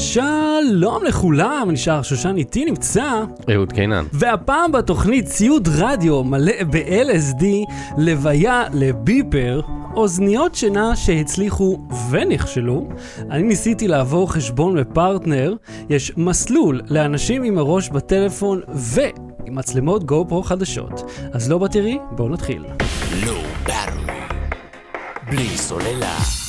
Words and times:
שלום 0.00 1.04
לכולם, 1.04 1.68
נשאר 1.70 2.02
שושן 2.02 2.36
איתי 2.36 2.64
נמצא, 2.64 3.22
אהוד 3.52 3.72
קינן. 3.72 4.04
והפעם 4.12 4.72
בתוכנית 4.72 5.24
ציוד 5.24 5.68
רדיו 5.78 6.24
מלא 6.24 6.64
ב-LSD, 6.70 7.44
לוויה 7.98 8.64
לביפר, 8.72 9.60
אוזניות 9.94 10.54
שינה 10.54 10.96
שהצליחו 10.96 11.78
ונכשלו. 12.10 12.88
אני 13.30 13.42
ניסיתי 13.42 13.88
לעבור 13.88 14.32
חשבון 14.32 14.76
בפרטנר, 14.76 15.54
יש 15.90 16.12
מסלול 16.16 16.80
לאנשים 16.90 17.42
עם 17.42 17.58
הראש 17.58 17.88
בטלפון 17.88 18.60
ועם 18.68 19.12
מצלמות 19.48 20.04
גו 20.04 20.24
פרו 20.28 20.42
חדשות. 20.42 21.10
אז 21.32 21.50
לא 21.50 21.58
בתראי, 21.58 21.98
בואו 22.10 22.28
נתחיל. 22.28 22.64
בלי 25.30 25.48
סוללה. 25.56 26.39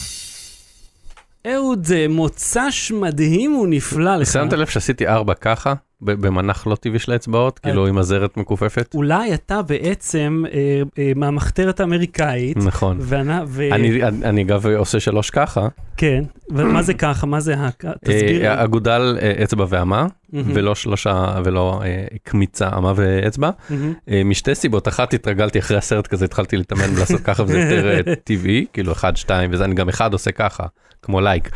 אהוד, 1.48 1.86
זה 1.86 2.06
מוצ"ש 2.10 2.92
מדהים 2.92 3.56
ונפלא 3.58 4.16
לך. 4.16 4.28
שמת 4.32 4.54
לב 4.54 4.68
שעשיתי 4.68 5.08
ארבע 5.08 5.34
ככה, 5.34 5.74
במנח 6.02 6.68
לא 6.68 6.76
טבעי 6.76 7.00
של 7.00 7.12
האצבעות, 7.12 7.60
כאילו 7.60 7.88
עם 7.88 7.98
הזרת 7.98 8.38
מכופפת? 8.38 8.94
אולי 8.96 9.34
אתה 9.34 9.62
בעצם 9.62 10.44
אה, 10.54 10.60
אה, 11.00 11.12
מהמחתרת 11.16 11.80
האמריקאית. 11.80 12.58
נכון. 12.58 12.98
ו... 13.00 13.68
אני 13.72 14.04
אני- 14.04 14.26
אני 14.26 14.42
אגב 14.42 14.68
עושה 14.68 15.00
שלוש 15.00 15.30
ככה, 15.30 15.68
כן, 15.98 16.24
ומה 16.50 16.82
זה 16.82 16.94
ככה? 16.94 17.26
מה 17.28 17.40
זה 17.40 17.56
ה... 17.58 17.70
תסביר. 18.06 18.46
אה, 18.46 18.64
אגודל 18.64 19.18
אה, 19.22 19.44
אצבע 19.44 19.66
ואמה. 19.70 20.08
ולא 20.34 20.76
שלושה, 20.76 21.40
ולא 21.46 21.82
אה, 21.86 22.06
קמיצה 22.24 22.70
אמה 22.78 22.94
ואצבע. 22.96 23.50
מהמם. 23.70 23.94
אה, 24.10 24.22
משתי 24.26 24.56
סיבות, 24.56 24.88
אחת 24.88 25.14
התרגלתי 25.14 25.60
אחרי 25.60 25.78
הסרט 25.78 26.08
כזה, 26.08 26.26
התחלתי 26.26 26.58
להתאמן 26.58 26.96
לעשות 27.00 27.22
ככה 27.22 27.44
וזה 27.44 27.60
יותר 27.60 27.90
אה, 27.92 28.16
טבעי, 28.24 28.66
כאילו 28.74 28.92
אחד, 28.92 29.18
שתיים, 29.18 29.50
וזה 29.54 29.64
אני 29.66 29.76
גם 29.76 29.90
אחד 29.90 30.14
עושה 30.14 30.32
ככה, 30.32 30.64
כמו 31.02 31.22
לייק. 31.22 31.50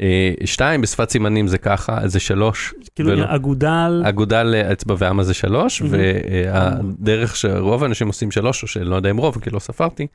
אה, 0.00 0.32
שתיים, 0.44 0.80
בשפת 0.80 1.10
סימנים 1.10 1.46
זה 1.48 1.58
ככה, 1.58 1.98
זה 2.08 2.20
שלוש. 2.20 2.74
כאילו 2.94 3.24
אגודל. 3.26 4.02
אגודל 4.04 4.54
אצבע 4.72 4.94
ואמה 4.98 5.22
זה 5.22 5.34
שלוש. 5.34 5.82
והדרך 5.90 7.36
שרוב 7.36 7.82
האנשים 7.82 8.06
עושים 8.06 8.30
שלוש, 8.30 8.62
או 8.62 8.68
שלא 8.68 8.96
יודע 8.96 9.10
אם 9.10 9.16
רוב, 9.16 9.38
כי 9.42 9.50
לא 9.50 9.58
ספרתי. 9.58 10.06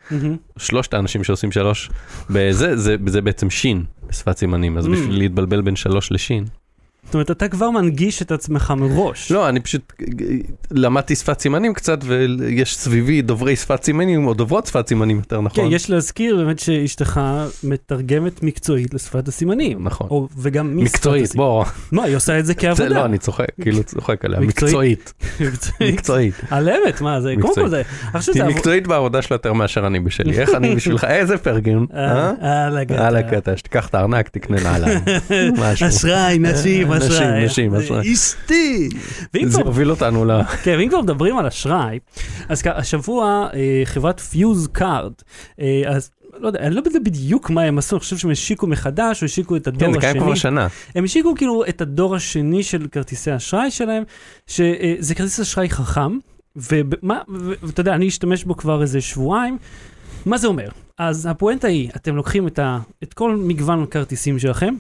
שלושת 0.57 0.93
האנשים 0.93 1.23
שעושים 1.23 1.51
שלוש, 1.51 1.89
בזה, 2.29 2.77
זה, 2.77 2.95
זה 3.05 3.21
בעצם 3.21 3.49
שין 3.49 3.83
בשפת 4.09 4.37
סימנים, 4.37 4.77
אז 4.77 4.85
Mm. 4.85 4.89
בשביל 4.89 5.17
להתבלבל 5.17 5.61
בין 5.61 5.75
שלוש 5.75 6.11
לשין. 6.11 6.45
זאת 7.05 7.14
אומרת, 7.14 7.31
אתה 7.31 7.47
כבר 7.47 7.69
מנגיש 7.69 8.22
את 8.22 8.31
עצמך 8.31 8.73
מראש. 8.78 9.31
לא, 9.31 9.50
אני 9.50 9.59
פשוט 9.59 9.94
למדתי 10.72 11.16
שפת 11.16 11.39
סימנים 11.39 11.73
קצת, 11.73 12.00
ויש 12.03 12.78
סביבי 12.78 13.22
דוברי 13.22 13.55
שפת 13.55 13.83
סימנים, 13.83 14.28
או 14.28 14.33
דוברות 14.33 14.66
שפת 14.66 14.88
סימנים 14.88 15.17
יותר 15.17 15.36
כן, 15.38 15.44
נכון. 15.44 15.72
יש 15.72 15.89
להזכיר 15.89 16.36
באמת 16.36 16.59
שאשתך 16.59 17.22
מתרגמת 17.64 18.44
מקצועית 18.44 18.94
לשפת 18.94 19.27
הסימנים. 19.27 19.83
נכון. 19.83 20.08
או, 20.09 20.27
וגם 20.38 20.77
משפת 20.77 20.95
מקצועית, 20.95 21.23
הסימנים. 21.23 21.47
בוא, 21.47 21.66
מה, 21.92 22.03
היא 22.03 22.16
עושה 22.16 22.39
את 22.39 22.45
זה 22.45 22.53
כעבודה. 22.53 22.89
לא, 22.89 23.05
אני 23.05 23.17
צוחק, 23.17 23.47
כאילו 23.61 23.83
צוחק 23.83 24.25
עליה, 24.25 24.39
מקצועית. 24.39 25.14
מקצועית. 25.81 26.33
על 26.52 26.70
אמת, 26.70 27.02
מה 27.02 27.22
זה? 27.22 27.33
קודם 27.42 27.55
כל. 27.55 27.70
זה... 27.70 27.81
היא 28.33 28.44
מקצועית 28.44 28.88
בעבודה 28.88 29.22
שלה 29.22 29.36
יותר 29.36 29.53
מאשר 29.53 29.88
אני 29.88 30.00
בשלי, 30.00 30.39
איך 30.39 30.50
אני 30.55 30.75
בשבילך, 30.75 31.03
איזה 31.20 31.38
פרגן, 31.38 31.86
אה? 31.94 32.31
אה, 32.42 32.66
על 32.66 32.77
הגתה. 32.77 33.08
על 33.08 33.16
הקטע, 33.16 33.58
שתיקח 33.58 33.88
את 33.88 33.95
הארנק, 33.95 34.30
תקנה 34.30 34.58
נעליים. 34.64 35.00
אשראי, 35.88 36.39
נשים, 36.39 36.88
נשים, 36.97 37.11
אשראי. 37.11 37.45
נשים, 37.45 37.75
אשראי. 37.75 38.13
אשתי. 38.13 38.89
זה 39.33 39.39
כבר 39.49 39.61
הוביל 39.61 39.91
אותנו 39.91 40.25
ל... 40.25 40.43
כן, 40.63 40.75
ואם 40.79 40.89
כבר 40.89 41.01
מדברים 41.01 41.37
על 41.37 41.45
אשראי, 41.45 41.99
אז 42.49 42.63
השבוע 42.65 43.47
אה, 43.53 43.81
חברת 43.85 44.19
Fuze 44.19 44.67
Card, 44.67 45.13
אה, 45.61 45.81
אז 45.85 46.11
לא 46.39 46.47
יודע, 46.47 46.59
אני 46.59 46.75
לא 46.75 46.81
יודע 46.85 46.99
בדיוק 46.99 47.49
מה 47.49 47.61
הם 47.61 47.77
עשו, 47.77 47.95
אני 47.95 47.99
חושב 47.99 48.17
שהם 48.17 48.31
השיקו 48.31 48.67
מחדש, 48.67 49.21
או 49.21 49.25
השיקו 49.25 49.55
את 49.55 49.67
הדור 49.67 49.79
כן, 49.79 49.93
זה 49.93 49.99
קיים 49.99 50.19
כבר 50.19 50.31
השני. 50.31 50.39
שנה. 50.39 50.67
הם 50.95 51.03
השיקו 51.03 51.35
כאילו 51.35 51.63
את 51.69 51.81
הדור 51.81 52.15
השני 52.15 52.63
של 52.63 52.87
כרטיסי 52.91 53.35
אשראי 53.35 53.71
שלהם, 53.71 54.03
שזה 54.47 55.15
כרטיס 55.15 55.39
אשראי 55.39 55.69
חכם, 55.69 56.17
ואתה 56.55 57.80
יודע, 57.81 57.95
אני 57.95 58.08
משתמש 58.08 58.43
בו 58.43 58.58
כבר 58.58 58.81
איזה 58.81 59.02
שבועיים. 59.02 59.58
מה 60.25 60.37
זה 60.37 60.47
אומר? 60.47 60.69
אז 60.97 61.25
הפואנטה 61.31 61.67
היא, 61.67 61.89
אתם 61.95 62.15
לוקחים 62.15 62.47
את, 62.47 62.59
ה, 62.59 62.80
את 63.03 63.14
כל 63.14 63.35
מגוון 63.35 63.83
הכרטיסים 63.83 64.39
שלכם, 64.39 64.75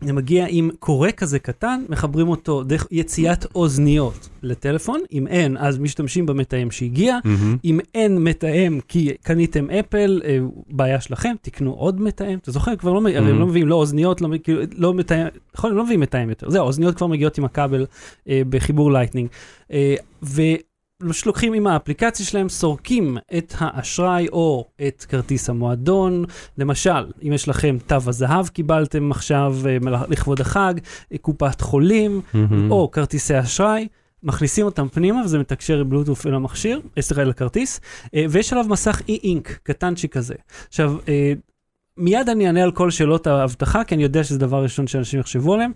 זה 0.00 0.12
מגיע 0.12 0.46
עם 0.48 0.70
קורא 0.78 1.08
כזה 1.16 1.38
קטן, 1.38 1.82
מחברים 1.88 2.28
אותו 2.28 2.62
דרך 2.62 2.86
יציאת 2.90 3.46
אוזניות 3.54 4.28
לטלפון, 4.42 5.00
אם 5.12 5.26
אין, 5.26 5.56
אז 5.56 5.78
משתמשים 5.78 6.26
במתאם 6.26 6.70
שהגיע, 6.70 7.18
מהמם. 7.24 7.56
אם 7.64 7.80
אין 7.94 8.18
מתאם 8.24 8.80
כי 8.88 9.10
קניתם 9.22 9.70
אפל, 9.70 10.20
אה, 10.24 10.38
בעיה 10.70 11.00
שלכם, 11.00 11.34
תקנו 11.42 11.72
עוד 11.72 12.00
מתאם. 12.00 12.38
אתה 12.38 12.50
זוכר, 12.50 12.76
כבר 12.76 12.92
לא, 12.92 13.00
מ- 13.00 13.06
הרי 13.06 13.18
הם. 13.30 13.38
לא 13.38 13.46
מביאים 13.46 13.68
לא 13.68 13.74
אוזניות, 13.74 14.20
לא, 14.20 14.28
כאילו, 14.44 14.62
לא 14.76 14.94
מתאם, 14.94 15.26
נכון, 15.56 15.70
הם 15.70 15.76
לא 15.76 15.84
מביאים 15.84 16.00
מתאם 16.00 16.28
יותר. 16.28 16.50
זהו, 16.50 16.62
האוזניות 16.62 16.96
כבר 16.96 17.06
מגיעות 17.06 17.38
עם 17.38 17.44
הכבל 17.44 17.86
אה, 18.28 18.42
בחיבור 18.48 18.92
Lightning. 18.92 19.28
אה, 19.72 19.94
לוקחים 21.26 21.52
עם 21.52 21.66
האפליקציה 21.66 22.26
שלהם, 22.26 22.48
סורקים 22.48 23.18
את 23.38 23.54
האשראי 23.58 24.28
או 24.28 24.68
את 24.88 25.06
כרטיס 25.08 25.50
המועדון. 25.50 26.24
למשל, 26.58 27.06
אם 27.22 27.32
יש 27.32 27.48
לכם 27.48 27.76
תו 27.86 27.96
הזהב 28.06 28.48
קיבלתם 28.48 29.10
עכשיו 29.10 29.56
אה, 29.66 29.76
לכבוד 30.08 30.40
החג, 30.40 30.74
קופת 31.20 31.60
חולים, 31.60 32.20
מהמם. 32.34 32.70
או 32.70 32.90
כרטיסי 32.90 33.40
אשראי, 33.40 33.88
מכניסים 34.22 34.64
אותם 34.64 34.88
פנימה 34.88 35.24
וזה 35.24 35.38
מתקשר 35.38 35.80
עם 35.80 35.90
בלוטוף 35.90 36.26
אל 36.26 36.34
המכשיר, 36.34 36.80
סליחה, 37.00 37.22
אל 37.22 37.30
הכרטיס, 37.30 37.80
אה, 38.14 38.26
ויש 38.30 38.52
עליו 38.52 38.66
מסך 38.68 39.02
E-Ink, 39.08 39.58
קטנצ'יק 39.62 40.12
כזה. 40.12 40.34
עכשיו, 40.68 40.96
אה, 41.08 41.32
מיד 41.96 42.28
אני 42.28 42.46
אענה 42.46 42.62
על 42.62 42.72
כל 42.72 42.90
שאלות 42.90 43.26
האבטחה, 43.26 43.84
כי 43.84 43.94
אני 43.94 44.02
יודע 44.02 44.24
שזה 44.24 44.38
דבר 44.38 44.62
ראשון 44.62 44.86
שאנשים 44.86 45.20
יחשבו 45.20 45.54
עליהם. 45.54 45.72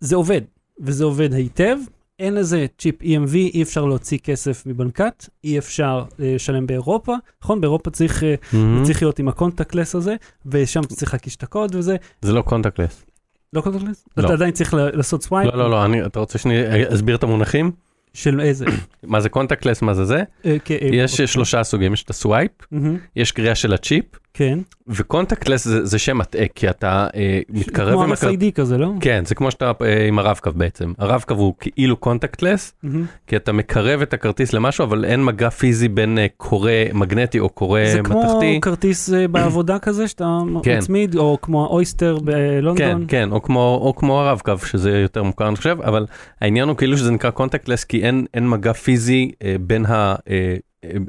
זה 0.00 0.16
עובד, 0.16 0.40
וזה 0.80 1.04
עובד 1.04 1.32
היטב. 1.32 1.76
אין 2.18 2.34
לזה 2.34 2.66
צ'יפ 2.78 3.02
EMV, 3.02 3.34
אי 3.34 3.62
אפשר 3.62 3.84
להוציא 3.84 4.18
כסף 4.18 4.62
מבנקט, 4.66 5.28
אי 5.44 5.58
אפשר 5.58 6.04
אה, 6.20 6.32
לשלם 6.34 6.66
באירופה, 6.66 7.14
נכון? 7.42 7.60
באירופה 7.60 7.90
צריך, 7.90 8.24
אה, 8.24 8.34
מהמם. 8.52 8.84
צריך 8.84 9.02
להיות 9.02 9.18
עם 9.18 9.28
ה 9.28 9.33
contactless 9.33 9.94
הזה, 9.94 10.14
ושם 10.46 10.80
צריך 10.82 11.12
להקיש 11.12 11.36
את 11.36 11.42
הקוד 11.42 11.74
וזה. 11.74 11.96
זה 12.22 12.32
לא 12.32 12.42
contactless. 12.42 13.04
לא 13.52 13.60
contactless? 13.60 14.04
לא. 14.16 14.24
אתה 14.24 14.32
עדיין 14.32 14.52
צריך 14.52 14.74
לעשות 14.74 15.22
swipe? 15.22 15.52
לא, 15.52 15.58
לא, 15.58 15.70
לא, 15.70 15.84
אני- 15.84 16.06
אתה 16.06 16.18
רוצה 16.20 16.38
שאני 16.38 16.54
אסביר 16.94 17.16
את 17.16 17.22
המונחים? 17.22 17.70
של 18.14 18.40
איזה? 18.40 18.64
מה 19.02 19.20
זה 19.20 19.28
contactless, 19.28 19.82
מה 19.82 19.94
זה 19.94 20.04
זה? 20.04 20.16
אה, 20.16 20.22
אה, 20.44 20.56
יש 20.92 21.12
אוקיי. 21.12 21.26
שלושה 21.26 21.64
סוגים, 21.64 21.92
יש 21.92 22.02
את 22.02 22.10
ה 22.10 22.16
swipe, 22.16 22.50
מהמם, 22.70 22.96
יש 23.16 23.32
קריאה 23.32 23.54
של 23.54 23.72
הצ'יפ, 23.74 24.04
כן. 24.36 24.58
ו 24.88 24.94
contactless 24.94 25.64
זה 25.64 25.84
זה 25.84 25.98
שם 25.98 26.18
מטעה, 26.18 26.46
כי 26.54 26.70
אתה 26.70 27.06
אה, 27.16 27.40
מתקרב 27.48 27.92
כמו 27.92 28.02
עם 28.02 28.12
הכרטיס. 28.12 28.40
RFID 28.40 28.52
כזה, 28.54 28.78
לא? 28.78 28.92
כן, 29.00 29.24
זה 29.24 29.34
כמו 29.34 29.50
שאתה 29.50 29.72
אה, 29.82 30.06
עם 30.06 30.18
הרב-קו 30.18 30.50
בעצם. 30.54 30.92
הרב-קו 30.98 31.34
הוא 31.34 31.54
כאילו 31.58 31.96
contactless, 31.96 32.74
מהמם. 32.82 33.06
כי 33.26 33.36
אתה 33.36 33.52
מקרב 33.52 34.00
את 34.00 34.12
הכרטיס 34.14 34.52
למשהו, 34.52 34.84
אבל 34.84 35.04
אין 35.04 35.24
מגע 35.24 35.50
פיזי 35.50 35.88
בין 35.88 36.18
אה, 36.18 36.26
קורא 36.36 36.70
מגנטי 36.92 37.38
או 37.38 37.48
קורא 37.48 37.80
זה 37.92 38.00
כמו 38.04 38.22
מתכתי. 38.22 38.58
כרטיס 38.62 39.12
אה, 39.12 39.28
בעבודה 39.28 39.78
כזה, 39.86 40.08
שאתה 40.08 40.38
כן. 40.62 40.78
מצמיד, 40.78 41.16
או 41.16 41.38
כמו 41.42 41.64
האויסטר 41.64 42.18
כן, 42.18 42.24
בלונדון. 42.24 43.04
כן, 43.08 43.32
או 43.32 43.42
כמו, 43.42 43.78
או 43.82 43.96
כמו 43.96 44.20
הרב-קו, 44.20 44.58
שזה 44.58 44.98
יותר 44.98 45.22
מוכר 45.22 45.48
אני 45.48 45.56
חושב, 45.56 45.76
אבל 45.84 46.06
העניין 46.40 46.68
הוא 46.68 46.76
כאילו 46.76 46.98
שזה 46.98 47.10
נקרא 47.10 47.30
contactless, 47.30 47.84
כי 47.84 48.02
אין, 48.02 48.26
אין 48.34 48.48
מגע 48.48 48.72
פיזי 48.72 49.30
אה, 49.44 49.56
בין 49.60 49.84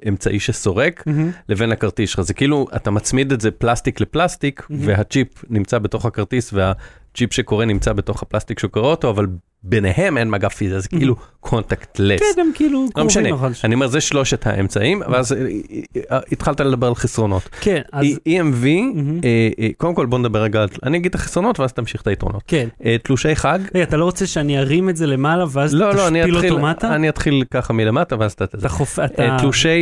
האמצעי 0.06 0.40
שסורק 0.40 1.04
מהמם. 1.08 1.32
לבין 1.50 1.72
הכרטיס 1.72 2.10
שלך. 2.10 2.22
זה 2.22 2.34
כאילו, 2.34 2.68
אתה 2.76 2.92
מצמיד 2.92 3.32
את 3.32 3.42
זה 3.42 3.52
פלסטיק 3.52 4.02
לפלסטיק, 4.02 4.68
מהמם. 4.70 4.84
והצ'יפ 4.88 5.46
נמצא 5.50 5.80
בתוך 5.80 6.06
הכרטיס, 6.06 6.54
והצ'יפ 6.54 7.34
שקורא 7.34 7.66
נמצא 7.66 7.94
בתוך 7.94 8.22
הפלסטיק 8.22 8.60
שקורא 8.60 8.88
אותו, 8.88 9.10
אבל 9.10 9.28
ביניהם 9.64 10.18
אין 10.18 10.30
מגע 10.30 10.50
פיזי, 10.50 10.76
אז 10.76 10.88
כאילו 10.88 11.16
contactless. 11.40 12.20
כן, 12.20 12.42
הם 12.42 12.52
כאילו 12.56 12.84
לא 12.84 12.90
קרובים 12.94 13.08
משנה, 13.08 13.36
אחד 13.36 13.52
לשני. 13.52 13.68
אני 13.68 13.76
אומר, 13.76 13.88
זה 13.88 14.02
שלושת 14.02 14.48
האמצעים, 14.48 15.02
ואז 15.12 15.34
אה, 15.34 15.38
אה, 16.12 16.20
התחלת 16.32 16.62
לדבר 16.62 16.88
על 16.88 16.96
חסרונות. 16.96 17.50
כן, 17.62 17.82
אז... 17.92 18.06
EMV. 18.06 18.66
אה, 18.66 19.50
אה, 19.60 19.70
קודם 19.78 19.96
כל 19.96 20.06
בוא 20.06 20.20
נדבר 20.20 20.42
רגע, 20.42 20.66
אני 20.84 20.98
אגיד 20.98 21.10
את 21.10 21.16
החסרונות 21.16 21.60
ואז 21.60 21.74
תמשיך 21.74 22.02
את 22.02 22.08
היתרונות. 22.08 22.44
כן. 22.48 22.68
אה, 22.86 22.96
תלושי 23.04 23.36
חג, 23.36 23.60
רגע, 23.76 23.84
אתה 23.84 23.98
לא 23.98 24.06
רוצה 24.06 24.28
שאני 24.28 24.60
ארים 24.60 24.90
את 24.90 24.98
זה 24.98 25.08
למעלה, 25.08 25.46
ואז 25.52 25.74
לא, 25.74 25.96
לא, 25.96 26.10
תשפיל 26.10 26.36
אותו 26.38 26.60
מטה? 26.60 26.96
אני 26.96 27.10
אתחיל 27.10 27.44
ככה 27.52 27.74
מלמטה 27.74 28.16
ואז 28.20 28.32
אתה... 28.32 28.44
אתה 28.44 28.58
אה, 29.20 29.30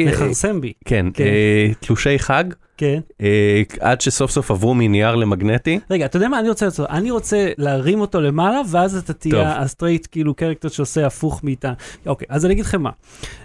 אה, 0.07 0.11
מכרסם 0.11 0.61
בי. 0.61 0.73
כן, 0.85 1.05
כן. 1.13 1.23
אה, 1.23 1.71
תלושי 1.79 2.19
חג, 2.19 2.43
כן. 2.77 2.99
אה, 3.21 3.61
עד 3.79 4.01
שסוף 4.01 4.31
סוף 4.31 4.51
עברו 4.51 4.73
מנייר 4.73 5.15
למגנטי. 5.15 5.79
רגע, 5.91 6.05
אתה 6.05 6.17
יודע 6.17 6.27
מה 6.27 6.39
אני 6.39 6.49
רוצה 6.49 6.65
לעשות? 6.65 6.89
אני 6.89 7.11
רוצה 7.11 7.51
להרים 7.57 8.01
אותו 8.01 8.21
למעלה, 8.21 8.61
ואז 8.69 8.97
אתה. 8.97 9.13
תהיה 9.13 9.61
ה 9.61 9.66
straight, 9.66 10.07
כאילו 10.11 10.33
character 10.33 10.69
שעושה 10.69 11.07
הפוך 11.07 11.43
מאיתנו. 11.43 11.73
אוקיי, 12.05 12.27
אז 12.29 12.45
אני 12.45 12.53
אגיד 12.53 12.65
לכם 12.65 12.81
מה. 12.81 12.89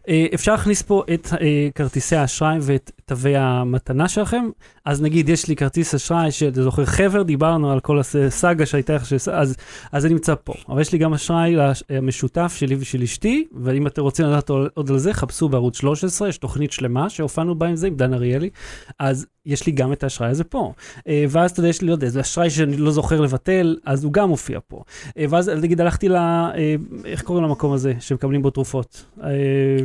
אה, 0.08 0.26
אפשר 0.34 0.52
להכניס 0.52 0.82
פה 0.82 1.02
את 1.14 1.28
אה, 1.40 1.68
כרטיסי 1.74 2.16
האשראי 2.16 2.56
ואת 2.60 2.90
תווי 3.04 3.36
המתנה 3.36 4.08
שלכם. 4.08 4.44
אז 4.84 5.02
נגיד, 5.02 5.28
יש 5.28 5.48
לי 5.48 5.56
כרטיס 5.56 5.94
אשראי, 5.94 6.30
שאתה 6.30 6.62
זוכר, 6.62 6.84
חבר, 6.84 7.22
דיברנו 7.22 7.72
על 7.72 7.80
כל 7.80 7.98
הסאגה 7.98 8.66
שהייתה, 8.66 8.94
איך 8.94 9.06
ש- 9.06 9.28
אז, 9.28 9.56
אז 9.92 10.06
אני 10.06 10.14
נמצא 10.14 10.34
פה. 10.44 10.52
אבל 10.68 10.80
יש 10.80 10.92
לי 10.92 10.98
גם 10.98 11.14
אשראי 11.14 11.54
המשותף 11.90 12.54
שלי 12.56 12.76
ושל 12.78 13.02
אשתי, 13.02 13.46
ואם 13.64 13.86
אתם 13.86 14.02
רוצים 14.02 14.26
לדעת 14.26 14.48
עוד 14.50 14.90
על 14.90 14.98
זה, 14.98 15.12
חפשו 15.14 15.48
בערוץ 15.48 15.76
13, 15.78 16.28
יש 16.28 16.38
תוכנית 16.38 16.72
שלמה 16.72 17.10
שהופענו 17.10 17.54
בה 17.54 17.66
עם 17.66 17.76
זה, 17.76 17.86
עם 17.86 17.96
דן 17.96 18.14
אריאלי. 18.14 18.50
אז 18.98 19.19
אז 19.20 19.26
יש 19.46 19.66
לי 19.66 19.72
גם 19.72 19.92
את 19.92 20.02
האשראי 20.02 20.30
הזה 20.30 20.44
פה. 20.44 20.72
אה, 21.08 21.24
ואז 21.28 21.50
אתה 21.50 21.60
יודע, 21.60 21.68
יש 21.68 21.82
לי, 21.82 21.88
לא 21.88 21.92
יודע, 21.92 22.08
זה 22.08 22.20
אשראי 22.20 22.50
שאני 22.50 22.76
לא 22.76 22.90
זוכר 22.90 23.20
לבטל, 23.20 23.76
אז 23.86 24.04
הוא 24.04 24.12
גם 24.12 24.28
מופיע 24.28 24.58
פה. 24.68 24.82
אה, 25.18 25.24
ואז 25.30 25.48
נגיד 25.48 25.80
הלכתי 25.80 26.08
ל... 26.08 26.16
אה, 26.16 26.74
איך 27.04 27.22
קוראים 27.22 27.44
למקום 27.44 27.72
הזה 27.72 27.92
שמקבלים 28.00 28.42
בו 28.42 28.50
תרופות? 28.50 29.04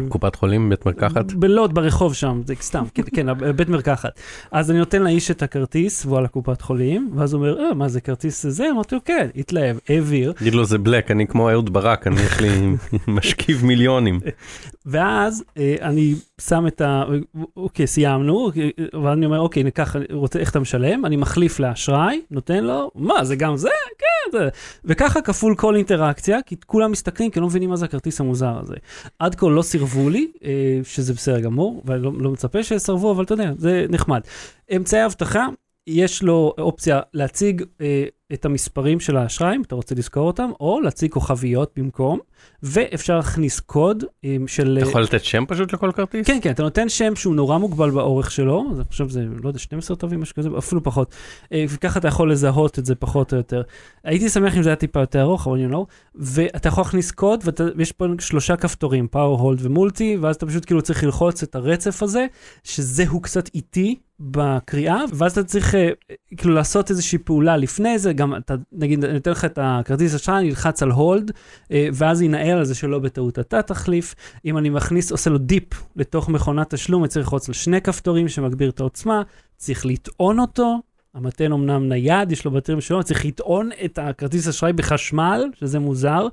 קופת 0.09 0.35
חולים, 0.35 0.69
בית 0.69 0.85
מרקחת? 0.85 1.33
בלוד, 1.33 1.73
ברחוב 1.73 2.13
שם, 2.13 2.41
זה 2.45 2.53
סתם, 2.61 2.83
כן, 2.93 3.03
כן, 3.13 3.27
בית 3.55 3.69
מרקחת. 3.69 4.19
אז 4.51 4.71
אני 4.71 4.79
נותן 4.79 5.01
לאיש 5.01 5.31
את 5.31 5.43
הכרטיס, 5.43 6.05
והוא 6.05 6.17
על 6.17 6.25
הקופת 6.25 6.61
חולים, 6.61 7.11
ואז 7.15 7.33
הוא 7.33 7.39
אומר, 7.39 7.59
אה, 7.59 7.73
מה 7.73 7.87
זה 7.87 8.01
כרטיס 8.01 8.45
זה? 8.45 8.69
אמרתי 8.71 8.95
לו, 8.95 9.01
כן, 9.05 9.27
התלהב, 9.35 9.77
העביר. 9.89 10.31
תגיד 10.31 10.53
לו 10.53 10.65
זה 10.65 10.77
בלק, 10.77 11.11
אני 11.11 11.27
כמו 11.27 11.49
אהוד 11.49 11.73
ברק, 11.73 12.07
אני 12.07 12.21
יש 12.21 12.41
לי 12.41 12.49
משכיב 13.07 13.65
מיליונים. 13.65 14.19
ואז 14.85 15.43
אני 15.81 16.15
שם 16.41 16.67
את 16.67 16.81
ה... 16.81 17.03
אוקיי, 17.57 17.87
סיימנו, 17.87 18.51
ואני 19.03 19.24
אומר, 19.25 19.39
אוקיי, 19.39 19.63
ניקח, 19.63 19.95
אני 19.95 20.05
רוצה, 20.11 20.39
איך 20.39 20.51
אתה 20.51 20.59
משלם? 20.59 21.05
אני 21.05 21.15
מחליף 21.15 21.59
לאשראי, 21.59 22.21
נותן 22.31 22.63
לו, 22.63 22.91
מה, 22.95 23.25
זה 23.25 23.35
גם 23.35 23.57
זה? 23.57 23.69
כן, 23.97 24.37
זה. 24.37 24.49
וככה 24.85 25.21
כפול 25.21 25.55
כל 25.55 25.75
אינטראקציה, 25.75 26.41
כי 26.45 26.55
כולם 26.65 26.91
מסתכלים, 26.91 27.31
כי 27.31 27.39
לא 27.39 27.47
מבינים 27.47 27.69
מה 27.69 27.75
זה 27.75 27.85
הכרטיס 27.85 28.21
המוזר 28.21 28.59
הזה. 28.59 28.75
עד 29.19 29.35
כה 29.35 29.47
לא 29.49 29.61
סירבו 29.61 30.09
לי, 30.09 30.31
אה, 30.43 30.79
שזה 30.83 31.13
בסדר 31.13 31.39
גמור, 31.39 31.83
ואני 31.85 32.03
לא, 32.03 32.11
לא 32.19 32.31
מצפה 32.31 32.63
שיסרבו, 32.63 33.11
אבל 33.11 33.23
אתה 33.23 33.33
יודע, 33.33 33.51
זה 33.57 33.85
נחמד. 33.89 34.21
אמצעי 34.75 35.05
אבטחה, 35.05 35.47
יש 35.87 36.23
לו 36.23 36.53
אופציה 36.57 36.99
להציג 37.13 37.63
אה, 37.81 38.05
את 38.33 38.45
המספרים 38.45 38.99
של 38.99 39.17
האשראי, 39.17 39.55
אם 39.55 39.61
אתה 39.61 39.75
רוצה 39.75 39.95
לזכור 39.95 40.27
אותם, 40.27 40.49
או 40.59 40.81
להציג 40.81 41.11
כוכביות 41.11 41.71
במקום, 41.75 42.19
ואפשר 42.63 43.17
להכניס 43.17 43.59
קוד 43.59 44.03
אה, 44.25 44.37
של... 44.47 44.77
אתה 44.81 44.89
יכול 44.89 45.01
לתת 45.01 45.23
שם 45.23 45.43
פשוט 45.47 45.73
לכל 45.73 45.91
כרטיס? 45.91 46.27
כן, 46.27 46.37
כן, 46.41 46.51
אתה 46.51 46.63
נותן 46.63 46.89
שם 46.89 47.15
שהוא 47.15 47.35
נורא 47.35 47.57
מוגבל 47.57 47.89
באורך 47.89 48.31
שלו, 48.31 48.65
אז 48.71 48.77
אני 48.79 48.85
חושב 48.87 49.09
שזה, 49.09 49.25
לא 49.43 49.47
יודע, 49.47 49.59
12 49.59 49.97
תווים, 49.97 50.21
משהו 50.21 50.35
כזה, 50.35 50.49
אפילו 50.57 50.83
פחות. 50.83 51.15
אה, 51.53 51.65
וככה 51.69 51.99
אתה 51.99 52.07
יכול 52.07 52.31
לזהות 52.31 52.79
את 52.79 52.85
זה 52.85 52.95
פחות 52.95 53.33
או 53.33 53.37
יותר. 53.37 53.61
הייתי 54.03 54.29
שמח 54.29 54.57
אם 54.57 54.63
זה 54.63 54.69
היה 54.69 54.75
טיפה 54.75 54.99
יותר 54.99 55.21
ארוך, 55.21 55.47
אבל 55.47 55.65
you 55.65 55.73
know, 55.73 55.85
ואתה 56.15 56.67
יכול 56.67 56.81
להכניס 56.81 57.11
קוד, 57.11 57.43
ויש 57.75 57.91
פה 57.91 58.05
שלושה 58.19 58.55
כפתורים, 58.55 59.07
פאור, 59.07 59.39
הולד 59.39 59.59
ומולטי, 59.65 60.17
ואז 60.21 60.35
אתה 60.35 60.45
פשוט 60.45 60.65
כאילו 60.65 60.81
צריך 60.81 61.03
ללחוץ 61.03 61.43
את 61.43 61.55
הרצף 61.55 62.03
הזה, 62.03 62.25
שזהו 62.63 63.21
קצת 63.21 63.49
איטי 63.55 63.95
בקריאה, 64.19 65.01
ואז 65.13 65.31
אתה 65.31 65.43
צריך 65.43 65.75
אה, 65.75 65.89
כאילו 66.37 66.53
לעשות 66.53 66.89
איזושהי 66.89 67.17
פעולה 67.17 67.57
לפני 67.57 67.99
זה, 67.99 68.13
גם 68.15 68.35
אתה, 68.35 68.55
נגיד, 68.71 69.05
אני 69.05 69.17
אתן 69.17 69.31
לך 69.31 69.45
את 69.45 69.59
הכרטיס 69.61 70.15
אשראי, 70.15 70.47
נלחץ 70.47 70.83
על 70.83 70.91
hold, 70.91 71.31
ואז 71.71 72.21
ינעל 72.21 72.57
על 72.57 72.65
זה 72.65 72.75
שלא 72.75 72.99
בטעות 72.99 73.39
אתה 73.39 73.61
תחליף. 73.61 74.15
אם 74.45 74.57
אני 74.57 74.69
מכניס, 74.69 75.11
עושה 75.11 75.29
לו 75.29 75.37
dip 75.37 75.67
לתוך 75.95 76.29
מכונת 76.29 76.73
תשלום, 76.73 77.03
אני 77.03 77.09
צריך 77.09 77.25
ללחוץ 77.25 77.47
על 77.47 77.53
שני 77.53 77.81
כפתורים 77.81 78.27
שמגביר 78.27 78.69
את 78.69 78.79
העוצמה, 78.79 79.21
צריך 79.57 79.85
לטעון 79.85 80.39
אותו, 80.39 80.79
המטען 81.15 81.51
אמנם 81.51 81.89
נייד, 81.89 82.31
יש 82.31 82.45
לו 82.45 82.51
בטרייה 82.51 82.81
שלו, 82.81 83.03
צריך 83.03 83.25
לטעון 83.25 83.69
את 83.85 83.99
הכרטיס 84.01 84.47
אשראי 84.47 84.73
בחשמל, 84.73 85.45
שזה 85.59 85.79
מוזר. 85.79 86.27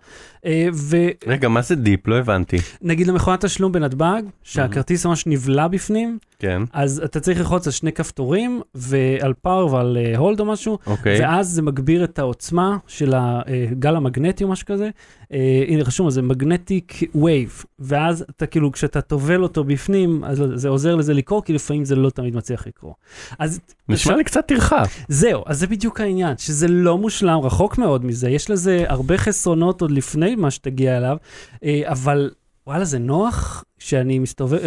אה, 0.47 0.69
ו... 0.75 0.97
רגע, 1.27 1.49
מה 1.49 1.63
זה 1.63 1.75
dip? 1.75 2.09
לא 2.09 2.19
הבנתי. 2.19 2.57
נגיד 2.83 3.07
למכונת 3.07 3.45
תשלום 3.45 3.73
בנתב"ג, 3.73 4.23
שהכרטיס 4.43 5.07
ממש 5.07 5.27
נבלע 5.27 5.69
בפנים, 5.69 6.19
כן. 6.43 6.63
אז 6.73 7.03
אתה 7.05 7.21
צריך 7.21 7.39
ללחוץ 7.39 7.67
על 7.67 7.73
שני 7.73 7.93
כפתורים, 7.93 8.61
ועל 8.75 9.33
power 9.43 9.75
ועל 9.75 9.99
hold 10.17 10.41
או 10.41 10.45
משהו, 10.45 10.79
אוקיי. 10.87 11.21
ואז 11.21 11.49
זה 11.49 11.63
מגביר 11.63 12.05
את 12.05 12.19
העוצמה 12.19 12.77
של 12.87 13.15
הגל 13.17 13.97
המגנטי 13.97 14.45
או 14.45 14.49
משהו 14.49 14.67
כזה. 14.67 14.91
אה, 15.33 15.65
הנה 15.69 15.83
רשום 15.83 16.07
על 16.07 16.13
זה 16.13 16.23
magnetic 16.23 16.95
wave, 17.15 17.65
ואז 17.79 18.25
אתה 18.31 18.47
כאילו, 18.47 18.73
כשאתה 18.73 19.01
טובל 19.01 19.43
אותו 19.43 19.65
בפנים, 19.65 20.25
אז 20.25 20.43
זה 20.55 20.69
עוזר 20.69 20.95
לזה 20.95 21.15
לקרוא, 21.15 21.43
כי 21.43 21.53
לפעמים 21.53 21.85
זה 21.85 21.97
לא 21.97 22.11
תמיד 22.11 22.37
מצליח 22.37 22.67
לקרוא. 22.67 22.93
אז 23.39 23.61
נשמע 23.89 24.17
לי 24.17 24.25
קצת 24.25 24.47
טרחה. 24.47 24.83
זהו, 25.09 25.43
אז 25.47 25.59
זה 25.61 25.67
בדיוק 25.67 26.01
העניין, 26.01 26.39
שזה 26.39 26.69
לא 26.69 26.99
מושלם, 26.99 27.39
רחוק 27.39 27.79
מאוד 27.79 28.05
מזה, 28.05 28.31
יש 28.31 28.51
לזה 28.51 28.85
הרבה 28.89 29.19
חסרונות 29.19 29.81
עוד 29.81 29.91
לפני 29.91 30.35
מה 30.35 30.51
שתגיע 30.51 30.97
אליו, 30.97 31.17
אה, 31.65 31.83
אבל 31.85 32.31
וואלה, 32.67 32.85
זה 32.85 32.99
נוח 32.99 33.65
שאני 33.79 34.19
מסתובב, 34.19 34.59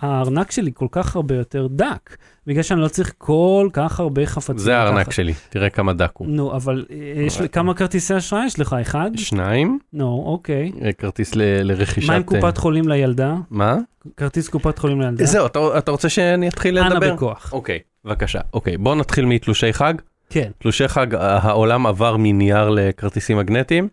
הארנק 0.00 0.50
שלי 0.50 0.70
כל 0.74 0.86
כך 0.90 1.16
הרבה 1.16 1.34
יותר 1.34 1.66
דק, 1.70 2.16
בגלל 2.46 2.62
שאני 2.62 2.80
לא 2.80 2.88
צריך 2.88 3.12
כל 3.18 3.68
כך 3.72 4.00
הרבה 4.00 4.26
חפצים. 4.26 4.58
זה 4.58 4.76
הארנק. 4.78 5.10
שלי, 5.12 5.34
תראה 5.48 5.70
כמה 5.70 5.92
דק 5.92 6.10
הוא. 6.14 6.28
נו, 6.28 6.56
אבל 6.56 6.84
אה, 6.90 7.22
יש 7.22 7.40
לי 7.40 7.48
כמה 7.48 7.74
כרטיסי 7.74 8.16
אשראי 8.16 8.46
יש 8.46 8.60
לך? 8.60 8.76
אחד? 8.80 9.10
שניים, 9.16 9.78
נו, 9.92 10.22
אוקיי. 10.26 10.72
אה, 10.84 10.92
כרטיס 10.92 11.32
לרכישת... 11.36 12.08
מה 12.08 12.14
עם 12.14 12.22
אה, 12.22 12.26
קופת 12.26 12.58
חולים 12.58 12.88
לילדה? 12.88 13.34
מה? 13.50 13.76
כרטיס 14.16 14.48
קופת 14.48 14.78
חולים 14.78 15.00
לילדה? 15.00 15.24
זהו, 15.24 15.46
אתה- 15.46 15.90
רוצה 15.90 16.08
שאני 16.08 16.48
אתחיל 16.48 16.80
לדבר? 16.80 17.06
אנא 17.06 17.14
בכוח. 17.14 17.52
אוקיי, 17.52 17.78
בבקשה. 18.04 18.40
אוקיי, 18.54 18.76
בואו 18.76 18.94
נתחיל 18.94 19.24
מתלושי 19.24 19.72
חג. 19.72 19.94
כן, 20.30 20.50
תלושי 20.58 20.88
חג, 20.88 21.14
העולם 21.18 21.86
עבר 21.86 22.16
מנייר 22.16 22.68
לכרטיסים 22.68 23.38
מגנטיים, 23.38 23.88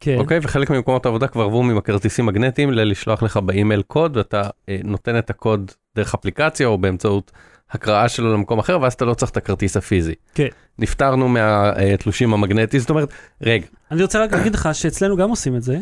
כן. 0.00 0.18
אוקיי? 0.18 0.38
וחלק 0.42 0.70
ממקומות 0.70 1.06
העבודה 1.06 1.26
כבר 1.26 1.44
עברו 1.44 1.62
ממכרטיסים 1.62 2.26
מגנטיים 2.26 2.72
ללשלוח 2.72 3.22
לך 3.22 3.36
באימייל 3.36 3.82
קוד, 3.82 4.16
ואתה 4.16 4.42
אה, 4.68 4.78
נותן 4.84 5.18
את 5.18 5.30
הקוד 5.30 5.70
דרך 5.96 6.14
אפליקציה 6.14 6.66
או 6.66 6.78
באמצעות 6.78 7.32
הקראה 7.70 8.08
שלו 8.08 8.32
למקום 8.32 8.58
אחר, 8.58 8.78
ואז 8.80 8.92
אתה 8.92 9.04
לא 9.04 9.14
צריך 9.14 9.30
את 9.30 9.36
הכרטיס 9.36 9.76
הפיזי. 9.76 10.14
כן. 10.34 10.48
נפטרנו 10.78 11.28
מהתלושים 11.28 12.34
המגנטיים, 12.34 12.80
זאת 12.80 12.90
אומרת, 12.90 13.08
רגע, 13.42 13.66
אני 13.90 14.02
רוצה 14.02 14.22
רק 14.24 14.32
להגיד 14.32 14.54
לך 14.54 14.68
שאצלנו 14.72 15.16
גם 15.16 15.30
עושים 15.30 15.56
את 15.56 15.62
זה, 15.62 15.78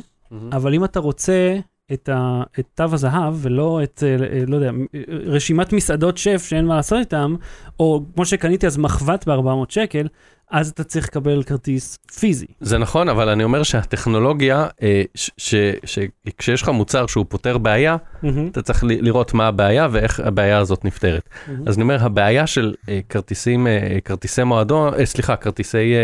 אבל 0.52 0.74
אם 0.74 0.84
אתה 0.84 1.00
רוצה 1.00 1.56
את, 1.92 2.08
ה, 2.08 2.42
את 2.58 2.66
תו 2.74 2.84
הזהב 2.92 3.34
ולא 3.36 3.80
את, 3.82 4.02
אה, 4.06 4.26
אה, 4.26 4.44
לא 4.46 4.56
יודע, 4.56 4.70
אה, 4.94 5.00
רשימת 5.08 5.72
מסעדות 5.72 6.18
שף 6.18 6.44
שאין 6.48 6.66
מה 6.66 6.76
לעשות 6.76 6.98
איתם, 6.98 7.34
או 7.80 8.04
כמו 8.14 8.24
שקניתי 8.24 8.66
אז 8.66 8.78
מחבת 8.78 9.28
ב-400 9.28 9.64
שקל, 9.68 10.06
אז 10.50 10.68
אתה 10.68 10.84
צריך 10.84 11.06
לקבל 11.08 11.42
כרטיס 11.42 11.98
פיזי. 12.18 12.46
זה 12.60 12.78
נכון, 12.78 13.08
אבל 13.08 13.28
אני 13.28 13.44
אומר 13.44 13.62
שהטכנולוגיה, 13.62 14.66
אה, 14.82 15.02
שכשיש 15.36 16.62
לך 16.62 16.68
מוצר 16.68 17.06
שהוא 17.06 17.26
פותר 17.28 17.58
בעיה, 17.58 17.96
מהמם, 18.22 18.48
אתה 18.48 18.62
צריך 18.62 18.84
לראות 18.84 19.34
מה 19.34 19.46
הבעיה 19.46 19.88
ואיך 19.90 20.20
הבעיה 20.20 20.58
הזאת 20.58 20.84
נפתרת. 20.84 21.28
מהמם. 21.46 21.68
אז 21.68 21.74
אני 21.74 21.82
אומר, 21.82 22.04
הבעיה 22.04 22.46
של 22.46 22.74
אה, 22.88 23.00
כרטיסים, 23.08 23.66
אה, 23.66 23.98
כרטיסי 24.04 24.44
מועדון, 24.44 25.04
סליחה, 25.04 25.36
כרטיסי 25.36 25.94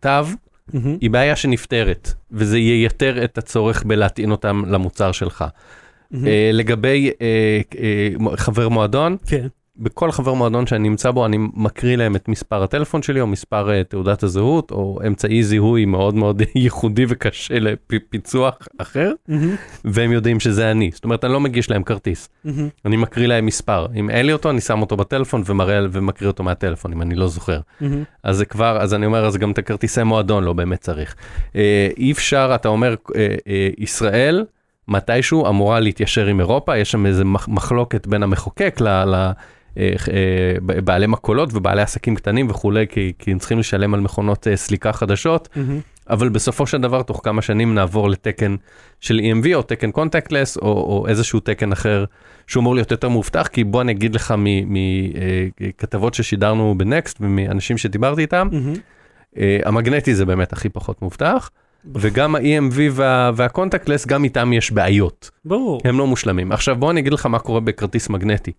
תו, 0.00 0.08
מהמם. 0.72 0.96
היא 1.00 1.10
בעיה 1.10 1.36
שנפתרת, 1.36 2.14
וזה 2.32 2.58
ייתר 2.58 3.24
את 3.24 3.38
הצורך 3.38 3.84
בלהטעין 3.84 4.30
אותם 4.30 4.62
למוצר 4.66 5.12
שלך. 5.12 5.44
אה, 6.26 6.50
לגבי 6.52 7.10
חבר 8.36 8.68
מועדון, 8.68 9.16
כן, 9.26 9.46
בכל 9.76 10.12
חבר 10.12 10.34
מועדון 10.34 10.66
שאני 10.66 10.88
נמצא 10.88 11.10
בו, 11.10 11.26
אני 11.26 11.36
מקריא 11.54 11.96
להם 11.96 12.16
את 12.16 12.28
מספר 12.28 12.62
הטלפון 12.62 13.02
שלי, 13.02 13.20
או 13.20 13.26
מספר 13.26 13.70
אה, 13.70 13.84
תעודת 13.84 14.22
הזהות, 14.22 14.70
או 14.70 14.98
אמצעי 15.06 15.42
זיהוי 15.42 15.84
מאוד 15.84 16.14
מאוד 16.14 16.42
ייחודי 16.54 17.04
וקשה 17.08 17.54
לפיצוח 17.58 18.58
אחר, 18.78 19.12
מהמם, 19.28 19.54
והם 19.84 20.12
יודעים 20.12 20.40
שזה 20.40 20.70
אני. 20.70 20.90
זאת 20.94 21.04
אומרת, 21.04 21.24
אני 21.24 21.32
לא 21.32 21.40
מגיש 21.40 21.70
להם 21.70 21.82
כרטיס. 21.82 22.28
מהמם. 22.44 22.68
אני 22.84 22.96
מקריא 22.96 23.26
להם 23.26 23.46
מספר. 23.46 23.86
אם 23.94 24.10
אין 24.10 24.26
לי 24.26 24.32
אותו, 24.32 24.50
אני 24.50 24.60
שם 24.60 24.80
אותו 24.80 24.96
בטלפון 24.96 25.42
ומראה 25.46 25.80
ומקריא 25.92 26.28
אותו 26.30 26.42
מהטלפון, 26.42 26.92
אם 26.92 27.02
אני 27.02 27.14
לא 27.14 27.28
זוכר. 27.28 27.60
מהמם. 27.80 28.02
אז 28.22 28.36
זה 28.36 28.44
כבר, 28.44 28.78
אז 28.80 28.94
אני 28.94 29.06
אומר, 29.06 29.26
אז 29.26 29.36
גם 29.36 29.50
את 29.50 29.58
הכרטיסי 29.58 30.02
מועדון 30.02 30.44
לא 30.44 30.52
באמת 30.52 30.80
צריך. 30.80 31.14
אה, 31.56 31.88
אי 31.96 32.12
אפשר, 32.12 32.52
אתה 32.54 32.68
אומר, 32.68 32.94
אה, 33.16 33.34
אה, 33.48 33.68
ישראל 33.78 34.44
מתישהו 34.88 35.48
אמורה 35.48 35.80
להתיישר 35.80 36.26
עם 36.26 36.40
אירופה, 36.40 36.76
יש 36.78 36.90
שם 36.90 37.06
איזה 37.06 37.24
מח- 37.24 37.48
מחלוקת 37.48 38.06
בין 38.06 38.22
המחוקק 38.22 38.76
ל... 38.80 38.88
ל 38.88 39.30
בעלי 40.60 41.06
מכולות 41.06 41.50
ובעלי 41.52 41.82
עסקים 41.82 42.14
קטנים 42.14 42.50
וכולי, 42.50 42.86
כי, 42.88 43.12
כי 43.18 43.32
הם 43.32 43.38
צריכים 43.38 43.58
לשלם 43.58 43.94
על 43.94 44.00
מכונות 44.00 44.48
אה, 44.48 44.56
סליקה 44.56 44.92
חדשות, 44.92 45.48
מהמם. 45.56 45.80
אבל 46.10 46.28
בסופו 46.28 46.66
של 46.66 46.80
דבר, 46.80 47.02
תוך 47.02 47.20
כמה 47.24 47.42
שנים 47.42 47.74
נעבור 47.74 48.10
לתקן 48.10 48.56
של 49.00 49.20
EMV 49.20 49.54
או 49.54 49.62
תקן 49.62 49.90
קונטקטלס 49.90 50.56
או, 50.56 50.62
או 50.62 51.06
איזשהו 51.08 51.40
תקן 51.40 51.72
אחר 51.72 52.04
שהוא 52.46 52.60
אמור 52.60 52.74
להיות 52.74 52.90
יותר 52.90 53.08
מאובטח, 53.08 53.46
כי 53.46 53.64
בוא 53.64 53.82
אני 53.82 53.92
אגיד 53.92 54.14
לך 54.14 54.34
מכתבות 54.38 56.14
ששידרנו 56.14 56.74
בנקסט 56.78 57.16
ומאנשים 57.20 57.78
שדיברתי 57.78 58.20
איתם. 58.20 58.48
אה, 59.38 59.58
המגנטי 59.64 60.14
זה 60.14 60.24
באמת 60.24 60.52
הכי 60.52 60.68
פחות 60.68 61.02
מאובטח, 61.02 61.50
וגם 61.94 62.34
ה-EMV 62.34 62.78
וה, 62.90 63.30
והקונטקטלס, 63.34 64.06
גם 64.06 64.24
איתם 64.24 64.52
יש 64.52 64.72
בעיות, 64.72 65.30
ברור. 65.44 65.80
הם 65.84 65.98
לא 65.98 66.06
מושלמים. 66.06 66.52
עכשיו 66.52 66.76
בוא 66.76 66.90
אני 66.90 67.00
אגיד 67.00 67.12
לך 67.12 67.26
מה 67.26 67.38
קורה 67.38 67.60
בכרטיס 67.60 68.08
מגנטי. 68.08 68.52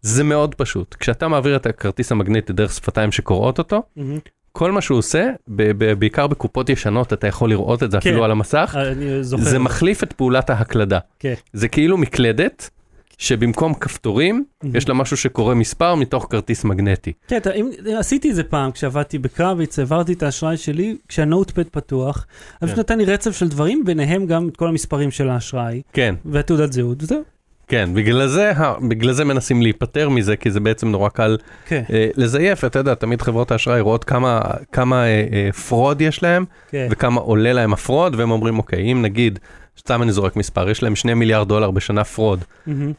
זה 0.00 0.24
מאוד 0.24 0.54
פשוט, 0.54 0.94
כשאתה 0.94 1.28
מעביר 1.28 1.56
את 1.56 1.66
הכרטיס 1.66 2.12
המגנטי 2.12 2.52
דרך 2.52 2.72
שפתיים 2.72 3.12
שקוראות 3.12 3.58
אותו, 3.58 3.82
מהמם. 3.96 4.18
כל 4.52 4.72
מה 4.72 4.80
שהוא 4.80 4.98
עושה, 4.98 5.30
ב- 5.48 5.72
ב- 5.84 5.92
בעיקר 5.92 6.26
בקופות 6.26 6.68
ישנות, 6.68 7.12
אתה 7.12 7.26
יכול 7.26 7.50
לראות 7.50 7.82
את 7.82 7.90
זה 7.90 7.98
כן. 8.00 8.10
אפילו 8.10 8.24
על 8.24 8.30
המסך, 8.30 8.76
זוכר. 9.20 9.44
זה 9.44 9.58
מחליף 9.58 10.02
את 10.02 10.12
פעולת 10.12 10.50
ההקלדה. 10.50 10.98
כן. 11.18 11.34
זה 11.52 11.68
כאילו 11.68 11.96
מקלדת, 11.98 12.70
שבמקום 13.18 13.74
כפתורים, 13.74 14.44
מהמם. 14.62 14.76
יש 14.76 14.88
לה 14.88 14.94
משהו 14.94 15.16
שקורא 15.16 15.54
מספר 15.54 15.94
מתוך 15.94 16.26
כרטיס 16.30 16.64
מגנטי. 16.64 17.12
כן, 17.28 17.36
אתה, 17.36 17.52
אם, 17.52 17.70
עשיתי 17.98 18.30
את 18.30 18.34
זה 18.34 18.44
פעם 18.44 18.70
כשעבדתי 18.70 19.18
בקרביץ, 19.18 19.78
העברתי 19.78 20.12
את 20.12 20.22
האשראי 20.22 20.56
שלי 20.56 20.96
כשה 21.08 21.33
notepad 21.33 21.68
פתוח, 21.68 22.26
אז 22.60 22.72
כן. 22.72 22.80
נתן 22.80 22.98
לי 22.98 23.04
רצף 23.04 23.36
של 23.36 23.48
דברים, 23.48 23.84
ביניהם 23.84 24.26
גם 24.26 24.48
את 24.48 24.56
כל 24.56 24.68
המספרים 24.68 25.10
של 25.10 25.28
האשראי 25.30 25.82
כן, 25.92 26.14
והתעודת 26.24 26.72
זהות, 26.72 27.02
וזהו. 27.02 27.22
כן, 27.68 27.90
בגלל 27.94 28.26
זה, 28.26 28.52
בגלל 28.88 29.12
זה 29.12 29.24
מנסים 29.24 29.62
להיפטר 29.62 30.08
מזה, 30.08 30.36
כי 30.36 30.50
זה 30.50 30.60
בעצם 30.60 30.88
נורא 30.88 31.08
קל 31.08 31.36
כן, 31.66 31.82
אה, 31.92 32.08
לזייף, 32.16 32.64
אתה 32.64 32.78
יודע, 32.78 32.94
תמיד 32.94 33.22
חברות 33.22 33.50
האשראי 33.50 33.80
רואות 33.80 34.04
כמה, 34.04 34.40
כמה 34.72 35.04
אה, 35.04 35.26
אה, 35.32 35.52
fraud 35.52 36.00
יש 36.00 36.22
להם, 36.22 36.44
כן. 36.70 36.88
וכמה 36.90 37.20
עולה 37.20 37.52
להם 37.52 37.72
ה 37.72 37.78
fraud, 37.78 38.14
והם 38.14 38.30
אומרים, 38.30 38.58
אוקיי, 38.58 38.92
אם 38.92 39.02
נגיד, 39.02 39.38
סתם 39.78 40.02
אני 40.02 40.12
זורק 40.12 40.36
מספר, 40.36 40.70
יש 40.70 40.82
להם 40.82 40.96
2 40.96 41.18
מיליארד 41.18 41.48
דולר 41.48 41.70
בשנה 41.70 42.04
fraud, 42.04 42.44
מהמם. 42.66 42.92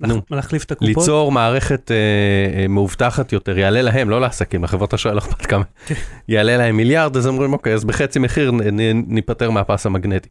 נו, 0.00 0.20
להחליף 0.30 0.64
את 0.64 0.72
הקופות? 0.72 0.88
ליצור 0.96 1.32
מערכת 1.32 1.90
אה, 1.90 1.96
אה, 2.62 2.68
מאובטחת 2.68 3.32
יותר, 3.32 3.58
יעלה 3.58 3.82
להם, 3.82 4.10
לא 4.10 4.20
לעסקים, 4.20 4.64
לחברות 4.64 4.94
אשראי 4.94 5.14
לא 5.14 5.18
אכפת 5.18 5.46
כמה. 5.46 5.64
יעלה 6.28 6.56
להם 6.56 6.76
מיליארד, 6.76 7.16
אז 7.16 7.26
אומרים, 7.26 7.52
אוקיי, 7.52 7.74
אז 7.74 7.84
בחצי 7.84 8.18
מחיר 8.18 8.50
נ- 8.50 8.80
נ- 8.80 9.04
ניפטר 9.14 9.50
מהפס 9.50 9.86
המגנטי. 9.86 10.28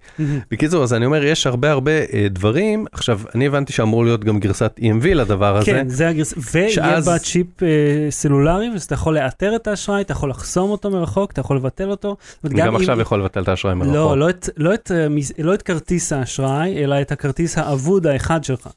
בקיצור, 0.52 0.84
אז 0.84 0.94
אני 0.94 1.06
אומר, 1.06 1.24
יש 1.24 1.48
הרבה 1.48 1.72
הרבה 1.72 1.92
אה, 1.92 2.28
דברים, 2.30 2.86
עכשיו, 2.92 3.20
אני 3.36 3.48
הבנתי 3.48 3.74
שאמור 3.74 4.04
להיות 4.06 4.24
גם 4.24 4.40
גרסת 4.40 4.80
EMV 4.80 5.08
לדבר 5.08 5.58
הזה. 5.58 5.66
כן, 5.66 5.90
זה 5.90 6.08
הגרסה, 6.08 6.36
ויהיה 6.54 6.70
שאז- 6.70 7.06
בה 7.06 7.20
צ'יפ 7.20 7.64
אה, 7.64 7.68
סלולרי, 8.10 8.68
אז 8.76 8.84
אתה 8.84 8.94
יכול 8.94 9.16
לאתר 9.16 9.56
את 9.56 9.68
האשראי, 9.68 10.02
אתה 10.02 10.12
יכול 10.12 10.30
לחסום 10.30 10.70
אותו 10.72 10.92
מרחוק, 10.92 11.32
אתה 11.32 11.42
יכול 11.42 11.58
לבטל 11.58 11.90
אותו. 11.90 12.16
אני 12.46 12.54
גם 12.56 12.68
אם- 12.68 12.76
עכשיו 12.76 13.02
יכול 13.02 13.20
לבטל 13.20 13.42
את 13.44 13.48
האשראי 13.48 13.74
מרחוק. 13.76 13.94
לא, 13.96 14.18
לא 14.18 14.30
את, 14.30 14.50
לא, 14.58 14.74
את, 14.74 14.92
אה, 14.96 15.10
מס- 15.10 15.32
לא 15.40 15.54
את 15.54 15.62
כרטיס 15.62 16.14
האשראי, 16.14 16.84
אלא 16.84 17.02
את 17.02 17.12
הכרטיס 17.12 17.58
האבוד 17.58 18.08
האחד 18.08 18.44
שלך. 18.44 18.68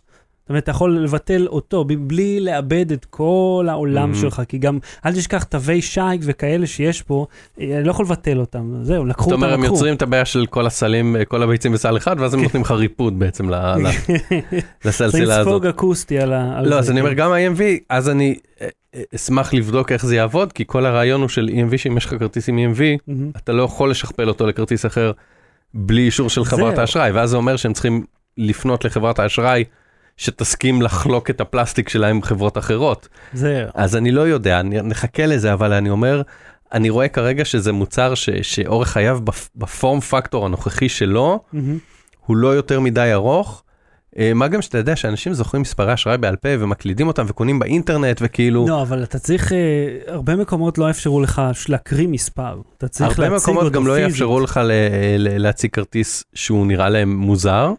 זאת 0.46 0.50
אומרת, 0.50 0.62
אתה 0.62 0.70
יכול 0.70 0.98
לבטל 0.98 1.46
אותו 1.46 1.84
בלי 1.84 2.40
לאבד 2.40 2.92
את 2.92 3.04
כל 3.04 3.66
העולם 3.70 4.12
Mhm. 4.12 4.16
שלך, 4.16 4.42
כי 4.48 4.58
גם, 4.58 4.78
אל 5.06 5.12
תשכח 5.12 5.44
תווי 5.44 5.82
שייק 5.82 6.20
וכאלה 6.24 6.66
שיש 6.66 7.02
פה, 7.02 7.26
אה, 7.60 7.76
אני 7.78 7.84
לא 7.84 7.90
יכול 7.90 8.04
לבטל 8.04 8.40
אותם, 8.40 8.74
זהו, 8.82 9.04
לקחו 9.04 9.22
זאת 9.24 9.32
אותם, 9.32 9.42
אומרת, 9.42 9.54
הם 9.54 9.62
לקחו. 9.62 9.74
יוצרים 9.74 9.94
את 9.94 10.02
הבעיה 10.02 10.24
של 10.24 10.46
כל 10.46 10.66
הסלים, 10.66 11.16
אה, 11.16 11.24
כל 11.24 11.42
הביצים 11.42 11.72
בסל 11.72 11.96
אחד, 11.96 12.16
ואז 12.18 12.34
הם 12.34 12.42
נותנים 12.42 12.62
לך 12.62 12.70
ריפוד 12.70 13.18
בעצם 13.18 13.48
לסלסילה 14.84 15.38
הזאת. 15.40 15.52
ספוג 15.52 15.66
אקוסטי 15.66 16.18
על 16.18 16.32
ה... 16.32 16.62
לא, 16.62 16.78
אז 16.78 16.90
אני 16.90 17.00
כן. 17.00 17.06
אומר, 17.06 17.12
גם 17.16 17.32
ה-EMV, 17.32 17.60
אז 17.88 18.08
אני 18.08 18.34
אה, 18.60 18.68
אשמח 19.14 19.54
לבדוק 19.54 19.92
איך 19.92 20.06
זה 20.06 20.16
יעבוד, 20.16 20.52
כי 20.52 20.64
כל 20.66 20.86
הרעיון 20.86 21.20
הוא 21.20 21.28
של 21.28 21.48
EMV, 21.52 21.78
שאם 21.78 21.96
יש 21.96 22.04
לך 22.06 22.14
כרטיס 22.18 22.48
עם 22.48 22.58
EMV, 22.58 22.80
מהמם. 23.08 23.30
אתה 23.36 23.52
לא 23.52 23.62
יכול 23.62 23.90
לשכפל 23.90 24.28
אותו 24.28 24.46
לכרטיס 24.46 24.86
אחר 24.86 25.12
בלי 25.74 26.02
אישור 26.02 26.28
של 26.30 26.44
חברת. 26.44 26.78
האשראי, 26.78 27.10
ואז 27.10 27.30
זה 27.30 27.36
אומר 27.36 27.56
שהם 27.56 27.72
צריכים 27.72 28.04
לפנות 28.38 28.84
לחברת 28.84 29.18
האשראי 29.18 29.64
שתסכים 30.16 30.82
לחלוק 30.82 31.30
את 31.30 31.40
הפלסטיק 31.40 31.88
שלה 31.88 32.08
עם 32.08 32.22
חברות 32.22 32.58
אחרות. 32.58 33.08
זהו. 33.32 33.68
אז 33.74 33.96
אני 33.96 34.10
לא 34.10 34.20
יודע, 34.20 34.60
אני- 34.60 34.82
נחכה 34.82 35.26
לזה, 35.26 35.52
אבל 35.52 35.72
אני 35.72 35.90
אומר, 35.90 36.22
אני 36.72 36.90
רואה 36.90 37.08
כרגע 37.08 37.44
שזה 37.44 37.72
מוצר 37.72 38.14
ש, 38.14 38.30
שאורך 38.42 38.88
חייו 38.88 39.18
בפ- 39.24 39.48
בפורם 39.56 40.00
פקטור 40.00 40.46
הנוכחי 40.46 40.88
שלו, 40.88 41.40
מהמם. 41.52 41.78
הוא 42.26 42.36
לא 42.36 42.48
יותר 42.48 42.80
מדי 42.80 43.12
ארוך. 43.12 43.62
אה, 44.18 44.32
מה 44.34 44.48
גם 44.48 44.62
שאתה 44.62 44.78
יודע 44.78 44.96
שאנשים 44.96 45.32
זוכרים 45.34 45.60
מספרי 45.62 45.94
אשראי 45.94 46.18
בעל 46.18 46.36
פה 46.36 46.48
ומקלידים 46.60 47.06
אותם 47.06 47.24
וקונים 47.28 47.58
באינטרנט 47.58 48.18
וכאילו, 48.22 48.66
לא, 48.68 48.82
אבל 48.82 49.02
אתה 49.02 49.18
צריך, 49.18 49.52
אה, 49.52 49.58
הרבה 50.06 50.36
מקומות 50.36 50.78
לא 50.78 50.88
יאפשרו 50.88 51.20
לך 51.20 51.42
להקריא 51.68 52.08
מספר. 52.08 52.60
אתה 52.78 52.88
צריך 52.88 53.18
הרבה 53.18 53.28
להציג 53.28 53.42
מקומות 53.50 53.64
אותו 53.64 53.74
גם 53.74 53.86
לא 53.86 53.92
פיזית. 53.94 54.08
יאפשרו 54.10 54.40
לך 54.40 54.60
ל- 54.64 54.70
ל- 55.18 55.38
להציג 55.42 55.70
כרטיס 55.70 56.24
שהוא 56.34 56.66
נראה 56.66 56.88
להם 56.88 57.16
מוזר, 57.16 57.72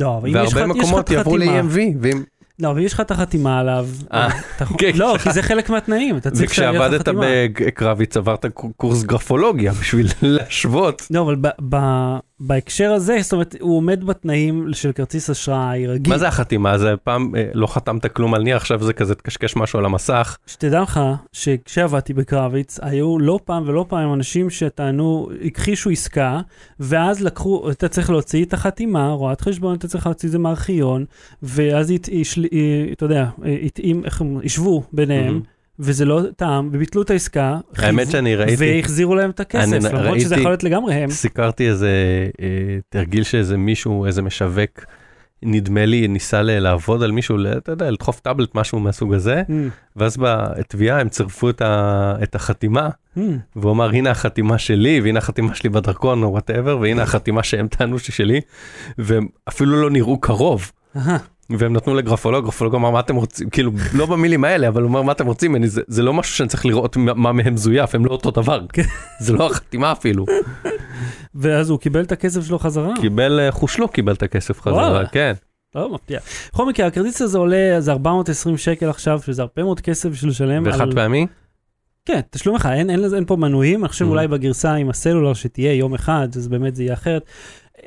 לא, 0.00 0.16
אבל 0.18 0.28
אם 0.28 0.44
יש 0.44 0.52
לך 0.52 0.56
והרבה 0.56 0.72
יש 0.72 0.84
לך 0.84 0.86
מקומות 0.88 1.10
יעברו 1.10 1.36
החתימה- 1.36 1.60
ל-EMV, 1.62 1.96
ואם 2.00 2.22
לא, 2.58 2.70
אבל 2.70 2.80
יש 2.80 2.92
לך 2.92 3.00
את 3.00 3.10
החתימה 3.10 3.60
עליו. 3.60 3.88
אה, 4.12 4.28
כן. 4.78 4.90
לא, 4.94 5.16
כי 5.22 5.32
זה 5.32 5.42
חלק 5.42 5.70
מהתנאים, 5.70 6.16
אתה 6.16 6.30
צריך 6.30 6.54
שיהיה 6.54 6.70
לך 6.70 6.76
וכשעבדת 6.76 7.00
חתימה. 7.00 7.26
בקרביץ 7.54 8.16
עברת 8.16 8.46
קורס 8.76 9.02
גרפולוגיה 9.02 9.72
בשביל 9.72 10.06
להשוות. 10.22 11.06
לא, 11.10 11.20
אבל 11.20 11.36
בהקשר 12.46 12.92
הזה, 12.92 13.18
זאת 13.22 13.32
אומרת, 13.32 13.56
הוא 13.60 13.76
עומד 13.76 14.04
בתנאים 14.04 14.68
של 14.72 14.92
כרטיס 14.92 15.30
אשראי 15.30 15.86
רגיל. 15.86 16.12
מה 16.12 16.18
זה 16.18 16.28
החתימה? 16.28 16.78
זה 16.78 16.94
פעם 17.04 17.36
אה, 17.36 17.50
לא 17.54 17.66
חתמת 17.66 18.06
כלום 18.06 18.34
על 18.34 18.42
נייר, 18.42 18.56
עכשיו 18.56 18.84
זה 18.84 18.92
כזה 18.92 19.14
תקשקש 19.14 19.56
משהו 19.56 19.78
על 19.78 19.84
המסך. 19.84 20.36
שתדע 20.46 20.80
לך, 20.82 21.00
שכשעבדתי 21.32 22.14
בקרביץ, 22.14 22.78
היו 22.82 23.18
לא 23.18 23.38
פעם 23.44 23.62
ולא 23.66 23.84
פעם 23.88 24.12
אנשים 24.12 24.50
שטענו, 24.50 25.28
הכחישו 25.44 25.90
עסקה, 25.90 26.40
ואז 26.80 27.20
לקחו, 27.20 27.70
אתה 27.70 27.88
צריך 27.88 28.10
להוציא 28.10 28.44
את 28.44 28.52
החתימה, 28.52 29.10
רואת 29.12 29.40
חשבון, 29.40 29.74
אתה 29.74 29.88
צריך 29.88 30.06
להוציא 30.06 30.28
את 30.28 30.32
זה 30.32 30.38
מארכיון, 30.38 31.04
ואז 31.42 31.90
אה, 31.90 31.96
אתה 32.92 33.04
יודע, 33.04 33.26
אה, 33.44 33.56
התאים, 33.64 34.04
איך 34.04 34.20
הם, 34.20 34.38
השוו 34.44 34.82
ביניהם, 34.92 35.26
מהמם. 35.26 35.51
וזה 35.78 36.04
לא 36.04 36.22
טעם, 36.36 36.68
וביטלו 36.72 37.02
את 37.02 37.10
העסקה, 37.10 37.56
האמת 37.76 37.96
חייבו- 37.98 38.12
שאני 38.12 38.36
ראיתי, 38.36 38.76
והחזירו 38.76 39.14
להם 39.14 39.30
את 39.30 39.40
הכסף, 39.40 39.72
אני 39.72 39.84
למרות 39.84 39.94
ראיתי- 40.06 40.20
שזה 40.20 40.34
יכול 40.36 40.50
להיות 40.50 40.64
לגמרי 40.64 40.94
הם. 40.94 41.10
סיקרתי 41.10 41.68
איזה 41.68 41.90
אה, 42.40 42.46
תרגיל 42.88 43.22
שאיזה 43.24 43.56
מישהו, 43.56 44.06
איזה 44.06 44.22
משווק, 44.22 44.84
נדמה 45.44 45.84
לי, 45.86 46.08
ניסה 46.08 46.42
לעבוד 46.42 47.02
על 47.02 47.12
מישהו, 47.12 47.36
אתה 47.56 47.72
יודע, 47.72 47.90
לדחוף 47.90 48.20
טאבלט, 48.20 48.54
משהו 48.54 48.78
מהסוג 48.80 49.14
הזה, 49.14 49.42
Mm, 49.48 49.52
ואז 49.96 50.16
בתביעה 50.20 51.00
הם 51.00 51.08
צירפו 51.08 51.50
את 51.50 51.62
ה- 51.62 52.14
את 52.22 52.34
החתימה, 52.34 52.88
mm. 53.16 53.20
והוא 53.56 53.72
אמר, 53.72 53.90
הנה 53.90 54.10
החתימה 54.10 54.58
שלי, 54.58 55.00
והנה 55.00 55.18
החתימה 55.18 55.54
שלי 55.54 55.70
בדרכון, 55.70 56.22
או 56.22 56.28
whatever, 56.32 56.78
והנה 56.78 57.02
החתימה 57.02 57.42
שהם 57.42 57.68
טענו 57.68 57.98
ששלי, 57.98 58.40
והם 58.98 59.26
אפילו 59.48 59.82
לא 59.82 59.90
נראו 59.90 60.20
קרוב. 60.20 60.72
והם 61.58 61.72
נתנו 61.72 61.94
לגרפולוג, 61.94 62.44
גרפולוג 62.44 62.74
אמר 62.74 62.90
מה 62.90 63.00
אתם 63.00 63.16
רוצים, 63.16 63.50
כאילו 63.50 63.72
לא 63.94 64.06
במילים 64.06 64.44
האלה, 64.44 64.68
אבל 64.68 64.82
הוא 64.82 64.88
אומר 64.88 65.02
מה 65.02 65.12
אתם 65.12 65.26
רוצים 65.26 65.50
ממני, 65.52 65.68
זה, 65.68 65.82
זה 65.86 66.02
לא 66.02 66.14
משהו 66.14 66.34
שאני 66.34 66.48
צריך 66.48 66.66
לראות 66.66 66.96
מה 66.96 67.14
מה 67.14 67.32
מהם 67.32 67.56
זויף, 67.56 67.94
הם 67.94 68.04
לא 68.04 68.10
אותו 68.10 68.30
דבר, 68.30 68.60
כן. 68.72 68.82
זה 69.24 69.32
לא 69.32 69.46
החתימה 69.46 69.92
אפילו, 69.92 70.24
ואז 71.34 71.70
הוא 71.70 71.78
קיבל 71.78 72.00
את 72.00 72.12
הכסף 72.12 72.44
שלו 72.46 72.58
חזרה. 72.58 72.94
קיבל 73.00 73.40
אה, 73.40 73.52
חושלו 73.52 73.88
קיבל 73.88 74.12
את 74.12 74.22
הכסף 74.22 74.60
חזרה. 74.60 75.06
כן, 75.06 75.32
לא 75.74 75.94
מפתיע. 75.94 76.20
בכל 76.52 76.68
מקרה, 76.68 76.86
הכרטיס 76.86 77.22
הזה 77.22 77.38
עולה, 77.38 77.76
זה 77.80 77.92
420 77.92 78.56
שקל 78.56 78.88
עכשיו, 78.88 79.20
שזה 79.26 79.42
הרבה 79.42 79.62
מאוד 79.62 79.80
כסף 79.80 80.08
בשביל 80.08 80.30
לשלם. 80.30 80.62
וחד 80.66 80.80
על- 80.80 80.92
פעמי, 80.94 81.26
כן, 82.04 82.20
תשלום 82.30 82.56
אחד, 82.56 82.70
אין, 82.70 82.90
אין, 82.90 83.14
אין 83.14 83.24
פה 83.24 83.36
מנויים, 83.36 83.80
אני 83.84 83.88
חושב 83.88 84.04
Mhm. 84.04 84.08
אולי 84.08 84.28
בגרסה 84.28 84.74
עם 84.74 84.90
הסלולר 84.90 85.34
שתהיה 85.34 85.72
יום 85.74 85.94
אחד, 85.94 86.28
אז 86.36 86.48
באמת 86.48 86.76
זה 86.76 86.82
יהיה 86.82 86.92
אחרת. 86.94 87.22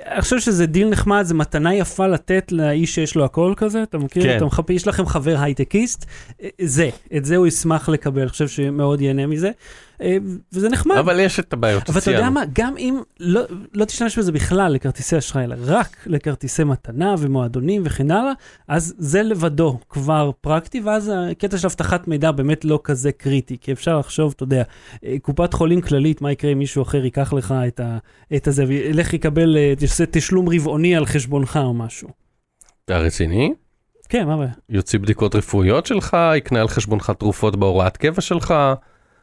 אני 0.03 0.21
חושב 0.21 0.39
שזה 0.39 0.65
דיל 0.65 0.89
נחמד, 0.89 1.23
זה 1.23 1.33
מתנה 1.33 1.75
יפה 1.75 2.07
לתת 2.07 2.51
לאיש 2.51 2.95
שיש 2.95 3.15
לו 3.15 3.25
הכל 3.25 3.53
כזה, 3.57 3.83
אתה 3.83 3.97
מכיר? 3.97 4.23
כן. 4.23 4.37
אתה 4.37 4.45
מחפש, 4.45 4.71
יש 4.71 4.87
לכם 4.87 5.05
חבר 5.05 5.35
הייטקיסט, 5.39 6.05
אה, 6.43 6.49
זה, 6.61 6.89
את 7.17 7.25
זה 7.25 7.35
הוא 7.35 7.47
ישמח 7.47 7.89
לקבל, 7.89 8.21
אני 8.21 8.29
חושב 8.29 8.47
שמאוד 8.47 9.01
ייהנה 9.01 9.27
מזה, 9.27 9.51
וזה 10.53 10.69
נחמד. 10.69 10.95
אבל 10.97 11.19
יש 11.19 11.39
את 11.39 11.53
הבעיות 11.53 11.89
אבל 11.89 11.99
אתה 11.99 12.11
יודע. 12.11 12.29
מה, 12.29 12.43
גם 12.53 12.77
אם 12.77 13.01
לא, 13.19 13.41
לא 13.73 13.85
תשתמש 13.85 14.19
בזה 14.19 14.31
בכלל 14.31 14.71
לכרטיסי 14.71 15.17
אשראי, 15.17 15.43
אלא 15.43 15.55
רק 15.65 15.97
לכרטיסי 16.05 16.63
מתנה 16.63 17.15
ומועדונים 17.19 17.81
וכן 17.85 18.11
הלאה, 18.11 18.31
אז 18.67 18.95
זה 18.97 19.23
לבדו 19.23 19.79
כבר 19.89 20.31
פרקטי, 20.41 20.79
ואז 20.79 21.11
הקטע 21.31 21.57
של 21.57 21.67
אבטחת 21.67 22.07
מידע 22.07 22.31
באמת 22.31 22.65
לא 22.65 22.79
כזה 22.83 23.11
קריטי, 23.11 23.57
כי 23.61 23.71
אפשר 23.71 23.99
לחשוב, 23.99 24.33
אתה 24.35 24.43
יודע, 24.43 24.63
אה, 25.05 25.15
קופת 25.21 25.53
חולים 25.53 25.81
כללית, 25.81 26.21
מה 26.21 26.31
יקרה 26.31 26.51
אם 26.51 26.59
מישהו 26.59 26.83
אחר 26.83 27.03
ייקח 27.05 27.33
לך 27.33 27.53
את, 27.67 27.79
ה, 27.79 27.97
את 28.35 28.47
הזה, 28.47 28.63
וילך 28.67 29.13
יקבל, 29.13 29.57
אה, 29.57 29.73
יעשה 29.81 30.03
תשלום 30.11 30.49
רבעוני 30.49 30.95
על 30.95 31.05
חשבונך 31.05 31.59
או 31.63 31.73
משהו. 31.73 32.09
אתה 32.85 32.97
רציני? 32.97 33.53
כן, 34.09 34.27
מה 34.27 34.33
הבעיה? 34.33 34.51
יוציא 34.69 34.99
בדיקות 34.99 35.35
רפואיות 35.35 35.85
שלך, 35.85 36.17
יקנה 36.37 36.61
על 36.61 36.67
חשבונך 36.67 37.11
תרופות 37.19 37.55
בהוראת 37.55 37.97
קבע 37.97 38.21
שלך, 38.21 38.53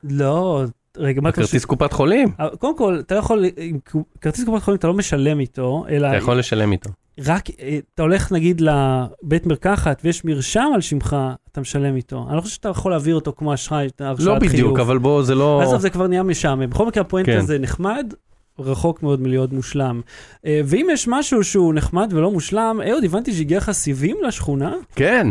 לא, 0.04 0.64
רגע, 0.96 1.20
מה 1.20 1.28
אתה 1.28 1.42
כרטיס 1.42 1.64
קופת 1.64 1.92
חולים, 1.92 2.28
אה, 2.40 2.48
קודם 2.58 2.78
כל, 2.78 2.98
אתה 3.00 3.14
לא 3.14 3.18
יכול, 3.18 3.44
עם 3.56 3.78
כרטיס 4.20 4.44
קופת 4.44 4.62
חולים 4.62 4.78
אתה 4.78 4.86
לא 4.86 4.94
משלם 4.94 5.40
איתו, 5.40 5.84
אלא 5.88 6.08
אתה 6.08 6.16
יכול 6.16 6.38
לשלם 6.38 6.72
איתו. 6.72 6.90
רק, 7.20 7.50
אה, 7.60 7.78
אתה 7.94 8.02
הולך 8.02 8.32
נגיד 8.32 8.60
לבית 8.60 9.46
מרקחת 9.46 10.00
ויש 10.04 10.24
מרשם 10.24 10.70
על 10.74 10.80
שמך, 10.80 11.16
אתה 11.52 11.60
משלם 11.60 11.96
איתו. 11.96 12.24
אני 12.28 12.36
לא 12.36 12.40
חושב 12.40 12.54
שאתה 12.54 12.68
יכול 12.68 12.92
להעביר 12.92 13.14
אותו 13.14 13.32
כמו 13.36 13.54
אשראי, 13.54 13.86
את 13.86 14.00
הרשאת 14.00 14.26
לא 14.26 14.38
חיוב. 14.40 14.52
בדיוק, 14.52 14.78
אבל 14.78 14.98
בוא 14.98 15.22
זה 15.22 15.34
לא... 15.34 15.62
עזוב, 15.62 15.80
זה 15.80 15.90
כבר 15.90 16.06
נהיה 16.06 16.22
משעמם. 16.22 16.70
בכל 16.70 16.86
מקרה, 16.86 17.00
הפואנטה 17.00 17.32
כן. 17.32 17.40
זה 17.40 17.58
נחמד, 17.58 18.14
רחוק 18.58 19.02
מאוד 19.02 19.20
מלהיות 19.20 19.52
מושלם. 19.52 20.00
אה, 20.46 20.60
ואם 20.64 20.86
יש 20.92 21.08
משהו 21.08 21.44
שהוא 21.44 21.74
נחמד 21.74 22.12
ולא 22.12 22.30
מושלם, 22.30 22.80
אהוד, 22.90 23.04
הבנתי 23.04 23.32
שהגיע 23.32 23.58
לך 23.58 23.70
סיבים 23.70 24.16
לשכונה? 24.22 24.74
כן, 24.96 25.26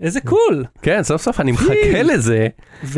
איזה 0.00 0.20
קול. 0.20 0.64
כן, 0.82 1.02
סוף 1.02 1.22
סוף 1.22 1.40
אני 1.40 1.52
מחכה. 1.52 2.02
לזה, 2.02 2.46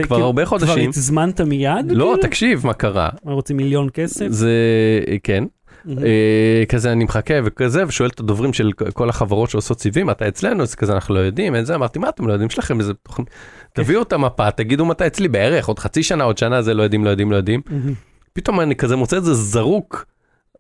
כבר 0.03 0.17
הרבה 0.23 0.47
כבר 0.47 0.59
חודשים. 0.59 0.91
הזמנת 0.91 1.41
מיד? 1.41 1.91
לא, 1.91 2.05
כאילו? 2.05 2.17
תקשיב 2.17 2.67
מה 2.67 2.73
קרה. 2.73 3.09
מה, 3.25 3.33
רוצים 3.33 3.57
מיליון 3.57 3.89
כסף? 3.95 4.27
זה, 4.29 4.51
כן, 5.23 5.45
מהמם. 5.85 6.05
אה, 6.05 6.65
כזה 6.69 6.93
אני 6.93 7.05
מחכה 7.05 7.35
וכזה 7.45 7.87
ושואל 7.87 8.09
את 8.09 8.21
הדוברים 8.21 8.53
של 8.53 8.73
כל 8.73 9.09
החברות 9.09 9.51
שעושות 9.51 9.81
סיבים 9.81 10.11
אתה 10.11 10.29
אצלנו 10.29 10.63
אז 10.63 10.75
כזה 10.75 10.93
אנחנו 10.93 11.15
לא 11.15 11.21
יודעים 11.21 11.57
את 11.57 11.67
זה 11.67 11.75
אמרתי 11.75 11.99
מה 11.99 12.09
אתם 12.09 12.27
לא 12.27 12.33
יודעים 12.33 12.49
יש 12.51 12.59
לכם 12.59 12.81
איזה 12.81 12.95
תוכנית 12.95 13.31
תביאו 13.73 14.03
את 14.03 14.13
המפה 14.13 14.51
תגידו 14.51 14.85
מתי 14.85 15.07
אצלי 15.07 15.29
בערך 15.29 15.69
עוד 15.69 15.79
חצי 15.79 16.03
שנה 16.03 16.25
עוד 16.25 16.39
שנה 16.39 16.63
זה 16.63 16.75
לא 16.75 16.83
יודעים 16.83 17.05
לא 17.05 17.11
יודעים 17.11 17.33
לא 17.33 17.37
יודעים. 17.37 17.61
פתאום 18.33 18.61
אני 18.61 18.77
כזה 18.77 18.97
מוצא 18.97 19.17
את 19.17 19.25
זה 19.25 19.35
זרוק 19.35 20.05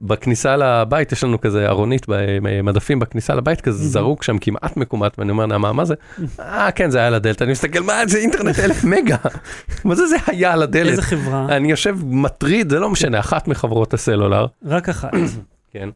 בכניסה 0.00 0.56
לבית 0.56 1.12
יש 1.12 1.24
לנו 1.24 1.40
כזה 1.40 1.68
ארונית 1.68 2.06
במדפים 2.08 2.98
בכניסה 2.98 3.34
לבית 3.34 3.60
כזה 3.60 3.84
Mhm. 3.84 3.86
זרוק 3.86 4.22
שם 4.22 4.38
כמעט 4.38 4.76
מקומט 4.76 5.18
ואני 5.18 5.30
אומר 5.30 5.46
נעמה 5.46 5.72
מה 5.72 5.84
זה? 5.84 5.94
אה 6.40 6.70
כן 6.70 6.90
זה 6.90 6.98
היה 6.98 7.06
על 7.06 7.14
הדלת 7.14 7.42
אני 7.42 7.52
מסתכל 7.52 7.80
מה 7.80 8.06
זה 8.06 8.18
אינטרנט 8.18 8.58
אלף 8.58 8.84
מגה 8.84 9.16
מה 9.84 9.94
זה 9.94 10.06
זה 10.06 10.16
היה 10.26 10.52
על 10.52 10.62
הדלת 10.62 10.90
איזה 10.90 11.02
חברה? 11.02 11.46
אני 11.56 11.70
יושב 11.70 11.96
מטריד 12.04 12.70
זה 12.70 12.78
לא 12.80 12.90
משנה 12.90 13.18
אחת 13.20 13.48
מחברות 13.48 13.94
הסלולר 13.94 14.46
רק 14.64 14.88
אחת. 14.88 15.10
כן. 15.72 15.88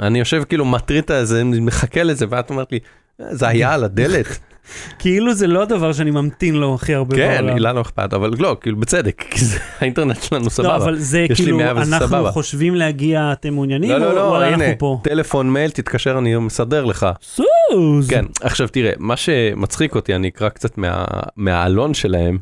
אני 0.00 0.18
יושב 0.18 0.42
כאילו 0.48 0.64
מטריד 0.64 1.04
את 1.12 1.26
זה, 1.26 1.44
מחכה 1.44 2.02
לזה, 2.02 2.26
ואת 2.30 2.50
אומרת 2.50 2.72
לי, 2.72 2.78
"אה, 3.20 3.34
זה 3.34 3.48
היה 3.48 3.74
על 3.74 3.84
הדלת. 3.84 4.26
כאילו 4.98 5.34
זה 5.34 5.46
לא 5.46 5.62
הדבר 5.62 5.92
שאני 5.92 6.10
ממתין 6.10 6.54
לו 6.54 6.74
הכי 6.74 6.94
הרבה 6.94 7.16
כן, 7.16 7.36
בעולם. 7.40 7.54
לי 7.56 7.60
לא 7.74 7.80
אכפת, 7.80 8.14
אבל 8.14 8.30
לא, 8.38 8.56
כאילו 8.60 8.76
בצדק, 8.76 9.24
כי 9.30 9.44
זה- 9.44 9.58
האינטרנט 9.78 10.22
שלנו 10.22 10.44
לא, 10.44 10.50
סבבה. 10.50 10.76
אבל 10.76 10.96
זה 10.96 11.26
כאילו, 11.34 11.56
100 11.56 11.72
וזה 11.76 11.94
אנחנו 11.96 12.06
סבבה. 12.06 12.30
חושבים 12.30 12.74
להגיע, 12.74 13.32
אתם 13.32 13.54
מעוניינים? 13.54 13.90
לא, 13.90 13.98
לא, 13.98 14.10
או 14.10 14.14
לא, 14.16 14.20
וואלה, 14.20 14.46
הנה, 14.54 14.64
פה. 14.78 15.00
טלפון, 15.04 15.52
מייל, 15.52 15.70
תתקשר, 15.70 16.18
אני 16.18 16.36
מסדר 16.36 16.84
לך. 16.84 17.06
סוז. 17.22 18.08
כן, 18.10 18.24
עכשיו 18.40 18.68
תראה, 18.68 18.92
מה 18.98 19.16
שמצחיק 19.16 19.94
אותי, 19.94 20.14
אני 20.14 20.28
אקרא 20.28 20.48
קצת 20.48 20.78
מה- 20.78 21.04
מהעלון 21.36 21.94
שלהם. 21.94 22.38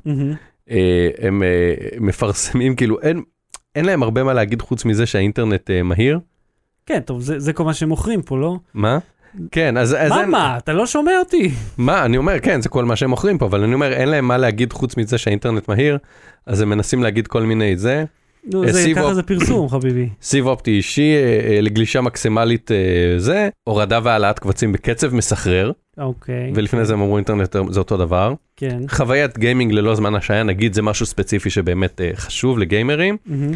אה, 0.70 1.08
הם 1.22 1.42
אה, 1.42 1.48
מפרסמים, 2.00 2.76
כאילו, 2.76 3.00
אין- 3.00 3.22
אין 3.76 3.84
להם 3.84 4.02
הרבה 4.02 4.24
מה 4.24 4.32
להגיד 4.32 4.62
חוץ 4.62 4.84
מזה 4.84 5.06
שהאינטרנט 5.06 5.70
אה, 5.70 5.82
מהיר. 5.82 6.18
כן, 6.86 7.00
טוב, 7.00 7.20
זה 7.20 7.38
זה 7.38 7.52
כל 7.52 7.64
מה 7.64 7.74
שהם 7.74 7.88
מוכרים 7.88 8.22
פה, 8.22 8.38
לא? 8.38 8.56
מה? 8.74 8.98
כן, 9.52 9.76
אז, 9.76 9.96
אז 9.98 10.10
מה, 10.10 10.20
אין, 10.20 10.30
מה, 10.30 10.56
אתה 10.56 10.72
לא 10.72 10.86
שומע 10.86 11.12
אותי. 11.18 11.50
מה, 11.78 12.04
אני 12.04 12.16
אומר, 12.16 12.38
כן, 12.42 12.60
זה 12.60 12.68
כל 12.68 12.84
מה 12.84 12.96
שהם 12.96 13.10
מוכרים 13.10 13.38
פה, 13.38 13.46
אבל 13.46 13.62
אני 13.62 13.74
אומר, 13.74 13.92
אין 13.92 14.08
להם 14.08 14.28
מה 14.28 14.36
להגיד 14.36 14.72
חוץ 14.72 14.96
מזה 14.96 15.18
שהאינטרנט 15.18 15.68
מהיר, 15.68 15.98
אז 16.46 16.60
הם 16.60 16.68
מנסים 16.68 17.02
להגיד 17.02 17.26
כל 17.26 17.42
מיני 17.42 17.76
זה. 17.76 18.04
נו, 18.52 18.64
אה, 18.64 18.72
זה- 18.72 18.82
סיב 18.82 18.96
ככה 18.96 19.04
אופ- 19.06 19.12
זה 19.14 19.22
פרסום, 19.22 19.68
חביבי. 19.74 20.08
סיב 20.22 20.46
אופטי 20.46 20.70
אישי 20.70 21.14
אה, 21.16 21.20
אה, 21.54 21.60
לגלישה 21.60 22.00
מקסימלית 22.00 22.70
אה, 22.72 22.76
זה, 23.18 23.48
הורדה 23.64 24.00
והעלאת 24.02 24.38
קבצים 24.38 24.72
בקצב 24.72 25.14
מסחרר, 25.14 25.70
אוקיי. 25.98 26.52
ולפני 26.54 26.84
זה 26.84 26.92
הם 26.92 27.00
אמרו 27.00 27.16
אינטרנט 27.16 27.56
זה 27.70 27.78
אותו 27.80 27.96
דבר. 27.96 28.34
כן. 28.56 28.78
חוויית 28.88 29.38
גיימינג 29.38 29.72
ללא 29.72 29.94
זמן 29.94 30.14
השעיה, 30.14 30.42
נגיד 30.42 30.72
זה 30.74 30.82
משהו 30.82 31.06
ספציפי 31.06 31.50
שבאמת 31.50 32.00
אה, 32.00 32.10
חשוב 32.14 32.58
לגיימרים, 32.58 33.16
מהמם. 33.26 33.52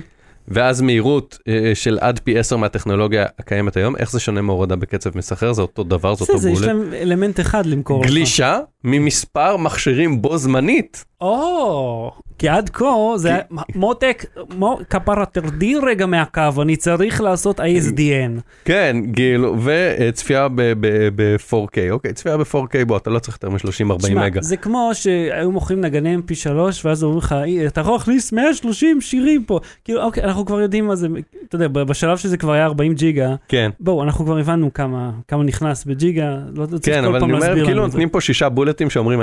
ואז 0.49 0.81
מהירות 0.81 1.39
אה, 1.49 1.71
של 1.75 1.99
עד 2.01 2.21
פי 2.25 2.39
10 2.39 2.57
מהטכנולוגיה 2.57 3.27
הקיימת 3.39 3.77
היום, 3.77 3.97
איך 3.97 4.11
זה 4.11 4.21
שונה 4.21 4.41
מהורדה 4.43 4.77
בקצב 4.77 5.19
מסחרר? 5.19 5.53
זה 5.53 5.63
אותו 5.63 5.85
דבר, 5.85 6.15
זה 6.15 6.25
אותו 6.25 6.39
זה, 6.39 6.51
יש 6.51 6.59
בולט. 6.59 6.69
להם 6.69 6.95
אלמנט 6.95 7.41
אחד 7.41 7.67
למכור 7.67 8.01
לך. 8.03 8.11
גלישה 8.11 8.59
ממספר 8.85 9.57
מכשירים 9.57 10.23
בו 10.23 10.39
זמנית. 10.39 11.05
או, 11.21 12.13
כי 12.39 12.49
עד 12.49 12.69
כה 12.71 12.85
זה 13.17 13.39
מותק, 13.75 14.25
מו- 14.59 14.79
כפרה 14.91 15.25
תרדי 15.27 15.75
רגע 15.87 16.07
מהקו, 16.07 16.41
אני 16.63 16.77
צריך 16.77 17.21
לעשות 17.21 17.61
ISDN. 17.61 18.41
כן, 18.65 18.97
כאילו, 19.15 19.57
וצפייה 19.65 20.49
ב-4K, 20.49 21.55
אוקיי, 21.91 22.13
צפייה 22.13 22.37
ב-4K, 22.37 22.85
בוא, 22.87 22.97
אתה 22.97 23.11
לא 23.11 23.19
צריך 23.19 23.37
יותר 23.43 23.51
מ-30-40 23.51 24.07
שמע, 24.07 24.25
מגה. 24.27 24.43
זה 24.43 24.57
כמו 24.57 24.91
שהיו 24.95 25.51
מוכרים 25.53 25.81
נגני 25.81 26.17
mp3 26.17 26.51
ואז 26.85 27.03
אומרים 27.03 27.19
לך 27.19 27.35
"אי, 27.45 27.67
אתה 27.67 27.81
יכול 27.81 27.93
להכניס 27.95 28.33
130 28.33 29.01
שירים 29.01 29.45
פה 29.45 29.61
כאילו 29.85 30.03
אוקיי 30.03 30.23
אנחנו 30.25 30.47
כבר 30.47 30.61
יודעים 30.61 30.87
מה 30.87 30.97
זה 30.97 31.07
אתה 31.49 31.57
יודע 31.57 31.69
בשלב 31.69 32.17
שזה 32.17 32.37
כבר 32.37 32.53
היה 32.53 32.65
40 32.65 32.95
ג'יגה 32.95 33.35
כן, 33.49 33.71
בואו 33.81 34.03
אנחנו 34.03 34.25
כבר 34.25 34.39
הבנו 34.39 34.73
כמה 34.75 35.11
כמה 35.29 35.43
נכנס 35.45 35.85
בג'יגה 35.85 36.29
לא 36.55 36.67
לא 36.73 36.79
צריך 36.79 36.97
כן, 36.97 37.03
כל 37.03 37.09
אבל 37.09 37.21
פעם 37.21 37.29
אני 37.31 37.37
אומר, 37.39 37.47
להסביר 37.49 37.65
כאילו 37.65 37.79
לנו 37.79 37.87
את 37.87 37.93
זה. 37.93 37.97
נותנים 37.99 38.09
פה 38.09 38.21
שישה 38.21 38.49
בולטים 38.49 38.91
שאומרים 38.91 39.21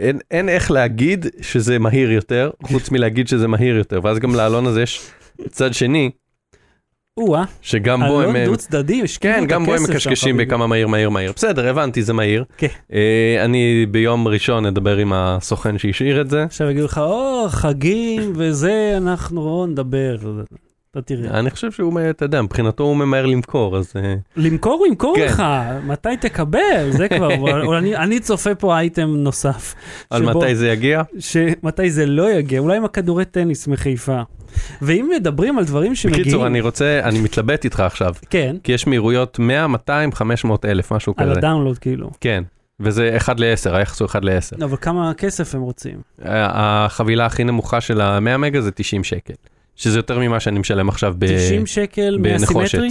אין... 0.00 0.18
אין, 0.30 0.48
איך 0.48 0.70
להגיד 0.70 1.26
שזה 1.40 1.78
מהיר 1.78 2.12
יותר, 2.12 2.50
חוץ 2.62 2.90
מלהגיד 2.90 3.28
שזה 3.28 3.48
מהיר 3.48 3.76
יותר, 3.76 4.00
ואז 4.02 4.18
גם 4.18 4.34
לעלון 4.34 4.66
הזה 4.66 4.82
יש 4.82 5.10
צד 5.50 5.74
שני, 5.74 6.10
או-אה, 7.18 7.44
שגם 7.62 8.00
בו 8.08 8.22
הם... 8.22 8.36
אלון 8.36 8.44
דו 8.44 8.56
צדדי, 8.56 9.02
השקיעו 9.02 9.34
כן, 9.34 9.46
גם 9.46 9.64
בו 9.64 9.74
הם 9.74 9.82
מקשקשים. 9.82 10.36
בכמה 10.36 10.66
מהיר, 10.66 10.88
מהיר, 10.88 11.10
מהיר. 11.10 11.32
בסדר, 11.36 11.68
הבנתי, 11.68 12.02
זה 12.02 12.12
מהיר. 12.12 12.44
כן. 12.56 12.66
אה, 12.92 13.44
אני 13.44 13.86
ביום 13.90 14.28
ראשון 14.28 14.66
אדבר 14.66 14.96
עם 14.96 15.12
הסוכן 15.12 15.78
שהשאיר 15.78 16.20
את 16.20 16.30
זה. 16.30 16.44
עכשיו 16.44 16.70
יגידו 16.70 16.84
לך 16.84 16.98
או 16.98 17.46
חגים 17.48 18.32
וזה 18.36 18.94
אנחנו 18.96 19.66
נדבר 19.66 20.16
אתה 20.90 21.02
תראה 21.02 21.38
אני 21.38 21.50
חושב 21.50 21.72
שהוא, 21.72 22.00
אתה 22.10 22.24
יודע, 22.24 22.42
מבחינתו 22.42 22.84
הוא 22.84 22.96
ממהר 22.96 23.26
למכור, 23.26 23.76
אז... 23.76 23.92
אה, 23.96 24.14
למכור 24.36 24.72
הוא 24.78 24.86
ימכור 24.86 25.16
כן. 25.16 25.24
לך 25.24 25.42
מתי 25.84 26.16
תקבל 26.20 26.90
זה 26.90 27.08
כבר 27.08 27.28
אני- 27.78 27.96
אני 27.96 28.20
צופה 28.20 28.54
פה 28.54 28.78
אייטם 28.78 29.08
נוסף. 29.16 29.74
על 30.10 30.22
שבו- 30.22 30.38
מתי 30.40 30.54
זה 30.56 30.68
יגיע? 30.68 31.02
שמתי 31.18 31.90
זה 31.90 32.06
לא 32.06 32.30
יגיע, 32.30 32.60
אולי 32.60 32.76
עם 32.76 32.84
הכדורי 32.84 33.24
טניס 33.24 33.68
מחיפה. 33.68 34.20
ואם 34.82 35.10
מדברים 35.16 35.58
על 35.58 35.64
דברים 35.64 35.94
שמגיעים, 35.94 36.22
בקיצור, 36.22 36.46
אני 36.46 36.60
רוצה, 36.60 37.00
אני 37.04 37.20
מתלבט 37.20 37.64
איתך 37.64 37.80
עכשיו, 37.80 38.14
כן, 38.30 38.56
כי 38.64 38.72
יש 38.72 38.86
מהירויות 38.86 39.38
100, 39.38 39.66
200, 39.66 40.12
500 40.12 40.64
אלף, 40.64 40.92
משהו 40.92 41.14
על 41.16 41.24
כזה. 41.30 41.38
הדאונלוד 41.38 41.78
כאילו. 41.78 42.10
כן, 42.20 42.42
וזה 42.80 43.14
1 43.16 43.40
ל-10, 43.40 43.70
היחס 43.76 44.00
הוא 44.00 44.06
1 44.06 44.24
ל-10. 44.24 44.64
אבל 44.64 44.76
כמה 44.76 45.12
כסף 45.14 45.54
הם 45.54 45.60
רוצים? 45.60 45.96
החבילה 46.22 47.26
הכי 47.26 47.44
נמוכה 47.44 47.80
של 47.80 48.00
ה-100 48.00 48.36
מגה 48.38 48.60
זה 48.60 48.70
90 48.70 49.04
שקל, 49.04 49.34
שזה 49.78 49.98
יותר 49.98 50.18
ממה 50.18 50.40
שאני 50.40 50.58
משלם 50.58 50.88
עכשיו 50.88 51.14
ב... 51.18 51.26
90 51.26 51.66
שקל. 51.66 52.18
מהסימטרי? 52.20 52.88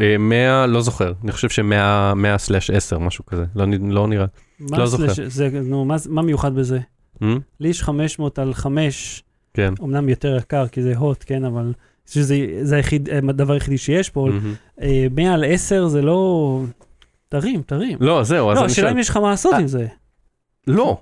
אה, 0.00 0.18
100, 0.18 0.66
לא 0.66 0.80
זוכר, 0.80 1.12
אני 1.24 1.32
חושב 1.32 1.48
ש-100/10, 1.48 2.98
משהו 2.98 3.26
כזה, 3.26 3.44
לא 3.54 3.66
לא 3.88 4.08
נראה. 4.08 4.26
לא 4.70 4.86
זוכר. 4.86 5.06
זה, 5.26 5.48
נו, 5.64 5.84
מה, 5.84 5.96
מה 6.08 6.22
מיוחד 6.22 6.54
בזה? 6.54 6.78
Hmm? 7.22 7.26
לי 7.60 7.68
יש 7.68 7.82
500 7.82 8.38
על 8.38 8.54
5, 8.54 9.22
כן. 9.54 9.74
אמנם 9.82 10.08
יותר 10.08 10.36
יקר 10.36 10.68
כי 10.68 10.82
זה 10.82 10.96
HOT, 10.96 11.24
כן, 11.26 11.44
אבל 11.44 11.72
שזה 12.06 12.36
זה 12.62 12.76
היחיד, 12.76 13.08
הדבר 13.28 13.52
היחידי 13.54 13.78
שיש 13.78 14.10
פה. 14.10 14.28
אה, 14.82 15.06
100 15.10 15.34
על 15.34 15.44
10 15.44 15.88
זה 15.88 16.02
לא... 16.02 16.62
תרים, 17.28 17.62
תרים. 17.62 17.98
לא, 18.00 18.24
זהו, 18.24 18.50
אז 18.50 18.56
לא, 18.56 18.62
אני 18.62 18.72
השאלה 18.72 18.86
שואל. 18.86 18.92
אם 18.94 18.98
יש 18.98 19.08
לך 19.08 19.16
מה 19.16 19.30
לעשות 19.30 19.52
אה, 19.54 19.58
עם 19.58 19.66
זה. 19.66 19.86
לא, 20.66 21.00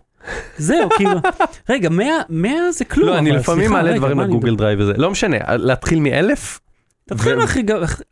זהו, 0.58 0.88
כאילו, 0.96 1.18
רגע, 1.68 1.88
100 1.88 2.06
100 2.28 2.72
זה 2.72 2.84
כלום. 2.84 3.08
לא, 3.08 3.18
אני 3.18 3.32
לפעמים 3.32 3.72
מעלה 3.72 3.96
דברים 3.96 4.20
ל 4.20 4.25
Google 4.25 4.56
Drive 4.56 4.80
וזה, 4.80 4.92
לא 4.96 5.10
משנה, 5.10 5.36
להתחיל 5.56 6.00
מאלף? 6.00 6.60
תתחיל 7.08 7.34
מהכי 7.34 7.62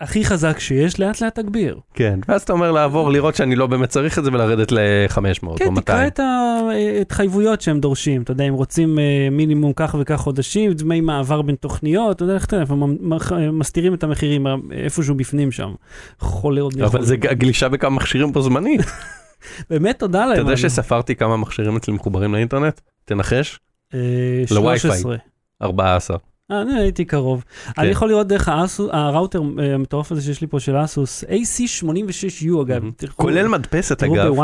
הכי 0.00 0.24
חזק 0.24 0.58
שיש, 0.58 1.00
לאט 1.00 1.20
לאט 1.20 1.38
תגביר. 1.38 1.78
כן, 1.94 2.20
ואז 2.28 2.42
אתה 2.42 2.52
אומר 2.52 2.72
לעבור, 2.72 3.10
לראות 3.10 3.34
שאני 3.34 3.56
לא 3.56 3.66
באמת 3.66 3.88
צריך 3.88 4.18
את 4.18 4.24
זה 4.24 4.30
ולרדת 4.32 4.72
ל-500 4.72 5.46
או 5.46 5.56
כן, 5.56 5.72
200. 5.72 5.80
תקרא 5.80 6.06
את 6.06 6.20
ההתחייבויות 6.20 7.60
שהם 7.60 7.80
דורשים, 7.80 8.22
אתה 8.22 8.32
יודע, 8.32 8.44
אם 8.44 8.54
רוצים 8.54 8.98
אה, 8.98 9.28
מינימום 9.30 9.72
כך 9.76 9.96
וכך 10.00 10.16
חודשים, 10.16 10.72
דמי 10.72 11.00
מעבר 11.00 11.42
בין 11.42 11.56
תוכניות, 11.56 12.16
אתה 12.16 12.24
יודע 12.24 12.34
איך 12.34 12.44
אתה 12.44 12.62
מסתירים 13.52 13.94
את 13.94 14.04
המחירים 14.04 14.46
אה, 14.46 14.54
איפשהו 14.72 15.14
בפנים 15.14 15.52
שם. 15.52 15.72
חולה 16.18 16.60
עוד 16.60 16.80
אבל 16.80 17.02
זה 17.02 17.16
גלישה 17.16 17.68
בכמה 17.68 17.96
מכשירים 17.96 18.32
בו 18.32 18.42
זמנית. 18.42 18.80
באמת 19.70 19.98
תודה 19.98 20.26
להם. 20.26 20.32
אתה 20.32 20.40
יודע. 20.40 20.56
שספרתי 20.56 21.14
כמה 21.14 21.36
מכשירים 21.36 21.76
אצלי 21.76 21.94
מחוברים 21.94 22.34
לאינטרנט? 22.34 22.80
תנחש? 23.04 23.58
אה, 23.94 23.98
לווי-פיי. 24.50 24.78
13. 24.78 25.16
14. 25.62 26.16
אה, 26.50 26.62
אני 26.62 26.78
הייתי 26.80 27.04
קרוב. 27.04 27.44
כן. 27.74 27.82
אני 27.82 27.90
יכול 27.90 28.08
לראות 28.08 28.26
דרך 28.28 28.48
האסוס- 28.48 28.90
הראוטר 28.92 29.42
אה, 29.58 29.74
המטורף 29.74 30.12
הזה 30.12 30.22
שיש 30.22 30.40
לי 30.40 30.46
פה 30.46 30.60
של 30.60 30.76
ASUS, 30.84 31.24
AC86U 31.24 32.62
אגב. 32.62 32.82
כולל 33.16 33.48
מדפסת 33.48 34.02
אגב. 34.02 34.34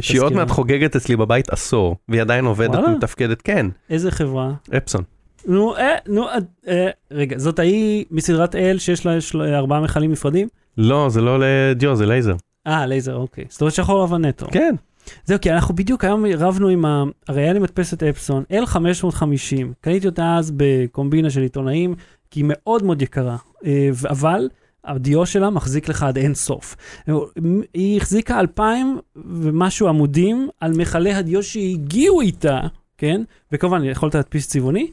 שהיא 0.00 0.20
עוד. 0.20 0.32
מעט 0.32 0.50
חוגגת 0.50 0.96
אצלי 0.96 1.16
בבית 1.16 1.50
עשור, 1.50 1.96
והיא 2.08 2.20
עדיין 2.22 2.44
עובדת? 2.44 2.74
ומתפקדת, 2.74 3.42
כן, 3.42 3.66
איזה 3.90 4.10
חברה? 4.10 4.52
Epson. 4.76 5.02
נו, 5.46 5.76
אה, 5.76 5.94
נו, 6.08 6.28
אה, 6.28 6.34
אה, 6.68 6.88
רגע, 7.10 7.38
זאת 7.38 7.58
ההיא 7.58 8.04
מסדרת 8.10 8.54
L 8.54 8.78
שיש 8.78 9.06
לה 9.06 9.18
ארבעה 9.58 9.80
מכלים 9.80 10.12
נפרדים? 10.12 10.48
לא, 10.78 11.08
זה 11.10 11.20
לא 11.20 11.38
לדיו, 11.40 11.96
זה 11.96 12.06
לייזר. 12.06 12.34
אה, 12.66 12.86
לייזר, 12.86 13.16
אוקיי. 13.16 13.44
זאת 13.48 13.60
אומרת 13.60 13.74
שחור 13.74 14.04
לבן 14.04 14.24
נטו. 14.24 14.46
כן. 14.50 14.74
זהו, 15.24 15.40
כי 15.40 15.52
אנחנו 15.52 15.74
בדיוק 15.74 16.04
היום 16.04 16.24
רבנו 16.26 16.68
עם 16.68 16.84
ה... 16.84 17.04
הרי 17.28 17.42
היה 17.42 17.52
לי 17.52 17.58
מדפסת 17.58 18.02
אפסון, 18.02 18.44
L550, 18.52 19.64
קניתי 19.80 20.06
אותה 20.06 20.36
אז 20.36 20.52
בקומבינה 20.56 21.30
של 21.30 21.42
עיתונאים, 21.42 21.94
כי 22.30 22.40
היא 22.40 22.44
מאוד 22.48 22.82
מאוד 22.82 23.02
יקרה, 23.02 23.36
אה, 23.64 23.90
אבל 24.10 24.48
הדיו 24.84 25.26
שלה 25.26 25.50
מחזיק 25.50 25.88
לך 25.88 26.02
עד 26.02 26.18
אין 26.18 26.34
סוף. 26.34 26.76
היא 27.74 27.96
החזיקה 27.96 28.40
אלפיים 28.40 28.98
ומשהו 29.16 29.88
עמודים 29.88 30.48
על 30.60 30.72
מכלי 30.76 31.14
הדיו 31.14 31.42
שהגיעו 31.42 32.20
איתה, 32.20 32.60
כן? 32.98 33.22
וכמובן, 33.52 33.84
יכולת 33.84 34.14
להדפיס 34.14 34.48
צבעוני, 34.48 34.90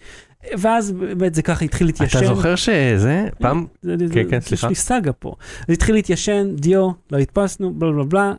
ואז 0.57 0.91
באמת 0.91 1.35
זה 1.35 1.41
ככה 1.41 1.65
התחיל 1.65 1.87
להתיישן. 1.87 2.19
אתה 2.19 2.27
זוכר 2.27 2.55
שזה 2.55 3.27
פעם? 3.39 3.65
כן, 4.13 4.29
כן, 4.29 4.39
סליחה. 4.39 4.67
יש 4.67 4.69
לי 4.69 4.75
סאגה 4.75 5.13
פה. 5.13 5.35
זה 5.67 5.73
התחיל 5.73 5.95
להתיישן, 5.95 6.55
דיו, 6.55 6.89
לא 7.11 7.17
הדפסנו, 7.17 7.73
בלה 7.73 7.91
בלה 7.91 8.03
בלה, 8.03 8.33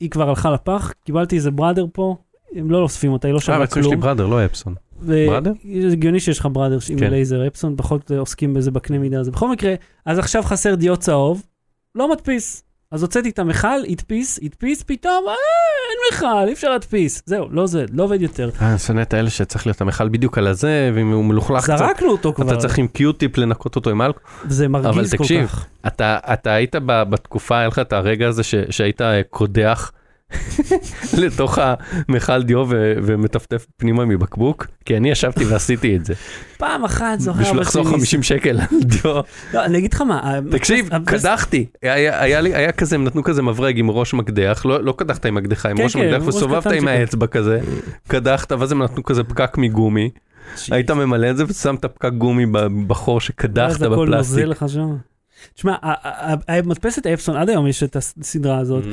היא 0.00 0.10
כבר 0.10 0.28
הלכה 0.28 0.50
לפח, 0.50 0.92
קיבלתי 1.04 1.36
איזה 1.36 1.50
Brother 1.50 1.86
פה, 1.92 2.16
הם 2.54 2.70
לא 2.70 2.78
אוספים 2.78 3.12
אותה, 3.12 3.28
היא 3.28 3.32
לא 3.32 3.38
אה, 3.38 3.42
שווה 3.42 3.58
בעצם 3.58 3.80
יש 3.80 3.86
לי 3.86 3.90
כלום. 3.90 4.00
Brother, 4.00 4.26
לא 4.26 4.44
Epson. 4.44 4.74
ו- 5.02 5.26
Brother? 5.26 5.52
זה 5.88 5.92
הגיוני 5.92 6.20
שיש 6.20 6.38
לך 6.38 6.48
Brother 6.52 6.78
עם 6.90 6.98
כן. 6.98 7.10
לייזר 7.10 7.46
Epson, 7.46 7.74
פחות 7.76 8.12
אה, 8.12 8.18
עוסקים 8.18 8.54
בזה 8.54 8.70
בקנה 8.70 8.98
מידה 8.98 9.20
הזה. 9.20 9.30
בכל 9.30 9.48
מקרה, 9.50 9.74
אז 10.06 10.18
עכשיו 10.18 10.42
חסר 10.42 10.74
דיו 10.74 10.96
צהוב, 10.96 11.42
לא 11.94 12.10
מדפיס. 12.12 12.62
אז 12.92 13.02
הוצאתי 13.02 13.28
את 13.28 13.38
המכל, 13.38 13.68
הדפיס, 13.88 14.38
הדפיס, 14.42 14.82
פתאום, 14.82 15.24
אה, 15.28 15.32
אין 15.32 16.18
מכל, 16.18 16.48
אי 16.48 16.52
אפשר 16.52 16.70
להדפיס. 16.70 17.22
זהו, 17.26 17.48
לא 17.50 17.66
זה, 17.66 17.84
לא 17.92 18.02
עובד 18.02 18.22
יותר. 18.22 18.50
אה, 18.62 18.70
אני 18.70 18.78
שונא 18.78 19.02
את 19.02 19.14
האלה 19.14 19.30
שצריך 19.30 19.66
להיות 19.66 19.80
המכל 19.80 20.08
בדיוק 20.08 20.38
על 20.38 20.46
הזה, 20.46 20.90
ואם 20.94 21.12
הוא 21.12 21.24
מלוכלך 21.24 21.64
קצת, 21.64 21.76
זרקנו 21.78 22.10
אותו 22.10 22.32
כבר, 22.32 22.46
אתה 22.46 22.56
צריך 22.56 22.78
עם 22.78 22.88
Q-tip 22.88 23.38
לנקות 23.38 23.76
אותו 23.76 23.90
עם 23.90 24.02
אלכוהול. 24.02 24.26
זה 24.48 24.68
מרגיז 24.68 25.10
כל 25.10 25.16
תקשיב, 25.16 25.46
כך. 25.46 25.66
אתה, 25.86 26.18
אתה 26.32 26.52
היית 26.52 26.76
בתקופה, 26.86 27.58
היה 27.58 27.68
לך 27.68 27.78
את 27.78 27.92
הרגע 27.92 28.28
הזה 28.28 28.42
שהיית 28.70 29.00
אה, 29.00 29.20
קודח 29.30 29.92
לתוך 31.18 31.58
המכל 31.62 32.42
דיו 32.42 32.64
ו- 32.68 32.94
ומטפטף 33.02 33.66
פנימה 33.76 34.04
מבקבוק? 34.04 34.66
כי 34.84 34.96
אני 34.96 35.10
ישבתי 35.10 35.44
ועשיתי 35.44 35.96
את 35.96 36.04
זה. 36.04 36.14
פעם 36.58 36.84
אחת 36.84 37.20
זוכר 37.20 37.40
בשביל 37.40 37.60
לחסוך 37.60 37.88
שלי 37.88 37.96
50 37.96 38.22
שקל 38.22 38.60
על 38.60 38.80
דיו. 38.84 39.20
לא, 39.54 39.64
אני 39.64 39.78
אגיד 39.78 39.94
לך 39.94 40.00
מה, 40.00 40.38
תקשיב, 40.50 40.88
קדחתי. 41.04 41.66
היה 41.82 42.22
היה 42.22 42.40
לי, 42.40 42.54
היה 42.54 42.72
כזה, 42.72 42.96
הם 42.96 43.04
נתנו 43.04 43.22
כזה 43.22 43.42
מברג 43.42 43.78
עם 43.78 43.90
ראש 43.90 44.14
מקדח, 44.14 44.62
לא 44.64 44.84
לא 44.84 44.94
קדחת 44.96 45.26
עם 45.26 45.34
מקדחה, 45.34 45.68
עם 45.70 45.76
כן, 45.76 45.82
ראש 45.82 45.96
כן, 45.96 46.08
מקדח, 46.14 46.26
וסובבת 46.26 46.66
עם. 46.66 46.88
האצבע 46.88 47.26
כזה, 47.26 47.60
קדחת, 48.08 48.52
ואז 48.52 48.72
הם 48.72 48.82
נתנו 48.82 49.02
כזה 49.02 49.24
פקק 49.24 49.58
מגומי, 49.58 50.10
היית 50.70 50.90
ממלא 50.90 51.30
את 51.30 51.36
זה 51.36 51.44
ושם 51.48 51.74
את 51.74 51.84
הפקק 51.84 52.12
גומי 52.18 52.46
בחור 52.86 53.20
שקדחת 53.20 53.80
בפלסטיק. 53.80 54.44
תשמע, 55.54 55.74
המדפסת 56.48 57.06
אפסון, 57.06 57.36
עד 57.36 57.48
היום 57.48 57.66
יש 57.66 57.82
את 57.82 57.96
הסדרה 57.96 58.58
הזאת, 58.58 58.84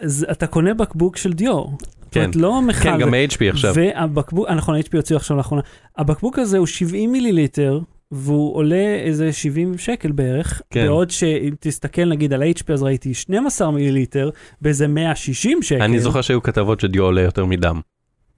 אז 0.00 0.26
אתה 0.30 0.46
קונה 0.46 0.74
בקבוק 0.74 1.16
של 1.16 1.32
דיור. 1.32 1.72
זאת 2.04 2.14
כן. 2.14 2.30
לא 2.34 2.62
מכל. 2.62 2.80
כן, 2.82 2.98
גם 2.98 3.14
HP 3.14 3.44
עכשיו. 3.50 3.74
והבקבוק, 3.74 4.50
נכון, 4.50 4.80
HP 4.80 4.96
הוציאו 4.96 5.16
עכשיו 5.16 5.36
לאחרונה. 5.36 5.62
הבקבוק 5.98 6.38
הזה 6.38 6.58
הוא 6.58 6.66
70 6.66 7.12
מיליליטר, 7.12 7.80
והוא 8.10 8.56
עולה 8.56 8.96
איזה 9.04 9.32
70 9.32 9.78
שקל 9.78 10.12
בערך. 10.12 10.62
כן. 10.70 10.86
בעוד 10.86 11.10
שאם 11.10 11.54
תסתכל 11.60 12.04
נגיד 12.04 12.32
על 12.32 12.42
HP, 12.42 12.72
אז 12.72 12.82
ראיתי 12.82 13.14
12 13.14 13.70
מיליליטר 13.70 14.30
באיזה 14.60 14.88
160 14.88 15.62
שקל. 15.62 15.82
אני 15.82 16.00
זוכר 16.00 16.20
שהיו 16.20 16.42
כתבות 16.42 16.80
שדיו 16.80 17.04
עולה 17.04 17.20
יותר 17.20 17.44
מדם. 17.44 17.80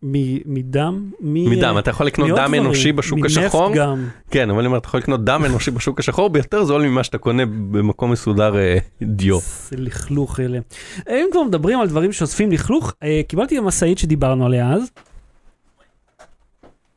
מ- 0.03 0.55
מדם? 0.55 1.11
מ- 1.21 1.51
מדם, 1.51 1.77
אתה 1.79 1.91
יכול 1.91 2.07
לקנות 2.07 2.29
דם 2.29 2.35
דברים, 2.37 2.63
אנושי 2.63 2.93
בשוק 2.93 3.19
מנפט 3.19 3.37
השחור, 3.37 3.75
גם. 3.75 4.09
כן, 4.31 4.51
אבל 4.51 4.59
אני 4.59 4.67
אומר, 4.67 4.79
אתה 4.79 4.87
יכול 4.89 5.01
לקנות 5.01 5.25
דם 5.25 5.43
אנושי 5.45 5.71
בשוק 5.71 5.99
השחור 5.99 6.31
ביותר 6.31 6.65
זול 6.65 6.83
ממה 6.83 7.05
שאתה 7.05 7.19
קונה 7.19 7.47
במקום 7.47 8.13
מסודר 8.13 8.57
אה, 8.59 8.79
דיו. 9.03 9.39
זה 9.71 9.77
לכלוך 9.77 10.41
אלה. 10.41 10.59
אם 11.11 11.27
כבר 11.33 11.43
מדברים 11.43 11.81
על 11.81 11.89
דברים 11.89 12.13
שאוספים 12.13 12.51
לכלוך, 12.53 12.95
אה, 13.03 13.21
קיבלתי 13.29 13.59
המשאית 13.59 13.99
שדיברנו 13.99 14.47
עליה 14.47 14.73
אז. 14.73 14.83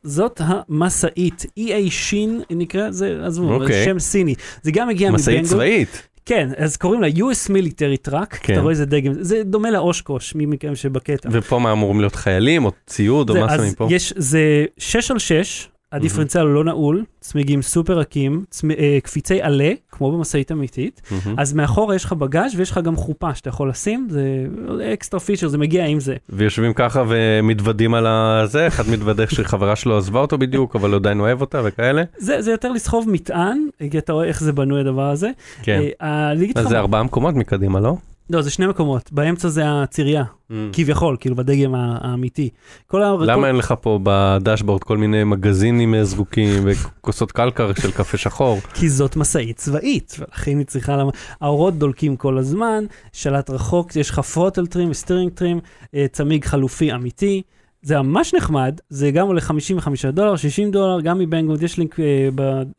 זאת 0.02 0.40
המשאית, 0.44 1.46
EA 1.60 1.90
שין 1.90 2.40
נקרא, 2.50 2.90
זה 2.90 3.20
עזבו, 3.24 3.46
זה 3.48 3.54
אוקיי. 3.54 3.84
שם 3.84 3.98
סיני. 3.98 4.34
זה 4.62 4.70
גם 4.70 4.88
הגיע 4.88 5.10
משאית 5.10 5.36
מבנגו. 5.38 5.48
צבאית. 5.54 6.08
כן, 6.26 6.48
אז 6.56 6.76
קוראים 6.76 7.02
לה 7.02 7.08
US 7.08 7.48
Military 7.50 8.10
Truck, 8.10 8.36
כן. 8.40 8.52
אתה 8.52 8.60
רואה 8.60 8.70
איזה 8.70 8.86
דגם, 8.86 9.12
זה 9.20 9.42
דומה 9.44 9.70
לאושקוש, 9.70 10.34
מי 10.34 10.46
מכם 10.46 10.74
שבקטע. 10.74 11.28
ופה 11.32 11.58
מה 11.58 11.72
אמורים 11.72 12.00
להיות 12.00 12.14
חיילים 12.14 12.64
או 12.64 12.70
ציוד 12.86 13.30
או 13.30 13.34
זה- 13.34 13.40
מה 13.40 13.56
שמים 13.56 13.74
פה? 13.74 13.86
יש, 13.90 14.12
זה 14.16 14.40
6 14.78 15.10
על 15.10 15.18
6, 15.18 15.68
הדיפרנציאל 15.92 16.44
לא 16.44 16.64
נעול, 16.64 17.04
צמיגים 17.20 17.62
סופר 17.62 17.98
רכים, 17.98 18.44
צמ... 18.50 18.70
אה, 18.70 18.98
קפיצי 19.02 19.42
עלה, 19.42 19.72
כמו 19.90 20.12
במשאית 20.12 20.52
אמיתית. 20.52 21.02
אז 21.36 21.52
מאחורה 21.52 21.94
יש 21.94 22.04
לך 22.04 22.12
בגאז' 22.12 22.52
ויש 22.56 22.70
לך 22.70 22.78
גם 22.78 22.96
חופה 22.96 23.34
שאתה 23.34 23.48
יכול 23.48 23.68
לשים, 23.68 24.08
זה 24.10 24.46
אקסטרה 24.92 25.20
פיצ'ר, 25.20 25.48
זה 25.48 25.58
מגיע 25.58 25.86
עם 25.86 26.00
זה. 26.00 26.16
ויושבים 26.28 26.72
ככה 26.74 27.04
ומתוודים 27.08 27.94
על 27.94 28.06
הזה, 28.06 28.66
אחד 28.66 28.88
מתוודה 28.88 29.26
שחברה 29.26 29.76
שלו 29.76 29.98
עזבה 29.98 30.20
אותו 30.20 30.38
בדיוק, 30.38 30.76
אבל 30.76 30.94
עדיין 30.94 31.20
אוהב 31.20 31.40
אותה 31.40 31.60
וכאלה. 31.64 32.02
זה, 32.18 32.42
זה 32.42 32.50
יותר 32.50 32.72
לסחוב 32.72 33.08
מטען, 33.08 33.66
כי 33.90 33.98
אתה 33.98 34.12
רואה 34.12 34.26
איך 34.26 34.40
זה 34.40 34.52
בנוי 34.52 34.80
הדבר 34.80 35.10
הזה. 35.10 35.30
כן. 35.62 35.80
אה, 36.02 36.32
זה 36.68 36.78
ארבעה 36.78 37.02
מקומות 37.02 37.34
מקדימה, 37.34 37.80
לא? 37.80 37.96
לא, 38.32 38.42
זה 38.42 38.50
שני 38.50 38.66
מקומות, 38.66 39.12
באמצע 39.12 39.48
זה 39.48 39.62
הצירייה, 39.66 40.24
כביכול, 40.72 41.16
כאילו 41.20 41.36
בדגם 41.36 41.74
האמיתי. 41.74 42.50
כל 42.86 43.02
ה... 43.02 43.12
למה 43.20 43.34
כל... 43.34 43.44
אין 43.44 43.56
לך 43.56 43.74
פה 43.80 43.98
בדשבורד 44.02 44.84
כל 44.84 44.96
מיני 44.96 45.24
מגזינים 45.24 45.94
אה, 45.94 46.04
זרוקים 46.04 46.62
וכוסות 46.64 47.32
קלקר 47.32 47.70
של 47.80 47.90
קפה 47.90 48.16
שחור? 48.16 48.60
כי 48.74 48.88
זאת 48.88 49.16
משאית 49.16 49.56
צבאית, 49.56 50.16
ולכן 50.18 50.58
היא 50.58 50.66
צריכה... 50.66 50.96
למ... 50.96 51.08
האורות 51.40 51.74
דולקים 51.74 52.16
כל 52.16 52.38
הזמן, 52.38 52.84
שלט 53.12 53.50
רחוק, 53.50 53.96
יש 53.96 54.10
לך 54.10 54.18
throttle 54.18 54.66
trim 54.66 54.90
ו 54.90 54.95
steering 54.95 55.32
trim, 55.32 55.60
אה, 55.94 56.06
צמיג 56.12 56.44
חלופי 56.44 56.92
אמיתי. 56.92 57.42
זה 57.82 58.02
ממש 58.02 58.34
נחמד, 58.34 58.80
זה 58.88 59.10
גם 59.10 59.26
עולה 59.26 59.40
55 59.40 60.06
דולר, 60.06 60.36
60 60.36 60.70
דולר, 60.70 61.00
גם 61.00 61.18
מבנגוד, 61.18 61.62
יש 61.62 61.78
לינק 61.78 62.00
אה, 62.00 62.28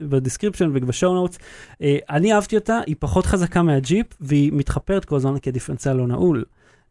ב 0.02 0.07
description 0.07 0.70
וב 0.74 0.87
show 0.87 1.14
notes. 1.14 1.40
אה, 1.82 1.98
אני 2.10 2.34
אהבתי 2.34 2.56
אותה, 2.56 2.80
היא 2.88 2.96
פחות 3.00 3.26
חזקה 3.26 3.62
מהג'יפ, 3.62 4.06
והיא 4.22 4.52
מתחפרת 4.54 5.06
כל 5.06 5.16
הזמן 5.16 5.40
כי 5.40 5.50
הדיפרנציאל 5.50 5.96
לא 5.96 6.08
נעול. 6.08 6.44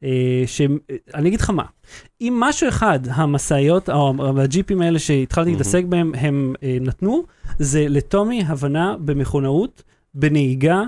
אה, 0.04 0.42
שאני 0.46 1.28
אגיד 1.28 1.40
לך 1.40 1.50
מה, 1.50 1.64
אם 2.20 2.36
משהו 2.40 2.68
אחד 2.68 3.00
המשאיות 3.10 3.90
או 3.90 4.14
הג'יפים 4.40 4.82
האלה 4.82 4.98
שהתחלתי. 4.98 5.50
להתעסק 5.50 5.84
בהם 5.84 6.12
הם 6.14 6.54
אה, 6.62 6.76
נתנו, 6.80 7.24
זה 7.58 7.86
לטומי 7.88 8.44
הבנה 8.46 8.96
במכונאות, 9.04 9.82
בנהיגה 10.14 10.82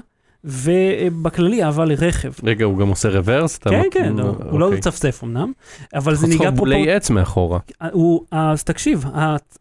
ובכללי 0.45 1.65
אהבה 1.65 1.85
לרכב. 1.85 2.33
רגע, 2.43 2.65
הוא 2.65 2.79
גם 2.79 2.89
עושה 2.89 3.09
רוורס? 3.09 3.59
כן, 3.59 3.83
כן, 3.91 4.15
לא, 4.17 4.23
הוא 4.51 4.61
לא 4.61 4.65
אוקיי. 4.65 4.79
מצפצף 4.79 5.21
אמנם, 5.25 5.53
אבל 5.95 6.15
זה 6.15 6.27
נהיגה 6.27 6.51
בולי 6.51 6.75
פרופורציה. 6.75 6.97
עץ 6.97 7.11
מאחורה. 7.11 7.59
הוא, 7.93 8.25
אז 8.31 8.65
תקשיב, 8.65 9.05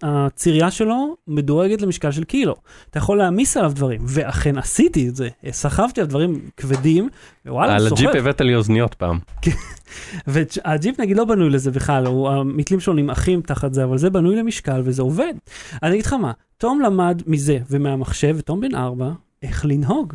הצירייה 0.04 0.72
שלו 0.72 1.16
מדורגת 1.28 1.82
למשקל 1.82 2.12
של 2.12 2.24
קילו. 2.24 2.56
אתה 2.90 2.98
יכול 2.98 3.18
להעמיס 3.18 3.58
עליו 3.58 3.72
דברים, 3.76 4.02
ואכן 4.08 4.58
עשיתי 4.58 5.10
את 5.10 5.16
זה. 5.16 5.30
סחבתי 5.52 6.02
על 6.02 6.08
דברים 6.08 6.40
כבדים, 6.58 7.10
ווואלה, 7.46 7.76
על 7.76 7.82
הוא 7.82 7.88
הג'יפ 7.88 8.08
סוחב. 8.08 8.18
הבאת 8.18 8.42
לי 8.42 8.56
אוזניות 8.56 8.94
פעם. 8.94 9.20
והג'יפ 10.28 11.00
נגיד 11.00 11.18
לא 11.18 11.26
בנוי 11.26 11.50
לזה 11.50 11.72
בכלל, 11.72 12.06
הוא, 12.06 12.30
המתלים 12.30 12.80
שלו 12.80 12.94
נמעכים 12.94 13.42
תחת 13.42 13.74
זה, 13.74 13.84
אבל 13.84 13.98
זה 13.98 14.10
בנוי 14.10 14.36
למשקל 14.36 14.82
וזה 14.84 15.02
עובד. 15.02 15.34
אני 15.84 15.94
אגיד 15.94 16.06
לך 16.06 16.14
מה, 16.14 16.32
תום 16.58 16.82
למד 16.82 17.22
מזה 17.28 17.58
ומהמחשב, 17.70 18.36
ותום 18.40 18.62
בן 18.62 18.76
ארבע, 18.76 19.12
איך 19.44 19.66
לנהוג. 19.66 20.14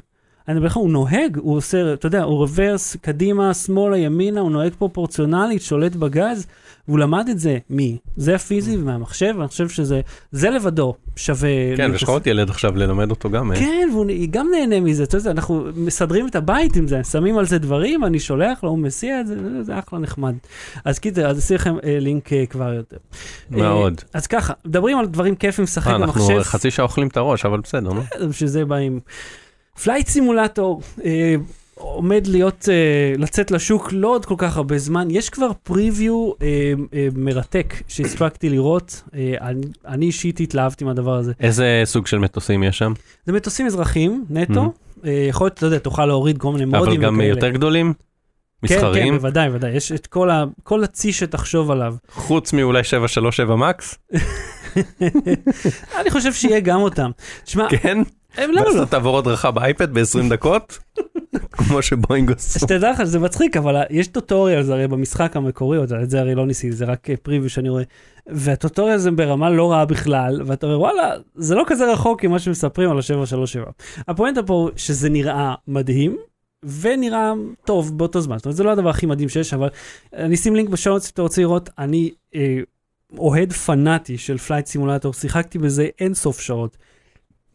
אני 0.49 0.57
אומר 0.57 0.67
לך, 0.67 0.77
הוא 0.77 0.91
נוהג, 0.91 1.37
הוא 1.39 1.57
עושה, 1.57 1.93
אתה 1.93 2.07
יודע, 2.07 2.23
הוא 2.23 2.37
רוורס, 2.39 2.97
קדימה, 2.97 3.55
שמאלה, 3.55 3.97
ימינה, 3.97 4.41
הוא 4.41 4.51
נוהג 4.51 4.73
פרופורציונלית, 4.79 5.63
שולט 5.63 5.97
בגז, 5.97 6.47
והוא 6.89 6.99
למד 6.99 7.29
את 7.31 7.39
זה 7.39 7.59
מזה 7.71 8.35
הפיזי 8.35 8.77
ומהמחשב, 8.77 9.35
ואני 9.39 9.49
חושב 9.49 9.69
שזה, 9.69 10.01
זה 10.33 10.51
לבדו 10.51 10.95
שווה... 11.17 11.49
כן, 11.77 11.91
ויש 11.93 12.03
לך 12.03 12.09
עוד 12.09 12.27
ילד 12.27 12.51
עכשיו 12.51 12.77
ללמד 12.77 13.11
אותו 13.11 13.31
גם. 13.31 13.53
אה? 13.53 13.57
כן, 13.59 13.89
והוא 13.93 14.07
גם 14.31 14.49
נהנה 14.51 14.81
מזה, 14.81 15.03
אתה 15.03 15.17
יודע, 15.17 15.31
אנחנו 15.31 15.65
מסדרים 15.77 16.27
את 16.27 16.37
הבית 16.37 16.77
עם 16.77 16.89
זה, 16.89 17.05
שמים 17.05 17.39
על 17.39 17.47
זה 17.47 17.59
דברים, 17.59 18.05
אני 18.05 18.19
שולח 18.19 18.65
לו, 18.65 18.71
הוא 18.71 18.79
מסיע 18.79 19.21
את 19.21 19.27
זה, 19.27 19.35
זה- 19.43 19.63
זה 19.63 19.79
אחלה 19.79 19.99
נחמד. 19.99 20.35
אז 20.85 20.99
קיצר, 20.99 21.27
אז 21.27 21.37
אעשה 21.37 21.55
לכם 21.55 21.75
אה, 21.85 21.99
לינק 22.01 22.33
אה, 22.33 22.47
כבר 22.47 22.73
יותר. 22.75 22.97
מאוד. 23.51 23.93
אה, 23.99 24.19
אז 24.19 24.27
ככה, 24.27 24.53
מדברים 24.65 24.99
על 24.99 25.07
דברים 25.07 25.35
כיפים 25.37 25.65
אה, 25.87 25.97
אנחנו 25.97 26.07
במחשב, 26.23 26.43
חצי 26.43 26.71
שעה 26.71 26.85
אוכלים 26.85 27.09
את 27.09 27.17
הראש, 27.17 27.45
אבל 27.47 27.61
בסדר, 27.61 27.93
נו. 27.93 28.01
בשביל 28.29 28.49
זה 28.49 28.65
באים. 28.65 29.01
Flight 29.83 30.09
Simulator. 30.09 30.81
אה, 31.05 31.35
עומד 31.75 32.27
להיות, 32.27 32.69
אה, 32.69 32.75
לצאת 33.19 33.51
לשוק 33.51 33.89
לא 33.93 34.09
עוד 34.09 34.25
כל 34.25 34.35
כך 34.39 34.57
הרבה 34.57 34.79
זמן, 34.79 35.09
יש 35.11 35.31
כבר 35.31 35.49
preview 35.63 36.33
אה, 36.43 36.47
אה, 36.95 37.09
מרתק 37.17 37.75
שהספקתי 37.89 38.49
לראות, 38.49 39.03
אה, 39.15 39.35
אני, 39.41 39.61
אני 39.87 40.07
אישית 40.07 40.41
התלהבתי 40.41 40.85
מהדבר 40.85 41.15
הזה. 41.15 41.33
איזה 41.41 41.83
סוג 41.85 42.07
של 42.07 42.19
מטוסים 42.19 42.63
יש 42.63 42.79
שם? 42.79 42.93
זה 43.27 43.33
מטוסים 43.33 43.67
אזרחיים, 43.67 44.25
נטו, 44.31 44.73
אה, 45.05 45.27
יכול 45.29 45.45
להיות, 45.45 45.59
אתה 45.59 45.67
יודע, 45.67 45.79
תוכל 45.79 46.07
להוריד 46.07 46.39
כל 46.39 46.53
מיני 46.53 46.65
מודים 46.65 46.83
אבל 46.83 46.97
גם 46.97 47.15
וכאלה. 47.15 47.29
יותר 47.29 47.51
גדולים? 47.51 47.93
כן, 47.93 48.69
כן, 48.69 48.75
מסחריים? 48.75 49.15
בוודאי, 49.15 49.49
בוודאי, 49.49 49.71
יש 49.71 49.93
את 49.93 50.07
כל, 50.07 50.31
ה, 50.31 50.45
כל 50.63 50.85
הצי 50.85 51.13
שתחשוב 51.13 51.71
עליו. 51.71 51.95
חוץ 52.13 52.53
מאולי 52.53 52.85
737 52.85 53.57
מקס? 53.57 53.99
אני 56.01 56.11
חושב 56.11 56.33
שיהיה 56.33 56.61
גם 56.61 56.81
אותם. 56.81 57.11
תשמע, 57.45 57.69
כן? 57.71 57.99
הם 58.39 58.51
לא, 58.51 58.85
תעבור 58.85 59.19
הדרכה 59.19 59.51
באייפד 59.51 59.95
ב-20 59.95 60.31
דקות? 60.31 60.79
כמו 61.57 61.83
שבואינג 61.83 62.33
עשו. 62.33 62.59
שתדע 62.59 62.91
לך 62.91 63.01
שזה 63.01 63.19
מצחיק, 63.19 63.57
אבל 63.57 63.83
יש 63.91 64.07
טוטוריאל 64.07 64.63
זה 64.63 64.73
הרי 64.73 64.89
במשחק 64.89 65.37
המקורי, 65.37 65.79
את 66.03 66.11
זה 66.11 66.21
הרי 66.21 66.35
לא 66.35 66.47
ניסיתי, 66.47 66.73
זה 66.73 66.85
רק 66.85 67.09
פריוויו 67.23 67.51
שאני 67.51 67.69
רואה. 67.69 67.83
והטוטוריאל 68.27 68.99
זה 68.99 69.11
ברמה 69.11 69.51
לא 69.51 69.73
רעה 69.73 69.85
בכלל, 69.85 70.43
ואתה 70.47 70.67
אומר 70.67 70.81
וואלה, 70.81 71.15
זה 71.35 71.55
לא 71.55 71.65
כזה 71.67 71.93
רחוק 71.93 72.25
ממה 72.25 72.39
שמספרים 72.39 72.91
על 72.91 72.99
ה-737. 72.99 73.71
הפואנטה 74.09 74.43
פה 74.43 74.69
שזה 74.77 75.09
נראה 75.09 75.55
מדהים. 75.69 76.17
ונראה 76.81 77.33
טוב 77.65 77.99
באותו 77.99 78.21
זמן, 78.21 78.37
זאת 78.37 78.47
אומרת 78.47 78.57
זה 78.57 78.65
לא 78.65 78.71
הדבר 78.71 78.89
הכי 78.89 79.07
מדהים 79.07 79.29
שיש, 79.29 79.55
אבל 79.55 79.69
אני 80.13 80.35
אשים 80.35 80.55
לינק 80.55 80.69
ב 80.69 80.72
show 80.72 80.86
notes 80.86 81.03
אם 81.03 81.09
אתה 81.15 81.23
רוצה 81.23 81.41
לראות, 81.41 81.71
אני 81.79 82.11
אה, 82.35 82.59
אוהד 83.19 83.53
פנאטי 83.53 84.19
של 84.19 84.39
Flight 84.39 84.67
Simulator, 84.67 85.13
שיחקתי 85.13 85.59
בזה 85.59 85.89
אין 86.01 86.15
סוף 86.15 86.41
שעות. 86.41 86.77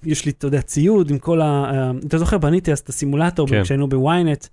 יש 0.06 0.26
לי, 0.26 0.32
אתה 0.32 0.48
יודע, 0.48 0.62
ציוד 0.62 1.10
עם 1.12 1.18
כל 1.18 1.42
ה... 1.42 1.92
אתה 2.08 2.18
זוכר, 2.18 2.38
בניתי 2.38 2.72
אז 2.72 2.80
את 2.80 2.90
הסימולטור 2.90 3.48
כן. 3.48 3.64
כשהיינו 3.64 3.90
בוויינט, 3.90 4.48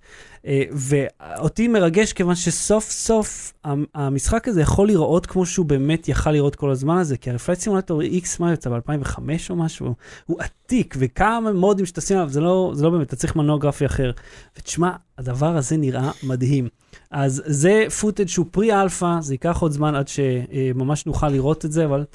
אה, 0.47 0.63
ואותי 0.71 1.67
מרגש 1.67 2.13
כיוון 2.13 2.35
שסוף 2.35 2.91
סוף 2.91 3.53
המ- 3.63 3.85
המשחק 3.95 4.47
הזה 4.47 4.61
יכול 4.61 4.87
לראות 4.87 5.25
כמו 5.25 5.45
שהוא 5.45 5.65
באמת 5.65 6.09
יכל 6.09 6.31
לראות 6.31 6.55
כל 6.55 6.71
הזמן 6.71 6.97
הזה, 6.97 7.17
כי 7.17 7.29
הרי 7.29 7.39
Flight 7.39 7.59
Simulator 7.59 8.01
X 8.01 8.25
מה 8.39 8.53
יצא 8.53 8.69
ב-2005 8.69 9.19
או 9.49 9.55
משהו, 9.55 9.93
הוא 10.25 10.37
עתיק, 10.39 10.95
וכמה 10.99 11.51
מודים 11.53 11.85
שתשים 11.85 12.17
עליו, 12.17 12.29
זה 12.29 12.41
לא, 12.41 12.71
זה 12.75 12.83
לא 12.83 12.89
באמת, 12.89 13.07
אתה 13.07 13.15
צריך 13.15 13.35
מנוע 13.35 13.57
גרפי 13.57 13.85
אחר. 13.85 14.11
ותשמע, 14.59 14.91
הדבר 15.17 15.57
הזה 15.57 15.77
נראה 15.77 16.11
מדהים. 16.23 16.67
אז 17.11 17.43
זה 17.45 17.85
footage 18.01 18.27
שהוא 18.27 18.45
pre-alpha, 18.51 19.21
זה 19.21 19.33
ייקח 19.33 19.57
עוד 19.59 19.71
זמן 19.71 19.95
עד 19.95 20.07
שממש 20.07 21.05
נוכל 21.05 21.29
לראות 21.29 21.65
את 21.65 21.71
זה, 21.71 21.85
אבל 21.85 22.05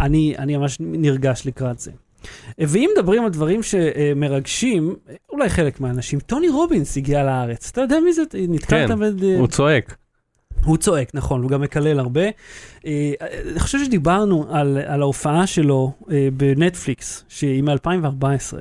אני, 0.00 0.34
אני 0.38 0.56
ממש 0.56 0.76
נרגש 0.80 1.46
לקראת 1.46 1.78
זה. 1.78 1.90
ואם 2.58 2.90
מדברים 2.96 3.24
על 3.24 3.30
דברים 3.30 3.60
שמרגשים, 3.62 4.96
אולי 5.30 5.48
חלק 5.48 5.80
מהאנשים, 5.80 6.20
טוני 6.20 6.48
רובינס 6.48 6.96
הגיע 6.96 7.24
לארץ. 7.24 7.68
אתה 7.72 7.80
יודע 7.80 8.00
מי 8.00 8.12
זה? 8.12 8.22
נתקלת 8.48 8.88
כן. 8.88 8.98
הוא 9.38 9.46
צועק. 9.46 9.96
הוא 10.64 10.76
צועק, 10.76 11.10
נכון, 11.14 11.42
הוא 11.42 11.50
גם 11.50 11.60
מקלל 11.60 11.98
הרבה. 11.98 12.24
אה, 12.86 13.12
אני 13.50 13.60
חושב 13.60 13.78
שדיברנו 13.84 14.46
על, 14.50 14.78
על 14.86 15.02
ההופעה 15.02 15.46
שלו 15.46 15.92
אה, 16.10 16.28
בנטפליקס, 16.32 17.24
שהיא 17.28 17.62
מ-2014. 17.62 18.56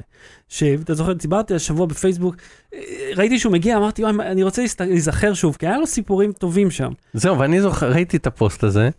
שאתה 0.49 0.93
זוכר, 0.93 1.13
דיברתי 1.13 1.55
השבוע 1.55 1.85
בפייסבוק, 1.85 2.35
אה, 2.73 2.79
ראיתי 3.15 3.39
שהוא 3.39 3.53
מגיע, 3.53 3.77
אמרתי, 3.77 4.03
"וואי, 4.03 4.13
אני 4.19 4.43
רוצה 4.43 4.63
להיזכר 4.79 5.33
שוב, 5.33 5.55
כי 5.59 5.67
היה 5.67 5.77
לו 5.77 5.87
סיפורים 5.87 6.31
טובים 6.31 6.71
שם. 6.71 6.91
זהו, 7.13 7.39
ואני 7.39 7.61
זוכר, 7.61 7.91
ראיתי 7.91 8.17
את 8.17 8.27
הפוסט 8.27 8.63
הזה, 8.63 8.89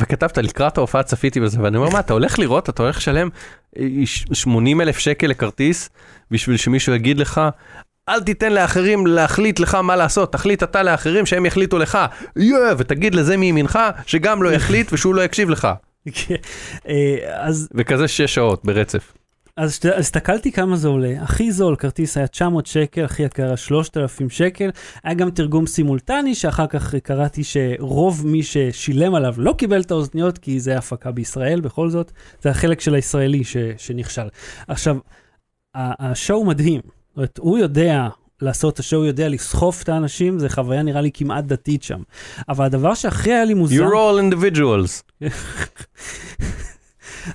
וכתבת, 0.00 0.38
לקראת 0.38 0.78
ההופעה 0.78 1.02
צפיתי 1.02 1.40
בזה, 1.40 1.58
ואני 1.62 1.76
אומר, 1.76 1.90
מה, 1.90 2.00
אתה 2.00 2.12
הולך 2.12 2.38
לראות, 2.38 2.68
אתה 2.68 2.82
הולך 2.82 2.96
לשלם 2.96 3.28
אה, 3.78 3.84
80 4.32 4.80
אלף 4.80 4.98
שקל 4.98 5.26
לכרטיס, 5.26 5.90
בשביל 6.30 6.56
שמישהו 6.56 6.94
יגיד 6.94 7.18
לך, 7.18 7.40
אל 8.08 8.20
תיתן 8.20 8.52
לאחרים 8.52 9.06
להחליט 9.06 9.60
לך 9.60 9.74
מה 9.74 9.96
לעשות, 9.96 10.32
תחליט 10.32 10.62
אתה 10.62 10.82
לאחרים 10.82 11.26
שהם 11.26 11.46
יחליטו 11.46 11.78
לך, 11.78 11.98
יואו, 12.36 12.78
ותגיד 12.78 13.14
לזה 13.14 13.36
מימינך, 13.36 13.78
שגם 14.06 14.42
לא 14.42 14.52
יחליט 14.52 14.92
ושהוא 14.92 15.14
לא 15.14 15.22
יקשיב 15.22 15.50
לך. 15.50 15.68
כן. 16.12 16.34
אה, 16.88 17.16
אז 17.26 17.68
וכזה 17.74 18.08
שש 18.08 18.34
שעות 18.34 18.64
ברצף. 18.64 19.12
אז 19.56 19.80
הסתכלתי 19.96 20.52
כמה 20.52 20.76
זה 20.76 20.88
עולה. 20.88 21.14
הכי 21.22 21.52
זול, 21.52 21.76
כרטיס 21.76 22.16
היה 22.16 22.26
900 22.26 22.66
שקל, 22.66 23.04
הכי 23.04 23.22
יקר 23.22 23.46
היה 23.46 23.56
3,000 23.56 24.30
שקל. 24.30 24.70
היה 25.04 25.14
גם 25.14 25.30
תרגום 25.30 25.66
סימולטני, 25.66 26.34
שאחר 26.34 26.66
כך 26.66 26.94
קראתי 26.94 27.42
שרוב 27.44 28.26
מי 28.26 28.42
ששילם 28.42 29.14
עליו 29.14 29.34
לא 29.38 29.54
קיבל 29.58 29.80
את 29.80 29.90
האוזניות, 29.90 30.38
כי 30.38 30.60
זה 30.60 30.78
הפקה 30.78 31.10
בישראל 31.10 31.60
בכל 31.60 31.90
זאת. 31.90 32.12
זה 32.40 32.50
החלק 32.50 32.80
של 32.80 32.94
הישראלי 32.94 33.44
ש, 33.44 33.56
שנכשל. 33.76 34.28
עכשיו, 34.68 34.96
השואו 35.74 36.44
מדהים. 36.44 36.80
זאת 37.12 37.16
אומרת, 37.16 37.38
הוא 37.38 37.58
יודע 37.58 38.08
לעשות 38.42 38.74
את 38.74 38.78
השואו, 38.78 39.04
יודע 39.04 39.28
לסחוף 39.28 39.82
את 39.82 39.88
האנשים, 39.88 40.38
זה 40.38 40.48
חוויה 40.48 40.82
נראה 40.82 41.00
לי 41.00 41.10
כמעט 41.14 41.44
דתית 41.44 41.82
שם. 41.82 42.02
אבל 42.48 42.64
הדבר 42.64 42.94
שהכי 42.94 43.32
היה 43.32 43.44
לי 43.44 43.54
מוזר... 43.54 43.74
You're 43.74 43.92
all 43.92 44.34
individuals. 44.34 45.02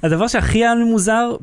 הדבר 0.03 0.27
שהכי 0.27 0.57
היה 0.57 0.75
לי 0.75 0.83
מוזר 0.83 1.35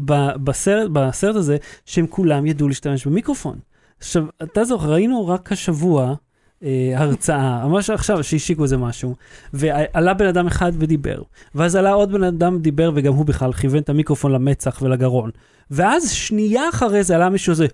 בסרט, 0.44 0.90
בסרט 0.90 1.36
הזה, 1.36 1.56
שהם 1.84 2.06
כולם 2.06 2.46
ידעו 2.46 2.68
להשתמש 2.68 3.06
במיקרופון. 3.06 3.58
עכשיו, 3.98 4.24
אתה 4.42 4.64
זוכר, 4.64 4.92
ראינו 4.92 5.28
רק 5.28 5.52
השבוע 5.52 6.14
אה, 6.62 6.92
הרצאה, 6.96 7.68
ממש 7.68 7.90
עכשיו, 7.90 8.24
שהשיקו 8.24 8.62
איזה 8.62 8.76
משהו, 8.76 9.14
ועלה 9.52 10.14
בן 10.14 10.26
אדם 10.26 10.46
אחד 10.46 10.72
ודיבר, 10.78 11.22
ואז 11.54 11.76
עלה 11.76 11.92
עוד 11.92 12.12
בן 12.12 12.22
אדם 12.22 12.56
ודיבר, 12.56 12.90
וגם 12.94 13.14
הוא 13.14 13.26
בכלל 13.26 13.52
כיוון 13.52 13.78
את 13.78 13.88
המיקרופון 13.88 14.32
למצח 14.32 14.82
ולגרון. 14.82 15.30
ואז 15.70 16.10
שנייה 16.10 16.68
אחרי 16.68 17.04
זה 17.04 17.14
עלה 17.14 17.28
מישהו 17.28 17.52
הזה, 17.52 17.66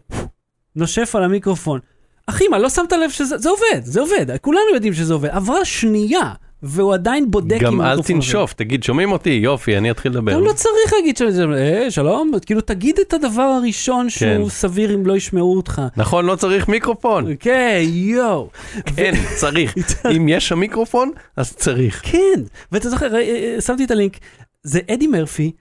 נושף 0.76 1.16
על 1.16 1.24
המיקרופון. 1.24 1.80
אחי, 2.26 2.48
מה, 2.48 2.58
לא 2.58 2.68
שמת 2.68 2.92
לב 2.92 3.10
שזה 3.10 3.38
זה 3.38 3.48
עובד, 3.48 3.84
זה 3.84 4.00
עובד, 4.00 4.36
כולנו 4.40 4.74
יודעים 4.74 4.94
שזה 4.94 5.14
עובד. 5.14 5.28
עברה 5.28 5.64
שנייה, 5.64 6.32
והוא 6.62 6.94
עדיין 6.94 7.30
בודק 7.30 7.60
גם 7.60 7.80
אל. 7.80 8.02
תנשוף, 8.02 8.52
תגיד, 8.52 8.82
שומעים 8.82 9.12
אותי? 9.12 9.30
יופי, 9.30 9.76
אני 9.76 9.90
אתחיל 9.90 10.12
לדבר. 10.12 10.32
גם 10.32 10.44
לא 10.44 10.52
צריך 10.52 10.92
להגיד 10.92 11.16
שזה, 11.16 11.44
אה, 11.44 11.90
שלום, 11.90 12.32
כאילו 12.46 12.60
תגיד 12.60 12.98
את 12.98 13.12
הדבר 13.12 13.42
הראשון 13.42 14.10
שהוא 14.10 14.44
כן. 14.44 14.48
סביר 14.48 14.94
אם 14.94 15.06
לא 15.06 15.16
ישמעו 15.16 15.56
אותך. 15.56 15.82
נכון, 15.96 16.24
לא 16.24 16.36
צריך 16.36 16.68
מיקרופון. 16.68 17.26
כן, 17.40 17.80
יואו. 17.84 18.48
כן, 18.96 19.14
צריך. 19.36 19.74
אם 20.16 20.28
יש 20.28 20.48
שם 20.48 20.58
מיקרופון, 20.58 21.10
אז 21.36 21.52
צריך. 21.52 22.00
כן, 22.04 22.42
ואתה 22.72 22.90
זוכר, 22.90 23.14
אה, 23.14 23.20
אה, 23.20 23.60
שמתי 23.60 23.84
את 23.84 23.90
הלינק, 23.90 24.18
זה 24.62 24.80
אדי 24.90 25.06
מרפי, 25.06 25.52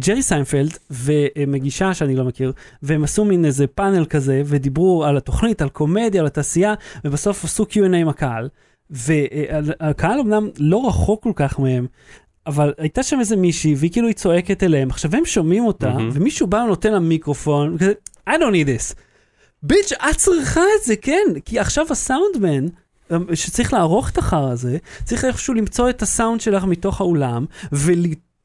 ג'רי 0.00 0.22
סיינפלד 0.22 0.78
ומגישה 0.90 1.94
שאני 1.94 2.16
לא 2.16 2.24
מכיר, 2.24 2.52
והם 2.82 3.04
עשו 3.04 3.24
מין 3.24 3.44
איזה 3.44 3.66
פאנל 3.66 4.04
כזה, 4.04 4.42
ודיברו 4.46 5.04
על 5.04 5.16
התוכנית, 5.16 5.62
על 5.62 5.68
קומדיה, 5.68 6.20
על 6.20 6.26
התעשייה, 6.26 6.74
ובסוף 7.04 7.44
עשו 7.44 7.66
Q&A 7.70 7.96
עם 7.96 8.08
הקהל, 8.08 8.48
והקהל 8.90 10.20
אמנם 10.20 10.48
לא 10.58 10.88
רחוק 10.88 11.22
כל 11.22 11.32
כך 11.36 11.58
מהם, 11.58 11.86
אבל 12.46 12.72
הייתה 12.78 13.02
שם 13.02 13.20
איזה 13.20 13.36
מישהי, 13.36 13.74
והיא 13.74 13.92
כאילו 13.92 14.06
היא 14.06 14.14
צועקת 14.14 14.62
אליהם, 14.62 14.90
עכשיו 14.90 15.16
הם 15.16 15.24
שומעים 15.24 15.64
אותה, 15.64 15.92
מהמם. 15.92 16.10
ומישהו 16.12 16.46
בא 16.46 16.56
ונותן 16.56 16.92
לה 16.92 16.98
מיקרופון, 16.98 17.74
וכזה, 17.74 17.92
I 18.28 18.32
don't 18.32 18.52
need 18.52 18.66
this. 18.66 18.94
bitch, 19.62 19.92
את 19.92 20.16
צריכה 20.16 20.60
את 20.60 20.84
זה, 20.84 20.96
כן, 20.96 21.24
כי 21.44 21.58
עכשיו 21.58 21.86
הסאונדמן, 21.90 22.66
שצריך 23.34 23.72
לערוך 23.72 24.10
את 24.10 24.18
החרא 24.18 24.50
הזה, 24.50 24.76
צריך 25.04 25.24
איכשהו 25.24 25.54
למצוא 25.54 25.90
את 25.90 26.02
הסאונד 26.02 26.40
שלך 26.40 26.64
מתוך 26.64 27.00
האולם, 27.00 27.44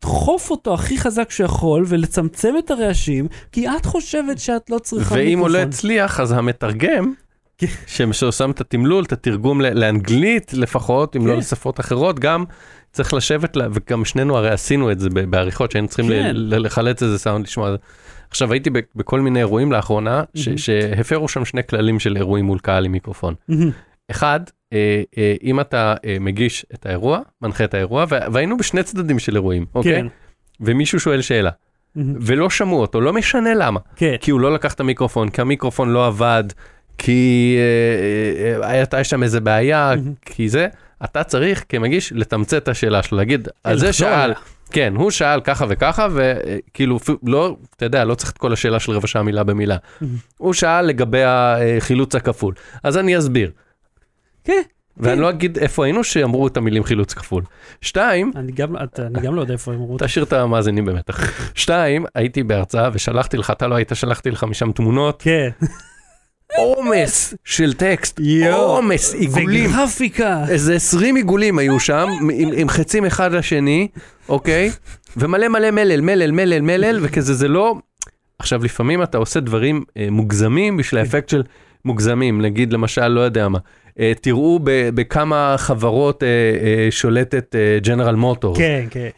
ולדחוף 0.06 0.52
אותו 0.52 0.74
הכי 0.74 0.98
חזק 0.98 1.32
שיכול, 1.32 1.84
ולצמצם 1.88 2.54
את 2.60 2.72
הרעשים, 2.72 3.28
כי 3.52 3.68
את 3.70 3.86
חושבת 3.86 4.40
שאת 4.40 4.70
לא 4.70 4.80
צריכה 4.80 5.16
ואם 5.16 5.40
הוא 5.40 5.50
לא 5.50 5.54
מיקרופון. 5.54 5.70
הצליח, 5.70 6.20
אז 6.20 6.32
המתרגם, 6.32 7.14
כן. 7.58 7.68
ששם 8.12 8.52
את 8.52 8.62
התמלול, 8.62 9.04
את 9.04 9.12
התרגום 9.12 9.62
לאנגלית 9.62 10.54
לפחות, 10.54 11.16
אם 11.16 11.28
לא 11.28 11.34
כן. 11.34 11.40
לשפות 11.40 11.80
אחרות, 11.80 12.20
גם 12.20 12.44
צריך 12.92 13.14
לשבת, 13.14 13.58
וגם 13.74 14.06
שנינו 14.06 14.38
הרי 14.38 14.50
עשינו 14.50 14.92
את 14.92 15.00
זה 15.00 15.10
בעריכות, 15.10 15.72
שהיינו 15.72 15.88
צריכים 15.88 16.08
כן. 16.08 16.32
לחלץ 16.36 17.04
איזה 17.04 17.20
סאונד 17.20 17.46
לשמוע. 17.46 17.76
עכשיו 18.30 18.54
הייתי 18.54 18.70
בכל 18.96 19.22
מיני 19.22 19.40
אירועים 19.40 19.72
לאחרונה. 19.72 20.24
שהפרו 20.56 21.28
שם 21.28 21.46
שני 21.46 21.62
כללים 21.70 22.00
של 22.00 22.18
אירועים 22.18 22.46
מול 22.46 22.60
קהל 22.60 22.86
עם 22.86 22.92
מיקרופון. 22.92 23.34
אחד, 24.12 24.40
אה, 24.74 25.02
אה, 25.18 25.36
אם 25.44 25.60
אתה 25.60 25.96
אה, 26.06 26.18
מגיש 26.20 26.66
את 26.74 26.86
האירוע, 26.86 27.20
מנחה 27.42 27.64
את 27.64 27.74
האירוע, 27.74 28.06
והיינו 28.10 28.58
בשני 28.58 28.84
צדדים 28.84 29.20
של 29.20 29.36
אירועים, 29.36 29.66
אוקיי? 29.76 30.02
כן. 30.02 30.08
ומישהו 30.62 31.00
שואל 31.00 31.22
שאלה. 31.22 31.50
ולא 32.22 32.50
שמעו 32.50 32.82
אותו, 32.82 33.02
לא 33.02 33.14
משנה 33.14 33.54
למה. 33.54 33.80
כן. 33.96 34.16
כי 34.20 34.32
הוא 34.32 34.40
לא 34.40 34.54
לקח 34.54 34.74
את 34.74 34.80
המיקרופון, 34.80 35.30
כי 35.30 35.42
המיקרופון 35.42 35.90
לא 35.90 36.08
עבד, 36.08 36.44
כי 36.98 37.58
אה, 37.58 38.62
אה, 38.62 38.70
הייתה 38.72 39.04
שם 39.04 39.24
איזה 39.24 39.40
בעיה. 39.40 39.94
כי 40.26 40.50
זה, 40.50 40.68
אתה 41.04 41.24
צריך 41.24 41.64
כמגיש 41.70 42.14
לתמצת 42.16 42.64
את 42.64 42.68
השאלה 42.68 43.04
שלו, 43.04 43.18
להגיד, 43.18 43.48
על 43.64 43.78
זה 43.78 43.94
שאל. 43.94 44.34
כן, 44.72 44.94
הוא 44.96 45.12
שאל 45.12 45.42
ככה 45.42 45.66
וככה, 45.70 46.08
וכאילו, 46.12 47.00
לא, 47.24 47.56
אתה 47.76 47.86
יודע, 47.86 48.06
לא 48.06 48.16
צריך 48.16 48.32
את 48.32 48.38
כל 48.38 48.54
השאלה 48.54 48.80
של 48.80 48.92
רבע 48.92 49.08
שעה 49.08 49.24
מילה 49.24 49.44
במילה. 49.44 49.78
הוא 50.38 50.54
שאל 50.54 50.86
לגבי 50.86 51.22
החילוץ 51.26 52.16
הכפול, 52.16 52.54
אז 52.84 52.98
אני 52.98 53.18
אסביר. 53.18 53.52
כן. 54.48 54.62
ואני 54.98 55.22
לא 55.22 55.30
אגיד 55.30 55.58
איפה 55.58 55.86
היינו 55.86 56.04
שאמרו 56.04 56.48
את 56.48 56.58
המילים 56.58 56.84
חילוץ 56.84 57.14
כפול. 57.14 57.44
שתיים, 57.82 58.32
אני 58.36 58.52
גם, 58.52 58.76
אתה- 58.84 59.08
אני 59.08 59.22
גם 59.22 59.36
לא 59.36 59.42
יודע 59.42 59.54
איפה 59.54 59.74
אמרו. 59.74 59.98
תשאיר 60.00 60.26
את 60.26 60.34
המאזינים 60.34 60.86
במתח. 60.86 61.20
שתיים, 61.56 62.06
הייתי 62.16 62.44
בהרצאה 62.44 62.90
ושלחתי 62.94 63.38
לך, 63.38 63.52
אתה 63.52 63.68
לא 63.68 63.76
היית, 63.76 63.92
שלחתי 63.94 64.32
לך 64.32 64.44
משם 64.44 64.72
תמונות, 64.72 65.22
כן. 65.22 65.50
עומס 66.58 67.34
של 67.46 67.74
טקסט. 67.74 68.20
עומס, 68.54 69.14
עיגולים, 69.14 69.70
וגרפיקה. 69.70 70.44
איזה 70.50 70.76
20 70.76 71.16
עיגולים 71.16 71.60
היו 71.60 71.80
שם, 71.80 72.08
עם, 72.32 72.50
עם 72.56 72.70
חצים 72.70 73.06
אחד 73.06 73.32
לשני, 73.32 73.88
אוקיי? 74.30 74.72
ומלא 75.18 75.48
מלא 75.48 75.72
מלל, 75.72 76.02
מלל, 76.02 76.32
מלל, 76.32 76.62
מלל, 76.62 77.00
וכזה 77.02 77.34
זה 77.34 77.48
לא... 77.48 77.76
עכשיו, 78.40 78.64
לפעמים 78.64 79.04
אתה 79.04 79.18
עושה 79.18 79.40
דברים 79.40 79.84
אה, 79.98 80.08
מוגזמים 80.12 80.78
בשביל 80.78 81.00
האפקט 81.00 81.30
של 81.30 81.44
מוגזמים, 81.86 82.42
נגיד 82.42 82.74
למשל, 82.74 83.08
לא 83.08 83.22
יודע 83.22 83.48
מה, 83.48 83.60
תראו 84.22 84.60
ב, 84.64 84.90
בכמה 84.94 85.56
חברות 85.58 86.24
אה, 86.24 86.28
אה, 86.28 86.88
שולטת 86.92 87.56
ג'נרל 87.82 88.16
מוטור. 88.16 88.56
כן, 88.56 88.86
כן. 88.90 89.10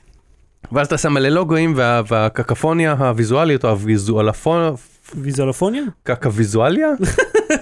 ואז 0.72 0.88
אתה 0.88 0.98
שם 0.98 1.13
מלא 1.13 1.30
לוגויים 1.30 1.74
וה, 1.76 2.02
והקקפוניה 2.08 2.92
הוויזואלית 2.92 3.63
או 3.63 3.70
הוויזואלפון, 3.70 4.76
ויזואלופוניה? 5.15 5.84
קקוויזואליה? 6.04 6.88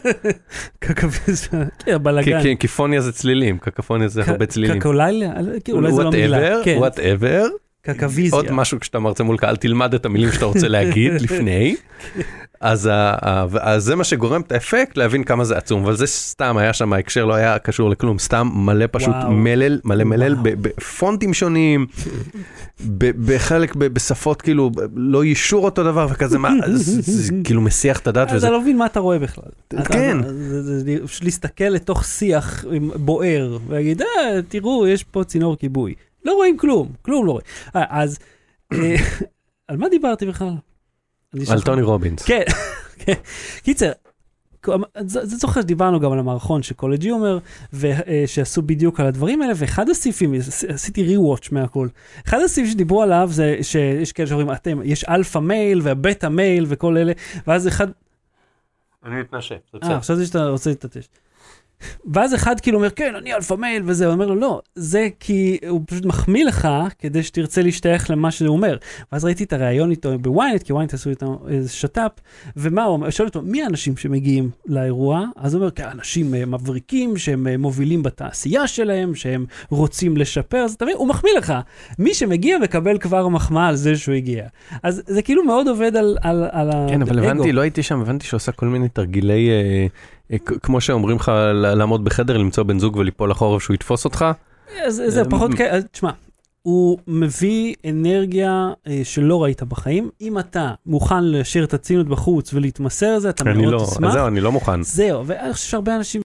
קקוויזואליה. 0.80 2.24
כן. 2.24 2.42
כי 2.44 2.56
קיפוניה 2.56 3.02
זה 3.02 3.12
צלילים, 3.12 3.58
קקפוניה 3.58 4.08
זה 4.08 4.22
הרבה 4.28 4.46
צלילים. 4.46 4.80
קקאולליה? 4.80 5.34
אולי 5.72 5.92
זה 5.94 6.04
לא 6.04 6.12
מילה. 6.12 6.56
כן, 6.64 6.76
whatever, 6.78 7.48
קקוויזיה. 7.82 8.38
עוד 8.40 8.52
משהו 8.52 8.80
כשאתה 8.80 9.00
מרצה 9.00 9.24
מול 9.24 9.38
קהל, 9.38 9.56
תלמד 9.56 9.94
את 9.94 10.06
המילים 10.06 10.32
שאתה 10.32 10.46
רוצה 10.46 10.68
להגיד 10.68 11.12
לפני. 11.26 11.76
אז, 12.62 12.86
ה- 12.86 12.92
ה- 13.22 13.46
אז 13.60 13.84
זה 13.84 13.96
מה 13.96 14.04
שגורם 14.04 14.42
את 14.42 14.52
האפקט 14.52 14.98
להבין 14.98 15.24
כמה 15.24 15.44
זה 15.44 15.58
עצום, 15.58 15.84
אבל 15.84 15.96
זה 15.96 16.08
סתם 16.08 16.58
היה 16.58 16.74
שם, 16.74 16.94
ההקשר 16.94 17.26
לא 17.26 17.34
היה 17.34 17.60
קשור 17.60 17.90
לכלום, 17.90 18.20
סתם 18.20 18.50
מלא 18.54 18.86
פשוט 18.92 19.10
וואו. 19.16 19.32
מלל, 19.32 19.80
מלא 19.86 20.04
מלל, 20.04 20.36
בפונטים 20.42 21.34
שונים, 21.34 21.86
ב- 22.88 23.32
בחלק 23.34 23.76
ב- 23.76 23.86
בשפות 23.86 24.42
כאילו 24.42 24.72
לא 24.96 25.24
יישור 25.24 25.66
אותו 25.66 25.84
דבר 25.84 26.08
וכזה, 26.12 26.38
מה, 26.40 26.50
זה, 26.74 27.02
זה 27.02 27.34
כאילו 27.44 27.62
מסיח 27.62 28.00
את 28.00 28.08
הדעת 28.08 28.28
אתה 28.38 28.50
לא 28.50 28.62
מבין 28.62 28.78
מה 28.78 28.86
אתה 28.86 29.00
רואה 29.00 29.20
בכלל. 29.20 29.44
אתה- 29.68 29.84
כן. 29.84 30.18
זה- 30.24 30.62
זה- 30.64 30.80
זה 30.80 31.08
פשוט 31.08 31.24
להסתכל 31.24 31.64
לתוך 31.64 32.06
שיח 32.06 32.66
בוער, 32.96 33.58
ולהגיד, 33.68 34.02
אה, 34.02 34.08
תראו, 34.50 34.88
יש 34.88 35.04
פה 35.04 35.24
צינור 35.24 35.58
כיבוי. 35.58 35.94
לא 36.26 36.32
רואים 36.34 36.58
כלום, 36.58 36.88
כלום 37.02 37.26
לא 37.26 37.32
רואים. 37.32 37.46
אה, 37.76 37.84
אז, 37.90 38.18
אה, 38.74 38.96
על 39.68 39.78
מה 39.78 39.90
דיברתי 39.90 40.26
בכלל? 40.26 40.54
על. 41.50 41.62
טוני 41.62 41.82
רובינס. 41.82 42.26
כן, 42.26 42.44
כן. 43.06 43.14
קיצר, 43.64 43.92
זה 45.00 45.38
זוכר 45.38 45.62
שדיברנו 45.62 46.00
גם 46.00 46.12
על 46.12 46.20
המערכון 46.20 46.64
של 46.64 46.74
College 46.76 47.04
Humor, 47.04 47.40
שעשו 48.26 48.62
בדיוק 48.62 49.00
על 49.00 49.06
הדברים 49.06 49.42
האלה, 49.42 49.54
ואחד 49.56 49.90
הסעיפים, 49.90 50.34
עשיתי 50.68 51.18
rewatch 51.18 51.48
מהכל, 51.52 51.88
אחד 52.28 52.40
הסעיפים 52.42 52.72
שדיברו 52.72 53.02
עליו 53.02 53.30
זה 53.32 53.58
שיש 53.62 54.12
כאלה 54.12 54.28
שאומרים, 54.28 54.52
אתם, 54.52 54.80
יש 54.84 55.04
alpha 55.04 55.40
male 55.40 55.80
וה 55.84 55.98
beta 55.98 56.28
male 56.28 56.66
וכל 56.68 56.98
אלה, 56.98 57.14
ואז 57.48 57.68
אחד, 57.68 57.88
אני 59.06 59.20
מתנשף, 59.20 59.58
זה 59.84 59.94
אה, 59.94 60.00
חשבתי 60.02 60.26
שאתה 60.26 60.50
רוצה 60.50 60.70
להתעטש. 60.70 61.08
ואז 62.14 62.36
אחד 62.36 62.60
כאילו 62.60 62.78
אומר, 62.78 62.90
כן, 62.90 63.14
אני 63.16 63.34
alpha 63.34 63.54
male 63.54 63.84
וזה, 63.86 64.06
הוא 64.06 64.14
אומר 64.14 64.26
לו, 64.26 64.36
לא, 64.36 64.62
זה 64.76 65.08
כי 65.20 65.58
הוא 65.70 65.82
פשוט 65.88 66.06
מחמיא 66.06 66.46
לך 66.46 66.68
כדי 67.00 67.24
שתרצה 67.24 67.62
להשתייך 67.62 68.10
למה 68.10 68.32
שהוא 68.32 68.50
אומר. 68.50 68.78
ואז 69.12 69.26
ראיתי 69.26 69.44
את 69.44 69.54
הריאיון 69.54 69.92
איתו 69.92 70.20
בוויינט, 70.20 70.64
כי 70.64 70.74
וויינט 70.74 70.94
עשו 70.94 71.10
איתו 71.10 71.46
איזה 71.50 71.70
שת"פ, 71.70 72.12
ומה 72.58 72.84
הוא 72.84 72.94
אומר, 72.94 73.10
שואל 73.10 73.28
אותו, 73.28 73.42
מי 73.42 73.64
האנשים 73.64 73.98
שמגיעים 73.98 74.50
לאירוע? 74.66 75.26
אז 75.36 75.54
הוא 75.54 75.60
אומר, 75.62 75.72
כן, 75.72 75.86
אנשים 75.92 76.36
אה, 76.36 76.46
מבריקים 76.46 77.18
שהם 77.18 77.48
אה, 77.48 77.58
מובילים 77.58 78.04
בתעשייה 78.04 78.68
שלהם, 78.68 79.16
שהם 79.16 79.46
רוצים 79.70 80.18
לשפר, 80.18 80.58
אז 80.58 80.74
אתה 80.74 80.86
מבין, 80.86 80.98
הוא 80.98 81.08
מחמיא 81.08 81.32
לך. 81.38 81.54
מי 82.00 82.14
שמגיע 82.14 82.58
מקבל 82.58 82.98
כבר 82.98 83.28
מחמאה 83.28 83.68
על 83.68 83.76
זה 83.76 83.96
שהוא 83.98 84.16
הגיע. 84.16 84.46
אז 84.84 85.02
זה 85.08 85.22
כאילו 85.22 85.44
מאוד 85.44 85.68
עובד 85.68 85.96
על, 85.96 86.18
על, 86.22 86.44
על 86.52 86.72
כן, 86.90 87.02
אבל 87.02 87.20
האגו. 87.20 87.30
הבנתי, 87.30 87.52
לא 87.52 87.62
הייתי 87.62 87.84
שם, 87.84 88.02
הבנתי 88.02 88.26
שעושה 88.26 88.52
כל 88.52 88.66
מיני 88.66 88.90
תרגילי, 88.90 89.50
כ- 89.50 90.17
כמו 90.64 90.82
שאומרים 90.82 91.16
לך 91.18 91.32
לעמוד 91.54 92.04
בחדר, 92.04 92.38
למצוא 92.38 92.64
בן 92.64 92.80
זוג 92.80 92.96
וליפול 92.96 93.32
לחורף 93.32 93.64
שהוא 93.64 93.74
יתפוס 93.74 94.06
אותך. 94.06 94.26
אז 94.86 95.04
זה 95.08 95.22
אה, 95.22 95.30
פחות 95.30 95.54
כאלה, 95.54 95.82
תשמע, 95.82 96.12
הוא 96.62 96.98
מביא 97.08 97.76
אנרגיה 97.90 98.70
אה, 98.88 99.02
שלא 99.04 99.44
ראית 99.44 99.64
בחיים. 99.64 100.10
אם 100.22 100.40
אתה 100.40 100.74
מוכן 100.86 101.24
להשאיר 101.24 101.64
את 101.64 101.74
הציניות 101.74 102.08
בחוץ 102.08 102.54
ולהתמסר 102.54 103.16
לזה, 103.16 103.30
אתה 103.30 103.44
מאוד 103.44 103.74
לא, 103.74 103.86
תשמח. 103.92 104.14
זהו, 104.14 104.28
אני 104.28 104.42
לא 104.42 104.52
מוכן. 104.52 104.84
זהו, 104.84 105.28
ואני 105.28 105.54
חושב 105.54 105.70
שהרבה 105.70 105.96
אנשים 105.96 106.22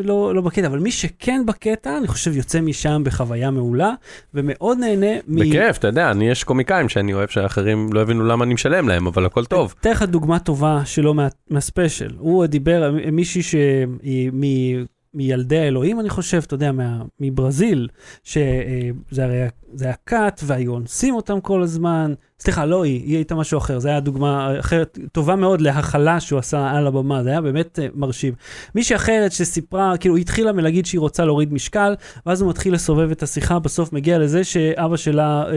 לא, 0.00 0.34
לא 0.34 0.40
בקטע, 0.40 0.66
אבל 0.66 0.78
מי 0.78 0.90
שכן 0.90 1.42
בקטע, 1.46 1.98
אני 1.98 2.08
חושב 2.08 2.36
יוצא 2.36 2.60
משם 2.60 3.02
בחוויה 3.04 3.50
מעולה, 3.50 3.90
ומאוד 4.34 4.78
נהנה 4.78 5.06
מ... 5.28 5.40
בכיף, 5.40 5.78
אתה 5.78 5.88
יודע, 5.88 6.10
אני 6.10 6.30
יש 6.30 6.44
קומיקאים 6.44 6.88
שאני 6.88 7.14
אוהב 7.14 7.28
שאחרים 7.28 7.92
לא 7.92 8.00
הבינו 8.00 8.24
למה 8.24 8.44
אני 8.44 8.54
משלם 8.54 8.88
להם, 8.88 9.06
אבל 9.06 9.26
הכל 9.26 9.44
טוב. 9.44 9.74
אתן 9.80 9.90
לך 9.90 10.02
דוגמה 10.02 10.38
טובה 10.38 10.82
שלו 10.84 11.14
מה, 11.14 11.28
מהספיישל. 11.50 12.10
הוא 12.18 12.46
דיבר, 12.46 12.94
מישהי 13.12 13.42
שהיא. 13.42 14.86
מילדי 15.16 15.58
האלוהים, 15.58 16.00
אני 16.00 16.10
חושב, 16.10 16.42
אתה 16.46 16.54
יודע, 16.54 16.72
מה, 16.72 17.02
מברזיל, 17.20 17.88
שזה 18.24 19.24
הרי 19.24 19.46
זה 19.74 19.84
היה 19.84 19.94
כת, 20.06 20.40
והיו 20.44 20.72
אונסים 20.72 21.14
אותם 21.14 21.40
כל 21.40 21.62
הזמן. 21.62 22.14
סליחה, 22.40 22.64
לא 22.66 22.84
היא, 22.84 23.02
היא 23.04 23.16
הייתה 23.16 23.34
משהו 23.34 23.58
אחר, 23.58 23.78
זו 23.78 23.88
הייתה 23.88 24.00
דוגמה 24.00 24.58
אחרת, 24.60 24.98
טובה 25.12 25.36
מאוד 25.36 25.60
להכלה 25.60 26.20
שהוא 26.20 26.38
עשה 26.38 26.70
על 26.70 26.86
הבמה, 26.86 27.22
זה 27.22 27.30
היה 27.30 27.40
באמת 27.40 27.78
uh, 27.78 27.82
מרשים. 27.94 28.34
מישהי 28.74 28.96
אחרת 28.96 29.32
שסיפרה, 29.32 29.96
כאילו, 29.96 30.16
היא 30.16 30.22
התחילה 30.22 30.52
מלהגיד 30.52 30.86
שהיא 30.86 31.00
רוצה 31.00 31.24
להוריד 31.24 31.52
משקל, 31.52 31.94
ואז 32.26 32.40
הוא 32.40 32.50
מתחיל 32.50 32.74
לסובב 32.74 33.10
את 33.10 33.22
השיחה, 33.22 33.58
בסוף 33.58 33.92
מגיע 33.92 34.18
לזה 34.18 34.44
שאבא 34.44 34.96
שלה 34.96 35.44
uh, 35.44 35.52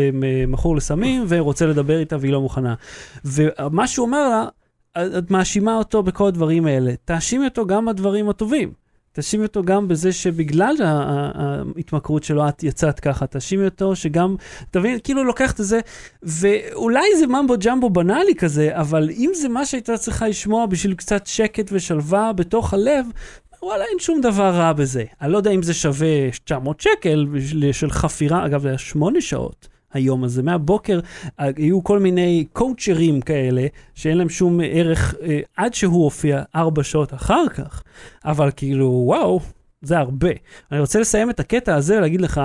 מכור 0.48 0.76
לסמים, 0.76 1.26
ורוצה 1.28 1.66
לדבר 1.66 2.00
איתה 2.00 2.18
והיא 2.20 2.32
לא 2.32 2.42
מוכנה. 2.42 2.74
ומה 3.26 3.88
שהוא 3.88 4.06
אומר 4.06 4.30
לה, 4.30 4.48
את 5.18 5.32
מאשימה 5.32 5.78
אותו 5.78 6.04
בכל 6.04 6.28
הדברים 6.28 6.66
האלה, 6.66 6.94
תאשימי 7.06 7.46
אותו 7.46 7.66
גם 7.68 7.86
בדברים 7.86 8.30
הטובים. 8.30 8.89
תאשימי 9.12 9.46
אותו 9.46 9.64
גם 9.64 9.88
בזה 9.88 10.12
שבגלל 10.12 10.76
ההתמכרות 10.82 12.24
שלו 12.24 12.50
את 12.50 12.64
יצאת 12.64 13.00
ככה, 13.00 13.28
תאשימי 13.28 13.66
אותו 13.66 13.96
שגם, 13.96 14.36
תבין, 14.72 15.00
כאילו 15.04 15.24
לוקחת 15.24 15.60
את 15.60 15.66
זה, 15.66 15.80
ואולי 16.24 17.18
זה 17.20 17.28
ממבו 17.28 17.56
ג'מבו 17.66 17.90
בנאלי 17.90 18.36
כזה, 18.36 18.70
אבל 18.74 19.10
אם 19.10 19.32
זה 19.34 19.50
מה 19.50 19.66
שהייתה 19.66 19.98
צריכה 19.98 20.28
לשמוע 20.28 20.66
בשביל 20.66 20.94
קצת 20.94 21.28
שקט 21.28 21.70
ושלווה 21.72 22.34
בתוך 22.34 22.74
הלב, 22.74 23.06
וואלה, 23.64 23.86
אין 23.86 24.00
שום 24.00 24.22
דבר 24.22 24.50
רע 24.50 24.74
בזה. 24.74 25.04
אני 25.22 25.32
לא 25.32 25.38
יודע 25.38 25.52
אם 25.52 25.64
זה 25.64 25.74
שווה 25.74 26.32
900 26.46 26.82
שקל 26.82 27.26
של 27.72 27.90
חפירה, 27.90 28.46
אגב, 28.46 28.62
זה 28.62 28.68
היה 28.68 28.78
שמונה 28.78 29.22
שעות. 29.22 29.79
היום 29.94 30.24
הזה, 30.24 30.44
מהבוקר 30.44 31.00
אה, 31.40 31.50
היו 31.56 31.84
כל 31.84 32.00
מיני 32.00 32.46
קואוצ'רים 32.54 33.22
כאלה, 33.22 33.68
שאין 33.96 34.18
להם 34.18 34.30
שום 34.30 34.60
ערך 34.64 35.16
אה, 35.22 35.40
עד 35.58 35.74
שהוא 35.74 36.04
הופיע 36.04 36.44
ארבע 36.56 36.84
שעות 36.84 37.14
אחר 37.14 37.50
כך, 37.50 37.84
אבל 38.26 38.52
כאילו, 38.56 39.04
וואו, 39.06 39.40
זה 39.82 39.98
הרבה. 39.98 40.30
אני 40.72 40.80
רוצה 40.80 41.00
לסיים 41.00 41.30
את 41.30 41.40
הקטע 41.40 41.76
הזה 41.76 41.98
ולהגיד 41.98 42.22
לך, 42.22 42.42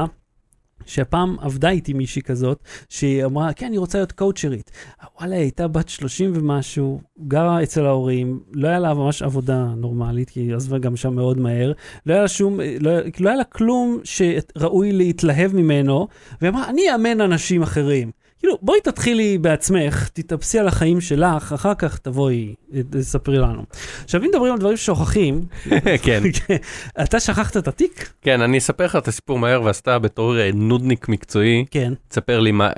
שפעם 0.87 1.37
עבדה 1.41 1.71
איתי 1.71 1.93
מישהי 1.93 2.23
כזאת, 2.23 2.63
שהיא 2.89 3.25
אמרה, 3.25 3.53
כן, 3.53 3.67
אני 3.67 3.79
רוצה 3.79 3.99
להיות 3.99 4.13
קואוצ'רית. 4.13 4.71
וואלה, 5.19 5.35
היא 5.35 5.43
הייתה 5.43 5.69
בת 5.69 5.89
30 5.89 6.33
ומשהו, 6.35 7.01
גרה 7.29 7.63
אצל 7.63 7.87
ההורים, 7.87 8.41
לא 8.53 8.69
היה 8.69 8.79
לה 8.79 8.95
ממש 8.95 9.23
עבודה 9.23 9.65
נורמלית, 9.77 10.31
כי 10.31 10.41
היא 10.41 10.55
עזבה 10.55 10.79
גם 10.79 10.97
שם 10.97 11.15
מאוד 11.15 11.39
מהר, 11.39 11.73
לא 12.07 12.13
היה 12.13 12.23
לה 12.23 12.29
שום, 12.29 12.61
לא, 12.81 12.91
לא 13.21 13.29
היה 13.29 13.39
לה 13.39 13.45
כלום 13.45 14.01
שראוי 14.05 14.93
להתלהב 14.93 15.57
ממנו, 15.57 16.09
והיא 16.41 16.51
אמרה, 16.51 16.69
אני 16.69 16.93
אאמן 16.93 17.21
אנשים 17.21 17.63
אחרים. 17.63 18.11
כאילו, 18.45 18.59
בואי 18.63 18.81
תתחילי 18.81 19.39
בעצמך, 19.39 20.09
תתאפסי 20.13 20.59
על 20.59 20.69
החיים 20.69 21.01
שלך, 21.01 21.53
אחר 21.53 21.75
כך 21.75 21.99
תבואי, 21.99 22.55
אה, 22.75 22.81
תספרי 22.91 23.39
לנו. 23.39 23.63
עכשיו, 24.05 24.23
אם 24.23 24.29
מדברים 24.29 24.53
על 24.53 24.59
דברים 24.59 24.77
ששוכחים, 24.77 25.41
כן, 26.03 26.23
אתה 27.03 27.21
שכחת 27.21 27.57
את 27.57 27.69
התיק? 27.69 28.13
כן, 28.23 28.41
אני 28.41 28.59
אספר 28.59 28.85
לך 28.85 28.97
את 28.97 29.09
הסיפור 29.09 29.39
מהר, 29.39 29.63
ועשתה 29.63 29.99
בתור 29.99 30.39
אה, 30.39 30.51
נודניק 30.55 31.09
מקצועי, 31.09 31.65
כן. 31.71 31.93
תספר 32.09 32.41
לי 32.41 32.53
מה, 32.53 32.67
אה, 32.67 32.73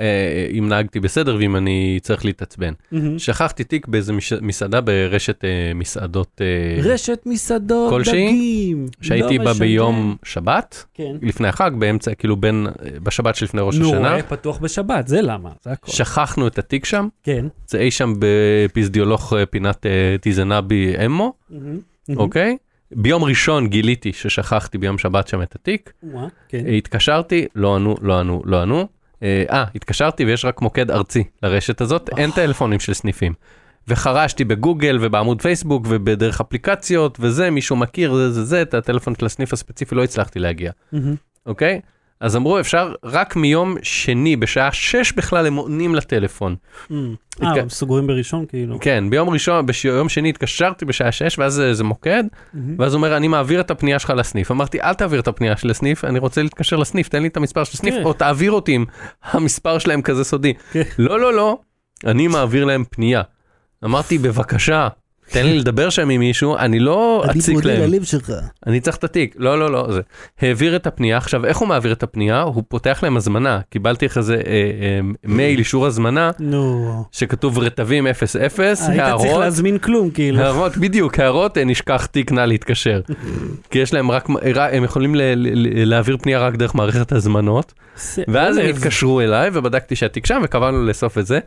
אם 0.59 0.67
נהגתי 0.69 0.99
בסדר 0.99 1.35
ואם 1.39 1.55
אני 1.55 1.99
צריך 2.01 2.25
להתעצבן. 2.25 2.73
שכחתי 3.17 3.63
תיק 3.63 3.87
באיזה 3.87 4.13
מש- 4.13 4.33
מסעדה 4.33 4.81
ברשת 4.81 5.45
אה, 5.45 5.49
מסעדות 5.75 6.41
אה, 6.41 6.81
רשת 6.83 7.19
מסעדות, 7.25 7.89
כלשהי? 7.89 8.27
דגים. 8.27 8.85
שהייתי 9.01 9.37
לא 9.37 9.43
בה. 9.43 9.53
ביום 9.53 10.15
שבת, 10.23 10.85
כן. 10.93 11.15
לפני 11.21 11.47
החג, 11.47 11.71
באמצע, 11.79 12.13
כאילו 12.15 12.35
בין, 12.35 12.67
אה, 12.67 12.89
בשבת 13.03 13.35
שלפני 13.35 13.61
ראש 13.63 13.75
נו, 13.77 13.87
השנה. 13.87 14.13
היה 14.13 14.23
פתוח 14.23 14.57
בשבת, 14.57 15.07
זה 15.07 15.21
למה, 15.21 15.49
זה 15.63 15.71
הכל. 15.71 15.91
שכחנו 15.91 16.47
את 16.47 16.59
התיק 16.59 16.85
שם, 16.85 17.07
כן. 17.23 17.45
זה 17.67 17.79
אי 17.79 17.91
שם 17.91 18.13
בפזדיולוך 18.19 19.33
אה, 19.33 19.45
פינת 19.45 19.85
אה, 19.85 20.15
טיזנבי 20.21 20.95
אמו, 21.05 21.33
מהמם. 21.49 21.79
אוקיי? 22.15 22.57
ביום 22.91 23.23
ראשון 23.23 23.67
גיליתי 23.67 24.13
ששכחתי 24.13 24.77
ביום 24.77 24.97
שבת 24.97 25.27
שם 25.27 25.41
את 25.41 25.55
התיק, 25.55 25.93
וואה, 26.03 26.27
כן. 26.49 26.65
אה, 26.67 26.71
התקשרתי, 26.71 27.45
לא 27.55 27.75
ענו, 27.75 27.95
לא 28.01 28.19
ענו, 28.19 28.41
לא 28.45 28.61
ענו. 28.61 28.87
אה, 29.23 29.63
התקשרתי 29.75 30.25
ויש 30.25 30.45
רק 30.45 30.61
מוקד 30.61 30.91
ארצי 30.91 31.23
לרשת 31.43 31.81
הזאת, 31.81 32.09
אין 32.17 32.31
טלפונים 32.31 32.79
של 32.79 32.93
סניפים. 32.93 33.33
וחרשתי 33.87 34.43
בגוגל 34.43 34.97
ובעמוד 35.01 35.41
פייסבוק 35.41 35.85
ובדרך 35.89 36.41
אפליקציות 36.41 37.17
וזה, 37.21 37.49
מישהו 37.49 37.75
מכיר, 37.75 38.15
זה 38.15 38.31
זה 38.31 38.45
זה, 38.45 38.61
את 38.61 38.73
הטלפון 38.73 39.15
של 39.19 39.25
הסניף 39.25 39.53
הספציפי 39.53 39.95
לא 39.95 40.03
הצלחתי 40.03 40.39
להגיע, 40.39 40.71
מהמם. 40.91 41.15
אוקיי? 41.45 41.81
אז 42.19 42.35
אמרו 42.35 42.59
אפשר 42.59 42.93
רק 43.03 43.35
מיום 43.35 43.75
שני 43.83 44.35
בשעה 44.35 44.71
6 44.71 45.11
בכלל 45.11 45.45
הם 45.47 45.55
עונים 45.55 45.95
לטלפון. 45.95 46.55
אה, 46.91 46.95
התק- 47.41 47.57
הם 47.61 47.69
סוגרים 47.69 48.07
בראשון 48.07 48.45
כאילו. 48.45 48.79
כן, 48.79 49.09
ביום 49.09 49.29
ראשון, 49.29 49.65
ביום 49.83 50.09
שני 50.09 50.29
התקשרתי 50.29 50.85
בשעה 50.85 51.11
6 51.11 51.39
ואז 51.39 51.61
זה, 51.71 51.83
מוקד, 51.83 52.23
מהמם. 52.53 52.75
ואז 52.79 52.93
הוא 52.93 52.97
אומר 52.97 53.17
אני 53.17 53.27
מעביר 53.27 53.59
את 53.59 53.71
הפנייה 53.71 53.99
שלך 53.99 54.13
לסניף. 54.17 54.51
אמרתי 54.51 54.81
אל 54.81 54.93
תעביר 54.93 55.19
את 55.19 55.27
הפנייה 55.27 55.57
של 55.57 55.69
הסניף, 55.71 56.05
אני 56.05 56.19
רוצה 56.19 56.43
להתקשר 56.43 56.75
לסניף, 56.77 57.07
תן 57.07 57.21
לי 57.21 57.27
את 57.27 57.37
המספר 57.37 57.63
של 57.63 57.71
הסניף, 57.73 57.93
כן. 57.95 58.03
או 58.03 58.13
תעביר 58.13 58.51
אותי 58.51 58.75
אם 58.75 58.85
המספר 59.23 59.79
שלהם 59.79 60.01
כזה 60.01 60.23
סודי. 60.23 60.53
כן. 60.71 60.81
לא, 60.99 61.19
לא, 61.19 61.33
לא, 61.33 61.57
אני 62.05 62.27
מעביר 62.27 62.65
להם 62.65 62.83
פנייה. 62.89 63.21
אמרתי 63.85 64.17
בבקשה, 64.17 64.87
תן 65.31 65.45
לי 65.45 65.57
לדבר 65.59 65.89
שם 65.89 66.09
עם 66.09 66.19
מישהו, 66.19 66.57
אני 66.57 66.79
לא 66.79 67.23
אציק 67.31 67.65
להם. 67.65 67.81
ללב 67.81 68.03
שלך. 68.03 68.31
אני 68.67 68.79
צריך 68.79 68.97
את 68.97 69.03
התיק, 69.03 69.35
לא, 69.37 69.59
לא, 69.59 69.71
לא, 69.71 69.87
זה. 69.91 70.01
העביר 70.41 70.75
את 70.75 70.87
הפנייה, 70.87 71.17
עכשיו 71.17 71.45
איך 71.45 71.57
הוא 71.57 71.67
מעביר 71.67 71.91
את 71.91 72.03
הפנייה? 72.03 72.41
הוא 72.41 72.63
פותח 72.67 72.99
להם 73.03 73.17
הזמנה, 73.17 73.59
קיבלתי 73.69 74.05
אחרי 74.05 74.23
זה 74.23 74.35
אה, 74.35 74.41
אה, 74.41 74.99
מייל 75.23 75.59
אישור 75.59 75.85
הזמנה, 75.85 76.31
נו. 76.39 77.03
שכתוב 77.11 77.59
רטבים 77.59 78.07
00, 78.25 78.29
היית 78.67 78.77
צריך 78.77 78.99
הערות, 78.99 79.39
להזמין 79.39 79.77
כלום 79.77 80.09
כאילו. 80.09 80.39
הערות, 80.39 80.77
בדיוק, 80.77 81.19
הערות, 81.19 81.57
אה, 81.57 81.63
נשכח 81.63 82.05
תיק, 82.05 82.31
נא 82.31 82.41
להתקשר. 82.41 83.01
כי 83.71 83.79
יש 83.79 83.93
להם 83.93 84.11
רק, 84.11 84.27
רק- 84.55 84.69
הם 84.73 84.83
יכולים 84.83 85.15
ל- 85.15 85.21
ל- 85.35 85.89
להעביר 85.89 86.17
פנייה 86.21 86.39
רק 86.39 86.55
דרך 86.55 86.75
מערכת 86.75 87.11
הזמנות, 87.11 87.73
ואז 88.27 88.57
הם. 88.57 88.65
התקשרו 88.65 89.21
אליי 89.21 89.49
ובדקתי 89.53 89.95
שהתיק 89.95 90.25
שם 90.25 90.41
וקבענו 90.43 90.85
לאסוף 90.85 91.17
את 91.17 91.25
זה. 91.25 91.39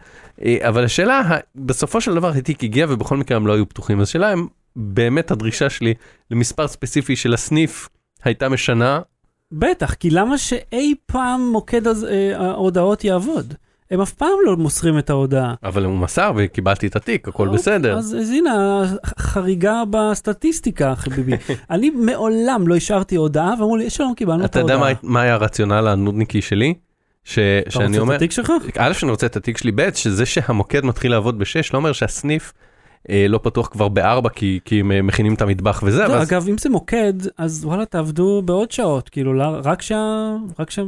אה, 0.45 0.57
אבל 0.61 0.85
השאלה, 0.85 1.23
בסופו 1.57 2.01
של 2.01 2.15
דבר 2.15 2.29
התיק 2.29 2.65
הגיע 2.65 2.87
ובכל 2.89 3.17
מקרה 3.17 3.37
הם 3.37 3.47
לא 3.47 3.53
היו 3.53 3.69
פתוחים, 3.71 4.01
אז 4.01 4.09
השאלה 4.09 4.33
אם 4.33 4.47
באמת 4.77 5.31
הדרישה 5.31 5.71
שלי 5.71 5.95
למספר 6.31 6.69
ספציפי 6.69 7.17
של 7.17 7.35
הסניף 7.35 7.89
הייתה 8.25 8.49
משנה, 8.49 9.01
בטח, 9.53 9.95
כי 9.95 10.11
למה 10.11 10.39
שאי 10.39 10.95
פעם 11.07 11.49
מוקד 11.53 11.87
הז- 11.87 12.05
אה, 12.05 12.37
ההודעות 12.41 13.05
יעבוד? 13.05 13.55
הם 13.91 14.01
אף 14.01 14.13
פעם 14.13 14.29
לא 14.45 14.57
מוסרים 14.57 14.99
את 14.99 15.11
ההודעה. 15.11 15.55
אבל 15.65 15.85
הוא 15.85 15.99
מסר 15.99 16.33
וקיבלתי 16.37 16.87
את 16.87 16.97
התיק, 16.97 17.29
הכל 17.29 17.47
אוקיי, 17.47 17.59
בסדר. 17.59 17.99
אז, 17.99 18.17
אז 18.21 18.31
הנה, 18.31 18.83
חריגה 19.19 19.83
בסטטיסטיקה, 19.91 20.95
חביבי. 20.97 21.33
אני 21.71 21.91
מעולם 21.91 22.69
לא 22.69 22.77
השארתי 22.77 23.17
הודעה, 23.17 23.55
ואמרו 23.59 23.77
לי, 23.77 23.91
שלום, 23.91 24.15
קיבלנו 24.15 24.45
את 24.45 24.51
אתה 24.51 24.59
יודע 24.61 24.75
ההודעה. 24.75 24.93
מה- 25.03 25.11
מה 25.11 25.21
היה 25.23 25.35
הרציונל 25.35 25.89
הנודניקי 25.89 26.43
שלי? 26.43 26.75
ש- 27.25 27.39
אתה 27.39 27.71
שאני 27.71 27.87
רוצה 27.87 28.01
אומר, 28.01 28.15
את 28.15 28.19
התיק 28.19 28.31
שלך? 28.31 28.53
א' 28.79 28.93
שאני 28.93 29.11
רוצה 29.11 29.27
את 29.27 29.37
התיק 29.37 29.57
שלי, 29.59 29.73
ב' 29.75 29.91
שזה 29.95 30.27
שהמוקד 30.27 30.85
מתחיל 30.85 31.11
לעבוד 31.11 31.39
בשש 31.39 31.73
לא 31.73 31.79
אומר 31.79 31.93
שהסניף 31.93 32.53
לא 33.09 33.41
פתוח 33.43 33.69
כבר 33.69 33.89
בארבע 33.89 34.29
כי 34.29 34.61
כי 34.65 34.81
הם 34.81 34.93
אה, 34.93 35.03
מכינים 35.03 35.35
את 35.35 35.43
המטבח 35.43 35.81
וזה, 35.87 36.03
לא, 36.03 36.07
אבל 36.07 36.17
אגב, 36.23 36.49
אם 36.49 36.59
זה 36.59 36.69
מוקד, 36.71 37.13
אז 37.39 37.65
וואלה, 37.65 37.85
תעבדו 37.85 38.43
בעוד 38.45 38.71
שעות, 38.71 39.09
כאילו, 39.09 39.33
רק 39.65 39.83
שה... 39.83 40.35
רק 40.59 40.71
שה... 40.71 40.83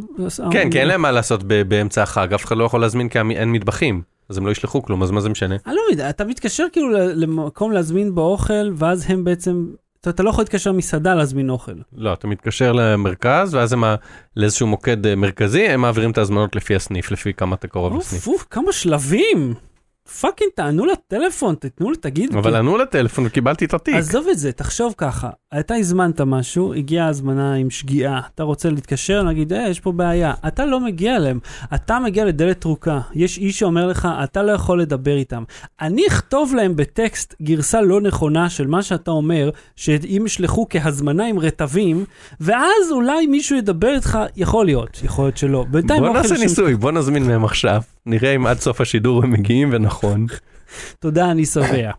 כן, 0.50 0.70
כי 0.70 0.80
אין 0.80 0.88
להם 0.88 1.02
מה 1.02 1.10
לעשות 1.10 1.42
ב- 1.46 1.62
באמצע 1.62 2.02
החג, 2.02 2.34
אף 2.34 2.44
אחד 2.44 2.56
לא 2.56 2.64
יכול 2.64 2.80
להזמין 2.80 3.08
כי 3.08 3.18
אין 3.18 3.52
מטבחים, 3.52 4.02
אז 4.28 4.38
הם 4.38 4.46
לא 4.46 4.50
ישלחו 4.50 4.82
כלום, 4.82 5.02
אז 5.02 5.10
מה 5.10 5.20
זה 5.20 5.28
משנה? 5.28 5.56
אני 5.66 5.74
לא 5.74 5.80
יודע, 5.90 6.10
אתה 6.10 6.24
מתקשר 6.24 6.66
כאילו 6.72 6.88
למקום 6.92 7.72
להזמין 7.72 8.14
באוכל, 8.14 8.72
ואז 8.76 9.04
הם 9.08 9.24
בעצם 9.24 9.66
אתה, 10.00 10.10
אתה 10.10 10.22
לא 10.22 10.30
יכול 10.30 10.42
להתקשר 10.42 10.70
למסעדה 10.70 11.14
להזמין 11.14 11.50
אוכל. 11.50 11.72
לא, 11.96 12.12
אתה 12.12 12.26
מתקשר 12.26 12.72
למרכז, 12.72 13.54
ואז 13.54 13.72
הם 13.72 13.84
ה- 13.84 13.94
לאיזשהו 14.36 14.66
מוקד 14.66 15.06
אה, 15.06 15.14
מרכזי, 15.16 15.68
הם 15.68 15.80
מעבירים 15.80 16.10
את 16.10 16.18
ההזמנות 16.18 16.56
לפי 16.56 16.76
הסניף, 16.76 17.10
לפי 17.10 17.32
כמה 17.34 17.54
אתה 17.56 17.68
קרוב 17.68 17.96
לסניף. 17.96 18.26
אוף, 18.28 18.46
כמה 18.50 18.72
שלבים. 18.72 19.54
fucking 20.20 20.50
תענו 20.54 20.84
לטלפון, 20.84 21.54
תתנו 21.54 21.90
לי, 21.90 21.96
תגיד. 21.96 22.36
אבל 22.36 22.56
ענו 22.56 22.76
לטלפון 22.76 23.26
וקיבלתי 23.26 23.64
את 23.64 23.74
התיק. 23.74 23.94
עזוב 23.94 24.28
את 24.28 24.38
זה, 24.38 24.52
תחשוב 24.52 24.94
ככה, 24.96 25.30
אתה 25.60 25.74
הזמנת 25.74 26.20
משהו, 26.20 26.74
הגיעה 26.74 27.08
הזמנה 27.08 27.54
עם 27.54 27.70
שגיאה, 27.70 28.20
אתה 28.34 28.42
רוצה 28.42 28.70
להתקשר, 28.70 29.22
נגיד, 29.22 29.52
אה, 29.52 29.68
יש 29.68 29.80
פה 29.80 29.92
בעיה. 29.92 30.34
אתה 30.46 30.66
לא 30.66 30.80
מגיע 30.80 31.16
אליהם, 31.16 31.38
אתה 31.74 31.98
מגיע 31.98 32.24
לדלת 32.24 32.58
טרוקה. 32.58 33.00
יש 33.14 33.38
איש 33.38 33.58
שאומר 33.58 33.86
לך, 33.86 34.08
אתה 34.24 34.42
לא 34.42 34.52
יכול 34.52 34.80
לדבר 34.80 35.16
איתם. 35.16 35.42
אני 35.80 36.06
אכתוב 36.06 36.54
להם 36.54 36.76
בטקסט 36.76 37.34
גרסה 37.42 37.80
לא 37.80 38.00
נכונה 38.00 38.50
של 38.50 38.66
מה 38.66 38.82
שאתה 38.82 39.10
אומר, 39.10 39.50
שאם 39.76 40.22
ישלחו 40.26 40.66
כהזמנה 40.70 41.26
עם 41.26 41.38
רטבים, 41.38 42.04
ואז 42.40 42.90
אולי 42.90 43.26
מישהו 43.26 43.56
ידבר 43.56 43.94
איתך, 43.94 44.18
יכול 44.36 44.66
להיות, 44.66 45.00
יכול 45.04 45.24
להיות 45.24 45.36
שלא. 45.36 45.64
בוא 45.70 46.08
נעשה 46.08 46.34
ניסוי, 46.38 46.74
בוא 46.74 46.92
נזמין 46.92 47.26
מהם 47.26 47.44
עכשיו, 47.44 47.82
נראה 48.06 48.34
אם 48.34 48.46
עד 48.46 48.60
סוף 48.60 48.80
השידור 48.80 49.22
הם 49.22 49.30
מגיעים 49.30 49.68
ונכון. 49.72 50.26
תודה, 50.98 51.30
אני 51.30 51.46
שבע. 51.46 51.90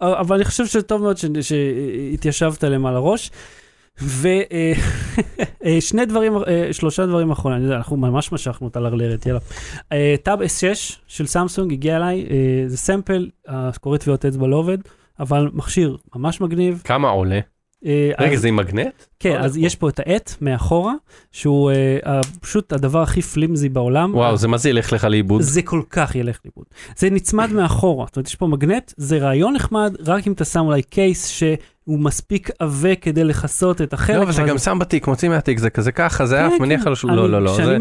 אבל 0.00 0.36
אני 0.36 0.44
חושב 0.44 0.66
שטוב 0.66 1.02
מאוד 1.02 1.16
שהתיישבת 1.40 2.64
להם 2.64 2.86
על 2.86 2.96
הראש. 2.96 3.30
ושני 4.00 4.46
דברים, 6.08 6.36
אה, 6.36 6.68
שלושה 6.72 7.06
דברים 7.06 7.30
אחרונים, 7.30 7.56
אני 7.56 7.64
יודע, 7.64 7.76
אנחנו 7.76 7.96
ממש 7.96 8.32
משכנו 8.32 8.68
את 8.68 8.76
הלרלרת, 8.76 9.26
יאללה. 9.26 9.40
אה, 9.92 10.14
טאב 10.22 10.42
S6 10.42 10.96
של 11.06 11.26
סמסונג 11.26 11.72
הגיע 11.72 11.96
אליי, 11.96 12.26
אה, 12.30 12.64
זה 12.66 12.76
סמפל, 12.76 13.30
הקורא 13.46 13.98
טביעות 13.98 14.24
אצבע 14.24 14.46
לא 14.46 14.56
עובד, 14.56 14.78
אבל 15.20 15.50
מכשיר 15.52 15.96
ממש 16.16 16.40
מגניב. 16.40 16.82
כמה 16.84 17.08
עולה? 17.08 17.40
אה, 17.86 18.10
רגע, 18.18 18.34
אז- 18.34 18.40
זה 18.40 18.48
עם 18.48 18.56
מגנט? 18.56 19.04
כן, 19.20 19.34
לא, 19.34 19.44
אז 19.44 19.56
לא. 19.58 19.66
יש 19.66 19.74
פה 19.76 19.88
את 19.88 19.98
העט 20.00 20.34
מאחורה, 20.40 20.92
שהוא 21.32 21.70
אה, 21.70 22.20
פשוט 22.40 22.72
הדבר 22.72 23.02
הכי 23.02 23.22
פלימזי 23.22 23.68
בעולם. 23.68 24.14
וואו, 24.14 24.36
זה 24.36 24.48
מה 24.48 24.56
זה 24.58 24.70
ילך 24.70 24.92
לך 24.92 25.04
לאיבוד? 25.04 25.42
זה 25.42 25.62
כל 25.62 25.82
כך 25.90 26.14
ילך 26.14 26.38
לאיבוד. 26.44 26.64
זה 26.96 27.10
נצמד 27.10 27.52
מאחורה, 27.52 28.06
זאת 28.06 28.16
אומרת, 28.16 28.28
יש 28.28 28.34
פה 28.34 28.46
מגנט, 28.46 28.92
זה 28.96 29.18
רעיון 29.18 29.54
נחמד, 29.54 29.96
רק 30.06 30.26
אם 30.26 30.32
אתה 30.32 30.44
שם 30.44 30.60
אולי 30.60 30.82
קייס 30.82 31.26
שהוא 31.86 31.98
מספיק 31.98 32.50
עבה 32.58 32.94
כדי 32.94 33.24
לכסות 33.24 33.82
את 33.82 33.92
החלק. 33.92 34.16
לא, 34.16 34.22
אבל 34.22 34.32
זה 34.32 34.42
גם 34.42 34.58
שם 34.58 34.78
בתיק, 34.78 35.06
מוציא 35.06 35.28
מהתיק, 35.28 35.58
זה 35.58 35.70
כזה 35.70 35.92
ככה, 35.92 36.26
זה 36.26 36.36
כן, 36.36 36.44
עף, 36.44 36.52
כן. 36.56 36.62
מניח 36.62 36.86
על 36.86 36.92
השולחן, 36.92 37.16
לא, 37.16 37.30
לא, 37.30 37.42
לא. 37.42 37.52
כשאני 37.52 37.78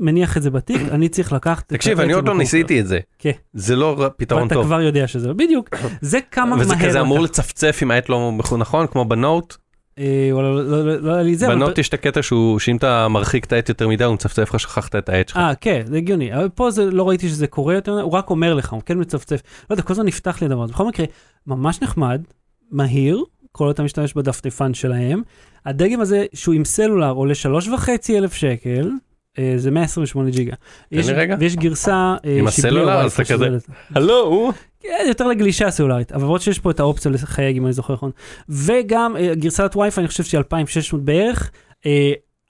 מניח- 0.00 0.36
את 0.36 0.42
זה 0.42 0.50
בתיק, 0.50 0.80
אני 0.94 1.08
צריך 1.08 1.32
לקחת 1.32 1.68
תקשיב, 1.68 2.00
אני 2.00 2.12
עוד 2.12 2.28
לא 2.28 2.34
ניסיתי 2.38 2.80
את 2.80 2.86
זה. 2.86 2.98
כן. 3.18 3.30
זה 3.52 3.76
לא 3.76 4.10
פתרון 4.16 4.42
ואתה 4.42 4.54
טוב. 4.54 4.64
כבר 4.66 4.80
יודע 4.80 5.06
שזה 5.08 5.28
לא, 5.28 5.34
בדיוק. 5.34 5.68
זה 6.00 6.18
כמה 6.30 6.56
מהר. 6.56 6.60
וזה 6.60 6.74
כזה 6.84 7.00
אמור. 7.00 7.18
לצפצף 7.20 7.78
אם 7.82 7.90
העט 7.90 8.08
לא 8.08 8.32
נכון, 8.58 8.86
כמו 8.86 9.04
בנוט. 9.04 9.56
אה, 9.98 10.28
לא- 10.32 10.54
לא- 10.70 10.86
לא- 10.86 11.00
לא 11.00 11.12
היה 11.14 11.22
לי 11.22 11.34
זה. 11.36 11.48
בנוט 11.48 11.78
יש 11.78 11.88
את 11.88 11.94
הקטע 11.94 12.22
שהוא, 12.22 12.58
שאם 12.58 12.76
אתה 12.76 13.08
מרחיק 13.08 13.44
את 13.44 13.52
העט 13.52 13.68
יותר 13.68 13.88
מדי, 13.88 14.04
הוא 14.04 14.14
מצפצף 14.14 14.54
לך, 14.54 14.60
שכחת 14.60 14.96
את 14.96 15.08
העט 15.08 15.28
שלך. 15.28 15.36
אה, 15.36 15.54
כן, 15.60 15.82
זה 15.86 15.96
הגיוני. 15.96 16.34
אבל 16.36 16.48
פה 16.48 16.70
זה, 16.70 16.90
לא 16.90 17.08
ראיתי 17.08 17.28
שזה 17.28 17.46
קורה 17.46 17.74
יותר, 17.74 18.00
הוא 18.00 18.12
רק 18.12 18.30
אומר 18.30 18.54
לך, 18.54 18.72
הוא 18.72 18.82
כן 18.86 19.00
מצפצף. 19.00 19.40
לא 19.70 19.74
יודע, 19.74 19.82
כל 19.82 19.92
הזמן 19.92 20.06
נפתח 20.06 20.40
לי 20.40 20.46
הדבר 20.46 20.62
הזה. 20.62 20.72
בכל 20.72 20.86
מקרה, 20.88 21.06
ממש 21.46 21.82
נחמד, 21.82 22.22
מהיר, 22.70 23.22
כל 23.56 23.70
אתה 23.70 23.82
משתמש 23.82 24.14
בדפדפן 24.14 24.74
שלהם. 24.74 25.22
הדגם 25.66 26.00
הזה, 26.00 26.24
שהוא 26.34 26.54
עם 26.54 26.64
סלולר, 26.64 27.10
עולה 27.10 27.34
שלוש 27.34 27.68
וחצי 27.68 28.18
אלף 28.18 28.34
שקל. 28.34 28.90
אה, 29.38 29.54
זה 29.56 29.70
128 29.70 30.30
ג'יגה. 30.30 30.54
יש- 30.92 31.08
רגע. 31.08 31.36
ויש 31.40 31.56
גרסה... 31.56 32.16
אה, 32.24 32.38
עם 32.38 32.46
הסלולר? 32.46 32.92
אז 33.00 33.12
אתה 33.12 33.24
כזה. 33.24 33.48
הלו, 33.94 34.52
כן, 34.80 35.04
יותר 35.08 35.26
לגלישה 35.26 35.70
סלולרית, 35.70 36.12
אבל 36.12 36.22
למרות 36.22 36.40
שיש 36.40 36.58
פה 36.58 36.70
את 36.70 36.80
האופציה 36.80 37.10
לחייג, 37.10 37.56
אם 37.56 37.64
אני 37.64 37.72
זוכר 37.72 37.94
נכון. 37.94 38.10
וגם 38.48 39.16
אה, 39.16 39.34
גרסת 39.34 39.72
וי-פיי, 39.76 40.02
אני 40.02 40.08
חושב 40.08 40.24
שהיא 40.24 40.38
2,600 40.38 41.04
בערך. 41.04 41.50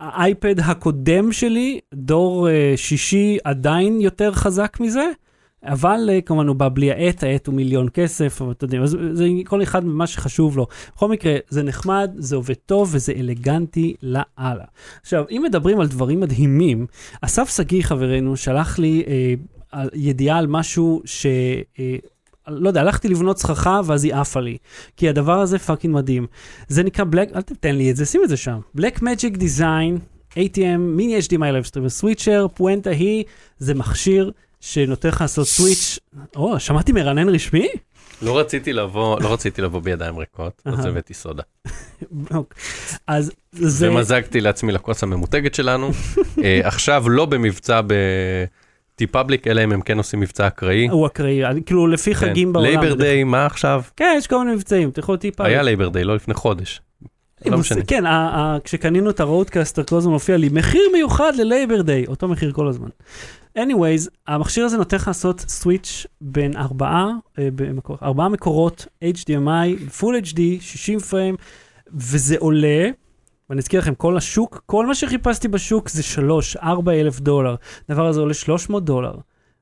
האייפד 0.00 0.60
הקודם 0.60 1.32
שלי, 1.32 1.80
דור 1.94 2.48
שישי, 2.76 3.38
עדיין 3.44 4.00
יותר 4.00 4.32
חזק 4.32 4.76
מזה, 4.80 5.06
אבל 5.66 6.08
אה, 6.12 6.20
כמובן 6.20 6.46
הוא 6.48 6.56
בא 6.56 6.68
בלי 6.68 6.90
העט, 6.92 7.22
העט 7.24 7.46
הוא 7.46 7.54
מיליון 7.54 7.88
כסף, 7.94 8.42
אבל 8.42 8.52
אתה 8.52 8.64
יודע, 8.64 8.78
אז 8.78 8.96
זה 9.12 9.26
כל 9.44 9.62
אחד 9.62 9.84
ממה 9.84 10.06
שחשוב 10.06 10.56
לו. 10.56 10.66
בכל 10.96 11.08
מקרה, 11.08 11.36
זה 11.48 11.62
נחמד, 11.62 12.10
זה 12.16 12.36
עובד 12.36 12.54
טוב 12.66 12.88
וזה 12.92 13.12
אלגנטי 13.16 13.94
לאללה. 14.02 14.64
עכשיו, 15.02 15.24
אם 15.30 15.42
מדברים 15.46 15.80
על 15.80 15.86
דברים 15.86 16.20
מדהימים, 16.20 16.86
אסף 17.20 17.56
שגיא 17.56 17.82
חברנו 17.82 18.36
שלח 18.36 18.78
לי 18.78 19.02
אה, 19.06 19.34
על- 19.72 19.90
ידיעה 19.94 20.38
על 20.38 20.46
משהו 20.46 21.02
ש... 21.04 21.26
אה, 21.78 21.96
לא 22.48 22.68
יודע, 22.68 22.80
הלכתי 22.80 23.08
לבנות 23.08 23.38
סככה 23.38 23.80
ואז 23.84 24.04
היא 24.04 24.14
עפה 24.14 24.40
לי. 24.40 24.56
כי 24.96 25.08
הדבר 25.08 25.40
הזה 25.40 25.58
fucking 25.58 25.94
מדהים. 25.94 26.26
זה 26.68 26.82
נקרא 26.82 27.04
Black, 27.10 27.28
אל 27.36 27.42
תתן 27.42 27.74
לי 27.76 27.90
את 27.90 27.96
זה, 27.96 28.04
שים 28.06 28.20
את 28.24 28.28
זה 28.28 28.36
שם. 28.36 28.58
Black 28.78 28.98
Magic 29.00 29.36
Design, 29.36 29.98
ATEM 30.32 30.78
Mini 30.78 31.18
HDMI 31.18 31.32
Live 31.32 31.70
Stream 31.70 31.88
Switcher, 31.88 32.46
פואנטה 32.54 32.90
היא, 32.90 33.24
זה 33.58 33.74
מכשיר 33.74 34.30
שנותן 34.66 35.08
לך 35.08 35.20
לעשות 35.20 35.46
switch, 35.46 35.98
או, 36.36 36.60
שמעתי 36.60 36.92
מרענן 36.92 37.28
רשמי? 37.28 37.68
לא 38.22 38.38
רציתי 38.38 38.72
לבוא, 38.72 39.20
לא 39.22 39.32
רציתי 39.32 39.62
לבוא 39.62 39.80
בידיים 39.80 40.18
ריקות, 40.18 40.62
אז. 40.64 40.84
הבאתי 40.86 41.14
סודה. 41.14 41.42
אוקיי. 42.34 42.62
אז 43.06 43.32
זה... 43.52 43.90
ומזגתי 43.90 44.40
לעצמי 44.40 44.72
לכוס 44.72 45.02
הממותגת 45.02 45.54
שלנו. 45.54 45.90
אה, 46.44 46.60
עכשיו 46.64 47.08
לא 47.08 47.24
במבצע 47.26 47.80
ב- 47.86 48.12
TeePublic, 48.12 49.42
אלא 49.46 49.64
אם 49.64 49.72
הם 49.72 49.80
כן 49.80 49.98
עושים 49.98 50.20
מבצע 50.20 50.46
אקראי. 50.46 50.88
הוא 50.88 51.06
אקראי, 51.06 51.42
כאילו 51.66 51.86
לפי 51.86 52.14
חגים 52.14 52.52
בעולם. 52.52 52.68
Labor 52.68 52.94
Day, 52.94 53.24
מה 53.24 53.46
עכשיו? 53.46 53.82
כן, 53.96 54.14
יש 54.18 54.26
כל 54.26 54.38
מיני 54.38 54.54
מבצעים, 54.56 54.90
יכול 54.98 55.16
טיפה... 55.16 55.44
היה 55.44 55.62
Labor 55.62 55.88
Day, 55.88 56.04
לא 56.04 56.14
לפני 56.14 56.34
חודש. 56.34 56.80
לא 57.46 57.58
משנה. 57.58 57.80
כן, 57.86 58.06
ה- 58.06 58.10
ה- 58.10 58.58
כשקנינו 58.64 59.10
את 59.10 59.20
ה 59.20 59.26
RØDECaster 59.26 59.84
כל 59.84 59.96
הזמן 59.96 60.12
מופיע 60.12 60.36
לי, 60.36 60.48
מחיר 60.52 60.82
מיוחד 60.92 61.32
ל 61.36 61.44
Labor 61.44 61.82
Day, 61.82 62.06
אותו 62.06 62.28
מחיר 62.28 62.52
כל 62.52 62.68
הזמן. 62.68 62.88
Anyways, 63.58 64.10
המכשיר 64.26 64.64
הזה 64.64 64.76
נותן 64.76 64.96
לך 64.96 65.08
לעשות 65.08 65.40
switch 65.40 66.06
בין 66.20 66.56
ארבעה, 66.56 67.10
אה, 67.38 67.48
במקור, 67.54 67.96
ארבעה 68.02 68.28
מקורות 68.28 68.86
HDMI, 69.04 70.00
Full 70.00 70.32
HD, 70.32 70.40
60 70.60 70.98
פריים, 70.98 71.36
וזה 71.94 72.36
עולה, 72.38 72.90
ואני 73.50 73.60
אזכיר 73.60 73.80
לכם, 73.80 73.94
כל 73.94 74.16
השוק, 74.16 74.62
כל 74.66 74.86
מה 74.86 74.94
שחיפשתי 74.94 75.48
בשוק 75.48 75.88
זה 75.88 76.02
3, 76.02 76.56
4 76.56 76.92
אלף 76.92 77.20
דולר. 77.20 77.54
הדבר 77.88 78.06
הזה 78.06 78.20
עולה 78.20 78.34
300 78.34 78.84
דולר. 78.84 79.16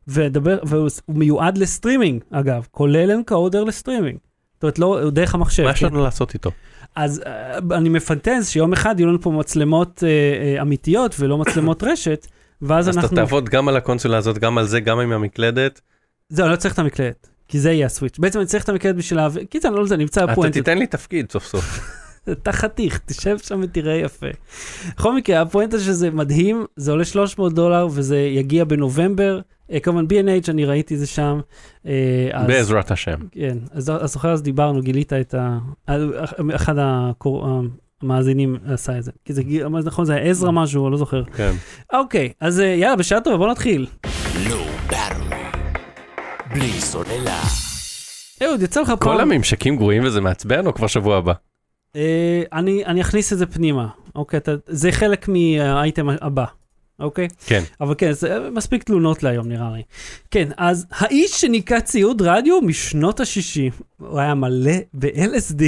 ודבר, 0.09 0.59
והוא 0.63 0.89
הוא 1.05 1.17
מיועד 1.17 1.59
לסטרימינג, 1.59 2.23
אגב, 2.31 2.67
כולל 2.71 3.11
encoder 3.11 3.65
ל 3.65 3.70
streaming. 3.70 4.19
זאת 4.55 4.63
אומרת, 4.63 4.79
לא, 4.79 5.11
דרך 5.11 5.35
המחשב. 5.35 5.63
מה 5.65 5.71
יש 5.71 5.81
כן? 5.81 5.87
לנו 5.87 6.03
לעשות 6.03 6.35
איתו? 6.35 6.51
אז 6.95 7.23
אה, 7.27 7.59
אני 7.71 7.89
מפנטז 7.89 8.49
שיום 8.49 8.73
אחד 8.73 9.01
יהיו 9.01 9.09
לנו 9.09 9.21
פה 9.21 9.31
מצלמות 9.31 10.03
אה, 10.07 10.09
אה, 10.09 10.63
אמיתיות 10.63 11.15
ולא 11.19 11.39
מצלמות 11.39 11.83
רשת, 11.83 12.27
ואז 12.65 12.89
אז 12.89 12.95
אתה 12.95 13.03
אנחנו... 13.03 13.17
תעבוד 13.17 13.49
גם 13.49 13.69
על 13.69 13.77
הקונסולה 13.77 14.17
הזאת, 14.17 14.39
גם 14.39 14.59
על 14.59 14.67
זה, 14.67 14.81
גם 14.81 15.01
עם 15.01 15.13
המקלדת. 15.13 15.81
זהו, 16.29 16.49
לא 16.49 16.57
צריך 16.57 16.75
את 16.75 16.79
המקלדת, 16.79 17.29
כי 17.49 17.61
זה 17.61 17.73
יהיה 17.73 17.87
הסוויץ'. 17.87 18.19
בעצם 18.19 18.39
אני 18.39 18.47
צריך 18.47 18.65
את 18.65 18.69
המקלדת 18.69 18.97
בשביל 18.97 19.21
להעביר... 19.21 19.45
קיצר, 19.45 19.71
לא 19.71 19.81
יודע, 19.81 19.97
נמצא 19.97 20.25
אתה 20.25 20.33
הפואנטה. 20.33 20.53
תיתן 20.53 20.79
לי 20.79 20.87
תפקיד 20.87 21.33
סוף 21.33 21.45
סוף. 21.47 21.81
אתה 22.33 22.53
חתיך, 22.53 23.01
תשב 23.07 23.39
שם 23.39 23.61
ותראה 23.63 23.95
יפה. 23.95 24.27
בכל 24.97 25.17
מקרה, 25.17 25.41
הפואנטה 25.41 25.79
שזה 25.81 26.11
מדהים, 26.11 26.65
זה 26.77 26.91
עולה 26.91 27.05
300 27.05 27.55
דולר 27.55 27.89
וזה 27.91 28.19
יגיע 28.19 28.65
בנובמבר. 28.65 29.41
אה, 29.73 29.81
כמובן 29.81 30.07
B&H, 30.07 30.51
אני 30.51 30.65
ראיתי 30.65 30.97
זה 30.97 31.07
שם. 31.07 31.41
אה, 31.87 32.29
אז- 32.33 32.47
בעזרת 32.47 32.91
השם. 32.91 33.17
כן, 33.33 33.59
אז 33.73 33.91
אז 33.91 34.13
זוכר 34.13 34.33
אז 34.33 34.43
דיברנו, 34.43 34.81
גילית 34.81 35.13
את 35.13 35.35
ה... 35.35 35.59
אחד 36.55 36.75
הקור... 36.79 37.63
המאזינים 38.05 38.57
עשה 38.67 38.99
את 38.99 39.05
זה. 39.05 39.11
כי 39.25 39.33
זה, 39.33 39.43
גיל- 39.43 39.69
מה 39.69 39.83
זה 39.83 39.89
נכון, 39.89 40.05
זה 40.05 40.15
היה 40.15 40.31
עזרא 40.31 40.51
משהו, 40.51 40.91
לא 40.91 40.97
זוכר. 40.97 41.23
כן. 41.37 41.53
אוקיי, 41.93 42.33
אז 42.41 42.61
אה, 42.61 42.65
יאללה, 42.67 42.97
בשעה 42.97 43.21
טובה, 43.21 43.37
בוא 43.37 43.51
נתחיל. 43.51 43.87
Low 44.47 44.91
battery. 44.93 45.35
בלי 46.55 46.81
סוללה. 46.81 47.41
אהוד, 48.43 48.63
יצא 48.63 48.81
לך 48.81 48.89
כל 48.89 48.97
פעם... 49.05 49.21
הממשקים 49.21 49.77
גרועים 49.77 50.05
וזה 50.05 50.21
מעצבן 50.21 50.67
או 50.67 50.75
כבר 50.75 50.87
שבוע 50.87 51.17
הבא? 51.17 51.33
אה, 51.97 52.43
אני 52.53 52.85
אני 52.85 53.01
אכניס 53.01 53.33
את 53.33 53.39
זה 53.39 53.47
פנימה, 53.47 53.89
אוקיי? 54.15 54.37
אתה- 54.39 54.53
זה 54.67 54.93
חלק 54.93 55.29
מהאייטם 55.29 56.09
הבא, 56.21 56.45
אוקיי? 57.01 57.29
כן. 57.47 57.63
אבל 57.81 57.95
כן, 57.99 58.13
זה 58.13 58.39
מספיק 58.53 58.83
תלונות 58.83 59.23
להיום 59.23 59.49
נראה 59.49 59.71
לי. 59.77 59.83
כן, 60.31 60.49
אז 60.57 60.87
האיש 60.91 61.31
שניקה 61.41 61.81
ציוד 61.81 62.23
רדיו 62.23 62.61
משנות 62.63 63.21
ה-60, 63.21 63.83
הוא 63.99 64.19
היה 64.21 64.35
מלא 64.35 64.73
ב-LSD, 64.95 65.63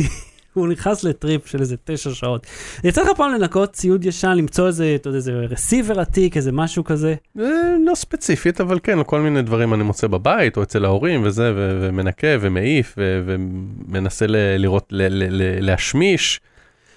הוא 0.61 0.68
נכנס 0.68 1.04
לטריפ 1.04 1.46
של 1.46 1.61
איזה 1.61 1.76
תשע 1.84 2.11
שעות. 2.11 2.46
יצא 2.84 3.02
לך 3.02 3.09
פעם 3.16 3.34
לנקות 3.34 3.72
ציוד 3.72 4.04
ישן, 4.04 4.30
למצוא 4.36 4.66
איזה, 4.66 4.94
אתה 4.94 5.09
יודע, 5.09 5.16
איזה 5.16 5.32
רסיבר 5.32 6.00
עתיק, 6.00 6.36
איזה 6.36 6.52
משהו 6.52 6.84
כזה? 6.84 7.14
אה, 7.38 7.44
לא 7.86 7.94
ספציפית, 7.94 8.61
אבל 8.61 8.78
כן, 8.82 8.98
כל 9.07 9.20
מיני 9.20 9.42
דברים 9.42 9.74
אני 9.74 9.82
מוצא 9.82 10.07
בבית 10.07 10.57
או 10.57 10.62
אצל 10.62 10.84
ההורים 10.84 11.22
וזה, 11.24 11.52
ומנקה 11.57 12.28
ומעיף 12.40 12.94
ומנסה 12.98 14.26
לראות, 14.28 14.86
להשמיש 15.61 16.40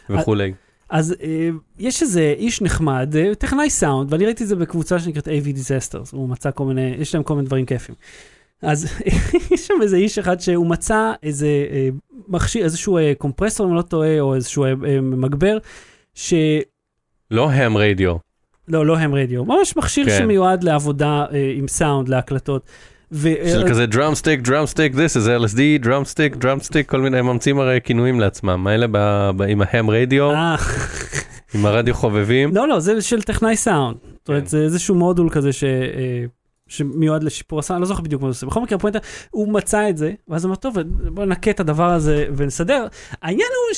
וכולי. 0.10 0.54
אז 0.90 1.16
אה, 1.24 1.50
יש 1.80 2.02
איזה 2.02 2.34
איש 2.38 2.62
נחמד, 2.62 3.16
אה, 3.16 3.36
טכנאי 3.36 3.70
סאונד, 3.70 4.14
ואני 4.14 4.26
ראיתי 4.26 4.44
את 4.44 4.48
זה 4.50 4.56
בקבוצה 4.56 5.00
שנקראת 5.00 5.28
AV 5.28 5.58
Disasters, 5.58 6.10
הוא 6.12 6.30
מצא 6.30 6.52
כל 6.52 6.66
מיני, 6.66 6.96
יש 6.98 7.16
להם 7.16 7.24
כל 7.24 7.36
מיני 7.36 7.48
דברים 7.48 7.66
כיפים. 7.66 7.96
אז 8.62 8.88
יש 9.52 9.68
שם 9.68 9.74
איזה 9.82 9.98
איש 9.98 10.18
אחד 10.18 10.40
שהוא 10.40 10.68
מצא 10.68 11.12
איזה 11.24 11.48
אה, 11.48 11.90
מכשיר, 12.28 12.64
איזשהו 12.64 12.98
אה, 12.98 13.14
קומפרסור, 13.18 13.68
אם 13.68 13.76
לא 13.76 13.82
טועה, 13.82 14.20
או 14.20 14.36
איזשהו 14.36 14.64
אה, 14.64 14.70
אה, 14.70 15.02
מגבר, 15.02 15.58
ש... 16.14 16.34
לא 17.32 17.52
ham 17.52 17.78
radio. 17.78 18.16
לא, 18.68 18.86
לא 18.86 18.98
ham 18.98 19.16
radio, 19.16 19.46
ממש 19.46 19.78
מכשיר 19.78 20.06
כן. 20.06 20.18
שמיועד 20.18 20.64
לעבודה 20.64 21.26
אה, 21.34 21.54
עם 21.56 21.68
סאונד, 21.68 22.10
להקלטות. 22.10 22.66
ו... 23.12 23.30
של 23.46 23.70
כזה 23.70 23.86
דראם 23.86 24.16
סטיק, 24.16 24.42
דראם 24.42 24.66
סטיק, 24.66 24.94
this 24.94 25.18
is 25.18 25.44
LSD, 25.44 25.60
דראם 25.84 26.06
סטיק, 26.06 26.36
דראם 26.36 26.60
סטיק, 26.60 26.90
כל 26.90 27.02
מיני, 27.02 27.18
הם 27.20 27.26
ממציאים 27.26 27.60
הרי 27.60 27.80
כינויים 27.84 28.20
לעצמם. 28.20 28.68
האלה 28.68 28.88
ב- 28.92 29.32
ב- 29.38 29.42
עם 29.42 29.62
ה 29.62 29.69
ham 29.69 29.90
radio, 29.90 30.32
אה, 30.32 30.56
עם 31.56 31.66
הרדיו 31.66 31.94
חובבים. 31.94 32.56
לא, 32.56 32.68
לא, 32.68 32.80
זה 32.80 33.02
של 33.02 33.22
טכנאי 33.22 33.56
סאונד. 33.56 33.98
זאת 34.04 34.28
כן. 34.28 34.34
אומרת, 34.34 34.48
זה 34.48 34.58
איזשהו 34.62 34.96
מודול 34.96 35.30
כזה 35.30 35.54
ש... 35.54 35.64
שמיועד 36.70 37.24
לשיפור 37.24 37.60
הסאונד, 37.60 37.78
אני 37.78 37.82
לא 37.82 37.88
זוכר 37.88 38.02
בדיוק 38.02 38.22
מה 38.22 38.28
זה 38.28 38.32
עושה. 38.32 38.46
בכל 38.46 38.62
מקרה, 38.62 38.76
הפואנטה, 38.76 39.00
הוא 39.32 39.54
מצא 39.54 39.90
את 39.90 39.98
זה, 39.98 40.14
ואז 40.28 40.46
אמר, 40.46 40.56
טוב, 40.56 40.76
בוא 41.14 41.26
נקה 41.26 41.52
את 41.52 41.60
הדבר 41.60 41.90
הזה 41.90 42.28
ונסדר. 42.36 42.88
העניין 43.22 43.50
הוא 43.58 43.76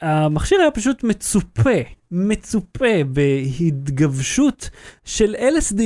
שהמכשיר 0.00 0.60
היה 0.60 0.70
פשוט 0.70 1.04
מצופה, 1.04 1.70
מצופה 2.12 2.84
בהתגבשות 3.06 4.70
של 5.04 5.34
LSD, 5.38 5.80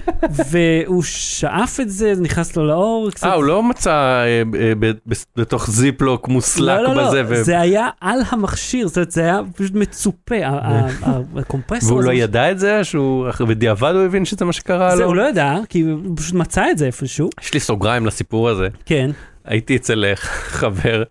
והוא 0.50 1.02
שאף 1.02 1.80
את 1.80 1.90
זה, 1.90 2.14
זה 2.14 2.22
נכנס 2.22 2.56
לו 2.56 2.66
לאור. 2.66 3.10
קצת- 3.10 3.26
אה, 3.26 3.34
הוא 3.34 3.44
לא 3.44 3.62
מצא 3.62 3.90
אה, 3.90 4.24
אה, 4.60 4.72
ב- 4.80 4.92
בתוך 5.36 5.70
זיפלוק 5.70 6.28
מוסלק 6.28 6.78
לא, 6.80 6.94
לא, 6.94 7.06
בזה, 7.08 7.22
לא, 7.22 7.26
ו- 7.28 7.42
זה 7.42 7.60
היה 7.60 7.88
על 8.00 8.20
המכשיר, 8.30 8.88
זאת 8.88 8.96
אומרת, 8.96 9.10
זה 9.10 9.20
היה 9.20 9.40
פשוט 9.56 9.74
מצופה, 9.74 10.34
הקומפרסור 11.36 11.88
והוא 11.88 12.00
הזה. 12.00 12.08
לא 12.08 12.12
ידע 12.14 12.50
את 12.50 12.58
זה, 12.58 12.84
שהוא 12.84 13.26
בדיעבד 13.48 13.92
הוא 13.94 14.04
הבין 14.04 14.24
שזה 14.24 14.44
מה 14.44 14.52
שקרה 14.52 14.96
זה 14.96 15.02
לו? 15.02 15.08
הוא 15.08 15.16
לא 15.16 15.28
ידע, 15.28 15.54
כי 15.68 15.80
הוא 15.80 16.16
פשוט 16.16 16.34
מצא 16.34 16.70
את 16.70 16.78
זה 16.78 16.86
איפשהו. 16.86 17.30
יש 17.42 17.54
לי 17.54 17.60
סוגריים 17.60 18.06
לסיפור 18.06 18.48
הזה. 18.48 18.68
כן. 18.86 19.10
הייתי 19.44 19.76
אצל 19.76 20.04
אה, 20.04 20.16
חבר 20.60 21.02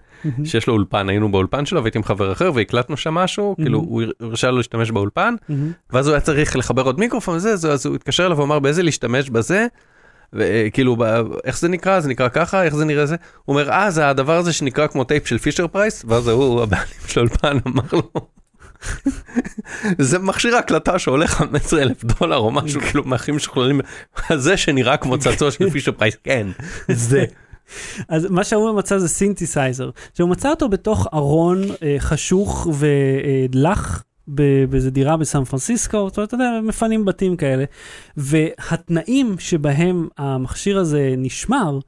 שיש 0.46 0.68
לו 0.68 0.74
אולפן, 0.74 1.10
היינו 1.10 1.32
באולפן 1.32 1.66
שלו 1.66 1.82
והייתי 1.84 1.98
עם 1.98 2.04
חבר 2.04 2.32
אחר 2.32 2.52
והקלטנו 2.56 2.98
שם 2.98 3.14
משהו, 3.14 3.56
כאילו 3.58 3.80
הוא 3.80 4.02
הרשה 4.20 4.52
לו 4.52 4.58
להשתמש 4.58 4.92
באולפן, 4.92 5.36
מהמם. 5.50 5.72
ואז 5.90 6.08
הוא 6.08 6.14
היה 6.14 6.22
צריך 6.22 6.56
לחבר 6.56 6.82
עוד 6.84 7.00
מיקרופון 7.00 7.36
וזה, 7.36 7.52
אז- 7.54 7.66
אז 7.66 7.86
הוא 7.86 7.96
התקשר 7.96 8.26
אליו 8.26 8.38
ואמר 8.38 8.60
באיזה 8.60 8.84
להשתמש 8.84 9.30
בזה, 9.30 9.68
וכאילו 10.34 10.96
ב- 11.00 11.24
איך 11.46 11.60
זה 11.60 11.68
נקרא, 11.70 12.00
זה 12.00 12.10
נקרא 12.10 12.30
ככה, 12.30 12.64
איך 12.64 12.76
זה 12.76 12.86
נראה 12.86 13.06
זה, 13.06 13.16
הוא 13.46 13.54
אומר 13.60 13.72
אה 13.72 13.92
זה 13.92 14.10
הדבר 14.10 14.38
הזה 14.38 14.54
שנקרא 14.54 14.88
כמו 14.88 15.04
טייפ 15.04 15.28
של 15.28 15.38
פישר 15.38 15.68
פרייס, 15.68 16.06
ואז 16.08 16.28
ההוא 16.28 16.64
הבעלים 16.64 16.86
של 17.08 17.20
האולפן 17.20 17.58
אמר 17.68 17.84
לו. 17.94 18.12
זה 20.00 20.20
מכשיר 20.20 20.56
הקלטה 20.56 21.00
שעולה 21.00 21.28
15 21.28 21.82
אלף 21.82 22.04
דולר 22.04 22.38
או 22.38 22.52
משהו 22.52 22.82
כאילו 22.82 23.04
מהכי 23.04 23.32
משוכללים, 23.32 23.82
זה 24.36 24.58
שנראה 24.58 24.98
כמו 24.98 25.18
צעצוע 25.18 25.52
של 25.52 25.70
פישר 25.70 25.92
פרייס, 25.92 26.16
כן, 26.24 26.48
זה. 26.88 27.26
אז 28.08 28.26
מה 28.30 28.44
שהוא 28.44 28.72
מצא 28.72 28.98
זה 28.98 29.08
סינתסייזר, 29.08 29.90
שהוא 30.14 30.30
מצא 30.30 30.50
אותו 30.50 30.70
בתוך 30.70 31.08
ארון 31.14 31.62
אה, 31.84 31.96
חשוך 32.00 32.68
ולח. 32.74 34.04
באיזה 34.70 34.92
דירה 34.92 35.18
בסן 35.18 35.44
פרנסיסקו, 35.44 36.08
אתה 36.08 36.22
יודע, 36.22 36.60
מפנים 36.64 37.06
בתים 37.06 37.38
כאלה, 37.38 37.64
והתנאים 38.18 39.36
שבהם 39.40 40.08
המכשיר 40.18 40.80
הזה 40.80 41.14
נשמר, 41.18 41.80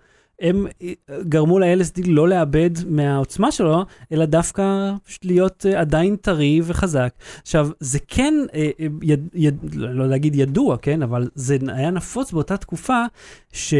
הם 0.41 0.67
אה, 0.81 0.93
גרמו 1.21 1.59
ל-LSD 1.59 2.01
לא 2.07 2.29
לאבד 2.29 2.69
מהעוצמה 2.87 3.51
שלו, 3.51 3.85
אלא 4.11 4.25
דווקא 4.25 4.91
להיות 5.23 5.65
אה, 5.69 5.79
עדיין 5.79 6.15
טרי 6.15 6.61
וחזק. 6.63 7.13
עכשיו, 7.41 7.69
זה 7.79 7.99
כן, 8.07 8.33
אה, 8.53 8.69
יד, 9.01 9.27
יד, 9.33 9.57
לא 9.73 10.09
להגיד 10.09 10.35
ידוע, 10.35 10.77
כן, 10.77 11.01
אבל 11.03 11.29
זה 11.35 11.57
היה 11.67 11.91
נפוץ 11.91 12.31
באותה 12.31 12.57
תקופה, 12.57 13.03
ש... 13.51 13.73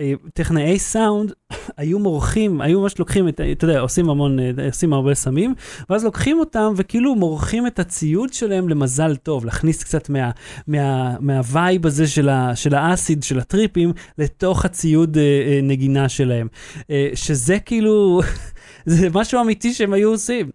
אה, 0.00 0.12
טכנאי 0.34 0.78
סאונד 0.78 1.32
היו 1.76 1.98
מורחים, 1.98 2.60
היו 2.60 2.80
ממש 2.80 2.98
לוקחים 2.98 3.28
את, 3.28 3.40
אתה 3.52 3.64
יודע, 3.64 3.80
עושים 3.80 4.10
המון, 4.10 4.38
אה, 4.38 4.66
עושים 4.66 4.92
הרבה 4.92 5.14
סמים, 5.14 5.54
ואז 5.90 6.04
לוקחים 6.04 6.38
אותם 6.38 6.72
וכאילו 6.76 7.14
מורחים 7.14 7.66
את 7.66 7.78
הציוד 7.78 8.32
שלהם 8.32 8.68
למזל 8.68 9.16
טוב, 9.16 9.44
להכניס 9.44 9.84
קצת 9.84 10.08
מה, 10.08 10.30
מה, 10.66 11.16
מהווייב 11.20 11.86
הזה 11.86 12.06
של, 12.06 12.28
ה, 12.28 12.56
של 12.56 12.74
האסיד, 12.74 13.22
של 13.22 13.38
הטריפים, 13.38 13.92
לתוך 14.18 14.64
הציוד 14.64 15.18
אה, 15.18 15.22
אה, 15.22 15.60
נגינה 15.62 16.08
שלהם. 16.08 16.48
אה, 16.90 17.08
שזה 17.14 17.58
כאילו, 17.58 18.20
זה 18.86 19.08
משהו 19.14 19.40
אמיתי 19.40 19.72
שהם 19.72 19.92
היו 19.92 20.10
עושים. 20.10 20.50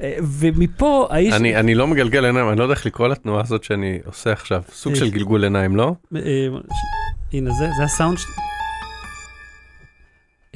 אה, 0.00 0.16
ומפה 0.22 1.06
האיש... 1.10 1.34
אני, 1.34 1.56
אני 1.56 1.74
לא 1.74 1.86
מגלגל 1.86 2.24
עיניים, 2.24 2.48
אני 2.48 2.58
לא 2.58 2.62
יודע 2.62 2.74
איך 2.74 2.86
לקרוא 2.86 3.08
לתנועה 3.08 3.42
הזאת 3.42 3.64
שאני 3.64 3.98
עושה 4.06 4.32
עכשיו, 4.32 4.62
סוג. 4.72 4.94
של 4.94 5.10
גלגול 5.10 5.44
עיניים, 5.44 5.76
לא? 5.76 5.94
הנה 7.32 7.50
זה, 7.50 7.68
זה 7.78 7.84
הסאונד 7.84 8.18
ש... 8.18 8.24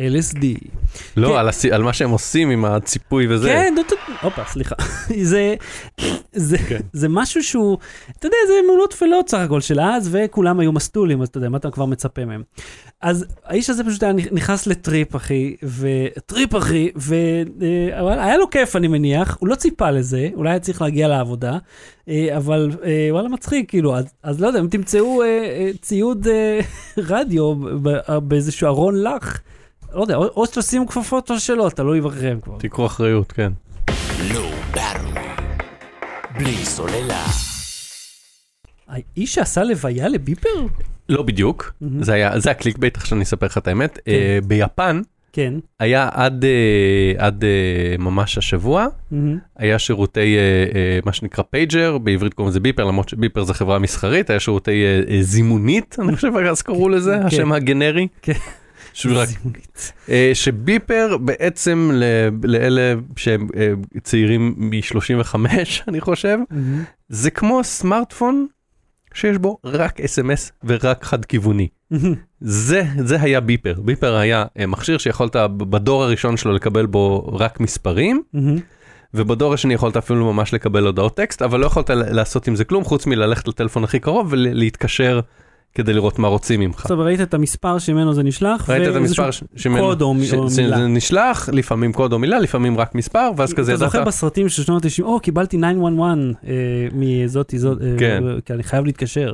LSD. 0.01 0.47
לא, 1.17 1.29
כן. 1.29 1.35
על, 1.35 1.49
הס... 1.49 1.65
על 1.65 1.83
מה 1.83 1.93
שהם 1.93 2.11
עושים 2.11 2.51
עם 2.51 2.65
הציפוי 2.65 3.27
וזה. 3.29 3.49
כן, 3.49 3.75
דו, 3.77 3.83
דו, 3.83 3.97
הופה, 4.23 4.43
סליחה. 4.45 4.75
זה, 5.23 5.55
זה, 6.33 6.59
כן. 6.59 6.81
זה 6.93 7.09
משהו 7.09 7.43
שהוא, 7.43 7.79
אתה 8.19 8.27
יודע, 8.27 8.37
זה 8.47 8.53
אמונות 8.65 8.91
טפלות 8.91 9.29
סך 9.29 9.39
הכל 9.39 9.61
של 9.61 9.81
אז, 9.81 10.09
וכולם 10.13 10.61
היו 10.61 10.73
מסטולים, 10.73 11.23
אז 11.23 11.29
אתה 11.29 11.39
יודע, 11.39 11.49
מה 11.49 11.59
אתה 11.59 11.71
כבר 11.71 11.85
מצפה 11.85 12.25
מהם. 12.25 12.43
אז 13.01 13.27
האיש 13.45 13.71
הזה 13.71 13.85
פשוט 13.85 14.03
היה 14.03 14.13
נכנס 14.13 14.67
לטריפ, 14.67 15.17
אחי, 15.17 15.57
וטריפ, 15.63 16.57
אחי, 16.57 16.91
והיה 16.97 18.37
לו 18.37 18.51
כיף, 18.51 18.77
אני 18.77 18.89
מניח, 18.89 19.37
הוא 19.41 19.49
לא 19.49 19.55
ציפה 19.55 19.91
לזה, 19.91 20.29
אולי 20.35 20.51
היה 20.51 20.59
צריך 20.59 20.83
להגיע 20.83 21.09
לעבודה, 21.09 21.59
אה, 22.09 22.37
אבל 22.37 22.71
אה, 22.85 23.09
וואלה 23.11 23.29
מצחיק, 23.29 23.69
כאילו, 23.69 23.97
אז, 23.97 24.05
אז 24.23 24.41
לא 24.41 24.47
יודע, 24.47 24.61
אם 24.61 24.67
תמצאו 24.67 25.23
אה, 25.23 25.27
אה, 25.29 25.71
ציוד 25.81 26.29
אה, 26.29 26.61
רדיו 27.09 27.55
באיזשהו 28.23 28.67
ארון 28.67 29.03
לך, 29.03 29.41
לא 29.95 30.01
יודע, 30.01 30.17
או, 30.17 30.25
או 30.37 30.47
שתשימו 30.47 30.87
כפפות 30.87 31.31
או 31.31 31.41
שלא, 31.41 31.71
תלוי 31.75 32.01
בכם 32.01 32.39
כבר. 32.43 32.59
תיקחו 32.59 32.87
אחריות, 32.87 33.33
כן. 33.33 33.53
Battery. 34.75 35.53
בלי 36.39 36.57
סוללה. 36.57 37.25
האיש 38.89 39.35
שעשה 39.35 39.65
לוויה 39.65 40.09
לביפר? 40.09 40.49
לא 41.09 41.23
בדיוק, 41.23 41.73
מהמם. 41.81 42.03
זה 42.03 42.13
היה, 42.13 42.39
זה 42.41 42.51
ה 42.51 42.56
click 42.56 42.79
bait, 42.79 42.97
עכשיו 42.97 43.17
אני 43.17 43.25
אספר 43.25 43.47
לך 43.47 43.59
את 43.59 43.69
האמת. 43.69 43.99
אה, 44.09 44.39
ביפן 44.47 45.03
כן. 45.33 45.55
היה 45.81 46.09
עד, 46.13 46.45
אה, 46.45 47.27
עד 47.27 47.45
אה, 47.45 47.97
ממש 47.99 48.39
השבוע, 48.39 48.87
מהמם. 49.11 49.39
היה 49.57 49.79
שירותי 49.79 50.37
אה, 50.37 50.41
אה, 50.75 50.99
מה 51.05 51.13
שנקרא 51.13 51.45
pager, 51.51 51.99
בעברית 51.99 52.35
קוראים 52.35 52.51
לזה 52.51 52.61
ביפר, 52.61 52.85
למרות 52.85 53.09
שביפר 53.09 53.45
זה 53.45 53.55
חברה 53.55 53.79
מסחרית, 53.79 54.31
היה 54.31 54.41
שירותי 54.41 54.85
אה, 54.85 55.15
אה, 55.15 55.23
זימונית, 55.23 55.97
אני 55.99 56.17
חושב 56.17 56.33
אז 56.51 56.63
קראו 56.63 56.89
לזה, 56.89 57.17
כן. 57.21 57.27
השם 57.27 57.53
הגנרי. 57.53 58.09
כן. 58.23 58.33
אה, 60.09 60.31
שביפר 60.35 61.17
בעצם 61.21 61.91
לאלה 62.45 62.95
שהם 63.17 63.49
אה, 63.57 63.73
צעירים 64.03 64.55
מ-35 64.57 65.35
אני 65.89 66.01
חושב. 66.01 66.39
זה 67.09 67.31
כמו 67.31 67.65
סמארטפון 67.65 68.47
שיש 69.15 69.39
בו 69.39 69.59
רק 69.65 70.01
אס.אם.אס 70.01 70.53
ורק 70.65 71.05
חד 71.05 71.25
כיווני. 71.25 71.69
זה, 72.41 72.83
זה 72.99 73.23
היה 73.23 73.41
ביפר. 73.41 73.81
ביפר 73.85 74.15
היה 74.15 74.45
אה, 74.59 74.67
מכשיר 74.67 74.99
שיכולת 74.99 75.37
בדור 75.57 76.05
הראשון 76.05 76.37
שלו 76.37 76.53
לקבל 76.53 76.87
בו 76.87 77.31
רק 77.33 77.61
מספרים. 77.61 78.23
ובדור 79.15 79.55
השני 79.55 79.75
יכולת 79.75 79.97
אפילו 79.97 80.33
ממש 80.33 80.55
לקבל 80.55 80.87
הודעות 80.87 81.17
טקסט, 81.17 81.43
אבל 81.43 81.61
לא 81.61 81.67
יכולת 81.67 81.91
לעשות 81.91 82.49
עם 82.49 82.57
זה 82.57 82.65
כלום 82.65 82.85
חוץ 82.85 83.07
מללכת 83.07 83.49
לטלפון 83.49 83.85
הכי 83.85 83.99
קרוב 83.99 84.27
ולהתקשר 84.31 85.21
כדי 85.75 85.93
לראות 85.93 86.19
מה 86.19 86.29
רוצים 86.29 86.61
ממך. 86.61 86.81
עכשיו 86.81 86.99
ראית 86.99 87.21
את 87.21 87.35
המספר 87.35 87.79
שממנו 87.79 88.15
זה 88.15 88.23
נשלח? 88.23 88.71
ראית 88.71 88.89
את 88.89 88.95
המספר 88.97 89.31
ש- 89.31 89.43
שממנו, 89.57 89.81
קוד 89.83 90.03
או 90.03 90.15
ש- 90.25 90.35
או 90.35 90.49
זה- 90.49 90.63
מילה. 90.63 90.77
זה 90.79 90.87
נשלח, 90.87 91.49
לפעמים 91.53 91.93
קוד 91.93 92.13
או 92.13 92.19
מילה, 92.19 92.39
לפעמים 92.39 92.79
רק 92.79 92.95
מספר, 92.95 93.31
ואז 93.37 93.53
כזה 93.53 93.73
אתה 93.75 93.79
זוכר 93.85 94.05
בסרטים 94.05 94.49
של 94.49 94.63
שנות 94.63 94.85
ה-90, 94.85 95.03
או 95.03 95.21
קיבלתי 95.21 95.57
911 95.57 96.15
אה, 96.49 96.53
מזאתי 96.93 97.59
זאת, 97.59 97.83
אה, 97.83 97.87
כן. 97.99 98.23
כי 98.45 98.53
אני 98.53 98.63
חייב 98.63 98.85
להתקשר. 98.85 99.33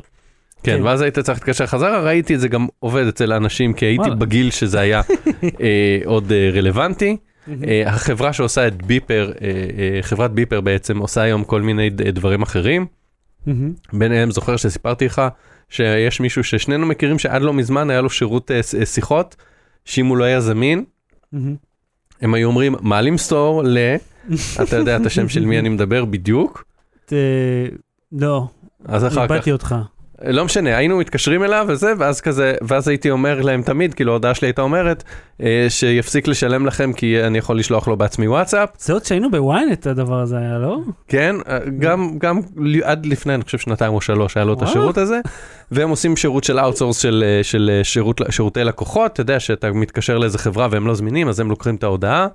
כן, 0.63 0.77
כן. 0.77 0.83
ואז 0.83 1.01
היית 1.01 1.19
צריך 1.19 1.39
להתקשר 1.39 1.65
חזרה, 1.65 1.99
ראיתי 2.01 2.35
את 2.35 2.39
זה 2.39 2.47
גם 2.47 2.67
עובד 2.79 3.07
אצל 3.07 3.31
האנשים, 3.31 3.73
כי 3.73 3.85
הייתי 3.85 4.01
וואלה. 4.01 4.15
בגיל 4.15 4.51
שזה 4.51 4.79
היה 4.79 5.01
אה, 5.61 5.99
עוד 6.05 6.31
אה, 6.31 6.49
רלוונטי. 6.53 7.17
אה, 7.67 7.83
החברה 7.89 8.33
שעושה 8.33 8.67
את 8.67 8.83
ביפר, 8.85 9.31
אה, 9.41 9.47
אה, 9.47 9.99
חברת 10.01 10.31
ביפר 10.31 10.61
בעצם 10.61 10.97
עושה 10.97 11.21
היום 11.21 11.43
כל 11.43 11.61
מיני 11.61 11.89
דברים 11.89 12.41
אחרים. 12.41 12.85
ביניהם 13.93 14.31
זוכר 14.31 14.57
שסיפרתי 14.57 15.05
לך 15.05 15.21
שיש 15.69 16.19
מישהו 16.19 16.43
ששנינו 16.43 16.85
מכירים 16.85 17.19
שעד 17.19 17.41
לא 17.41 17.53
מזמן 17.53 17.89
היה 17.89 18.01
לו 18.01 18.09
שירות 18.09 18.51
אה, 18.51 18.59
אה, 18.79 18.85
שיחות, 18.85 19.35
שאם 19.85 20.05
הוא 20.05 20.17
לא 20.17 20.23
היה 20.23 20.41
זמין. 20.41 20.83
הם 22.21 22.33
היו 22.33 22.47
אומרים 22.47 22.75
מעלים 22.81 23.17
סטור 23.17 23.63
ל... 23.63 23.77
אתה 24.63 24.75
יודע 24.75 24.97
את 24.97 25.05
השם 25.05 25.29
של 25.29 25.45
מי 25.45 25.59
אני 25.59 25.69
מדבר 25.69 26.05
בדיוק, 26.05 26.63
אה, 27.11 27.17
לא, 28.11 28.47
אז 28.85 29.05
אחר 29.05 29.27
כך, 29.27 29.31
איבדתי 29.31 29.51
אותך. 29.51 29.75
לא 30.27 30.45
משנה, 30.45 30.77
היינו 30.77 30.97
מתקשרים 30.97 31.43
אליו 31.43 31.65
וזה, 31.69 31.93
ואז 31.97 32.21
כזה, 32.21 32.53
ואז 32.61 32.87
הייתי 32.87 33.09
אומר 33.09 33.41
להם 33.41 33.61
תמיד, 33.61 33.93
כאילו 33.93 34.11
ההודעה 34.11 34.33
שלי 34.35 34.47
הייתה 34.47 34.61
אומרת, 34.61 35.03
אה, 35.41 35.65
שיפסיק 35.69 36.27
לשלם 36.27 36.65
לכם 36.65 36.93
כי 36.93 37.23
אני 37.23 37.37
יכול 37.37 37.59
לשלוח 37.59 37.87
לו 37.87 37.97
בעצמי 37.97 38.27
וואטסאפ, 38.27 38.69
זה 38.79 38.93
עוד 38.93 39.05
שהיינו 39.05 39.31
בוויינט 39.31 39.87
הדבר 39.87 40.19
הזה 40.19 40.37
היה, 40.37 40.57
לא? 40.57 40.79
כן, 41.07 41.35
אה, 41.49 41.59
גם, 41.79 42.17
גם 42.17 42.39
עד 42.83 43.05
לפני, 43.05 43.33
אני 43.35 43.43
חושב 43.43 43.57
שנתיים 43.57 43.93
או 43.93 44.01
שלוש 44.01 44.37
היה 44.37 44.45
לו 44.45 44.53
את. 44.53 44.61
השירות 44.61 44.97
הזה, 44.97 45.19
והם 45.71 45.89
עושים 45.89 46.17
שירות 46.17 46.43
של 46.43 46.59
outsource 46.59 46.97
של, 46.97 47.23
אה, 47.27 47.43
של 47.43 47.71
אה, 47.73 47.83
שירות, 47.83 48.21
שירותי 48.29 48.63
לקוחות, 48.63 49.13
אתה 49.13 49.21
יודע 49.21 49.39
שאתה 49.39 49.71
מתקשר 49.71 50.17
לאיזה 50.17 50.37
חברה 50.37 50.67
והם 50.71 50.87
לא 50.87 50.93
זמינים, 50.93 51.29
אז 51.29 51.39
הם 51.39 51.49
לוקחים 51.49 51.75
את 51.75 51.83
ההודעה, 51.83 52.27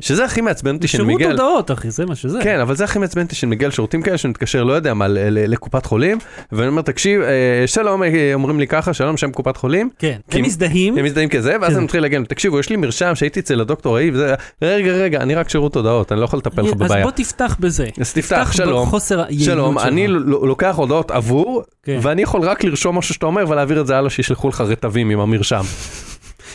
שזה 0.00 0.24
הכי 0.24 0.40
מעצבן 0.40 0.74
אותי 0.74 0.88
שאני 0.88 1.02
שירות 1.02 1.14
מגיע... 1.14 1.30
הודעות, 1.30 1.70
אחי, 1.70 1.90
זה 1.90 2.06
מה 2.06 2.14
שזה. 2.14 2.38
כן, 2.42 2.60
אבל 2.60 2.76
זה 2.76 2.84
הכי 2.84 2.98
מעצבן 2.98 3.22
אותי 3.22 3.34
שאני 3.34 3.50
מגיע 3.50 3.68
לשירותים 3.68 4.02
כאלה, 4.02 4.18
שאני 4.18 4.30
מתקשר, 4.30 4.64
לא 4.64 4.72
יודע 4.72 4.94
מה, 4.94 5.06
לקופת 5.30 5.86
חולים, 5.86 6.18
ואני 6.52 6.68
אומר, 6.68 6.82
תקשיב, 6.82 7.22
שלום, 7.66 8.02
אה, 8.02 8.30
אומרים 8.34 8.60
לי 8.60 8.66
ככה, 8.66 8.92
שלום, 8.94 9.16
שם 9.16 9.30
קופת 9.32 9.56
חולים, 9.56 9.90
כן. 9.98 10.16
כי- 10.30 10.38
הם 10.38 10.44
מזדהים. 10.44 10.98
הם 10.98 11.04
מזדהים 11.04 11.28
כזה, 11.28 11.56
ואז 11.60 11.70
כן. 11.70 11.76
אני 11.76 11.84
מתחיל 11.84 12.02
להגיד, 12.02 12.22
תקשיבו, 12.24 12.60
יש 12.60 12.70
לי 12.70 12.76
מרשם 12.76 13.14
שהייתי 13.14 13.40
אצל 13.40 13.60
הדוקטור 13.60 13.96
ההיא, 13.96 14.10
וזה, 14.14 14.34
רגע, 14.62 14.92
רגע, 14.92 15.20
אני 15.20 15.34
רק 15.34 15.48
שירות 15.48 15.76
הודעות, 15.76 16.12
אני 16.12 16.20
לא 16.20 16.24
יכול 16.24 16.38
לטפל 16.38 16.62
לך 16.62 16.68
אז 16.68 16.74
בבעיה. 16.74 17.02
בוא 17.04 17.10
תפתח 17.10 17.56
בזה. 17.60 17.88
אז 18.00 18.12
תפתח, 18.12 18.52
שלום, 18.52 18.82
בחוסר 18.86 19.24
שלום. 19.40 19.78
אני 19.78 20.06
לוקח 20.26 20.74
הודעות 20.76 21.10
עבור, 21.10 21.62
כן. 21.82 21.98
ואני 22.02 22.22
יכול 22.22 22.40
רק 22.42 22.64
לרשום 22.64 22.98
משהו 22.98 23.14
שאתה 23.14 23.26
אומר 23.26 23.44
ולהעביר 23.48 23.80
את 23.80 23.86
זה 23.86 23.96
הלאה, 23.98 24.10
שישלחו 24.10 24.48
לך 24.48 24.60
רטבים 24.60 25.10
עם 25.10 25.20
המרשם. 25.20 25.62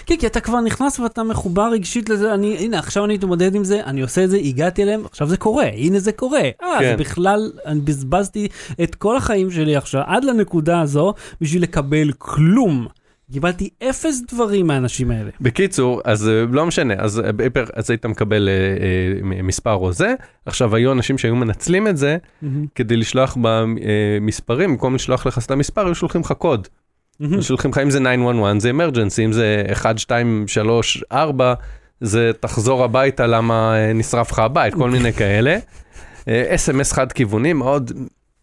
כן, 0.05 0.15
כי 0.15 0.27
אתה 0.27 0.39
כבר 0.39 0.61
נכנס 0.61 0.99
ואתה 0.99 1.23
מחובר 1.23 1.69
רגשית 1.71 2.09
לזה, 2.09 2.33
אני, 2.33 2.57
הנה, 2.57 2.79
עכשיו 2.79 3.05
אני 3.05 3.13
מתמודד 3.13 3.55
עם 3.55 3.63
זה, 3.63 3.83
אני 3.85 4.01
עושה 4.01 4.23
את 4.23 4.29
זה, 4.29 4.37
הגעתי 4.37 4.83
אליהם, 4.83 5.05
עכשיו 5.05 5.27
זה 5.27 5.37
קורה, 5.37 5.67
הנה 5.67 5.99
זה 5.99 6.11
קורה. 6.11 6.41
אה, 6.41 6.79
כן. 6.79 6.89
זה 6.89 6.95
בכלל, 6.95 7.51
אני 7.65 7.79
בזבזתי 7.79 8.47
את 8.83 8.95
כל 8.95 9.17
החיים 9.17 9.51
שלי 9.51 9.75
עכשיו, 9.75 10.01
עד 10.05 10.23
לנקודה 10.23 10.81
הזו, 10.81 11.13
בשביל 11.41 11.63
לקבל 11.63 12.11
כלום. 12.17 12.87
קיבלתי 13.33 13.69
אפס 13.89 14.21
דברים 14.31 14.67
מהאנשים 14.67 15.11
האלה. 15.11 15.31
בקיצור, 15.41 16.01
אז 16.05 16.27
אה, 16.27 16.43
לא 16.51 16.65
משנה, 16.65 16.93
אז 16.97 17.19
אה, 17.19 17.63
אז 17.73 17.89
היית 17.89 18.05
מקבל 18.05 18.49
אה, 18.49 19.35
אה, 19.37 19.41
מספר 19.43 19.73
או 19.73 19.93
זה, 19.93 20.13
עכשיו 20.45 20.75
היו 20.75 20.91
אנשים 20.91 21.17
שהיו 21.17 21.35
מנצלים 21.35 21.87
את 21.87 21.97
זה 21.97 22.17
כדי 22.75 22.97
לשלוח 22.97 23.37
במספרים, 23.41 24.69
במקום 24.69 24.95
לשלוח 24.95 25.25
לך 25.25 25.39
סתם 25.39 25.59
מספר, 25.59 25.85
היו 25.85 25.95
שולחים 25.95 26.21
לך 26.21 26.31
קוד. 26.31 26.67
היו 27.19 27.43
שולחים 27.43 27.71
לך, 27.71 27.77
אם 27.77 27.89
זה 27.89 27.99
911 27.99 28.59
זה 28.59 28.69
אמרג'נסי, 28.69 29.25
אם 29.25 29.31
זה 29.31 29.63
1, 29.71 29.97
2, 29.97 30.47
3, 30.47 31.03
4, 31.11 31.53
זה 32.01 32.31
תחזור 32.39 32.83
הביתה 32.83 33.27
למה 33.27 33.75
אה, 33.77 33.93
נשרף 33.93 34.31
לך 34.31 34.39
הבית, 34.39 34.73
כל 34.73 34.89
מיני 34.89 35.13
כאלה. 35.13 35.57
אס.אם.אס 36.27 36.91
חד 36.91 37.11
כיווני, 37.11 37.53
מאוד 37.53 37.91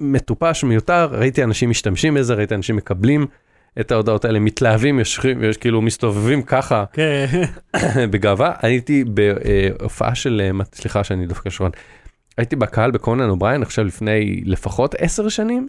מטופש, 0.01 0.65
מיותר, 0.65 1.09
ראיתי 1.13 1.45
אנשים 1.45 1.71
משתמשים 1.71 2.15
בזה, 2.15 2.35
ראיתי 2.35 2.55
אנשים 2.55 2.77
מקבלים 2.77 3.27
את 3.81 3.93
ההודעות 3.93 4.25
האלה, 4.25 4.39
מתלהבים, 4.39 4.99
יושבים, 4.99 5.45
יש 5.45 5.57
כאילו 5.57 5.83
מסתובבים 5.83 6.43
ככה 6.43 6.85
כן. 6.93 7.27
בגאווה. 8.11 8.53
הייתי 8.63 9.05
בהופעה 9.05 10.15
של, 10.15 10.43
אה, 10.45 10.53
מת- 10.53 10.75
סליחה 10.75 11.05
שאני 11.05 11.27
דרופ 11.27 11.51
שרון, 11.51 11.71
הייתי 12.39 12.57
בקהל 12.57 12.91
בקונאן 12.91 13.29
אובריין 13.29 13.63
עכשיו 13.63 13.85
לפני 13.85 14.43
לפחות 14.45 14.95
עשר 14.99 15.29
שנים, 15.29 15.67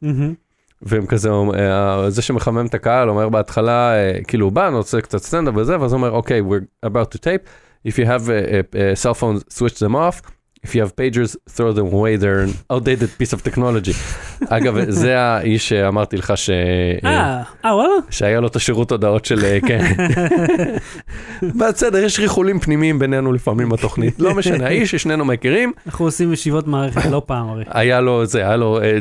והם 0.82 1.06
כזה, 1.06 1.30
אה, 1.30 2.10
זה 2.10 2.22
שמחמם 2.22 2.66
את 2.66 2.74
הקהל 2.74 3.10
אומר 3.10 3.30
בהתחלה, 3.30 3.94
אה, 3.94 4.24
כאילו 4.28 4.46
הוא 4.46 4.52
בא, 4.52 4.68
אני 4.68 4.76
רוצה 4.76 5.02
קצת 5.02 5.18
סטנדאפ 5.18 5.54
וזה, 5.58 5.80
ואז 5.80 5.94
הוא 5.94 5.98
אומר, 5.98 6.12
אוקיי, 6.12 6.42
we're 6.42 6.88
about 6.88 7.16
to 7.16 7.18
tape, 7.18 7.48
if 7.88 7.92
you 7.92 8.06
have 8.06 8.28
a, 8.28 8.30
a, 8.30 8.76
a 8.76 9.04
cell 9.04 9.14
phones, 9.14 9.54
switch 9.58 9.80
them 9.80 9.96
off, 9.96 10.32
if 10.64 10.76
you 10.76 10.82
have 10.82 10.96
pagers, 10.96 11.36
throw 11.50 11.74
them 11.74 11.88
away, 11.92 12.16
they're 12.18 12.42
an 12.42 12.54
outdated 12.70 13.10
piece 13.18 13.34
of 13.34 13.44
technology. 13.44 13.96
אגב, 14.56 14.90
זה 14.90 15.20
האיש 15.20 15.70
שאמרתי 15.70 16.18
לך 16.18 16.34
ש... 16.36 16.50
אה, 17.06 17.42
אה, 17.66 17.76
וואלה? 17.76 17.94
שהיה 18.10 18.40
לו 18.40 18.48
את 18.48 18.56
השירות 18.56 18.92
הודעות 18.92 19.26
של, 19.26 19.46
אה, 19.46 19.60
כן. 19.68 19.96
בסדר, 21.60 21.98
יש 21.98 22.20
ריחולים 22.20 22.60
פנימיים 22.60 23.00
בינינו 23.00 23.34
לפעמים 23.34 23.70
בתוכנית, 23.70 24.20
לא 24.20 24.36
משנה, 24.36 24.66
האיש 24.66 24.92
ששנינו 24.92 25.26
מכירים, 25.26 25.74
אנחנו 25.86 26.06
עושים 26.06 26.34
ישיבות 26.34 26.68
מערכת 26.68 27.06
לא 27.06 27.22
פעם 27.26 27.50
הרי. 27.50 27.64
היה 27.80 28.02
לו 28.02 28.26
זה, 28.26 28.40
היה 28.40 28.56
לו... 28.56 28.82
אה, 28.82 28.98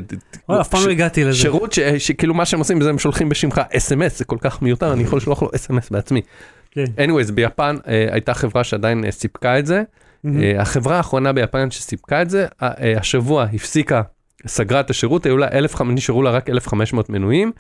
וואלה, 0.49 0.61
אף 0.61 0.69
פעם 0.69 0.85
לא 0.85 0.91
הגעתי 0.91 1.25
לזה. 1.25 1.39
שירות 1.39 1.77
שכאילו 1.99 2.35
מה 2.35 2.45
שהם 2.45 2.59
עושים 2.59 2.83
זה 2.83 2.91
הם 2.91 2.99
שולחים 2.99 3.29
בשמך 3.29 3.61
אס.אם.אס, 3.77 4.19
זה 4.19 4.25
כל 4.25 4.37
כך 4.41 4.63
מיותר, 4.63 4.93
אני 4.93 5.03
יכול 5.03 5.17
לשלוח 5.17 5.43
לו 5.43 5.51
אס.אם.אס 5.55 5.91
בעצמי. 5.91 6.21
כן. 6.71 6.85
anyways, 6.85 7.33
ביפן 7.33 7.77
אה, 7.89 8.07
הייתה 8.11 8.35
חברה 8.35 8.65
שעדיין 8.65 9.11
סיפקה 9.11 9.59
את 9.59 9.67
זה. 9.67 9.83
אה, 10.27 10.61
החברה 10.61 10.97
האחרונה 10.97 11.33
ביפן 11.33 11.71
שסיפקה 11.71 12.23
את 12.23 12.31
זה, 12.31 12.47
אה, 12.63 12.99
השבוע 12.99 13.43
הפסיקה, 13.53 14.03
סגרה 14.47 14.81
את 14.81 14.91
השירות, 14.91 15.27
היו 15.27 15.37
לה 15.37 15.49
1,000, 15.53 15.91
נשארו 15.91 16.23
לה 16.23 16.31
רק 16.31 16.51
1,500 16.51 17.11
מנויים, 17.11 17.53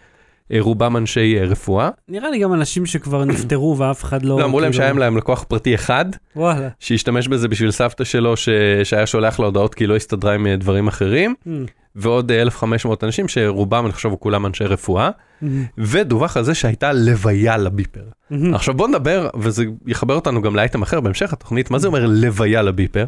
אה, 0.52 0.56
רובם 0.60 0.96
אנשי 0.96 1.38
אה, 1.38 1.44
רפואה. 1.44 1.88
נראה 2.08 2.30
לי 2.30 2.38
גם 2.38 2.52
אנשים 2.54 2.86
שכבר 2.86 3.24
נפטרו 3.24 3.78
ואף 3.78 4.04
אחד 4.04 4.22
לא... 4.22 4.38
לא, 4.38 4.44
אמרו 4.44 4.60
להם 4.60 4.72
כאילו- 4.72 4.84
שהיה 4.84 4.92
להם 4.98 5.16
לקוח 5.16 5.44
פרטי 5.48 5.74
אחד, 5.74 6.04
וואלה. 6.36 6.68
שהשתמש 6.80 7.28
בזה 7.28 7.48
בשביל 7.48 7.70
סבתא 7.70 8.04
שלו, 8.04 8.36
ש... 8.36 8.48
שהיה 8.84 9.06
שולח 9.06 9.40
לה 9.40 9.46
הודעות 9.46 9.74
כי 9.74 9.84
היא 9.84 9.88
לא 9.88 9.96
הסתדרה 9.96 10.34
עם 10.34 10.46
דברים 10.48 10.88
אחרים, 10.88 11.34
Mm, 11.46 11.50
ועוד 11.96 12.30
אה, 12.30 12.42
1,500 12.42 13.04
אנשים 13.04 13.28
שרובם, 13.28 13.84
אני 13.84 13.92
חושב, 13.92 14.10
כולם 14.18 14.46
אנשי 14.46 14.64
רפואה, 14.64 15.10
mm, 15.10 15.46
ודווח 15.78 16.36
על 16.36 16.44
זה 16.44 16.54
שהייתה 16.54 16.92
לוויה 16.92 17.56
לביפר. 17.56 18.04
mm. 18.32 18.34
עכשיו 18.54 18.74
בוא 18.74 18.88
נדבר, 18.88 19.28
וזה 19.38 19.64
יחבר 19.86 20.14
אותנו 20.14 20.42
גם 20.42 20.56
לאייטם 20.56 20.82
אחר 20.82 21.00
בהמשך 21.00 21.32
התוכנית, 21.32 21.70
מה 21.70 21.78
זה 21.78 21.86
אומר 21.86 22.06
לוויה 22.06 22.62
לביפר? 22.62 23.06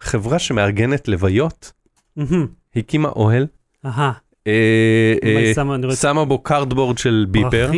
חברה 0.00 0.38
שמארגנת 0.38 1.08
לוויות. 1.08 1.72
הקימה 2.76 3.08
אוהל, 3.08 3.46
אהה. 3.86 4.12
אה, 4.48 5.28
אה, 5.28 5.52
שמה, 5.96 6.24
בו 6.24 6.38
cardboard 6.38 6.98
של 6.98 7.26
ביפר. 7.30 7.68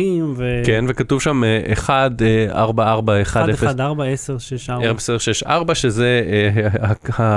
כן, 0.65 0.85
וכתוב 0.87 1.21
שם 1.21 1.43
אה, 1.43 1.73
1, 1.73 2.11
4, 2.51 2.91
4, 2.91 3.21
1, 3.21 3.49
0, 3.49 3.63
1, 3.63 3.79
4, 3.79 4.05
10, 4.05 4.37
6, 4.37 4.69
4. 4.69 4.89
10, 4.91 5.17
6, 5.17 5.43
4, 5.43 5.75
שזה 5.75 6.21
אה, 7.19 7.31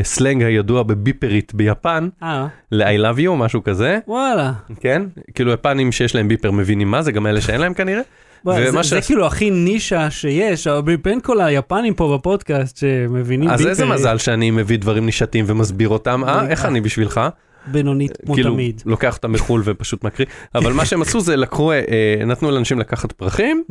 הסלנג 0.00 0.42
הידוע 0.42 0.82
בביפרית 0.82 1.54
ביפן, 1.54 2.08
אה, 2.22 2.46
ל-I 2.72 2.84
love 3.00 3.18
you, 3.18 3.30
משהו 3.30 3.62
כזה, 3.64 3.98
וואלה. 4.08 4.52
כן. 4.80 5.02
כאילו 5.34 5.52
יפנים 5.52 5.92
שיש 5.92 6.14
להם 6.14 6.28
ביפר 6.28 6.50
מבינים 6.50 6.90
מה 6.90 7.02
זה, 7.02 7.12
גם 7.12 7.26
אלה 7.26 7.40
שאין 7.40 7.60
להם 7.60 7.74
כנראה. 7.74 8.02
זה- 8.46 8.70
זה 8.70 9.02
ש- 9.02 9.06
כאילו 9.06 9.26
הכי 9.26 9.50
נישה 9.50 10.10
שיש, 10.10 10.66
בין 11.02 11.20
כל 11.20 11.40
היפנים 11.40 11.94
פה 11.94 12.16
בפודקאסט 12.18 12.76
שמבינים 12.76 13.50
אז 13.50 13.66
איזה 13.66 13.82
ביפר, 13.84 13.94
מזל 13.94 14.18
שאני 14.18 14.50
מביא 14.50 14.78
דברים 14.78 15.06
נישתיים 15.06 15.44
ומסביר 15.48 15.88
אותם, 15.88 16.22
אה? 16.26 16.46
איך 16.48 16.64
אני 16.64 16.80
בשבילך? 16.80 17.20
בינונית 17.66 18.12
כמו 18.26 18.34
כאילו, 18.34 18.52
תמיד. 18.52 18.82
לוקח 18.86 19.16
אותם 19.16 19.32
מחו"ל 19.32 19.62
ופשוט 19.64 20.04
מקריא, 20.04 20.26
אבל 20.54 20.72
מה 20.72 20.84
שהם 20.84 21.02
עשו 21.02 21.20
זה 21.20 21.36
לקחו, 21.36 21.72
אה, 21.72 21.76
אה, 22.20 22.24
נתנו 22.26 22.50
לאנשים 22.50 22.78
לקחת 22.78 23.12
פרחים. 23.12 23.62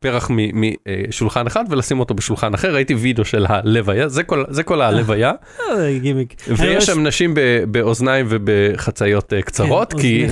פרח 0.00 0.30
משולחן 1.08 1.46
אחד 1.46 1.64
ולשים 1.70 2.00
אותו 2.00 2.14
בשולחן 2.14 2.54
אחר, 2.54 2.74
ראיתי 2.74 2.94
וידאו 2.94 3.24
של 3.24 3.46
הלוויה, 3.48 4.08
זה 4.08 4.22
כל- 4.22 4.44
זה 4.50 4.62
כל 4.62 4.80
הלוויה, 4.82 5.32
אה, 5.60 5.74
ויש 6.56 6.86
שם 6.86 7.06
נשים 7.06 7.34
באוזניים 7.68 8.26
ובחצאיות 8.28 9.32
אה, 9.32 9.42
קצרות, 9.42 9.92
כן, 9.92 9.98
כי. 9.98 10.26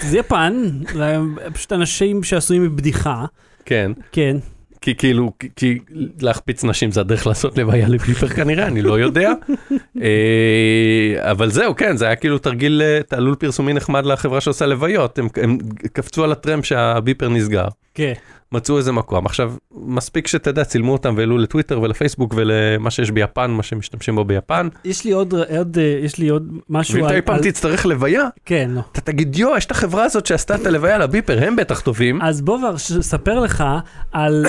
זה 0.00 0.18
יפן, 0.18 0.54
זה 0.94 1.16
פשוט 1.52 1.72
אנשים 1.72 2.22
שעשויים 2.22 2.62
מבדיחה, 2.64 3.24
כן, 3.64 3.92
כן. 4.12 4.36
כי 4.80 4.94
כאילו, 4.94 5.32
כי- 5.56 5.78
להחפיץ 6.20 6.64
נשים 6.64 6.90
זה 6.90 7.00
הדרך 7.00 7.26
לעשות 7.26 7.58
לוויה 7.58 7.88
לביפר 7.88 8.28
כנראה, 8.28 8.66
אני 8.66 8.82
לא 8.82 8.98
יודע. 9.00 9.32
אה, 10.02 11.30
אבל 11.30 11.50
זהו, 11.50 11.76
כן, 11.76 11.96
זה 11.96 12.06
היה 12.06 12.16
כאילו 12.16 12.38
תרגיל, 12.38 12.82
אה, 12.84 13.00
תעלול 13.08 13.34
פרסומי 13.34 13.72
נחמד 13.72 14.06
לחברה 14.06 14.40
שעושה 14.40 14.66
לוויות, 14.66 15.18
הם, 15.18 15.28
הם 15.42 15.58
קפצו 15.92 16.24
על 16.24 16.32
הטרמפ 16.32 16.64
שהביפר 16.64 17.28
נסגר. 17.28 17.66
כן. 17.94 18.12
מצאו 18.52 18.78
איזה 18.78 18.92
מקום. 18.92 19.26
עכשיו, 19.26 19.52
מספיק 19.74 20.26
שתדע, 20.26 20.64
צילמו 20.64 20.92
אותם 20.92 21.14
והעלו 21.16 21.38
לטוויטר 21.38 21.80
ולפייסבוק 21.80 22.34
ולמה 22.36 22.90
שיש 22.90 23.10
ביפן, 23.10 23.50
מה 23.50 23.62
שמשתמשים 23.62 24.14
בו 24.16 24.24
ביפן. 24.24 24.68
יש 24.84 25.04
לי 25.04 25.12
עוד, 25.12 25.34
עוד, 25.58 25.78
אה, 25.78 25.98
יש 26.04 26.18
לי 26.18 26.28
עוד 26.28 26.52
משהו 26.68 26.94
ואם 26.94 27.06
אתה 27.06 27.14
אי 27.14 27.22
פעם 27.22 27.38
תצטרך 27.42 27.86
לוויה, 27.86 28.28
כן, 28.44 28.70
לא. 28.74 28.80
אתה 28.92 29.00
תגיד, 29.00 29.36
יו, 29.36 29.56
יש 29.56 29.64
את 29.66 29.70
החברה 29.70 30.04
הזאת 30.04 30.26
שעשתה 30.26 30.54
את 30.54 30.66
הלוויה 30.66 30.98
לביפר, 30.98 31.38
הם 31.46 31.56
בטח 31.56 31.80
טובים. 31.80 32.22
אז 32.22 32.40
בוא 32.40 32.58
ואספר 32.72 33.40
לך 33.40 33.64
על, 34.12 34.46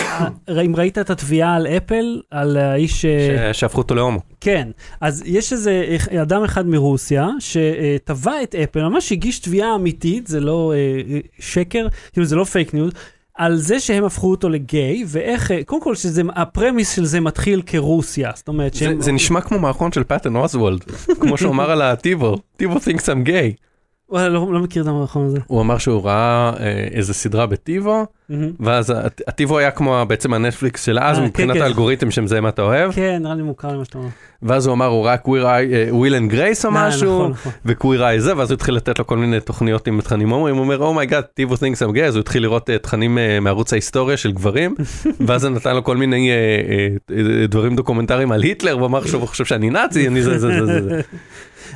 אם 0.66 0.76
ראית 0.76 0.98
את 0.98 1.10
התביעה 1.10 1.56
על 1.56 1.68
אפל, 1.68 2.22
על 2.32 2.58
האיש... 2.58 3.06
אה, 3.06 3.54
ש- 3.54 3.60
שהפכו 3.60 3.82
אותו 3.82 3.96
להומו. 3.96 4.20
כן, 4.42 4.68
אז 5.02 5.24
יש 5.26 5.54
איזה 5.54 5.98
אדם 6.22 6.44
אחד 6.44 6.68
מרוסיה 6.68 7.28
שתבע 7.40 8.44
את 8.44 8.56
אפל, 8.56 8.82
ממש 8.84 9.12
הגיש 9.12 9.40
תביעה 9.40 9.76
אמיתית, 9.76 10.28
זה 10.28 10.40
לא 10.40 10.74
אה, 10.76 10.78
אה, 11.14 11.20
שקר, 11.40 11.88
כאילו 12.14 12.26
זה 12.26 12.36
לא 12.36 12.44
פייק 12.44 12.74
ניוז, 12.74 12.92
על 13.40 13.58
זה 13.58 13.80
שהם 13.80 14.06
הפכו 14.06 14.32
אותו 14.32 14.50
לגיי, 14.50 15.04
ואיך, 15.08 15.52
אה, 15.52 15.64
קודם 15.64 15.82
כל 15.82 15.96
שזה, 15.96 16.22
ה 16.36 16.43
premise 16.43 16.96
של 16.96 17.06
זה 17.06 17.20
מתחיל 17.20 17.62
כרוסיה, 17.66 18.32
זאת 18.36 18.48
אומרת 18.48 18.74
זה, 18.74 18.80
שהם... 18.80 19.02
זה 19.02 19.12
נשמע 19.12 19.42
כמו 19.42 19.60
מערכון 19.60 19.92
של 19.92 20.04
פטון 20.04 20.36
אוסוולט, 20.36 20.84
כמו 21.20 21.38
שהוא 21.38 21.52
אמר 21.52 21.72
על 21.72 21.82
הטיבו, 21.82 22.38
טיבו 22.58 22.76
thinks 22.76 23.02
I'm 23.02 23.28
gay. 23.28 23.69
וואלה, 24.12 24.30
לא, 24.30 24.48
לא 24.54 24.60
מכיר 24.60 24.84
את 24.84 24.88
המערכון 24.88 25.26
הזה. 25.26 25.40
הוא 25.48 25.62
אמר 25.62 25.78
שהוא 25.78 26.06
ראה 26.06 26.52
אה, 26.60 26.88
איזה 26.92 27.14
סדרה 27.14 27.46
בטיבו, 27.46 28.06
מהמם. 28.30 28.52
ואז 28.60 28.90
הט- 28.90 29.22
הטיבו 29.28 29.58
היה 29.58 29.72
כמו 29.72 30.06
בעצם 30.08 30.34
הנטפליקס 30.34 30.86
של 30.86 31.00
אז 31.00 31.20
אה, 31.20 31.26
מבחינת 31.26 31.54
כן, 31.54 31.60
כן. 31.60 31.64
האלגוריתם 31.64 32.12
שמזהה 32.12 32.42
מה 32.42 32.50
אתה 32.50 32.62
אוהב, 32.62 32.92
כן, 32.92 33.20
נראה 33.24 33.36
לי 33.36 33.42
מוכר 33.44 33.68
למה 33.68 33.86
שאתה 33.86 33.98
אומר. 33.98 34.08
ואז 34.44 34.66
הוא 34.66 34.74
אמר 34.74 34.86
הוא 34.86 35.06
ראה 35.06 35.18
קוויר 35.18 35.48
איי, 35.50 35.68
וויל 35.92 36.16
אנד 36.16 36.32
גרייס 36.32 36.66
או 36.66 36.70
אה, 36.70 36.88
משהו, 36.88 37.18
נכון, 37.20 37.32
נכון. 37.32 37.52
וקוויר 37.66 38.06
איי 38.06 38.20
זה, 38.22 38.38
ואז 38.38 38.52
הוא 38.52 38.56
התחיל 38.56 38.76
לתת 38.76 39.00
לו 39.00 39.08
כל 39.08 39.18
מיני 39.18 39.40
תוכניות 39.40 39.88
עם 39.88 40.02
תכנים 40.02 40.30
הומואים, 40.30 40.56
הוא 40.56 40.64
אומר 40.64 40.78
oh 40.78 40.89
my 40.89 41.01
god, 41.01 41.24
טיבו 41.24 41.56
thinks 41.56 41.58
I'm 41.90 41.96
gay, 41.96 42.02
אז 42.02 42.16
הוא 42.16 42.22
התחיל 42.22 42.44
לראות 42.44 42.70
אה, 42.70 42.78
תכנים 42.78 43.18
אה, 43.18 43.40
מערוץ 43.40 43.74
ההיסטוריה 43.74 44.18
של 44.18 44.32
גברים, 44.32 44.76
ואז 45.28 45.42
זה 45.42 45.50
נתן 45.50 45.76
לו 45.76 45.84
כל 45.84 45.98
מיני 45.98 46.30
דברים 47.50 47.76
דוקומנטריים 47.76 48.32
על 48.32 48.44
היטלר, 48.44 48.72
הוא 48.72 48.86
אמר 48.86 49.06
שהוא 49.06 49.28
חושב 49.28 49.46
שאני 49.46 49.70
נאצי, 49.70 50.08
אני 50.08 50.22
זה 50.22 50.40
זה 50.40 50.66
זה 50.66 50.82
זה. 50.82 51.02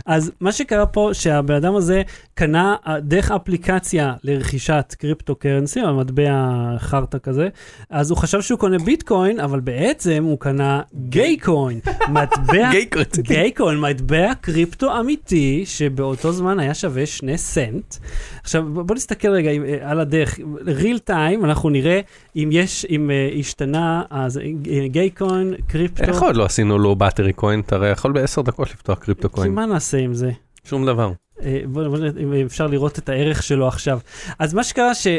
אז 0.06 0.32
מה 0.40 0.52
שקרה 0.52 0.86
פה, 0.86 1.10
שהבן 1.14 1.56
אדם 1.56 1.76
הזה 1.76 2.02
קנה 2.34 2.76
דרך 3.00 3.32
אפליקציה 3.32 4.14
לרכישת 4.24 4.96
קריפטו 5.00 5.36
קרנסי, 5.36 5.84
או 5.84 5.94
מטבע 5.94 6.32
חרטא 6.78 7.18
כזה, 7.18 7.50
אז 7.90 8.10
הוא 8.10 8.18
חשב 8.18 8.42
שהוא 8.42 8.60
קונה 8.60 8.80
ביטקוין, 8.80 9.40
אבל 9.40 9.60
בעצם 9.60 10.24
הוא 10.24 10.40
קנה 10.40 10.82
גיי 11.14 11.38
קוין, 11.38 11.80
מטבע... 12.10 12.72
גיי 13.18 13.52
קוין. 13.52 13.80
מטבע 13.80 14.34
קריפטו 14.42 15.00
אמיתי, 15.00 15.64
שבאותו 15.66 16.32
זמן 16.32 16.60
היה 16.60 16.74
שווה 16.74 17.06
שני 17.06 17.38
סנט. 17.38 17.96
עכשיו, 18.44 18.64
בוא 18.74 18.96
נסתכל 18.96 19.30
רגע 19.30 19.50
אה, 19.52 19.92
על 19.92 20.00
הדרך. 20.00 20.40
real 20.66 21.10
time, 21.10 21.44
אנחנו 21.46 21.70
נראה 21.70 22.00
אם 22.36 22.50
יש, 22.52 22.86
אם 22.90 23.12
אה, 23.12 23.30
השתנה, 23.40 24.04
אז 24.10 24.38
אה, 24.38 24.44
גיי 24.88 25.10
קוין, 25.10 25.54
קריפטו. 25.68 26.04
איך 26.04 26.22
עוד 26.22 26.36
לא 26.36 26.46
עשינו 26.46 26.80
לו 26.80 26.96
באטרי 26.96 27.34
קוין, 27.34 27.60
אתה 27.60 27.76
הרי 27.76 27.90
יכול 27.90 28.12
בעשר 28.12 28.42
דקות 28.42 28.72
לפתוח 28.72 29.00
קריפטו 29.00 29.30
כי 29.30 29.36
קוין, 29.36 29.54
מה 29.54 29.66
נעשה 29.66 29.83
עם 29.92 30.14
זה? 30.14 30.32
שום 30.66 30.86
דבר. 30.86 31.12
אה, 31.42 31.62
בוא 31.66 31.88
בוא 31.88 31.98
אם 32.20 32.46
אפשר 32.46 32.68
לראות 32.68 33.00
את 33.00 33.10
הערך 33.10 33.44
שלו 33.44 33.68
עכשיו. 33.68 34.00
אז 34.40 34.54
מה 34.54 34.64
שקרה 34.64 34.96
שהוא 34.96 35.18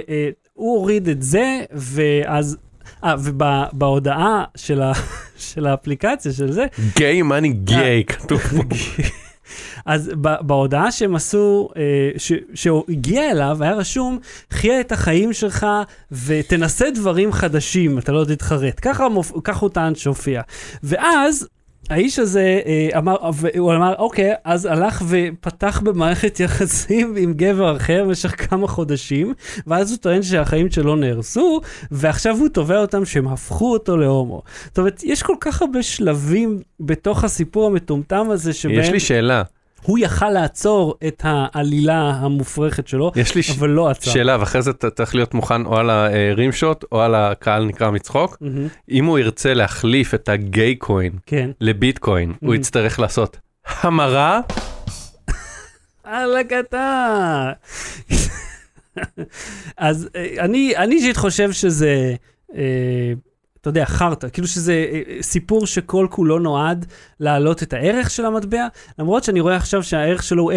הוריד 0.53 1.09
את 1.09 1.23
זה, 1.23 1.61
ואז... 1.73 2.57
אה, 3.05 3.15
ובהודעה 3.25 4.45
של, 4.57 4.83
ה, 4.83 4.93
של 5.53 5.67
האפליקציה 5.67 6.33
של 6.33 6.53
זה, 6.53 6.67
גיי 6.97 7.23
מאני 7.23 7.53
גיי, 7.53 8.05
כתוב 8.05 8.41
פה. 8.41 8.57
אז 9.87 10.11
בהודעה 10.41 10.93
שהם 10.93 11.17
עשו, 11.17 11.69
אה, 11.77 11.83
ש- 12.17 12.33
שהוא 12.55 12.85
הגיע 12.89 13.31
אליו, 13.31 13.57
היה 13.61 13.75
רשום, 13.75 14.19
חיה 14.51 14.81
את 14.81 14.93
החיים 14.93 15.33
שלך 15.33 15.67
ותנסה 16.13 16.91
דברים 16.91 17.33
חדשים, 17.33 17.99
אתה 17.99 18.13
לא 18.13 18.25
תתחרט. 18.25 18.79
ככה, 18.83 19.09
מופ... 19.09 19.33
ככה 19.45 19.61
הוא 19.61 19.71
טען 19.71 19.95
שהופיע. 19.95 20.43
ואז... 20.83 21.49
האיש 21.91 22.19
הזה 22.19 22.61
אה, 22.67 22.99
אמר, 22.99 23.17
הוא 23.59 23.75
אמר, 23.75 23.95
אוקיי, 23.99 24.33
אז 24.45 24.67
הלך 24.67 25.03
ופתח 25.09 25.81
במערכת 25.85 26.41
יחסים 26.41 27.15
עם 27.19 27.33
גבר 27.33 27.77
אחר 27.77 28.05
במשך 28.05 28.49
כמה 28.49 28.67
חודשים, 28.67 29.35
ואז 29.67 29.91
הוא 29.91 29.99
טוען 29.99 30.23
שהחיים 30.23 30.71
שלו 30.71 30.97
נהרסו, 30.97 31.61
ועכשיו 31.91 32.37
הוא 32.37 32.49
תובע 32.49 32.79
אותם 32.79 33.05
שהם 33.05 33.29
הפכו 33.29 33.73
אותו 33.73 33.97
להומו. 33.97 34.43
זאת 34.65 34.79
אומרת, 34.79 35.01
יש 35.05 35.23
כל 35.23 35.37
כך 35.41 35.63
הרבה 35.63 35.83
שלבים 35.83 36.61
בתוך 36.81 37.25
הסיפור 37.25 37.67
המטומטם 37.67 38.31
הזה, 38.31 38.53
שבהם... 38.53 38.79
יש 38.79 38.91
לי 38.91 39.01
שאלה, 39.01 39.43
הוא 39.87 39.99
יכל 39.99 40.31
לעצור 40.31 40.95
את 41.07 41.23
העלילה 41.25 42.01
המופרכת 42.11 42.89
שלו, 42.89 43.13
יש 43.17 43.35
לי 43.35 43.43
ש- 43.43 43.51
אבל 43.51 43.69
לא 43.71 43.89
עצר. 43.91 44.11
שאלה, 44.11 44.37
ואחרי 44.41 44.63
זה 44.63 44.71
אתה 44.71 44.91
צריך 44.91 45.15
להיות 45.15 45.35
מוכן 45.35 45.67
או 45.67 45.77
על 45.77 45.91
הרים 45.91 46.53
שוט 46.53 46.85
או 46.93 47.01
על 47.01 47.15
הקהל 47.15 47.65
נקרא 47.65 47.91
מצחוק. 47.91 48.37
מהמם, 48.41 48.69
אם 48.91 49.05
הוא 49.05 49.19
ירצה 49.19 49.55
להחליף 49.55 50.15
את 50.15 50.29
הגיי 50.29 50.75
קוין 50.75 51.13
כן. 51.27 51.51
לביטקוין, 51.61 52.33
הוא 52.41 52.55
Mhm. 52.55 52.57
יצטרך 52.57 53.01
לעשות 53.01 53.37
המרה, 53.83 54.41
על 56.05 56.37
הקטן. 56.37 57.51
אז 59.77 60.09
אה, 60.17 60.35
אני 60.39 60.77
אני 60.77 60.95
אישית 60.95 61.17
חושב 61.17 61.53
שזה, 61.53 62.15
אה, 62.55 63.13
אתה 63.65 63.71
יודע, 63.71 63.85
חרטא, 63.85 64.29
כאילו 64.33 64.47
שזה 64.47 64.73
אה, 64.73 65.01
אה, 65.09 65.23
סיפור 65.23 65.67
שכל 65.67 66.07
כולו 66.11 66.39
נועד 66.39 66.87
להעלות 67.21 67.63
את 67.63 67.73
הערך 67.73 68.11
של 68.11 68.27
המטבע, 68.27 68.67
למרות 68.99 69.25
שאני 69.25 69.41
רואה 69.41 69.57
עכשיו 69.57 69.83
שהערך 69.83 70.23
שלו 70.23 70.43
הוא 70.43 70.53
0.0193 70.53 70.57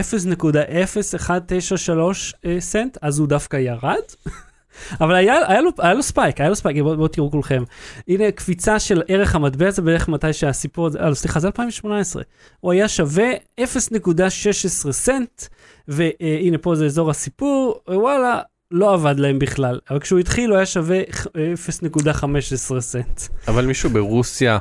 אה, 2.45 2.57
סנט, 2.59 2.97
אז 3.01 3.19
הוא 3.19 3.27
דווקא 3.27 3.57
ירד. 3.57 4.01
אבל 5.01 5.15
היה, 5.15 5.35
היה, 5.47 5.61
לו, 5.61 5.69
היה 5.79 5.93
לו 5.93 6.03
ספייק, 6.03 6.41
היה 6.41 6.49
לו 6.49 6.55
ספייק, 6.55 6.77
בואו 6.77 6.97
בוא 6.97 7.07
תראו 7.07 7.31
כולכם. 7.31 7.63
הנה 8.07 8.31
קפיצה 8.31 8.79
של 8.79 9.01
ערך 9.07 9.35
המטבע 9.35 9.67
הזה 9.67 9.81
בערך 9.81 10.07
מתי 10.07 10.33
שהסיפור 10.33 10.87
הזה, 10.87 10.99
אה, 10.99 11.15
סליחה, 11.15 11.39
זה 11.39 11.47
2018. 11.47 12.23
הוא 12.59 12.71
היה 12.71 12.87
שווה 12.87 13.31
0.16 13.61 14.91
סנט, 14.91 15.43
והנה 15.87 16.57
פה 16.57 16.75
זה 16.75 16.85
אזור 16.85 17.09
הסיפור, 17.09 17.79
וואלה, 17.87 18.41
לא 18.71 18.93
עבד 18.93 19.19
להם 19.19 19.39
בכלל. 19.39 19.79
אבל 19.89 19.99
כשהוא 19.99 20.19
התחיל 20.19 20.49
הוא 20.49 20.57
היה 20.57 20.65
שווה 20.65 21.01
0.15 21.01 22.79
סנט. 22.79 23.21
אבל 23.47 23.65
מישהו 23.65 23.89
ברוסיה, 23.89 24.57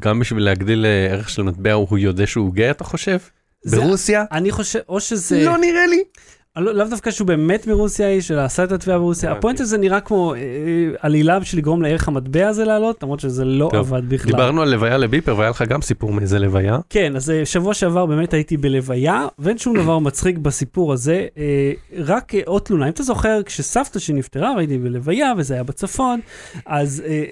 גם 0.00 0.20
בשביל 0.20 0.44
להגדיל 0.44 0.86
אה, 0.86 1.06
ערך 1.12 1.28
של 1.28 1.42
מטבע, 1.42 1.72
הוא 1.72 1.98
יודע 1.98 2.26
שהוא 2.26 2.54
גיי, 2.54 2.70
אתה 2.70 2.84
חושב? 2.84 3.18
ברוסיה? 3.66 4.24
אני 4.32 4.50
חושב, 4.50 4.78
או 4.88 5.00
שזה... 5.00 5.44
לא 5.44 5.58
נראה 5.58 5.86
לי. 5.86 6.04
לא, 6.56 6.74
לאו 6.74 6.86
דווקא 6.90 7.10
שהוא 7.10 7.26
באמת 7.26 7.66
מרוסיה 7.66 8.08
איש, 8.08 8.30
אלא 8.30 8.40
עשה 8.40 8.64
את 8.64 8.72
התביעה 8.72 8.98
ברוסיה. 8.98 9.32
הפואנט 9.32 9.60
הזה 9.60 9.78
נראה 9.78 10.00
כמו 10.00 10.34
אה, 10.34 10.40
עלילה 11.00 11.40
בשביל 11.40 11.60
לגרום 11.60 11.82
לערך 11.82 12.08
המטבע 12.08 12.48
הזה 12.48 12.64
לעלות, 12.64 13.02
למרות 13.02 13.20
שזה 13.20 13.44
לא 13.44 13.68
טוב, 13.72 13.94
עבד 13.94 14.08
בכלל. 14.08 14.32
דיברנו 14.32 14.62
על 14.62 14.70
לוויה 14.70 14.98
לביפר 14.98 15.34
והיה 15.38 15.50
לך 15.50 15.64
גם 15.68 15.82
סיפור 15.82 16.12
מאיזה 16.12 16.38
לוויה. 16.38 16.78
כן, 16.90 17.16
אז 17.16 17.30
אה, 17.30 17.44
שבוע 17.44 17.74
שעבר 17.74 18.06
באמת 18.06 18.34
הייתי 18.34 18.56
בלוויה, 18.56 19.26
ואין 19.38 19.58
שום 19.58 19.76
דבר 19.76 19.98
מצחיק 19.98 20.38
בסיפור 20.38 20.92
הזה, 20.92 21.26
אה, 21.38 21.72
רק 21.98 22.34
אה, 22.34 22.40
עוד 22.46 22.62
תלונה. 22.62 22.84
אם 22.86 22.90
אתה 22.90 23.02
זוכר, 23.02 23.40
כשסבתא 23.46 23.98
שלי 23.98 24.14
נפטרה, 24.14 24.52
והייתי 24.56 24.78
בלוויה, 24.78 25.32
וזה 25.36 25.54
היה 25.54 25.62
בצפון, 25.62 26.20
אז 26.66 27.02
אה, 27.06 27.24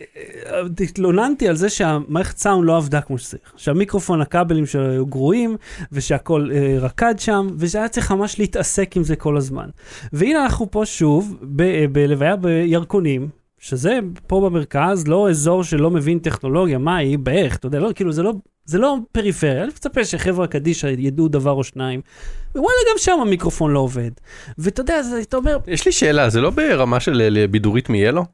אה, 0.52 0.60
התלוננתי 0.80 1.48
על 1.48 1.56
זה 1.56 1.68
שהמערכת 1.68 2.38
סאונד 2.38 2.66
לא 2.66 2.76
עבדה 2.76 3.00
כמו 3.00 3.18
שצריך. 3.18 3.42
שהמיקרופון, 3.56 4.20
הכבלים 4.20 4.66
שלו 4.66 4.90
היו 4.90 5.06
גרועים, 5.06 5.56
ושהכול 5.92 6.52
אה, 6.54 6.76
רקד 6.80 7.14
שם, 7.18 7.48
ושהיה 7.58 7.88
צריך 7.88 8.12
ממש 8.12 8.38
להתעסק 8.38 8.96
עם 8.96 9.04
זה 9.04 9.13
כל 9.16 9.36
הזמן. 9.36 9.68
והנה 10.12 10.42
אנחנו 10.42 10.70
פה 10.70 10.82
שוב, 10.86 11.36
אה, 11.60 11.84
בלוויה 11.92 12.36
בירקונים. 12.36 13.28
שזה 13.64 13.98
פה 14.26 14.40
במרכז, 14.40 15.08
לא 15.08 15.30
אזור 15.30 15.64
שלא 15.64 15.90
מבין 15.90 16.18
טכנולוגיה, 16.18 16.78
מה 16.78 16.96
היא, 16.96 17.18
בערך, 17.18 17.56
אתה 17.56 17.66
יודע, 17.66 17.78
לא, 17.80 17.90
כאילו 17.94 18.12
זה 18.12 18.22
לא, 18.22 18.32
זה 18.64 18.78
לא 18.78 18.96
פריפריה, 19.12 19.62
אני 19.62 19.68
מצפה 19.68 20.04
שחברה 20.04 20.46
קדישא 20.46 20.86
ידעו 20.98 21.28
דבר 21.28 21.50
או 21.50 21.64
שניים, 21.64 22.00
ווואלה, 22.54 22.78
גם 22.90 22.98
שם 22.98 23.18
המיקרופון 23.22 23.70
לא 23.70 23.78
עובד. 23.78 24.10
ואתה 24.58 24.80
יודע, 24.80 24.94
אז 24.94 25.14
אתה 25.22 25.36
אומר, 25.36 25.58
יש 25.66 25.86
לי 25.86 25.92
שאלה, 25.92 26.30
זה 26.30 26.40
לא 26.40 26.50
ברמה 26.50 27.00
של 27.00 27.36
אה, 27.36 27.46
בידורית 27.46 27.88
מיאלו? 27.88 28.24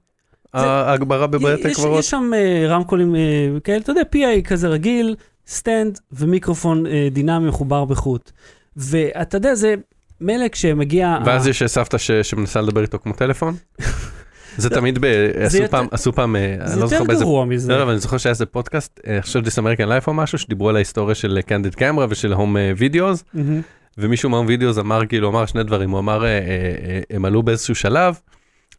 ההגברה 0.54 1.26
בבית 1.26 1.64
יש, 1.64 1.72
הקברות? 1.72 1.98
יש 1.98 2.10
שם 2.10 2.30
uh, 2.32 2.68
רמקולים 2.68 3.14
uh, 3.14 3.60
כאלה, 3.60 3.78
אתה 3.78 3.90
יודע, 3.90 4.02
PA 4.14 4.42
כזה 4.44 4.68
רגיל, 4.68 5.16
סטנד 5.46 5.98
ומיקרופון 6.12 6.84
דינמי 7.10 7.48
מחובר 7.48 7.84
בחוט. 7.84 8.30
ואתה 8.76 9.36
יודע, 9.36 9.54
זה 9.54 9.74
מילא 10.20 10.48
כשמגיע... 10.48 11.18
ואז 11.26 11.46
ה- 11.46 11.50
יש 11.50 11.62
סבתא 11.62 11.96
שמנסה 12.22 12.60
לדבר 12.60 12.82
איתו 12.82 12.98
כמו 12.98 13.12
טלפון? 13.12 13.54
זה 14.56 14.70
תמיד, 14.70 14.98
ב- 15.00 15.04
עשו 15.34 15.56
יותר- 15.56 15.68
פעם, 15.70 15.86
עשו 15.90 16.12
פעם, 16.12 16.36
אה, 16.36 16.56
זה 16.64 16.72
אני 16.72 16.80
לא 16.80 16.86
זוכר 16.86 16.94
יותר 16.96 17.04
באיזה, 17.06 17.24
גרוע 17.24 17.44
מזה. 17.44 17.72
לא, 17.72 17.78
לא, 17.78 17.82
אבל 17.82 17.90
אני 17.90 18.00
זוכר 18.00 18.18
שהיה 18.18 18.30
איזה 18.30 18.46
פודקאסט, 18.46 19.00
אה, 19.06 19.18
חושב 19.22 19.40
This 19.40 19.58
American 19.58 19.88
Life 19.88 20.06
או 20.08 20.14
משהו, 20.14 20.38
שדיברו 20.38 20.68
על 20.68 20.76
ההיסטוריה 20.76 21.14
של 21.14 21.38
Candid 21.46 21.74
Camera 21.74 22.06
ושל 22.10 22.32
Home 22.32 22.56
Videos, 22.76 23.24
מהמם. 23.34 23.60
ומישהו 23.98 24.30
מ 24.30 24.33
Home 24.33 24.46
Videos 24.46 24.78
אמר 24.78 25.06
כאילו, 25.06 25.28
אמר 25.28 25.46
שני 25.46 25.62
דברים, 25.64 25.90
הוא 25.90 25.98
אמר, 25.98 26.24
אה, 26.24 26.28
אה, 26.28 26.38
אה, 26.38 27.00
הם 27.10 27.24
עלו 27.24 27.42
באיזשהו 27.42 27.74
שלב, 27.74 28.14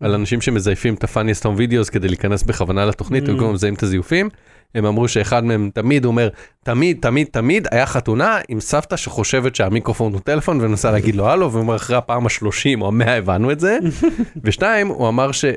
על 0.02 0.14
אנשים 0.14 0.42
שמזייפים 0.42 0.94
את 0.94 1.04
ה-funniest 1.04 1.44
home 1.44 1.58
videos 1.60 1.92
כדי 1.92 2.08
להיכנס 2.08 2.44
בכוונה 2.44 2.86
לתוכנית, 2.86 3.24
Mm. 3.24 3.28
במקום 3.28 3.54
מזהים 3.54 3.74
את 3.74 3.84
הזיופים. 3.84 4.30
הם 4.76 4.86
אמרו 4.86 5.08
שאחד 5.08 5.44
מהם 5.44 5.70
תמיד, 5.74 6.06
אומר, 6.06 6.30
תמיד, 6.64 6.98
תמיד, 7.02 7.28
תמיד 7.32 7.68
היה 7.72 7.86
חתונה 7.86 8.38
עם 8.50 8.60
סבתא 8.60 8.96
שחושבת 8.96 9.56
שהמיקרופון 9.56 10.14
הוא 10.14 10.22
טלפון 10.22 10.62
ומנסה 10.62 10.92
להגיד 10.92 11.16
לו 11.16 11.30
הלו, 11.30 11.52
והוא 11.52 11.62
אומר 11.62 11.76
אחרי 11.76 11.96
הפעם 11.96 12.26
ה-30 12.26 12.82
או 12.82 12.88
ה-100 12.88 13.10
הבנו 13.10 13.52
את 13.52 13.60
זה. 13.60 13.78
ושתיים, 14.44 14.88
הוא 14.88 15.08
אמר 15.08 15.32
שהוא 15.32 15.52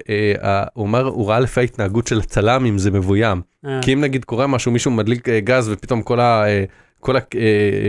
אמר, 0.79 1.05
הוא 1.07 1.29
ראה 1.29 1.41
לפי 1.41 1.61
ההתנהגות 1.61 2.07
של 2.07 2.19
הצלם 2.19 2.67
אם 2.67 2.79
זה 2.79 2.91
מבוים. 2.91 3.41
אה, 3.67 3.79
כי 3.83 3.93
אם 3.93 4.01
נגיד 4.01 4.25
קורה 4.25 4.47
משהו, 4.47 4.73
מישהו 4.73 4.91
מדליק 4.91 5.29
אה, 5.29 5.41
גז 5.41 5.69
ופתאום 5.73 6.03
כל 6.03 6.21
ה... 6.21 6.45
אה, 7.09 7.21
כל 7.21 7.39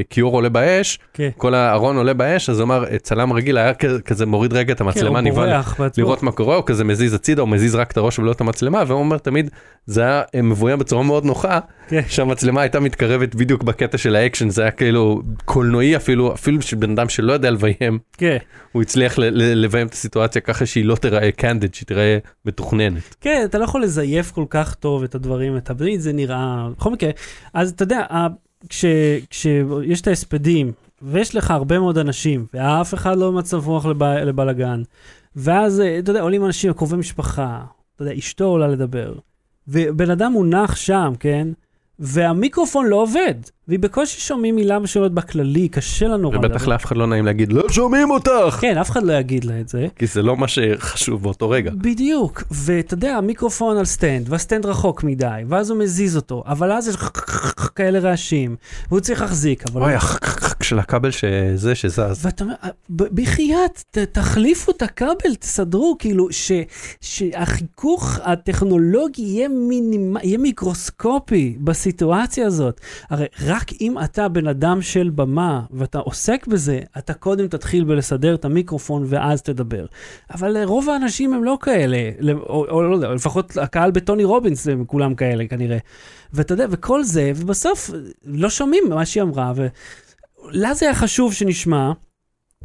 הכיור 0.07 0.33
עולה 0.33 0.49
באש, 0.49 0.99
כן. 1.13 1.29
כל 1.37 1.53
הארון 1.53 1.97
עולה 1.97 2.13
באש, 2.13 2.49
אז 2.49 2.59
הוא 2.59 2.65
אמר, 2.65 2.85
אה, 2.85 2.99
צלם 2.99 3.33
רגיל 3.33 3.57
היה 3.57 3.73
כזה 4.05 4.25
מוריד 4.25 4.53
רגע 4.53 4.73
את 4.73 4.77
כן, 4.77 4.85
המצלמה, 4.85 5.19
הוא 5.19 5.27
נבהל. 5.27 5.61
לראות 5.97 6.23
מה 6.23 6.31
קורה, 6.31 6.55
או 6.55 6.65
כזה 6.65 6.83
מזיז 6.83 7.13
הצידה, 7.13 7.41
או 7.41 7.47
מזיז 7.47 7.75
רק 7.75 7.91
את 7.91 7.97
הראש 7.97 8.19
ולא 8.19 8.31
את 8.31 8.41
המצלמה, 8.41 8.83
והוא 8.87 8.99
אומר 8.99 9.17
תמיד, 9.17 9.49
זה 9.85 10.01
היה 10.01 10.21
אה, 10.35 10.41
מבוים 10.41 10.79
בצורה 10.79 11.03
מאוד 11.03 11.25
נוחה, 11.25 11.59
כן. 11.87 12.01
שהמצלמה 12.07 12.61
הייתה 12.61 12.79
מתקרבת 12.79 13.35
בדיוק 13.35 13.63
בקטע 13.63 13.97
של 13.97 14.15
האקשן, 14.15 14.49
זה 14.49 14.61
היה 14.61 14.71
כאילו 14.71 15.21
קולנועי 15.45 15.95
אפילו, 15.95 16.33
אפילו 16.33 16.61
של 16.61 16.77
בן 16.77 16.91
אדם 16.91 17.09
שלא 17.09 17.33
יודע 17.33 17.51
לביים, 17.51 17.99
כן. 18.17 18.37
הוא 18.71 18.81
הצליח 18.81 19.13
לביים 19.17 19.87
את 19.87 19.93
הסיטואציה 19.93 20.41
ככה 20.41 20.65
שהיא 20.65 20.85
לא 20.85 20.95
תיראה 20.95 21.31
candid, 21.31 21.73
שהיא 21.73 21.87
תיראה 21.87 22.17
מתוכננת. 22.45 23.15
כן, 23.21 23.41
אתה 23.45 23.57
לא 23.57 23.63
יכול 23.63 23.83
לזייף 23.83 24.31
כל 24.31 24.45
כך 24.49 24.73
טוב 24.73 25.03
את 25.03 25.15
הדברים, 25.15 25.57
אתה 25.57 25.73
תמיד 25.73 25.99
זה 25.99 26.13
נראה, 26.13 26.67
בכל 26.77 26.91
מקרה, 26.91 27.09
אז 27.53 27.69
אתה 27.69 27.83
יודע, 27.83 28.01
כש- 28.69 28.85
כשיש 29.29 30.01
את 30.01 30.07
ההספדים, 30.07 30.71
ויש 31.01 31.35
לך 31.35 31.51
הרבה 31.51 31.79
מאוד 31.79 31.97
אנשים, 31.97 32.45
ואף 32.53 32.93
אחד 32.93 33.17
לא 33.17 33.31
במצב 33.31 33.67
רוח 33.67 33.85
לב- 33.85 34.03
לבלגן, 34.03 34.81
ואז, 35.35 35.81
אה, 35.81 35.99
אתה 35.99 36.11
יודע, 36.11 36.21
עולים 36.21 36.45
אנשים, 36.45 36.73
קרובי 36.73 36.95
משפחה, 36.95 37.63
אתה 37.95 38.03
יודע, 38.03 38.13
אשתו 38.17 38.45
עולה 38.45 38.67
לדבר, 38.67 39.13
ובן 39.67 40.09
אדם 40.09 40.31
מונח 40.31 40.75
שם, 40.75 41.13
כן? 41.19 41.47
והמיקרופון 41.99 42.85
לא 42.85 42.95
עובד, 42.95 43.35
והיא 43.67 43.79
בקושי 43.79 44.21
שומעים 44.21 44.55
מילה 44.55 44.79
משולת 44.79 45.11
בכללי, 45.11 45.67
קשה 45.67 46.07
לה 46.07 46.17
נורא 46.17 46.37
ובטח 46.37 46.67
לאף 46.67 46.85
אחד 46.85 46.97
לא 46.97 47.07
נעים 47.07 47.25
להגיד, 47.25 47.53
לא 47.53 47.69
שומעים 47.69 48.11
אותך! 48.11 48.57
כן, 48.61 48.77
אף 48.77 48.89
אחד 48.89 49.03
לא 49.03 49.13
יגיד 49.13 49.43
לה 49.45 49.59
את 49.59 49.69
זה. 49.69 49.87
כי 49.95 50.07
זה 50.07 50.21
לא 50.21 50.37
מה 50.37 50.47
שחשוב 50.47 51.23
באותו 51.23 51.49
רגע. 51.49 51.71
בדיוק, 51.75 52.43
ואתה 52.51 52.93
יודע, 52.93 53.15
המיקרופון 53.17 53.77
על 53.77 53.85
stand, 53.85 54.25
וה 54.29 54.40
stand 54.40 54.65
רחוק 54.65 55.03
מדי, 55.03 55.41
ואז 55.47 55.69
הוא 55.69 55.79
מזיז 55.79 56.15
אותו, 56.15 56.43
אבל 56.47 56.71
אז 56.71 56.87
יש 56.87 56.95
כאלה 57.75 57.99
רעשים, 57.99 58.55
והוא 58.89 58.99
צריך 58.99 59.21
להחזיק, 59.21 59.63
אבל... 59.71 59.81
אוי, 59.81 59.93
החקקק 59.93 60.63
של 60.63 60.79
הכבל 60.79 61.11
שזה 61.11 61.75
שזז. 61.75 62.25
ואתה 62.25 62.43
אומר, 62.43 62.53
"ב- 62.89 63.21
בחייאת, 63.21 63.97
תחליפו 64.11 64.71
את 64.71 64.81
הכבל, 64.81 65.35
תסדרו, 65.39 65.95
כאילו, 65.99 66.27
שהחיכוך 67.01 68.19
הטכנולוגי. 68.23 69.21
יהיה 69.21 70.37
מיקרוסקופי 70.37 71.57
בסיטואציה 71.59 72.47
הזאת. 72.47 72.81
הרי 73.09 73.25
רק 73.55 73.71
אם 73.81 73.95
אתה 74.03 74.27
בן 74.27 74.47
אדם 74.47 74.81
של 74.81 75.09
במה 75.09 75.61
ואתה 75.71 75.99
עוסק 75.99 76.47
בזה, 76.47 76.79
אתה 76.97 77.13
קודם 77.13 77.47
תתחיל 77.47 77.83
בלסדר 77.83 78.35
את 78.35 78.45
המיקרופון 78.45 79.03
ואז 79.07 79.41
תדבר. 79.41 79.85
אבל 80.33 80.57
אה, 80.57 80.65
רוב 80.65 80.89
האנשים 80.89 81.33
הם 81.33 81.43
לא 81.43 81.57
כאלה, 81.61 81.97
או, 82.33 82.65
או 82.69 82.83
לא 82.83 82.95
יודע, 82.95 83.09
לפחות 83.09 83.57
הקהל 83.57 83.91
בטוני 83.91 84.23
רובינס 84.23 84.67
הם 84.67 84.85
כולם 84.85 85.15
כאלה 85.15 85.47
כנראה. 85.47 85.77
ואתה 86.33 86.53
יודע, 86.53 86.65
וכל 86.69 87.03
זה, 87.03 87.31
ובסוף 87.35 87.89
אה, 87.93 87.99
לא 88.25 88.49
שומעים 88.49 88.83
מה 88.89 89.05
שהיא 89.05 89.23
אמרה, 89.23 89.53
ולה 89.55 90.73
זה 90.73 90.85
היה 90.85 90.95
חשוב 90.95 91.33
שנשמע. 91.33 91.91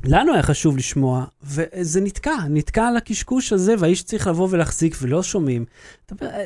לנו 0.05 0.32
היה 0.32 0.42
חשוב 0.42 0.76
לשמוע, 0.76 1.24
וזה 1.42 2.01
נתקע, 2.01 2.36
נתקע 2.51 2.86
על 2.86 2.96
הקשקוש 2.96 3.53
הזה, 3.53 3.74
והאיש 3.78 4.03
צריך 4.03 4.26
לבוא 4.26 4.48
ולהחזיק 4.51 4.96
ולא 5.03 5.22
שומעים. 5.22 5.64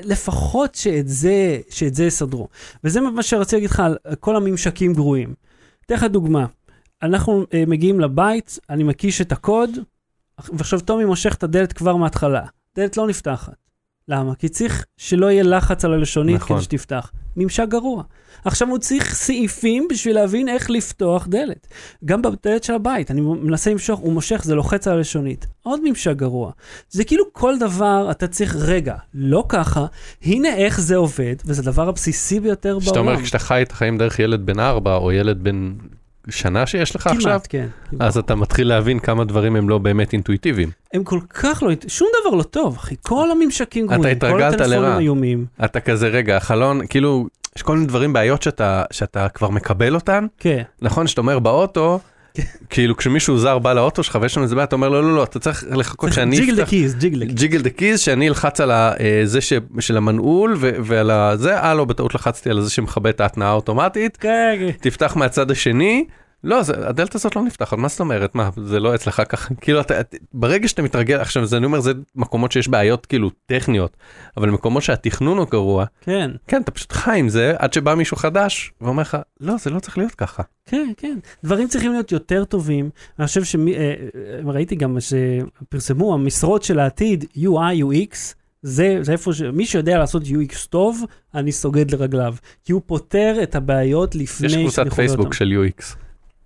לפחות 0.02 0.74
שאת 0.74 1.08
זה, 1.08 1.60
שאת 1.70 1.94
זה 1.94 2.04
יסדרו. 2.04 2.48
וזה 2.84 3.00
מה 3.00 3.22
שרציתי 3.22 3.56
להגיד 3.56 3.70
לך 3.70 3.80
על 3.80 3.96
כל 4.20 4.36
הממשקים 4.36 4.94
גרועים. 4.94 5.34
אתן 5.86 5.94
לך 5.94 6.04
דוגמה, 6.04 6.46
אנחנו 7.02 7.42
uh, 7.42 7.46
מגיעים 7.66 8.00
לבית, 8.00 8.58
אני 8.70 8.84
מקיש 8.84 9.20
את 9.20 9.32
הקוד, 9.32 9.70
ועכשיו 10.52 10.80
טומי 10.80 11.04
מושך 11.04 11.34
את 11.34 11.42
הדלת 11.42 11.72
כבר 11.72 11.96
מההתחלה. 11.96 12.42
דלת 12.76 12.96
לא 12.96 13.06
נפתחת. 13.06 13.54
למה? 14.08 14.34
כי 14.34 14.48
צריך 14.48 14.84
שלא 14.96 15.30
יהיה 15.30 15.42
לחץ 15.42 15.84
על 15.84 15.92
הלשונית 15.92 16.36
נכון. 16.36 16.56
כדי 16.56 16.64
שתפתח. 16.64 17.10
ממשק 17.36 17.64
גרוע. 17.68 18.02
עכשיו 18.44 18.68
הוא 18.68 18.78
צריך 18.78 19.14
סעיפים 19.14 19.88
בשביל 19.90 20.14
להבין 20.14 20.48
איך 20.48 20.70
לפתוח 20.70 21.26
דלת. 21.26 21.66
גם 22.04 22.22
בדלת 22.22 22.64
של 22.64 22.74
הבית, 22.74 23.10
אני 23.10 23.20
מנסה 23.20 23.70
למשוך, 23.70 24.00
הוא 24.00 24.12
מושך, 24.12 24.40
זה 24.44 24.54
לוחץ 24.54 24.88
על 24.88 24.96
הלשונית. 24.96 25.46
עוד 25.62 25.80
ממשק 25.84 26.16
גרוע. 26.16 26.52
זה 26.90 27.04
כאילו 27.04 27.24
כל 27.32 27.58
דבר 27.58 28.08
אתה 28.10 28.26
צריך, 28.26 28.56
רגע, 28.56 28.94
לא 29.14 29.44
ככה, 29.48 29.86
הנה 30.22 30.56
איך 30.56 30.80
זה 30.80 30.96
עובד, 30.96 31.34
וזה 31.44 31.62
הדבר 31.62 31.88
הבסיסי 31.88 32.40
ביותר 32.40 32.78
בעולם. 32.78 33.08
אומר, 33.08 33.22
כשאתה 33.22 33.38
חי 33.38 33.62
את 33.62 33.72
החיים 33.72 33.98
דרך 33.98 34.18
ילד 34.18 34.46
בן 34.46 34.60
ארבע, 34.60 34.96
או 34.96 35.12
ילד 35.12 35.44
בן 35.44 35.74
שנה 36.30 36.66
שיש 36.66 36.96
לך 36.96 37.06
עכשיו, 37.06 37.22
כמעט, 37.22 37.46
כן. 37.48 37.66
כמעט. 37.90 38.02
אז 38.02 38.18
אתה 38.18 38.34
מתחיל 38.34 38.68
להבין 38.68 38.98
כמה 38.98 39.24
דברים 39.24 39.56
הם 39.56 39.68
לא 39.68 39.78
באמת 39.78 40.12
אינטואיטיביים. 40.12 40.70
הם 40.94 41.04
כל 41.04 41.20
כך 41.34 41.62
לא, 41.62 41.70
שום 41.88 42.08
דבר 42.20 42.36
לא 42.36 42.42
טוב, 42.42 42.76
אחי. 42.76 42.94
כל 43.02 43.30
הממשקים 43.30 43.86
גרועים, 43.86 44.18
כל 44.18 44.42
הטלפונים. 44.42 44.98
איומים. 44.98 45.46
אתה 45.64 45.80
כזה, 45.80 46.08
רגע, 46.08 46.36
החלון, 46.36 46.86
כאילו, 46.86 47.26
יש 47.56 47.62
כל 47.62 47.74
מיני 47.74 47.86
דברים, 47.86 48.12
בעיות 48.12 48.42
שאתה, 48.42 48.82
שאתה 48.90 49.28
כבר 49.28 49.50
מקבל 49.50 49.94
אותן. 49.94 50.26
כן. 50.38 50.62
נכון, 50.82 51.06
שאתה 51.06 51.20
אומר 51.20 51.38
באוטו, 51.38 52.00
כאילו 52.70 52.96
כשמישהו 52.96 53.38
זר 53.38 53.58
בא 53.58 53.72
לאוטו 53.72 54.02
שלך 54.02 54.18
ויש 54.20 54.34
שם 54.34 54.42
איזה 54.42 54.54
בעיה, 54.54 54.64
אתה 54.64 54.76
אומר, 54.76 54.88
לא, 54.88 55.02
לא, 55.02 55.14
לא, 55.14 55.24
אתה 55.24 55.38
צריך 55.38 55.64
לחכות 55.70 56.12
שאני 56.12 56.36
jiggle 56.36 56.56
the 56.56 56.66
keys, 56.66 56.94
jiggle 56.94 57.18
the 57.18 57.26
keys. 57.26 57.34
jiggle 57.34 57.62
the 57.62 57.70
keys, 57.70 58.00
שאני 58.00 58.28
אלחץ 58.28 58.60
על 58.60 58.70
אה, 58.70 59.20
זה 59.24 59.40
של 59.80 59.96
המנעול 59.96 60.56
ועל 60.58 61.10
הזה, 61.10 61.58
אה, 61.60 61.74
לא, 61.74 61.84
בטעות 61.84 62.14
לחצתי 62.14 62.50
על 62.50 62.60
זה 62.60 62.70
שמכבה 62.70 63.10
את 63.10 63.20
ההתנעה 63.20 63.48
האוטומטית, 63.48 64.16
כן, 64.16 64.56
כן. 64.58 64.70
תפתח 64.80 65.16
מהצד 65.16 65.50
השני. 65.50 66.04
לא, 66.44 66.62
זה, 66.62 66.88
הדלת 66.88 67.14
הזאת 67.14 67.36
לא 67.36 67.42
נפתחת, 67.42 67.78
מה 67.78 67.88
זאת 67.88 68.00
אומרת? 68.00 68.34
מה, 68.34 68.50
זה 68.64 68.80
לא 68.80 68.94
אצלך 68.94 69.22
ככה? 69.28 69.54
כאילו, 69.60 69.80
אתה, 69.80 70.00
את- 70.00 70.14
ברגע 70.32 70.68
שאתה 70.68 70.82
מתרגל, 70.82 71.20
עכשיו, 71.20 71.46
זה 71.46 71.56
אני 71.56 71.66
אומר, 71.66 71.80
זה 71.80 71.92
מקומות 72.16 72.52
שיש 72.52 72.68
בעיות 72.68 73.06
כאילו 73.06 73.30
טכניות, 73.46 73.96
אבל 74.36 74.50
מקומות 74.50 74.82
שהתכנון 74.82 75.38
הוא 75.38 75.46
גרוע, 75.50 75.84
כן, 76.00 76.30
כן, 76.46 76.62
אתה 76.62 76.70
פשוט 76.70 76.92
חי 76.92 77.18
עם 77.18 77.28
זה, 77.28 77.54
עד 77.58 77.72
שבא 77.72 77.94
מישהו 77.94 78.16
חדש 78.16 78.72
ואומר 78.80 79.02
לך, 79.02 79.16
לא, 79.40 79.54
זה 79.58 79.70
לא 79.70 79.80
צריך 79.80 79.98
להיות 79.98 80.14
ככה. 80.14 80.42
כן, 80.66 80.92
כן. 80.96 81.18
דברים 81.44 81.68
צריכים 81.68 81.92
להיות 81.92 82.12
יותר 82.12 82.44
טובים. 82.44 82.90
אני 83.18 83.26
חושב 83.26 83.42
שראיתי 83.44 84.76
גם 84.76 84.96
שפרסמו, 85.00 86.14
המשרות 86.14 86.62
של 86.62 86.78
העתיד, 86.78 87.24
UI, 87.36 87.82
UX, 87.82 88.16
זה, 88.62 88.98
זה 89.00 89.12
איפה 89.12 89.32
ש... 89.32 89.42
מי 89.42 89.66
שיודע 89.66 89.98
לעשות 89.98 90.22
UX 90.22 90.66
טוב, 90.70 91.02
אני 91.34 91.52
סוגד 91.52 91.90
לרגליו. 91.90 92.34
כי 92.64 92.72
הוא 92.72 92.82
פותר 92.86 93.36
את 93.42 93.54
הבעיות 93.54 94.14
לפני 94.14 94.46
יש 94.46 94.56
קבוצת 94.56 94.92
פייסבוק 94.94 95.20
אותם. 95.26 95.32
של 95.32 95.52
UX. 95.78 95.96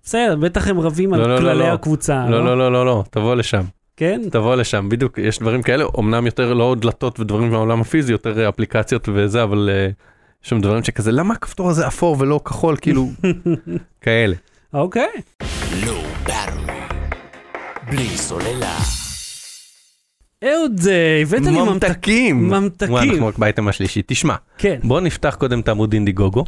בסדר, 0.03 0.35
בטח 0.35 0.67
הם 0.67 0.79
רבים 0.79 1.13
לא, 1.13 1.15
על 1.15 1.21
לא, 1.21 1.35
לא, 1.35 1.39
כללי 1.39 1.59
לא. 1.59 1.73
הקבוצה. 1.73 2.25
לא, 2.29 2.45
לא, 2.45 2.57
לא, 2.57 2.71
לא, 2.71 2.85
לא, 2.85 3.03
תבוא 3.09 3.35
לשם, 3.35 3.63
כן? 3.97 4.21
תבוא 4.31 4.55
לשם, 4.55 4.89
בדיוק, 4.89 5.17
יש 5.17 5.39
דברים 5.39 5.61
כאלה, 5.61 5.85
אמנם 5.99 6.25
יותר 6.25 6.53
לא 6.53 6.75
דלתות 6.79 7.19
ודברים 7.19 7.51
מהעולם 7.51 7.81
הפיזי, 7.81 8.11
יותר 8.11 8.43
אה, 8.43 8.49
אפליקציות 8.49 9.09
וזה, 9.13 9.43
אבל 9.43 9.69
אה, 9.71 9.89
יש 10.43 10.49
שם 10.49 10.61
דברים 10.61 10.83
שכזה, 10.83 11.11
למה 11.11 11.33
הכפתור 11.33 11.69
הזה 11.69 11.87
אפור 11.87 12.15
ולא 12.19 12.39
כחול, 12.45 12.75
כאילו, 12.81 13.09
כאלה. 14.01 14.35
אוקיי. 14.73 15.07
Battery. 16.25 16.71
בלי 17.91 18.17
סוללה. 18.17 18.77
אהוד, 20.43 20.79
אה, 20.89 21.21
הבאת 21.21 21.41
לי 21.41 21.51
ממתק... 21.51 21.87
ממתקים. 21.89 22.49
ממתקים. 22.49 22.91
וואי, 22.91 23.09
אנחנו 23.09 23.27
רק 23.27 23.37
באייטם 23.37 23.67
השלישי. 23.67 24.01
תשמע, 24.07 24.35
כן. 24.57 24.79
בוא 24.83 25.01
נפתח 25.01 25.35
קודם 25.39 25.59
את 25.59 25.69
עמוד 25.69 25.93
אינדיגוגו, 25.93 26.45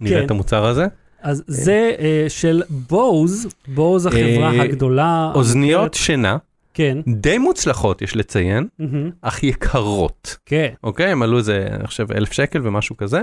נראה 0.00 0.18
כן. 0.18 0.26
את 0.26 0.30
המוצר 0.30 0.66
הזה. 0.66 0.86
אז 1.22 1.44
זה 1.46 1.94
אה, 1.98 2.24
של 2.28 2.62
בוז, 2.70 3.46
בוז 3.68 4.06
החברה 4.06 4.52
אה, 4.54 4.62
הגדולה. 4.62 5.32
אוזניות. 5.34 5.94
שינה, 5.94 6.36
כן. 6.74 6.98
די 7.06 7.38
מוצלחות 7.38 8.02
יש 8.02 8.16
לציין, 8.16 8.66
מהמם, 8.78 9.10
אך 9.20 9.42
יקרות. 9.42 10.36
כן. 10.46 10.68
אוקיי? 10.84 11.12
הם 11.12 11.22
עלו 11.22 11.38
איזה, 11.38 11.66
אני 11.72 11.86
חושב, 11.86 12.12
אלף 12.12 12.32
שקל 12.32 12.60
ומשהו 12.62 12.96
כזה. 12.96 13.20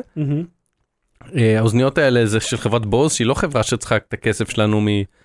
אה, 1.35 1.59
האוזניות 1.59 1.97
האלה 1.97 2.25
זה 2.25 2.39
של 2.39 2.57
חברת 2.57 2.85
בוז, 2.85 3.13
שהיא 3.13 3.27
לא 3.27 3.33
חברה 3.33 3.63
שצריכה 3.63 3.95
את 3.95 4.13
הכסף 4.13 4.49
שלנו 4.49 4.81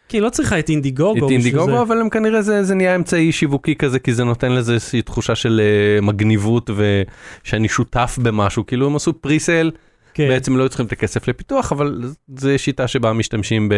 כי 0.09 0.17
היא 0.17 0.23
לא 0.23 0.31
צריכה 0.31 0.59
את 0.59 0.69
אינדיגוגו. 0.69 1.27
את 1.27 1.31
אינדיגוגו. 1.31 1.83
אבל 1.83 2.01
הם 2.01 2.09
כנראה 2.09 2.43
זה, 2.43 2.63
זה 2.63 2.75
נהיה 2.75 2.97
אמצעי 2.97 3.33
שיווקי 3.33 3.75
כזה, 3.75 3.99
כי 3.99 4.13
זה 4.13 4.25
נותן 4.25 4.53
לזה 4.53 4.75
איזושהי 4.75 5.03
תחושה 5.03 5.35
של 5.35 5.61
אה, 5.61 6.01
מגניבות 6.01 6.71
ושאני 6.77 7.69
שותף 7.69 8.19
במשהו, 8.23 8.67
כאילו 8.67 8.87
הם 8.87 8.97
עשו 8.97 9.13
פריסייל, 9.13 9.71
כן. 10.15 10.29
בעצם 10.29 10.57
לא 10.57 10.69
צריכים 10.69 10.87
את 10.87 10.93
הכסף 10.93 11.29
לפיתוח, 11.29 11.73
אבל 11.73 12.03
זו 12.37 12.51
שיטה 12.57 12.89
שבה 12.89 13.13
משתמשים 13.13 13.69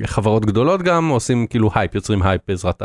בחברות 0.00 0.46
גדולות 0.46 0.82
גם, 0.82 1.08
עושים 1.08 1.46
כאילו 1.46 1.70
הייפ, 1.74 1.94
יוצרים 1.94 2.22
הייפ 2.22 2.40
בעזרת 2.48 2.82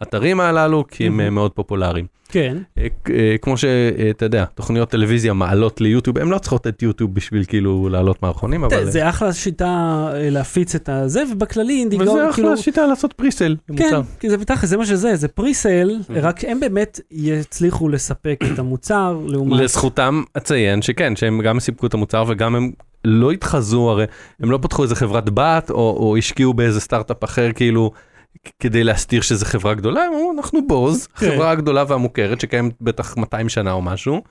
האתרים 0.00 0.40
הללו, 0.40 0.84
כי 0.88 1.06
הם. 1.06 1.20
אה, 1.20 1.30
מאוד 1.30 1.50
פופולריים. 1.50 2.06
כן. 2.28 2.56
אה, 2.78 2.86
אה, 3.10 3.36
כמו 3.42 3.56
שאתה 3.56 4.24
יודע, 4.24 4.44
תוכניות 4.44 4.90
טלוויזיה 4.90 5.32
מעלות 5.32 5.80
ליוטיוב, 5.80 6.18
הן 6.18 6.28
לא 6.28 6.38
צריכות 6.38 6.66
את 6.66 6.82
יוטיוב 6.82 7.14
בשביל 7.14 7.44
כאילו 7.44 7.88
לעלות 7.88 8.22
מערכונים, 8.22 8.64
אבל... 8.64 8.90
זה 8.90 9.08
אחלה 9.08 9.32
שיטה 9.32 10.08
להפיץ 10.14 10.74
את 10.74 10.88
הזה, 10.88 11.22
ובכללי 11.32 11.78
אינדיגוגו, 11.80 12.10
וזה 12.10 12.28
כאילו... 12.34 12.48
אחלה 12.48 12.62
שיטה 12.62 12.86
לעשות 12.86 13.12
presale. 13.12 13.56
כן, 13.76 13.96
כי 14.20 14.30
זה 14.30 14.36
בטח, 14.36 14.64
זה 14.64 14.76
מה 14.76 14.86
שזה, 14.86 15.16
זה 15.16 15.28
presale, 15.28 16.00
אמהם. 16.00 16.12
רק 16.22 16.44
הם 16.44 16.60
באמת 16.60 17.00
יצליחו 17.10 17.88
לספק 17.88 18.40
את 18.54 18.58
המוצר, 18.58 19.18
לעומת... 19.26 19.60
לזכותם 19.60 20.22
אציין 20.36 20.82
שכן, 20.82 21.16
שהם 21.16 21.40
גם 21.40 21.60
סיפקו 21.60 21.86
את 21.86 21.94
המוצר 21.94 22.24
וגם 22.28 22.54
הם 22.54 22.70
לא 23.04 23.30
התחזו, 23.30 23.90
הרי 23.90 24.04
הם 24.40 24.50
לא 24.50 24.58
פתחו 24.62 24.82
איזה 24.82 24.94
חברת 24.94 25.30
בת 25.34 25.70
או, 25.70 25.76
או 25.76 26.16
השקיעו 26.16 26.54
באיזה 26.54 26.80
סטארט-אפ 26.80 27.24
אחר 27.24 27.52
כאילו. 27.54 27.90
כדי 28.60 28.84
להסתיר 28.84 29.20
שזה 29.20 29.46
חברה 29.46 29.74
גדולה, 29.74 30.02
הם 30.02 30.12
אמרו 30.12 30.32
אנחנו 30.36 30.66
בוז, 30.66 31.06
כן. 31.06 31.26
חברה 31.26 31.50
הגדולה 31.50 31.84
והמוכרת 31.88 32.40
שקיימת 32.40 32.74
בטח 32.80 33.16
200 33.16 33.48
שנה 33.48 33.72
או 33.72 33.82
משהו. 33.82 34.22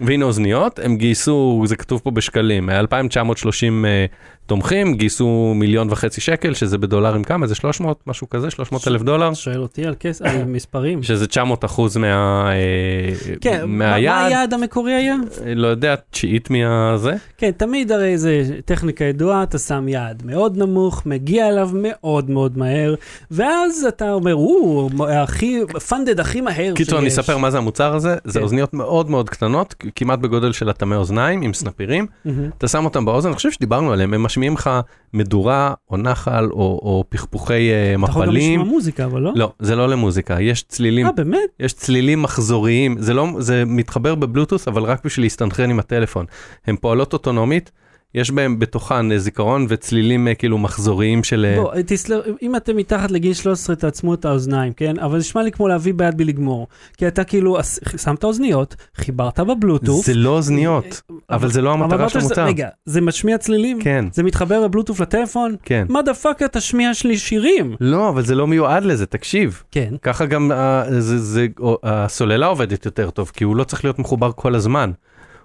והנה 0.00 0.24
אוזניות, 0.24 0.78
הם 0.78 0.96
גייסו, 0.96 1.62
זה 1.66 1.76
כתוב 1.76 2.00
פה 2.04 2.10
בשקלים, 2.10 2.70
2,930 2.70 3.84
אה, 3.84 4.06
תומכים, 4.46 4.94
גייסו 4.94 5.52
מיליון 5.56 5.90
וחצי 5.90 6.20
שקל, 6.20 6.54
שזה 6.54 6.78
בדולרים 6.78 7.24
כמה? 7.24 7.46
זה 7.46 7.54
300, 7.54 8.00
משהו 8.06 8.28
כזה, 8.28 8.50
300 8.50 8.88
אלף 8.88 9.02
דולר, 9.02 9.34
שואל 9.34 9.62
אותי 9.62 9.86
על 9.86 9.94
כס... 10.00 10.22
על 10.22 10.44
מספרים. 10.54 11.02
שזה 11.02 11.26
900 11.26 11.64
אחוז 11.64 11.96
מה, 11.96 12.46
אה, 12.50 13.34
כן, 13.40 13.64
מה-. 13.66 13.94
היעד 13.94 14.54
המקורי 14.54 14.92
היה? 14.92 15.16
לא 15.46 15.66
יודע, 15.66 15.94
תשיעית 16.10 16.50
מהזה. 16.50 17.12
כן, 17.38 17.50
תמיד 17.50 17.92
הרי 17.92 18.18
זה 18.18 18.42
טכניקה 18.64 19.04
ידועה, 19.04 19.42
אתה 19.42 19.58
שם 19.58 19.88
יעד 19.88 20.22
מאוד 20.26 20.56
נמוך, 20.56 21.02
מגיע 21.06 21.48
אליו 21.48 21.70
מאוד 21.74 22.30
מאוד 22.30 22.58
מהר, 22.58 22.94
ואז 23.30 23.84
אתה 23.88 24.12
אומר, 24.12 24.32
הוא 24.32 24.90
הכי, 25.08 25.60
פנדד 25.88 26.20
הכי 26.20 26.40
מהר 26.40 26.74
קיצור, 26.74 26.98
אני 26.98 27.08
אספר 27.08 27.38
מה 27.38 27.50
זה 27.50 27.58
המוצר 27.58 27.94
הזה, 27.94 28.16
זה 28.24 28.38
כן. 28.38 28.44
אוזניות 28.44 28.74
מאוד 28.74 29.10
מאוד 29.10 29.30
קטנות, 29.30 29.74
כמעט 29.94 30.18
בגודל 30.18 30.52
של 30.52 30.68
הטמי 30.68 30.94
אוזניים 30.94 31.42
עם 31.42 31.54
סנפירים, 31.54 32.06
מהמם. 32.24 32.50
אתה 32.58 32.68
שם 32.68 32.84
אותם 32.84 33.04
באוזן, 33.04 33.28
אני 33.28 33.36
חושב 33.36 33.50
שדיברנו 33.50 33.92
עליהם, 33.92 34.14
הם 34.14 34.22
משמיעים 34.22 34.54
לך 34.54 34.70
מדורה 35.12 35.74
או 35.90 35.96
נחל 35.96 36.44
או, 36.44 36.58
או 36.58 37.04
פכפוכי 37.08 37.70
אה, 37.70 37.94
אתה 37.94 38.10
יכול 38.10 38.26
גם 38.26 38.32
לשמוע 38.32 38.56
מפלים. 38.56 38.60
מוזיקה, 38.60 39.04
אבל 39.04 39.20
לא? 39.20 39.32
לא, 39.34 39.52
זה 39.58 39.76
לא 39.76 39.88
למוזיקה, 39.88 40.40
יש 40.40 40.62
צלילים, 40.62 41.06
אה, 41.06 41.12
באמת? 41.12 41.38
יש 41.60 41.72
צלילים 41.72 42.22
מחזוריים, 42.22 42.96
זה 42.98 43.14
לא, 43.14 43.26
זה 43.38 43.64
מתחבר 43.66 44.14
בבלוטוס, 44.14 44.68
אבל 44.68 44.82
רק 44.82 45.04
בשביל 45.04 45.24
להסתנכרן 45.24 45.70
עם 45.70 45.78
הטלפון. 45.78 46.26
הן 46.66 46.76
פועלות 46.76 47.12
אוטונומית, 47.12 47.70
יש 48.14 48.30
בהם 48.30 48.58
בתוכן 48.58 49.12
אה, 49.12 49.18
זיכרון 49.18 49.66
וצלילים 49.68 50.28
אה, 50.28 50.34
כאילו 50.34 50.58
מחזוריים 50.58 51.24
של... 51.24 51.46
אה, 51.48 51.62
בוא, 51.62 51.72
תסלח, 51.86 52.18
אם 52.42 52.56
אתם 52.56 52.76
מתחת 52.76 53.10
לגיל 53.10 53.34
13 53.34 53.76
תעצמו 53.76 54.14
את 54.14 54.24
האוזניים, 54.24 54.72
כן? 54.72 54.98
אבל 54.98 55.12
זה 55.12 55.18
נשמע 55.18 55.42
לי 55.42 55.52
כמו 55.52 55.68
להביא 55.68 55.94
ביד 55.94 56.16
בלי 56.16 56.24
לגמור. 56.24 56.66
כי 56.96 57.08
אתה 57.08 57.24
כאילו, 57.24 57.58
שמת 57.96 58.24
אוזניות, 58.24 58.76
חיברת 58.96 59.40
בבלוטוף. 59.40 60.06
זה 60.06 60.14
לא 60.14 60.30
אוזניות, 60.30 61.02
אבל 61.30 61.50
זה 61.50 61.62
לא 61.62 61.74
אבל 61.74 61.82
המטרה 61.82 62.08
של 62.08 62.18
המוצר. 62.18 62.44
רגע, 62.44 62.68
זה 62.84 63.00
משמיע 63.00 63.38
צלילים? 63.38 63.82
כן, 63.82 64.04
זה 64.12 64.22
מתחבר 64.22 64.68
בבלוטוף 64.68 65.00
לטלפון? 65.00 65.56
כן. 65.62 65.86
What 65.88 65.95
the 65.95 66.00
fuck 66.22 66.42
תשמיע 66.42 66.94
שלי 66.94 67.18
שירים? 67.18 67.76
לא, 67.80 68.08
אבל 68.08 68.22
זה 68.22 68.34
לא 68.34 68.46
מיועד 68.46 68.84
לזה, 68.84 69.06
תקשיב. 69.06 69.62
כן. 69.70 69.94
ככה 70.02 70.26
גם 70.26 70.50
זה, 70.98 71.18
זה, 71.18 71.46
או, 71.60 71.78
הסוללה 71.82 72.46
עובדת 72.46 72.84
יותר 72.84 73.10
טוב, 73.10 73.30
כי 73.34 73.44
הוא 73.44 73.56
לא 73.56 73.64
צריך 73.64 73.84
להיות 73.84 73.98
מחובר 73.98 74.32
כל 74.36 74.54
הזמן. 74.54 74.90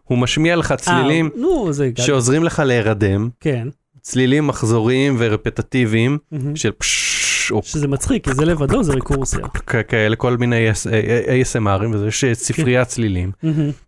הוא 0.09 0.17
משמיע 0.17 0.55
לך 0.55 0.73
צלילים 0.77 1.29
אה, 1.35 1.41
נו, 1.41 1.73
זה... 1.73 1.91
שעוזרים 1.97 2.43
לך 2.43 2.59
להירדם, 2.65 3.29
כן. 3.39 3.67
צלילים 4.01 4.47
מחזוריים 4.47 5.15
ורפטטיביים 5.19 6.17
מהמם. 6.31 6.55
של 6.55 6.71
פשש, 6.71 7.08
או 7.51 7.61
שזה 7.63 7.87
מצחיק, 7.87 8.23
כי 8.29 8.33
זה 8.33 8.45
לבדו 8.45 8.83
זה 8.83 8.93
ריקורסיה. 8.93 9.39
כאלה, 9.87 10.15
כל 10.15 10.37
מיני 10.37 10.71
AS- 10.71 10.87
ASMRים, 11.27 11.87
וזה 11.93 12.07
יש 12.07 12.25
ספריית 12.33 12.87
צלילים. 12.87 13.31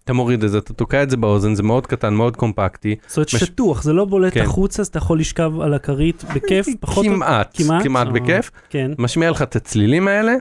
אתה 0.03 0.14
מוריד 0.14 0.43
את 0.43 0.51
זה, 0.51 0.57
אתה 0.57 0.74
תוקע 0.74 1.03
את 1.03 1.09
זה 1.09 1.18
באוזן, 1.18 1.55
זה 1.55 1.64
מאוד 1.64 1.88
קטן, 1.88 2.14
מאוד 2.14 2.36
קומפקטי. 2.36 2.95
זאת 3.07 3.18
אומרת 3.18 3.30
שטוח, 3.30 3.84
זה 3.84 3.93
לא 3.93 4.05
בולט 4.05 4.34
כן. 4.34 4.41
החוצה, 4.41 4.82
אז 4.82 4.88
אתה 4.88 4.97
יכול 4.97 5.20
לשכב 5.20 5.51
על 5.62 5.74
הכרית 5.74 6.24
בכיף, 6.36 6.68
פחות... 6.80 7.05
או- 7.05 7.12
כמעט, 7.12 7.57
כמעט? 7.84 8.07
אה. 8.07 8.12
בכיף. 8.14 8.51
כן. 8.70 8.91
משמיע 8.97 9.32
לך 9.32 9.41
את 9.41 9.55
הצלילים 9.55 10.07
האלה. 10.07 10.34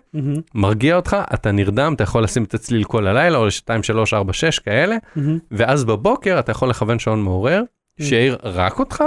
מרגיע 0.55 0.97
אותך, 0.97 1.16
אתה 1.35 1.53
נרדם, 1.53 1.93
אתה 1.97 2.03
יכול 2.03 2.25
לשים 2.25 2.45
את 2.45 2.55
הצליל 2.55 2.85
כל 2.85 3.07
הלילה, 3.07 3.39
או 3.39 3.47
ל-2, 3.47 3.83
3, 3.83 4.14
4, 4.14 4.33
6 4.33 4.59
כאלה. 4.59 4.97
ואז 5.51 5.85
בבוקר 5.85 6.37
אתה 6.39 6.53
יכול 6.53 6.68
לכוון 6.71 6.99
שעון 6.99 7.23
מעורר, 7.23 7.62
Mm. 8.01 8.03
שיעיר 8.05 8.37
רק 8.43 8.79
אותך. 8.79 9.05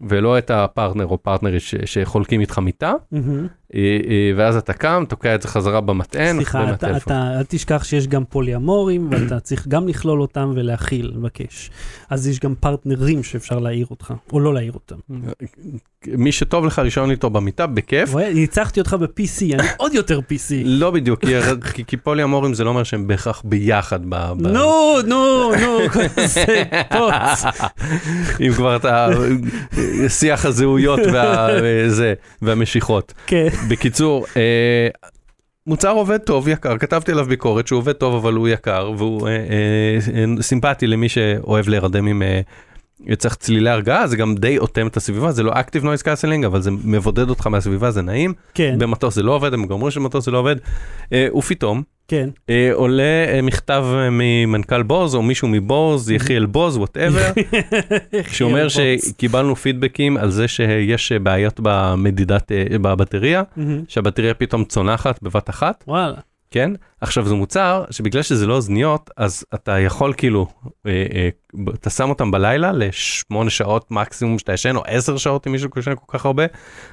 ולא 0.00 0.38
את 0.38 0.50
הפרטנר 0.50 1.06
או 1.06 1.18
פרטנרית 1.18 1.62
שחולקים 1.84 2.40
איתך 2.40 2.58
מיטה, 2.58 2.92
מהמם. 3.12 3.46
אה, 3.74 3.80
אה, 3.80 4.32
ואז 4.36 4.56
אתה 4.56 4.72
קם, 4.72 5.04
תוקע 5.08 5.34
את 5.34 5.42
זה 5.42 5.48
חזרה 5.48 5.80
במטען, 5.80 6.36
סליחה, 6.36 6.70
אתה. 6.74 6.96
אתה, 6.96 7.38
אל 7.38 7.44
תשכח 7.48 7.84
שיש 7.84 8.06
גם 8.06 8.24
פוליאמורים, 8.24 9.08
ואתה 9.10 9.40
צריך 9.40 9.68
גם 9.68 9.88
לכלול 9.88 10.20
אותם 10.20 10.52
ולהכיל, 10.54 11.12
לבקש. 11.16 11.70
אז 12.10 12.28
יש 12.28 12.40
גם 12.40 12.54
פרטנרים 12.60 13.22
שאפשר 13.22 13.58
להעיר 13.58 13.86
אותך, 13.90 14.14
או 14.32 14.40
לא 14.40 14.54
להעיר 14.54 14.72
אותם. 14.72 14.96
מי 16.06 16.32
שטוב 16.32 16.64
לך 16.66 16.78
לישון 16.78 17.10
איתו 17.10 17.30
במיטה, 17.30 17.66
בכיף. 17.66 18.14
ניצחתי 18.34 18.80
אותך 18.80 18.96
ב-PC, 19.00 19.54
אני 19.54 19.68
עוד 19.76 19.94
יותר 19.94 20.18
PC. 20.18 20.52
לא 20.64 20.90
בדיוק, 20.90 21.20
כי- 21.24 21.32
כי- 21.74 21.84
כי 21.84 21.96
פולי 21.96 22.22
אמורים 22.22 22.54
זה 22.54 22.64
לא 22.64 22.68
אומר 22.70 22.82
שהם 22.82 23.06
בהכרח 23.06 23.42
ביחד. 23.44 24.00
ב- 24.08 24.32
ב- 24.32 24.46
נו, 24.46 24.94
נו, 25.06 25.50
נו, 25.60 25.78
זה 26.34 26.62
פוץ. 26.90 27.44
אם 28.40 28.52
כבר 28.52 28.76
אתה, 28.76 29.08
שיח 30.08 30.44
הזהויות 30.46 31.00
וה- 31.12 31.48
וזה, 31.62 32.14
והמשיכות. 32.42 33.12
כן. 33.26 33.48
בקיצור, 33.68 34.26
אה, 34.36 34.88
מוצר 35.66 35.90
עובד 35.90 36.18
טוב, 36.18 36.48
יקר, 36.48 36.78
כתבתי 36.78 37.12
עליו 37.12 37.24
ביקורת 37.24 37.66
שהוא 37.66 37.78
עובד 37.78 37.92
טוב 37.92 38.14
אבל 38.14 38.34
הוא 38.34 38.48
יקר 38.48 38.92
והוא 38.96 39.28
אה, 39.28 39.32
אה, 39.32 39.38
אה, 40.14 40.42
סימפטי 40.42 40.86
למי 40.86 41.08
שאוהב 41.08 41.68
להירדם 41.68 42.06
עם... 42.06 42.22
אה, 42.22 42.40
צריך 43.18 43.34
צלילי 43.34 43.70
הרגעה, 43.70 44.06
זה 44.06 44.16
גם 44.16 44.34
די 44.34 44.58
אוטם 44.58 44.86
את 44.86 44.96
הסביבה, 44.96 45.32
זה 45.32 45.42
לא 45.42 45.52
Active 45.52 45.82
Noise 45.82 46.02
Cancelling, 46.04 46.46
אבל 46.46 46.60
זה 46.62 46.70
מבודד 46.84 47.28
אותך 47.28 47.46
מהסביבה, 47.46 47.90
זה 47.90 48.02
נעים. 48.02 48.34
כן, 48.54 48.76
במטוס 48.78 49.14
זה 49.14 49.22
לא 49.22 49.32
עובד, 49.32 49.54
הם 49.54 49.66
גם 49.66 49.72
אומרים 49.72 49.90
שבמטוס 49.90 50.24
זה 50.24 50.30
לא 50.30 50.38
עובד. 50.38 50.56
אה, 51.12 51.28
ופתאום, 51.36 51.82
כן. 52.10 52.28
אה, 52.50 52.70
עולה 52.72 53.24
אה, 53.28 53.42
מכתב 53.42 53.84
אה, 53.94 54.08
ממנכ"ל 54.10 54.82
בוז, 54.82 55.14
או 55.14 55.22
מישהו 55.22 55.48
מבוז, 55.48 56.10
יחיאל 56.16 56.46
בוז, 56.46 56.76
whatever, 56.76 57.32
שאומר 58.32 58.68
שקיבלנו 58.68 59.56
פידבקים 59.56 60.16
על 60.16 60.30
זה 60.30 60.48
שיש 60.48 61.12
אה, 61.12 61.18
בעיות 61.18 61.60
במדידת, 61.62 62.52
אה, 62.52 62.78
בבטריה. 62.78 63.42
שהבטריה 63.88 64.34
פתאום 64.34 64.64
צונחת 64.64 65.22
בבת 65.22 65.50
אחת, 65.50 65.84
וואלה. 65.88 66.20
כן? 66.50 66.70
עכשיו 67.00 67.26
זה 67.26 67.34
מוצר 67.34 67.84
שבגלל 67.90 68.22
שזה 68.22 68.46
לא 68.46 68.54
אוזניות, 68.54 69.10
אז 69.16 69.44
אתה 69.54 69.78
יכול 69.78 70.12
כאילו, 70.16 70.46
אה, 70.86 71.06
אה, 71.14 71.28
אתה 71.74 71.90
שם 71.90 72.08
אותם 72.08 72.30
בלילה 72.30 72.72
לשמונה 72.72 73.50
שעות 73.50 73.90
מקסימום 73.90 74.38
שאתה 74.38 74.52
ישן, 74.52 74.76
או 74.76 74.82
עשר 74.86 75.16
שעות 75.16 75.46
אם 75.46 75.52
מישהו 75.52 75.70
ישן 75.78 75.94
כל 75.94 76.18
כך 76.18 76.26
הרבה, 76.26 76.44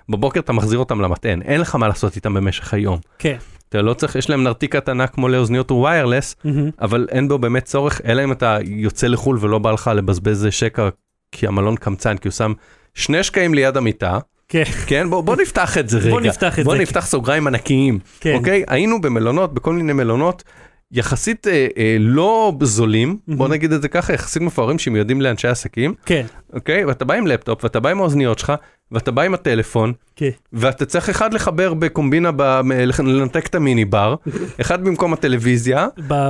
בבוקר 0.10 0.40
אתה 0.40 0.54
מחזיר 0.54 0.80
אותם 0.80 1.02
למטען, 1.02 1.42
אין 1.42 1.62
לך 1.62 1.76
מה 1.76 1.88
לעשות 1.88 2.16
איתם 2.16 2.34
במשך 2.34 2.74
היום. 2.74 3.00
כן. 3.20 3.38
אתה 3.70 3.82
לא 3.82 3.94
צריך, 3.94 4.16
יש 4.16 4.30
להם 4.30 4.44
נרתיק 4.44 4.76
קטנה 4.76 5.08
כמו 5.08 5.28
לאוזניות 5.28 5.72
וויירלס, 5.72 6.36
מהמם. 6.44 6.70
אבל 6.82 7.08
אין 7.12 7.28
בו 7.28 7.38
באמת 7.38 7.66
צורך, 7.66 8.02
אלא 8.06 8.24
אם 8.24 8.32
אתה 8.32 8.58
יוצא 8.66 9.08
לחו"ל 9.08 9.38
ולא 9.42 9.60
בא 9.60 9.72
לך 9.72 9.92
לבזבז 9.96 10.48
שקע, 10.50 10.90
כי 11.32 11.48
המלון 11.48 11.76
קמצן, 11.76 12.18
כי 12.18 12.28
הוא 12.28 12.34
שם 12.34 12.54
שני 12.94 13.24
שקעים 13.24 13.54
ליד 13.54 13.78
המיטה, 13.78 14.20
כן. 14.50 14.64
כן? 14.88 15.10
בוא, 15.10 15.22
בוא 15.22 15.36
נפתח 15.36 15.78
את 15.78 15.90
זה 15.90 15.98
רגע. 15.98 16.10
בוא 16.10 16.22
נפתח 16.22 16.60
את 16.60 16.64
בוא 16.64 16.76
זה. 16.76 16.82
נפתח 16.82 17.06
סוגריים 17.06 17.48
ענקיים, 17.48 18.00
כן. 18.20 18.34
אוקיי? 18.36 18.64
היינו 18.68 19.02
במלונות, 19.02 19.54
בכל 19.54 19.74
מיני 19.74 19.94
מלונות. 19.94 20.44
יחסית 20.92 21.48
אה, 21.48 21.68
אה, 21.78 21.98
לא 22.00 22.54
זולים, 22.62 23.18
בוא 23.28 23.36
מהמם. 23.38 23.54
נגיד 23.54 23.72
את 23.72 23.82
זה 23.82 23.88
ככה, 23.88 24.14
יחסית 24.14 24.42
מפוארים 24.42 24.80
שמיועדים 24.80 25.22
לאנשי 25.22 25.48
עסקים, 25.48 25.94
כן. 26.06 26.26
אוקיי? 26.54 26.86
ואתה 26.86 27.06
בא 27.06 27.14
עם 27.14 27.28
לפטופ, 27.28 27.64
ואתה 27.64 27.80
בא 27.80 27.90
עם 27.90 28.00
האוזניות 28.00 28.40
שלך, 28.40 28.54
ואתה 28.92 29.12
בא 29.12 29.22
עם 29.22 29.34
הטלפון, 29.34 29.94
כן. 30.16 30.30
ואתה 30.54 30.86
צריך 30.86 31.10
אחד 31.10 31.34
לחבר 31.34 31.74
בקומבינה, 31.74 32.32
ב- 32.36 32.62
לנתק 33.06 33.48
את 33.48 33.56
המיני 33.56 33.86
בר, 33.86 34.16
אחד 34.62 34.84
במקום 34.84 35.14
הטלוויזיה, 35.14 35.88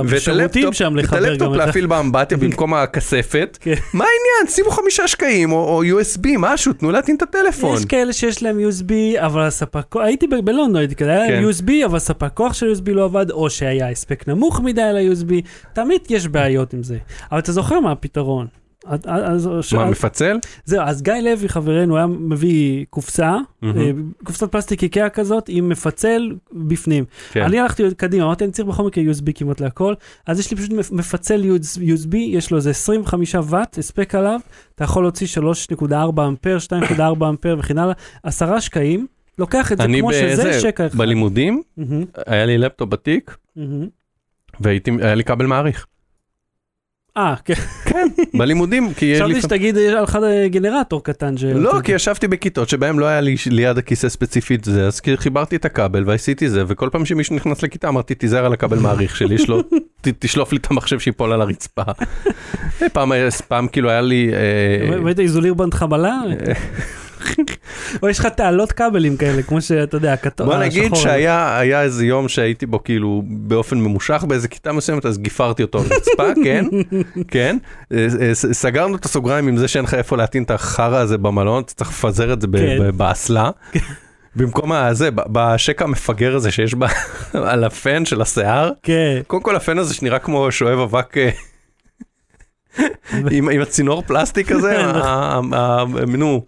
ואת 0.08 0.28
הלפטופ, 0.28 0.74
שם 0.74 0.98
את 0.98 1.04
לחבר 1.04 1.16
הלפטופ. 1.16 1.56
להפעיל 1.56 1.86
באמבטיה 1.86 2.38
במקום 2.42 2.74
הכספת. 2.74 3.58
כן. 3.60 3.74
מה 3.94 4.04
העניין? 4.04 4.54
שימו 4.54 4.70
חמישה 4.70 5.08
שקעים 5.08 5.52
או, 5.52 5.56
או 5.58 5.82
USB, 5.84 6.28
משהו, 6.38 6.72
תנו 6.72 6.90
להטעין 6.90 7.16
את 7.16 7.22
הטלפון. 7.22 7.76
יש 7.76 7.84
כאלה 7.84 8.12
שיש 8.12 8.42
להם 8.42 8.58
USB, 8.58 8.92
אבל 9.18 9.42
הספק 9.42 9.96
הייתי 9.96 10.26
בלונדון, 10.26 10.76
הייתי 10.76 10.94
כזה, 10.94 11.10
היה 11.10 11.30
להם 11.30 11.44
כן. 11.44 11.48
USB, 11.50 11.86
אבל 11.86 11.98
ספק 11.98 12.30
כוח 12.34 12.52
של 12.52 12.72
USB 12.72 12.90
לא 12.92 13.04
עבד, 13.04 13.30
או 13.30 13.50
שהיה 13.50 13.90
הספק 13.90 14.28
נמוך 14.28 14.60
מדי 14.60 14.82
על 14.82 14.96
ה-USB, 14.96 15.32
תמיד 15.72 16.00
יש 16.10 16.28
בעיות 16.28 16.74
עם 16.74 16.82
זה. 16.82 16.96
אבל 17.32 17.38
אתה 17.38 17.52
זוכר 17.52 17.80
מה 17.80 17.92
הפתרון? 17.92 18.46
אז- 18.86 19.46
מה, 19.46 19.84
אז- 19.84 19.90
מפצל? 19.90 20.38
זהו, 20.64 20.80
אז 20.82 21.02
גיא 21.02 21.12
לוי 21.14 21.48
חברנו 21.48 21.96
היה 21.96 22.06
מביא 22.06 22.84
קופסה. 22.90 23.36
אה, 23.64 23.90
קופסת 24.24 24.52
פלסטיק 24.52 24.82
איקאה 24.82 25.08
כזאת, 25.08 25.44
עם 25.48 25.68
מפצל 25.68 26.32
בפנים. 26.52 27.04
כן. 27.32 27.42
אני 27.42 27.58
הלכתי 27.58 27.82
קדימה, 27.96 28.24
אמרתי, 28.24 28.44
אני 28.44 28.52
צריך 28.52 28.68
בכל 28.68 28.82
מקרה 28.84 29.04
USB 29.04 29.32
כמעט 29.34 29.60
להכל, 29.60 29.94
אז 30.26 30.40
יש 30.40 30.50
לי 30.50 30.56
פשוט 30.56 30.72
מפ- 30.72 30.92
מפצל 30.92 31.42
USB, 31.64 32.16
יש 32.16 32.50
לו 32.50 32.56
איזה 32.56 32.70
25 32.70 33.34
ואט, 33.34 33.78
הספק 33.78 34.14
עליו, 34.14 34.40
אתה 34.74 34.84
יכול 34.84 35.04
להוציא 35.04 35.26
3.4 35.26 35.92
אמפר, 36.28 36.58
2.4 36.58 37.00
אמפר 37.28 37.56
וכן 37.58 37.78
הלאה, 37.78 37.94
עשרה 38.22 38.60
שקעים, 38.60 39.06
לוקח 39.38 39.72
את 39.72 39.78
זה 39.78 39.84
אני 39.84 40.00
כמו 40.00 40.12
שזה, 40.12 40.60
שקע 40.60 40.86
אחד. 40.86 40.98
בלימודים, 40.98 41.62
מהמם, 41.76 42.04
היה 42.26 42.46
לי 42.46 42.58
לפטופ 42.58 42.88
בתיק, 42.88 43.36
מהמם. 43.56 43.86
והיה 44.60 45.14
לי 45.14 45.24
כבל 45.24 45.46
מעריך. 45.46 45.86
אה, 47.18 47.34
כן, 47.44 47.54
כן, 47.84 48.08
בלימודים, 48.34 48.94
כי. 48.94 49.14
חשבתי 49.14 49.40
שתגיד, 49.42 49.76
יש 49.76 49.94
לך 50.02 50.18
גנרטור 50.50 51.04
קטן. 51.04 51.36
ש- 51.36 51.44
לא, 51.44 51.80
כי 51.84 51.92
ישבתי 51.92 52.28
בכיתות 52.28 52.68
שבהם 52.68 52.98
לא 52.98 53.06
היה 53.06 53.20
לי 53.20 53.34
ליד 53.50 53.78
הכיסא 53.78 54.08
ספציפית 54.08 54.64
זה, 54.64 54.86
אז 54.86 55.00
חיברתי 55.16 55.56
את 55.56 55.64
הכבל 55.64 56.02
ועשיתי 56.06 56.48
זה, 56.48 56.62
וכל 56.66 56.88
פעם 56.92 57.04
שמישהו 57.04 57.36
נכנס 57.36 57.62
לכיתה 57.62 57.88
אמרתי, 57.88 58.14
תיזהר 58.14 58.44
על 58.46 58.52
הכבל 58.52 58.78
מעריך 58.78 59.16
שלי, 59.16 59.38
שלא, 59.38 59.62
ת- 60.02 60.08
תשלוף 60.18 60.52
לי 60.52 60.58
את 60.58 60.66
המחשב 60.70 60.98
שיפול 60.98 61.32
על 61.32 61.40
הרצפה. 61.40 61.82
אה, 62.82 62.88
פעם, 62.92 63.12
פעם 63.48 63.68
כאילו 63.68 63.90
היה 63.90 64.00
לי... 64.00 64.30
אה, 64.32 64.96
ראית 65.04 65.20
איזוליר 65.20 65.54
בנד 65.54 65.74
חבלה? 65.74 66.20
או 68.02 68.08
יש 68.08 68.18
לך 68.18 68.26
תעלות 68.26 68.72
כבלים 68.72 69.16
כאלה, 69.16 69.42
כמו 69.42 69.60
שאתה 69.60 69.96
יודע, 69.96 70.12
הכתוב, 70.12 70.46
בוא 70.46 70.56
נגיד 70.56 70.82
השחור. 70.82 70.98
שהיה 70.98 71.58
היה 71.58 71.82
איזה 71.82 72.06
יום 72.06 72.28
שהייתי 72.28 72.66
בו 72.66 72.84
כאילו 72.84 73.22
באופן 73.26 73.78
ממושך 73.78 74.24
באיזה 74.28 74.48
כיתה 74.48 74.72
מסוימת 74.72 75.06
אז 75.06 75.18
גיפרתי 75.18 75.62
אותו 75.62 75.78
על 75.78 75.84
רצפה 75.84 76.24
כן? 76.44 76.64
כן? 77.28 77.56
אה, 77.92 78.06
אה, 78.20 78.34
סגרנו 78.34 78.96
את 78.96 79.04
הסוגריים 79.04 79.48
עם 79.48 79.56
זה 79.56 79.68
שאין 79.68 79.84
לך 79.84 79.94
איפה 79.94 80.16
להטעין 80.16 80.42
את 80.42 80.50
החרא 80.50 80.96
הזה 80.98 81.18
במלון 81.18 81.62
אתה 81.62 81.74
צריך 81.74 81.90
לפזר 81.90 82.32
את 82.32 82.40
זה 82.40 82.46
כן. 82.52 82.96
באסלה. 82.96 83.50
במקום 84.36 84.72
הזה 84.72 85.08
בשקע 85.12 85.84
המפגר 85.84 86.36
הזה 86.36 86.50
שיש 86.50 86.74
על 87.32 87.64
הפן 87.64 88.04
של 88.04 88.22
השיער. 88.22 88.70
כן, 88.82 89.20
קודם 89.26 89.42
כל 89.42 89.56
הפן 89.56 89.78
הזה 89.78 89.94
שנראה 89.94 90.18
כמו 90.18 90.52
שואב 90.52 90.78
אבק 90.78 91.16
אה, 91.18 91.30
עם 93.30 93.60
הצינור 93.62 94.02
פלסטיק 94.02 94.52
הזה 94.52 94.78
ה- 94.84 95.40
נו 96.08 96.44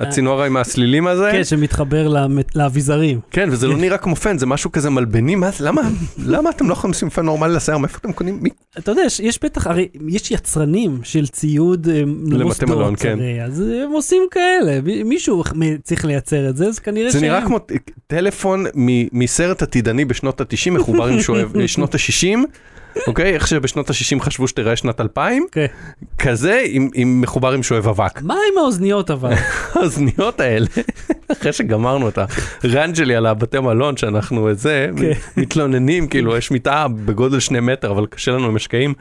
הצינור 0.00 0.42
עם 0.42 0.56
הסלילים 0.56 1.06
הזה. 1.06 1.28
כן, 1.32 1.44
שמתחבר 1.44 2.08
לאביזרים. 2.54 3.20
כן, 3.30 3.48
וזה 3.52 3.66
לא 3.66 3.76
נראה 3.76 3.98
כמו 3.98 4.16
פן, 4.16 4.38
זה 4.38 4.46
משהו 4.46 4.72
כזה 4.72 4.90
מלבני, 4.90 5.36
למה, 5.60 6.50
אתם 6.50 6.68
לא 6.68 6.72
יכולים 6.72 6.92
לשים 6.92 7.10
פן 7.10 7.24
נורמלי 7.24 7.54
לשיער, 7.54 7.78
מאיפה 7.78 7.98
אתם 7.98 8.12
קונים? 8.12 8.42
אתה 8.78 8.90
יודע, 8.90 9.02
יש, 9.22 9.38
בטח, 9.42 9.66
הרי 9.66 9.88
יש 10.08 10.30
יצרנים 10.30 11.00
של 11.02 11.26
ציוד 11.26 11.88
אה, 11.88 12.02
למוסדות, 12.30 12.70
מלון, 12.70 12.94
כן. 12.96 13.18
אז 13.44 13.60
הם 13.60 13.90
עושים 13.92 14.22
כאלה, 14.30 14.80
מישהו 15.04 15.42
צריך 15.82 16.04
לייצר 16.04 16.50
את 16.50 16.56
זה, 16.56 16.66
אז 16.66 16.78
כנראה 16.78 17.10
זה 17.10 17.20
נראה 17.20 17.40
שהם. 17.40 17.48
כמו 17.48 17.58
טלפון 18.06 18.64
מסרט 19.12 19.62
עתידני 19.62 20.04
בשנות 20.04 20.40
ה-90, 20.40 20.70
מחובר 20.70 21.04
עם 21.04 21.18
שנות 21.66 21.94
ה-60, 21.94 22.38
אוקיי? 23.06 23.34
איך 23.34 23.46
שבשנות 23.48 23.90
ה-60 23.90 24.20
חשבו 24.22 24.48
שתראה 24.48 24.76
שנת 24.76 25.00
2000, 25.00 25.46
כן. 25.52 25.66
כזה 26.18 26.62
עם- 26.66 26.90
עם 26.94 27.20
מחובר 27.20 27.52
עם 27.52 27.62
שואב 27.62 27.88
אבק. 27.88 28.22
מה 28.22 28.34
עם 28.34 28.58
האוזניות 28.58 29.10
אבל? 29.10 29.32
האוזניות 29.74 30.40
האלה, 30.40 30.66
אחרי 31.32 31.52
שגמרנו 31.52 32.08
את 32.08 32.18
הרן 32.64 32.94
שלי 32.94 33.14
על 33.16 33.26
הבתי 33.26 33.58
מלון 33.60 33.96
שאנחנו 33.96 34.50
את 34.50 34.58
זה, 34.58 34.90
כן. 34.98 35.12
מתלוננים, 35.36 36.08
כאילו 36.08 36.36
יש 36.36 36.50
מיטה 36.50 36.86
בגודל 36.88 37.40
שני 37.40 37.60
מטר, 37.60 37.90
אבל 37.90 38.06
קשה 38.06 38.30
לנו 38.32 38.48
למשקעים. 38.48 38.94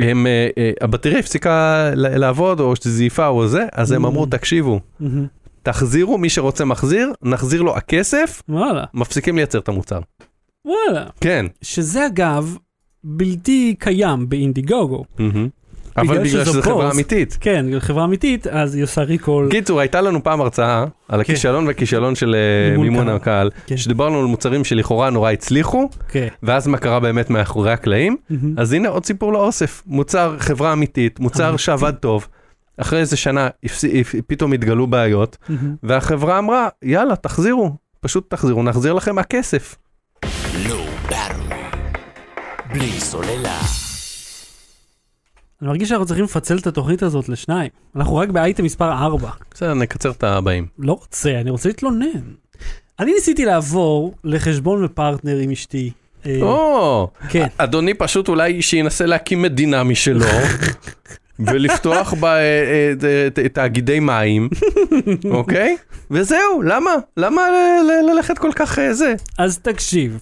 הם, 0.00 0.26
אה, 0.26 0.48
אה, 0.58 0.70
הבטריה 0.80 1.18
הפסיקה 1.18 1.90
לעבוד, 1.94 2.60
או 2.60 2.76
שזה 2.76 2.90
זייפה 2.90 3.26
או 3.26 3.48
זה, 3.48 3.64
אז 3.72 3.92
הם 3.92 4.04
Mm. 4.04 4.08
אמרו, 4.08 4.26
תקשיבו, 4.26 4.80
מהמם. 5.00 5.26
תחזירו, 5.62 6.18
מי 6.18 6.28
שרוצה 6.28 6.64
מחזיר, 6.64 7.12
נחזיר 7.22 7.62
לו 7.62 7.76
הכסף, 7.76 8.42
וואלה, 8.48 8.84
מפסיקים 8.94 9.36
לייצר 9.36 9.58
את 9.58 9.68
המוצר. 9.68 10.00
וואלה. 10.64 11.04
כן. 11.20 11.46
שזה 11.62 12.06
אגב 12.06 12.56
בלתי 13.04 13.74
קיים 13.78 14.28
באינדיגוגו. 14.28 15.04
מהמם. 15.18 15.48
אבל 15.96 16.18
בגלל 16.18 16.44
שזו 16.44 16.62
חברה. 16.62 16.90
אמיתית. 16.90 17.38
כן, 17.40 17.66
חברה 17.78 18.04
אמיתית, 18.04 18.46
אז 18.46 18.74
היא 18.74 18.84
עושה 18.84 19.02
ריקול. 19.02 19.50
קיצור, 19.50 19.80
הייתה 19.80 20.00
לנו 20.00 20.22
פעם 20.24 20.40
הרצאה 20.40 20.84
על 21.08 21.20
הכישלון 21.20 21.66
והכישלון 21.66 22.14
של 22.14 22.34
אה, 22.34 22.70
מימון 22.70 22.86
מימון 22.88 23.04
קהל. 23.06 23.16
הקהל, 23.16 23.50
כן. 23.66 23.76
שדיברנו 23.76 24.18
על 24.20 24.24
מוצרים 24.24 24.64
שלכאורה 24.64 25.10
נורא 25.10 25.30
הצליחו, 25.30 25.88
כן. 26.08 26.28
ואז 26.42 26.66
מה 26.66 26.78
קרה 26.78 27.00
באמת 27.00 27.30
מאחורי 27.30 27.72
הקלעים? 27.72 28.16
אז 28.56 28.72
הנה 28.72 28.88
עוד 28.88 29.04
סיפור 29.04 29.32
לאוסף, 29.32 29.82
מוצר 29.86 30.36
חברה 30.38 30.72
אמיתית, 30.72 31.20
מוצר. 31.20 31.56
שעבד 31.56 31.94
טוב, 31.94 32.28
אחרי 32.76 33.00
איזה 33.00 33.16
שנה 33.16 33.48
פתאום 34.26 34.52
התגלו 34.52 34.86
בעיות. 34.86 35.36
והחברה 35.82 36.38
אמרה, 36.38 36.68
יאללה, 36.82 37.16
תחזירו, 37.16 37.70
פשוט 38.00 38.30
תחזירו, 38.30 38.62
נחזיר 38.62 38.92
לכם 38.92 39.18
הכסף. 39.18 39.76
Battery. 41.08 41.53
בלי 42.72 43.00
סוללה. 43.00 43.60
אני 45.60 45.68
מרגיש 45.68 45.88
שאנחנו 45.88 46.06
צריכים 46.06 46.24
לפצל 46.24 46.58
את 46.58 46.66
התוכנית 46.66 47.02
הזאת 47.02 47.28
לשניים. 47.28 47.70
אנחנו 47.96 48.16
רק 48.16 48.28
באייטם 48.28 48.64
מספר 48.64 48.92
4. 48.92 49.30
בסדר, 49.54 49.74
נקצר 49.74 50.10
את 50.10 50.24
הבאים. 50.24 50.66
לא 50.78 50.92
רוצה, 50.92 51.40
אני 51.40 51.50
רוצה 51.50 51.68
להתלונן. 51.68 52.20
אני 53.00 53.12
ניסיתי 53.12 53.44
לעבור 53.44 54.14
לחשבון 54.24 54.84
ופרטנר 54.84 55.36
עם 55.36 55.50
אשתי. 55.50 55.90
אה, 56.26 56.38
או, 56.42 57.08
כן. 57.28 57.46
אדוני 57.58 57.94
פשוט 57.94 58.28
אולי 58.28 58.62
שינסה 58.62 59.06
להקים 59.06 59.42
מדינה 59.42 59.84
משלו. 59.84 60.26
ולפתוח 61.38 62.14
בה 62.14 62.36
אה, 62.36 62.92
אה, 63.42 63.48
תאגידי 63.48 64.00
מים, 64.00 64.48
אוקיי? 65.30 65.76
וזהו, 66.10 66.62
למה? 66.62 66.90
למה 67.16 67.42
ללכת 68.12 68.38
כל 68.38 68.50
כך 68.56 68.78
זה? 68.92 69.14
אז 69.38 69.58
תקשיב, 69.58 70.18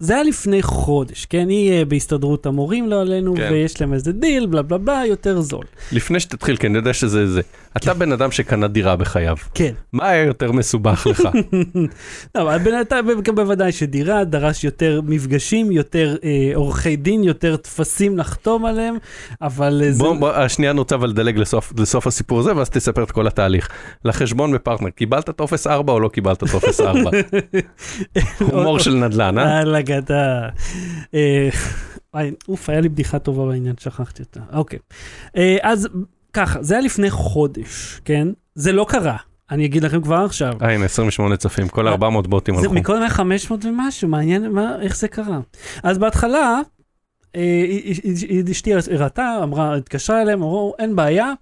זה 0.00 0.14
היה 0.14 0.22
לפני 0.22 0.62
חודש, 0.62 1.26
כן? 1.26 1.48
היא 1.48 1.72
אה, 1.72 1.84
בהסתדרות 1.84 2.46
המורים, 2.46 2.88
לא 2.88 3.00
עלינו, 3.00 3.34
כן. 3.36 3.48
ויש 3.52 3.80
להם 3.80 3.94
איזה 3.94 4.12
דיל, 4.12 4.46
בלה 4.46 4.62
בלה 4.62 4.78
בלה, 4.78 5.02
יותר 5.06 5.40
זול. 5.40 5.64
לפני 5.92 6.20
שתתחיל, 6.20 6.56
כי 6.56 6.66
אני 6.66 6.76
יודע 6.76 6.92
שזה 6.92 7.26
זה. 7.26 7.40
אתה 7.76 7.94
בן 7.94 8.12
אדם 8.12 8.30
שקנה 8.30 8.68
דירה 8.68 8.96
בחייו. 8.96 9.36
כן. 9.54 9.72
מה 9.92 10.08
היה 10.08 10.24
יותר 10.24 10.52
מסובך 10.52 11.06
לך? 11.06 11.20
לא, 12.34 12.42
אבל 12.42 12.58
בינתיים 12.58 13.06
ב- 13.06 13.30
בוודאי 13.34 13.72
שדירה 13.72 14.24
דרש 14.24 14.64
יותר 14.64 15.00
מפגשים, 15.04 15.72
יותר 15.72 16.16
אה, 16.24 16.50
עורכי 16.54 16.96
דין, 16.96 17.24
יותר 17.24 17.56
טפסים 17.56 18.18
לחתום 18.18 18.66
עליהם, 18.66 18.96
אבל 19.42 19.82
אה, 19.84 19.92
זה... 19.92 19.98
בוא, 19.98 20.16
בוא, 20.16 20.30
השנייה 20.30 20.72
נוצה 20.72 20.94
אבל 20.94 21.12
דלג 21.12 21.38
לסוף, 21.38 21.72
לסוף 21.78 22.06
הסיפור 22.06 22.40
הזה, 22.40 22.56
ואז 22.56 22.70
תספר 22.70 23.02
את 23.02 23.10
כל 23.10 23.26
התהליך. 23.26 23.68
לחשבון 24.04 24.52
בפרטנר, 24.52 24.90
קיבלת 24.90 25.30
טופס 25.30 25.66
4 25.66 25.92
או 25.92 26.00
לא 26.00 26.08
קיבלת 26.08 26.38
טופס 26.38 26.80
4? 26.80 27.10
הומור 28.52 28.78
של 28.78 28.94
נדל"ן, 28.94 29.38
אה? 29.38 29.60
וואי, 32.14 32.30
אוף, 32.48 32.70
היה 32.70 32.80
לי 32.80 32.88
בדיחה 32.88 33.18
טובה 33.18 33.46
בעניין, 33.46 33.74
שכחתי 33.80 34.22
אותה. 34.22 34.40
אוקיי. 34.52 34.78
אה, 35.36 35.56
אז 35.62 35.88
ככה, 36.32 36.62
זה 36.62 36.74
היה 36.74 36.82
לפני 36.82 37.10
חודש, 37.10 38.00
כן? 38.04 38.28
זה 38.54 38.72
לא 38.72 38.86
קרה, 38.88 39.16
אני 39.50 39.64
אגיד 39.64 39.84
לכם 39.84 40.02
כבר 40.02 40.16
עכשיו. 40.16 40.52
אה, 40.62 40.74
הנה, 40.74 40.84
28 40.84 41.36
צופים, 41.36 41.68
כל 41.68 41.88
400 41.88 42.26
בוטים 42.26 42.54
זה 42.54 42.60
הלכו. 42.60 42.74
מקודם 42.74 43.00
היה 43.00 43.10
500 43.10 43.64
ומשהו, 43.64 44.08
מעניין 44.08 44.52
מה, 44.52 44.76
איך 44.80 44.96
זה 44.96 45.08
קרה. 45.08 45.40
אז 45.82 45.98
בהתחלה, 45.98 46.60
אה, 47.36 47.64
אשתי 48.50 48.72
הראתה, 48.74 49.40
אמרה, 49.42 49.76
התקשרה 49.76 50.22
אליהם, 50.22 50.42
אמרו, 50.42 50.74
אין 50.78 50.96
בעיה. 50.96 51.32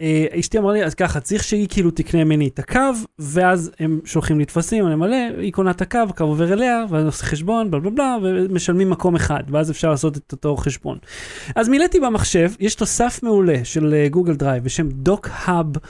אה, 0.00 0.26
אשתי 0.40 0.58
אמרה 0.58 0.72
לי, 0.72 0.84
אז 0.84 0.94
ככה, 0.94 1.20
צריך 1.20 1.44
שהיא 1.44 1.68
כאילו 1.70 1.90
תקנה 1.90 2.24
ממני 2.24 2.48
את 2.48 2.58
הקו, 2.58 2.80
ואז 3.18 3.70
הם 3.80 4.00
שולחים 4.04 4.38
לי 4.38 4.44
טפסים, 4.44 4.86
אני 4.86 4.94
מלא, 4.94 5.16
היא 5.38 5.52
קונה 5.52 5.70
את 5.70 5.82
הקו, 5.82 5.98
הקו 6.08 6.24
עובר 6.24 6.52
אליה, 6.52 6.84
ואז 6.90 7.04
עושה 7.04 7.24
חשבון, 7.24 7.70
בלה 7.70 7.80
בלה 7.80 7.90
בלה, 7.90 8.16
ומשלמים 8.22 8.90
מקום 8.90 9.14
אחד, 9.14 9.42
ואז 9.48 9.70
אפשר 9.70 9.90
לעשות 9.90 10.16
את 10.16 10.32
אותו 10.32 10.56
חשבון. 10.56 10.98
אז 11.56 11.68
מילאתי 11.68 12.00
במחשב, 12.00 12.50
יש 12.60 12.74
תוסף 12.74 13.20
מעולה 13.22 13.64
של 13.64 13.94
אה, 13.94 14.08
גוגל 14.08 14.34
דרייב 14.34 14.64
בשם 14.64 14.88
DocHub, 14.88 15.76
אה, 15.76 15.82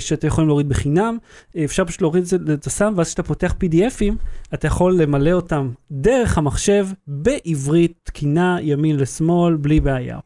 שאתם 0.00 0.26
יכולים 0.26 0.48
להוריד 0.48 0.68
בחינם, 0.68 1.18
אה, 1.56 1.64
אפשר 1.64 1.84
פשוט 1.84 2.00
להוריד 2.00 2.22
את 2.22 2.62
זה, 2.62 2.70
שם, 2.70 2.94
ואז 2.96 3.06
כשאתה 3.06 3.22
פותח 3.22 3.54
PDF 3.64 3.89
ים, 3.89 4.14
אתה 4.54 4.66
יכול 4.66 4.96
למלא 4.96 5.32
אותם 5.32 5.70
דרך 5.90 6.38
המחשב, 6.38 6.86
בעברית 7.06 7.92
תקינה, 8.02 8.58
ימין 8.60 8.96
לשמאל, 8.96 9.56
בלי 9.56 9.80
בעיה. 9.80 10.18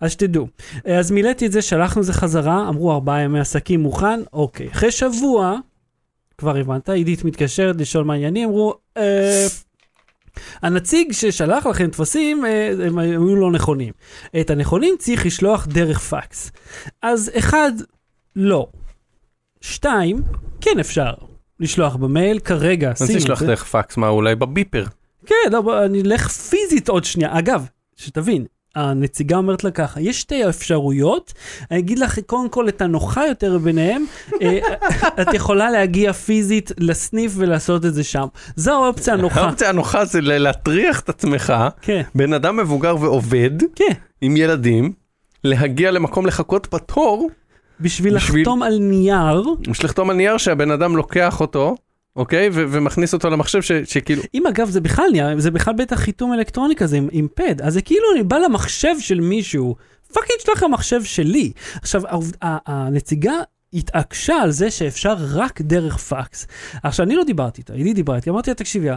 אז 0.00 0.10
שתדעו. 0.10 0.46
אה, 0.86 0.98
אז 0.98 1.10
מילאתי 1.10 1.46
את 1.46 1.52
זה, 1.52 1.62
שלחנו 1.62 2.00
את 2.00 2.06
זה 2.06 2.12
חזרה, 2.12 2.68
אמרו 2.68 2.92
ארבעה 2.92 3.22
ימי 3.22 3.40
עסקים 3.40 3.80
מוכן, 3.80 4.20
אוקיי. 4.32 4.68
אחרי 4.72 4.90
שבוע, 4.90 5.56
כבר 6.38 6.56
הבנת, 6.56 6.88
עידית 6.88 7.24
מתקשרת 7.24 7.76
לשאול 7.76 8.04
מה 8.04 8.12
העניינים, 8.12 8.48
אמרו, 8.48 8.74
אה, 8.96 9.46
הנציג 10.62 11.12
ששלח 11.12 11.66
לכם 11.66 11.90
טפסים, 11.90 12.44
אה, 12.44 12.72
הם 12.86 12.98
היו 12.98 13.36
לא 13.36 13.50
נכונים. 13.50 13.92
את 14.40 14.50
הנכונים 14.50 14.94
צריך 14.98 15.26
לשלוח 15.26 15.66
דרך 15.66 15.98
פקס. 15.98 16.50
אז 17.02 17.30
אחד, 17.38 17.72
לא. 18.36 18.66
שתיים, 19.60 20.22
כן 20.60 20.78
אפשר 20.80 21.12
לשלוח 21.60 21.96
במייל, 21.96 22.38
כרגע 22.38 22.90
את 22.90 22.96
תשלח 22.96 23.40
זה. 23.40 23.46
דרך 23.46 23.64
פקס, 23.64 23.96
מה 23.96 24.08
אולי 24.08 24.34
בביפר. 24.34 24.84
כן, 25.26 25.34
לא, 25.52 25.84
אני 25.84 26.02
אלך 26.02 26.28
פיזית 26.28 26.88
עוד 26.88 27.04
שנייה. 27.04 27.38
אגב, 27.38 27.66
שתבין, 27.96 28.44
הנציגה 28.74 29.36
אומרת 29.36 29.64
לה 29.64 29.70
ככה, 29.70 30.00
יש 30.00 30.20
שתי 30.20 30.48
אפשרויות, 30.48 31.32
אני 31.70 31.78
אגיד 31.78 31.98
לך 31.98 32.18
קודם 32.26 32.48
כל 32.48 32.68
את 32.68 32.82
הנוחה 32.82 33.26
יותר 33.26 33.58
ביניהם, 33.58 34.04
אה, 34.42 34.58
את 35.22 35.34
יכולה 35.34 35.70
להגיע 35.70 36.12
פיזית 36.12 36.72
לסניף 36.78 37.32
ולעשות 37.36 37.84
את 37.84 37.94
זה 37.94 38.04
שם. 38.04 38.26
זו 38.56 38.84
האופציה 38.84 39.14
הנוחה. 39.14 39.40
האופציה 39.40 39.68
הנוחה 39.68 40.04
זה 40.04 40.20
להטריח 40.20 41.00
את 41.00 41.08
עצמך, 41.08 41.52
כן, 41.82 42.02
בן 42.14 42.32
אדם 42.32 42.56
מבוגר 42.56 42.96
ועובד, 43.00 43.50
כן. 43.74 43.92
עם 44.20 44.36
ילדים, 44.36 44.92
להגיע 45.44 45.90
למקום 45.90 46.26
לחכות 46.26 46.74
בתור, 46.74 47.28
בשביל 47.80 48.14
בשביל- 48.16 48.40
לחתום 48.42 48.62
על 48.62 48.78
נייר, 48.78 49.42
יש 49.70 49.84
לחתום 49.84 50.10
על 50.10 50.16
נייר 50.16 50.36
שהבן 50.38 50.70
אדם 50.70 50.96
לוקח 50.96 51.40
אותו, 51.40 51.74
אוקיי? 52.16 52.48
ו- 52.52 52.64
ומכניס 52.70 53.14
אותו 53.14 53.30
למחשב 53.30 53.62
ש- 53.62 53.72
שכאילו, 53.72 54.22
אם 54.34 54.46
אגב 54.46 54.70
זה 54.70 54.80
בכלל 54.80 55.04
נייר, 55.12 55.40
זה 55.40 55.50
בכלל 55.50 55.74
בטח 55.74 55.96
חיתום 55.96 56.32
אלקטרוני 56.32 56.76
כזה 56.76 56.96
עם, 56.96 57.08
עם 57.12 57.26
pad, 57.34 57.62
אז 57.62 57.72
זה 57.74 57.82
כאילו 57.82 58.04
אני 58.14 58.22
בא 58.22 58.36
למחשב 58.38 58.94
של 59.00 59.20
מישהו, 59.20 59.76
fucking 60.12 60.38
שלח 60.40 60.62
למחשב 60.62 61.04
שלי. 61.04 61.52
עכשיו, 61.82 62.02
העובד- 62.06 62.36
ה- 62.44 62.72
הנציגה 62.86 63.32
התעקשה 63.72 64.34
על 64.42 64.50
זה 64.50 64.70
שאפשר 64.70 65.14
רק 65.34 65.60
דרך 65.60 65.96
פקס. 65.98 66.46
עכשיו, 66.82 67.06
אני 67.06 67.16
לא 67.16 67.24
דיברתי 67.24 67.60
איתה, 67.60 67.72
היא 67.72 67.94
דיברה 67.94 68.16
איתי, 68.16 68.30
אמרתי 68.30 68.50
לה, 68.50 68.54
תקשיבי, 68.54 68.88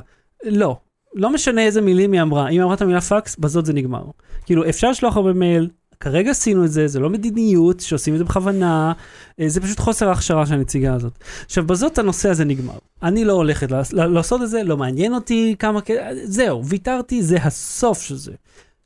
לא, 0.46 0.78
לא 1.16 1.34
משנה 1.34 1.62
איזה 1.62 1.82
מילים 1.82 2.12
היא 2.12 2.22
אמרה, 2.22 2.44
אם 2.44 2.54
היא 2.54 2.62
אמרה 2.64 2.74
את 2.74 2.82
המילה 2.82 3.02
פקס, 3.02 3.36
בזאת 3.36 3.66
זה 3.66 3.74
נגמר. 3.74 4.04
כאילו, 4.46 4.70
אפשר 4.70 4.90
לשלוח 4.92 5.18
הרבה 5.18 5.34
מייל, 5.34 5.70
כרגע 6.02 6.32
עשינו 6.32 6.66
את 6.66 6.72
זה, 6.72 6.88
זה 6.88 7.00
לא 7.00 7.10
מדיניות 7.10 7.80
שעושים 7.80 8.14
את 8.14 8.18
זה 8.20 8.24
בכוונה, 8.26 8.94
אה, 9.40 9.50
זה 9.50 9.62
פשוט 9.62 9.80
חוסר 9.80 10.10
ההכשרה 10.10 10.46
של 10.46 10.54
הנציגה 10.54 10.94
הזאת. 10.94 11.14
עכשיו, 11.46 11.64
בזאת 11.66 11.98
הנושא 11.98 12.30
הזה 12.30 12.46
נגמר. 12.46 12.74
אני 13.04 13.26
לא 13.26 13.34
הולכת 13.34 13.68
לעשות 13.94 14.42
את 14.42 14.50
זה, 14.50 14.64
לא 14.64 14.78
מעניין 14.78 15.14
אותי 15.14 15.56
כמה, 15.60 15.82
כ- 15.82 15.92
זהו, 16.24 16.66
ויתרתי, 16.66 17.24
זה 17.24 17.38
הסוף 17.44 18.02
של 18.02 18.16
זה. 18.16 18.32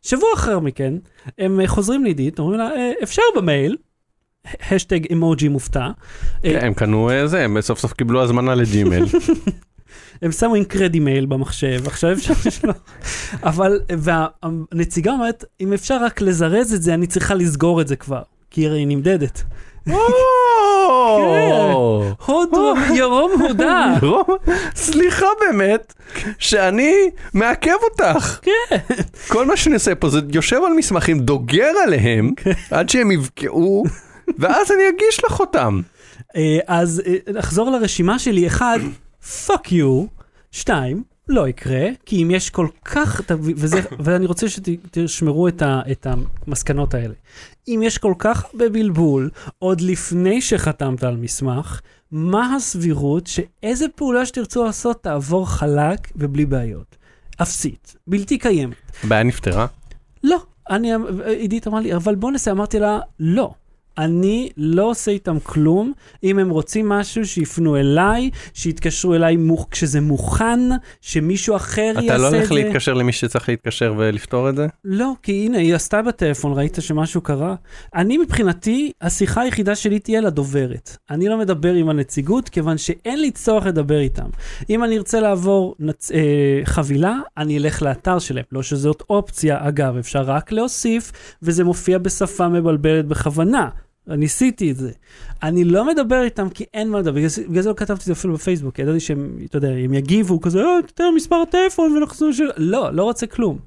שבוע 0.02 0.30
אחר 0.36 0.60
מכן, 0.60 0.94
הם 1.40 1.62
אה, 1.62 1.68
חוזרים 1.68 2.04
לעידית, 2.04 2.40
אומרים 2.40 2.60
לה, 2.60 2.72
"אה, 2.76 2.92
אפשר 3.04 3.22
במייל, 3.38 3.76
השטג 4.72 5.12
אמוג'י 5.14 5.48
מופתע, 5.48 5.86
אה, 6.46 6.52
כן, 6.60 6.66
הם 6.68 6.74
קנו 6.74 7.10
אה, 7.10 7.28
זה, 7.28 7.44
הם 7.44 7.62
סוף 7.62 7.80
סוף 7.80 7.94
קיבלו 7.94 8.24
הזמנה 8.24 8.56
לג'ימל. 8.56 9.04
הם 10.22 10.32
שמו 10.32 10.56
אינקרדי 10.56 11.00
מייל 11.00 11.26
במחשב, 11.26 11.88
עכשיו 11.88 12.12
אפשר 12.12 12.34
לשלוח. 12.46 12.76
אבל, 13.44 13.80
והנציגה 13.90 15.12
אומרת, 15.12 15.46
אם 15.62 15.74
אפשר 15.74 16.04
רק 16.04 16.22
לזרז 16.22 16.74
את 16.74 16.82
זה, 16.82 16.94
אני 16.94 17.08
צריכה 17.08 17.34
לסגור 17.34 17.82
את 17.82 17.88
זה 17.88 17.96
כבר, 17.96 18.22
כי 18.52 18.70
היא 18.70 18.88
נמדדת. 18.88 19.44
או, 19.90 19.96
הוד 22.26 22.50
ירום 22.96 23.32
הודה. 23.42 23.94
סליחה 24.76 25.26
באמת, 25.40 25.94
שאני 26.38 27.10
מעכב 27.34 27.76
אותך. 27.84 28.40
כן. 28.42 28.78
כל 29.28 29.46
מה 29.46 29.58
שאני 29.58 29.76
עושה 29.76 29.96
פה 29.96 30.10
זה 30.10 30.20
יושב 30.34 30.60
על 30.66 30.74
מסמכים, 30.74 31.20
דוגר 31.20 31.72
עליהם, 31.84 32.32
עד 32.72 32.90
שהם 32.90 33.12
יבקעו, 33.12 33.84
ואז 34.38 34.72
אני 34.72 34.90
אגיש 34.90 35.24
לך 35.24 35.40
אותם. 35.40 35.82
אה, 36.36 36.60
אז 36.68 37.02
אה, 37.06 37.34
נחזור 37.34 37.72
לרשימה 37.72 38.20
שלי, 38.20 38.48
אחד, 38.48 38.80
fuck 39.26 39.68
you, 39.68 40.24
שתיים, 40.52 41.04
לא 41.28 41.48
יקרה, 41.48 41.88
כי 42.06 42.24
אם 42.24 42.32
יש 42.32 42.50
כל 42.50 42.68
כך, 42.86 43.22
וזה, 43.40 43.82
ואני 44.04 44.26
רוצה 44.26 44.50
שתשמרו 44.50 45.48
את, 45.48 45.62
ה, 45.62 45.82
את 45.92 46.08
המסקנות 46.48 46.94
האלה. 46.94 47.14
אם 47.68 47.82
יש 47.84 47.98
כל 47.98 48.14
כך 48.20 48.46
הרבה 48.46 48.70
בלבול, 48.70 49.30
עוד 49.60 49.82
לפני 49.82 50.42
שחתמת 50.42 51.04
על 51.04 51.18
מסמך, 51.18 51.82
מה 52.12 52.56
הסבירות 52.56 53.28
שאיזה 53.28 53.86
פעולה 53.96 54.26
שתרצו 54.26 54.64
לעשות 54.64 55.04
תעבור 55.04 55.50
חלק 55.50 56.12
ובלי 56.16 56.46
בעיות? 56.46 56.96
אפסית, 57.42 57.96
בלתי 58.08 58.38
קיימת. 58.38 58.76
הבעיה 59.04 59.24
נפתרה. 59.24 59.68
לא, 60.24 60.44
אני, 60.70 60.92
עידית 61.26 61.68
אמרה 61.68 61.82
לי, 61.82 61.96
אבל 61.96 62.16
בוא 62.16 62.32
נעשה, 62.32 62.52
אמרתי 62.52 62.80
לה, 62.80 63.00
לא. 63.20 63.54
אני 63.98 64.50
לא 64.58 64.90
עושה 64.90 65.12
איתם 65.12 65.38
כלום, 65.44 65.94
אם 66.24 66.40
הם 66.40 66.50
רוצים 66.50 66.90
משהו, 66.90 67.26
שיפנו 67.26 67.78
אליי, 67.78 68.30
שיתקשרו 68.54 69.14
אליי 69.14 69.36
מוכ... 69.36 69.68
כשזה 69.72 70.02
מוכן, 70.02 70.60
שמישהו 71.02 71.56
אחר 71.56 71.82
יעשה 71.82 72.00
את 72.00 72.06
אתה 72.06 72.20
זה. 72.20 72.24
לא 72.24 72.38
הולך 72.38 72.52
להתקשר 72.52 72.94
למי 72.94 73.12
שצריך 73.12 73.50
להתקשר 73.50 73.94
ולפתור 73.98 74.50
את 74.50 74.56
זה? 74.56 74.68
לא, 74.84 75.12
כי 75.24 75.46
הנה, 75.46 75.58
היא 75.58 75.76
עשתה 75.76 76.02
בטלפון, 76.02 76.54
ראית 76.54 76.78
שמשהו 76.80 77.22
קרה? 77.22 77.56
אני 77.96 78.18
מבחינתי, 78.18 78.92
השיחה 79.02 79.42
היחידה 79.42 79.76
שלי 79.76 80.00
תהיה 80.00 80.22
לדוברת. 80.22 80.98
אני 81.10 81.30
לא 81.30 81.38
מדבר 81.38 81.74
עם 81.74 81.90
הנציגות, 81.90 82.50
כיוון 82.50 82.78
שאין 82.78 83.22
לי 83.22 83.32
צורך 83.32 83.66
לדבר 83.66 84.00
איתם. 84.00 84.28
אם 84.70 84.84
אני 84.84 84.98
ארצה 84.98 85.20
לעבור 85.20 85.76
נצ... 85.80 86.12
אה, 86.12 86.20
חבילה, 86.66 87.16
אני 87.38 87.58
אלך 87.58 87.82
לאתר 87.82 88.20
שלהם. 88.20 88.44
לא 88.52 88.64
שזאת 88.64 89.04
אופציה, 89.10 89.68
אגב, 89.68 89.98
אפשר 89.98 90.22
רק 90.22 90.52
להוסיף, 90.52 91.12
וזה 91.42 91.64
מופיע 91.64 91.98
בשפה 91.98 92.48
מבלבלת 92.48 93.06
בכוונה. 93.06 93.70
ניסיתי 94.08 94.72
את 94.72 94.76
זה. 94.78 94.92
אני 95.44 95.64
לא 95.64 95.88
מדבר 95.88 96.24
איתם 96.24 96.50
כי 96.50 96.66
אין 96.74 96.90
מה 96.90 97.00
לדבר, 97.00 97.12
בגלל 97.16 97.28
זה- 97.28 97.44
בגלל 97.50 97.62
זה 97.64 97.70
לא 97.70 97.74
כתבתי 97.78 98.02
את 98.02 98.06
זה 98.06 98.12
אפילו 98.14 98.34
בפייסבוק, 98.34 98.80
ידעתי 98.80 99.00
שהם, 99.00 99.38
אתה 99.46 99.58
יודע, 99.58 99.70
הם 99.70 99.94
יגיבו 99.94 100.42
כזה, 100.42 100.60
אה, 100.60 100.66
תתן 100.88 101.04
מספר 101.16 101.36
הטלפון 101.36 101.98
ונחזור 101.98 102.32
של... 102.34 102.44
לא, 102.58 102.90
לא 102.94 103.04
רוצה 103.04 103.28
כלום. 103.28 103.58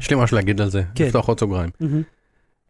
יש 0.00 0.10
לי 0.10 0.16
משהו 0.20 0.34
להגיד 0.36 0.60
על 0.60 0.70
זה, 0.70 0.82
כן. 0.94 1.04
לפתוח 1.04 1.28
עוד 1.28 1.40
סוגריים. 1.40 1.70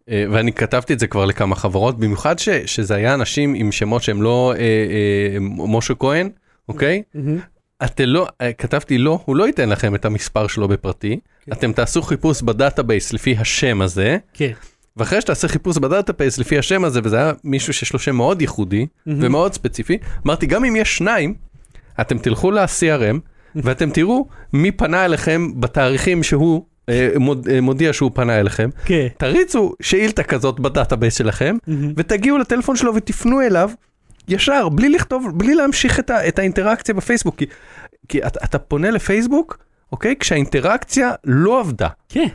אה, 0.08 0.24
ואני 0.30 0.52
כתבתי 0.52 0.92
את 0.92 0.98
זה 0.98 1.06
כבר 1.06 1.24
לכמה 1.24 1.54
חברות, 1.56 1.98
במיוחד 1.98 2.38
ש, 2.38 2.48
שזה 2.48 2.94
היה 2.94 3.14
אנשים 3.14 3.54
עם 3.54 3.72
שמות 3.72 4.02
שהם 4.02 4.22
לא 4.22 4.52
אה, 4.56 4.60
אה, 4.60 5.36
משה 5.40 5.94
כהן, 5.94 6.30
אוקיי? 6.68 7.02
מהמם. 7.14 7.38
אתם 7.84 8.04
לא, 8.04 8.26
אה, 8.40 8.52
כתבתי 8.52 8.98
לא, 8.98 9.20
הוא 9.24 9.36
לא 9.36 9.46
ייתן 9.46 9.68
לכם 9.68 9.94
את 9.94 10.04
המספר 10.04 10.46
שלו 10.46 10.68
בפרטי, 10.68 11.18
כן. 11.46 11.52
אתם 11.52 11.72
תעשו 11.72 12.02
חיפוש 12.02 12.42
ב 12.42 12.50
database 12.50 13.12
לפי 13.12 13.36
השם 13.38 13.82
הזה, 13.82 14.16
כן. 14.34 14.52
ואחרי 14.98 15.20
שתעשה 15.20 15.48
חיפוש 15.48 15.78
ב 15.78 15.85
database 15.85 16.38
לפי 16.38 16.58
השם 16.58 16.84
הזה, 16.84 17.00
וזה 17.04 17.16
היה 17.16 17.32
מישהו 17.44 17.72
שיש 17.72 17.92
לו 17.92 17.98
שם 17.98 18.16
מאוד 18.16 18.40
ייחודי 18.40 18.86
מהמם. 19.06 19.18
ומאוד 19.22 19.54
ספציפי, 19.54 19.98
אמרתי 20.26 20.46
גם 20.46 20.64
אם 20.64 20.76
יש 20.76 20.96
שניים, 20.96 21.34
אתם 22.00 22.18
תלכו 22.18 22.50
ל-CRM 22.50 23.18
ואתם 23.54 23.90
תראו 23.90 24.26
מי 24.52 24.70
פנה 24.70 25.04
אליכם 25.04 25.60
בתאריכים 25.60 26.22
שהוא 26.22 26.64
אה, 26.88 27.10
מוד, 27.16 27.48
אה, 27.50 27.60
מודיע 27.60 27.92
שהוא 27.92 28.10
פנה 28.14 28.40
אליכם, 28.40 28.70
כן. 28.84 29.06
תריצו 29.16 29.72
שאילתה 29.80 30.22
כזאת 30.22 30.60
ב 30.60 30.66
database 30.66 31.14
שלכם, 31.14 31.56
מהמם. 31.66 31.92
ותגיעו 31.96 32.38
לטלפון 32.38 32.76
שלו 32.76 32.94
ותפנו 32.94 33.40
אליו 33.40 33.70
ישר, 34.28 34.68
בלי 34.68 34.88
לכתוב, 34.88 35.26
בלי 35.34 35.54
להמשיך 35.54 36.00
את, 36.00 36.10
ה, 36.10 36.28
את 36.28 36.38
האינטראקציה 36.38 36.94
בפייסבוק, 36.94 37.36
כי, 37.36 37.46
כי 38.08 38.26
אתה, 38.26 38.40
אתה 38.44 38.58
פונה 38.58 38.90
לפייסבוק, 38.90 39.58
אוקיי? 39.92 40.14
כשהאינטראקציה 40.20 41.12
לא 41.24 41.60
עבדה. 41.60 41.88
כן. 42.08 42.26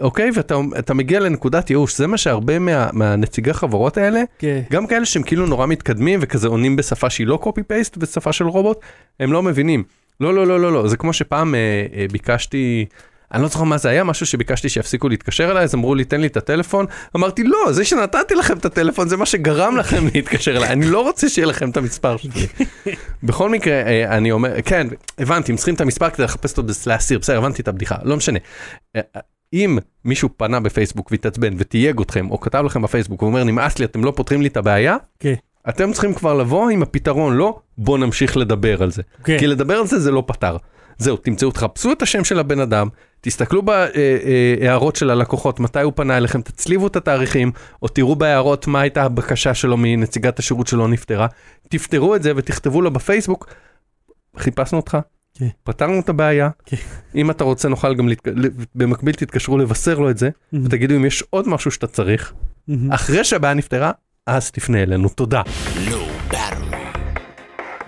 אוקיי? 0.00 0.30
ואתה 0.34 0.54
אתה 0.78 0.94
מגיע 0.94 1.20
לנקודת 1.20 1.70
ייאוש, 1.70 1.98
זה 1.98 2.06
מה 2.06 2.18
שהרבה 2.18 2.58
מה, 2.58 2.90
מהנציגי 2.92 3.52
חברות 3.52 3.96
האלה, 3.96 4.22
כן. 4.38 4.62
גם 4.70 4.86
כאלה 4.86 5.04
שהם 5.04 5.22
כאילו 5.22 5.46
נורא 5.46 5.66
מתקדמים 5.66 6.20
וכזה 6.22 6.48
עונים 6.48 6.76
בשפה 6.76 7.10
שהיא 7.10 7.26
לא 7.26 7.36
קופי 7.36 7.62
פייסט 7.62 7.96
ושפה 8.00 8.32
של 8.32 8.46
רובוט, 8.46 8.78
הם 9.20 9.32
לא 9.32 9.42
מבינים. 9.42 9.84
לא, 10.20 10.34
לא, 10.34 10.46
לא, 10.46 10.60
לא, 10.60 10.72
לא, 10.72 10.88
זה 10.88 10.96
כמו 10.96 11.12
שפעם 11.12 11.54
אה, 11.54 11.86
אה, 11.94 12.06
ביקשתי, 12.12 12.86
אני 13.34 13.42
לא 13.42 13.48
זוכר 13.48 13.64
מה 13.64 13.78
זה 13.78 13.88
היה, 13.88 14.04
משהו 14.04 14.26
שביקשתי 14.26 14.68
שיפסיקו 14.68 15.08
להתקשר 15.08 15.50
אליי, 15.50 15.64
אז 15.64 15.74
אמרו 15.74 15.94
לי, 15.94 16.04
תן 16.04 16.20
לי 16.20 16.26
את 16.26 16.36
הטלפון. 16.36 16.86
אמרתי, 17.16 17.44
לא, 17.44 17.72
זה 17.72 17.84
שנתתי 17.84 18.34
לכם 18.34 18.58
את 18.58 18.64
הטלפון 18.64 19.08
זה 19.08 19.16
מה 19.16 19.26
שגרם 19.26 19.76
לכם 19.76 20.04
להתקשר 20.14 20.56
אליי, 20.56 20.68
אני 20.68 20.86
לא 20.86 21.00
רוצה 21.00 21.28
שיהיה 21.28 21.46
לכם 21.46 21.70
את 21.70 21.76
המספר 21.76 22.16
שלי. 22.16 22.46
בכל 23.22 23.50
מקרה, 23.50 23.74
אה, 23.74 24.16
אני 24.16 24.32
אומר, 24.32 24.62
כן, 24.64 24.86
הבנתי, 25.18 25.52
הם 25.52 25.56
צריכים 25.56 25.74
את 25.74 25.80
המספר 25.80 26.10
כדי 26.10 26.24
לחפש 26.24 26.58
אותו 26.58 26.72
להסיר, 26.86 27.18
בסדר, 27.18 27.38
הבנתי 27.38 27.62
את 27.62 27.68
הבדיחה, 27.68 27.96
לא 28.02 28.16
משנה. 28.16 28.38
אם 29.52 29.78
מישהו 30.04 30.28
פנה 30.36 30.60
בפייסבוק 30.60 31.10
והתעצבן 31.10 31.54
ותייג 31.58 32.00
אתכם, 32.00 32.30
או 32.30 32.40
כתב 32.40 32.62
לכם 32.66 32.82
בפייסבוק 32.82 33.22
ואומר, 33.22 33.44
נמאס 33.44 33.78
לי, 33.78 33.84
אתם 33.84 34.04
לא 34.04 34.12
פותרים 34.16 34.42
לי 34.42 34.48
את 34.48 34.56
הבעיה, 34.56 34.96
כן. 35.18 35.34
אתם 35.68 35.92
צריכים 35.92 36.14
כבר 36.14 36.34
לבוא 36.34 36.70
עם 36.70 36.82
הפתרון, 36.82 37.36
לא 37.36 37.60
בוא 37.78 37.98
נמשיך 37.98 38.36
לדבר 38.36 38.82
על 38.82 38.90
זה. 38.90 39.02
כן. 39.24 39.38
כי 39.38 39.46
לדבר 39.46 39.74
על 39.74 39.86
זה 39.86 40.00
זה 40.00 40.10
לא 40.10 40.22
פתר. 40.26 40.56
זהו, 40.98 41.16
תמצאו, 41.16 41.50
תחפשו 41.50 41.92
את 41.92 42.02
השם 42.02 42.24
של 42.24 42.38
הבן 42.38 42.60
אדם, 42.60 42.88
תסתכלו 43.20 43.62
בהערות 43.62 44.96
של 44.96 45.10
הלקוחות, 45.10 45.60
מתי 45.60 45.80
הוא 45.80 45.92
פנה 45.96 46.16
אליכם, 46.16 46.40
תצליבו 46.40 46.86
את 46.86 46.96
התאריכים, 46.96 47.52
או 47.82 47.88
תראו 47.88 48.16
בהערות 48.16 48.66
מה 48.66 48.80
הייתה 48.80 49.02
הבקשה 49.02 49.54
שלו 49.54 49.76
מנציגת 49.78 50.38
השירות 50.38 50.66
שלא 50.66 50.88
נפתרה, 50.88 51.26
תפתרו 51.68 52.14
את 52.14 52.22
זה 52.22 52.32
ותכתבו 52.36 52.82
לו 52.82 52.90
בפייסבוק, 52.90 53.46
חיפשנו 54.36 54.78
אותך, 54.78 54.98
כן. 55.40 55.48
פתרנו 55.64 56.00
את 56.00 56.08
הבעיה, 56.08 56.50
כן. 56.66 56.76
אם 57.14 57.30
אתה 57.30 57.44
רוצה 57.44 57.68
נוכל 57.68 57.94
גם, 57.94 58.08
להתק... 58.08 58.28
במקביל 58.74 59.14
תתקשרו 59.14 59.58
לבשר 59.58 59.98
לו 59.98 60.10
את 60.10 60.18
זה, 60.18 60.30
מהמם. 60.52 60.66
ותגידו 60.66 60.96
אם 60.96 61.04
יש 61.04 61.24
עוד 61.30 61.48
משהו 61.48 61.70
שאתה 61.70 61.86
צריך, 61.86 62.32
מהמם. 62.68 62.92
אחרי 62.92 63.24
שהבעיה 63.24 63.54
נפתרה, 63.54 63.92
אז 64.26 64.50
תפנה 64.50 64.82
אלינו, 64.82 65.08
תודה. 65.08 65.42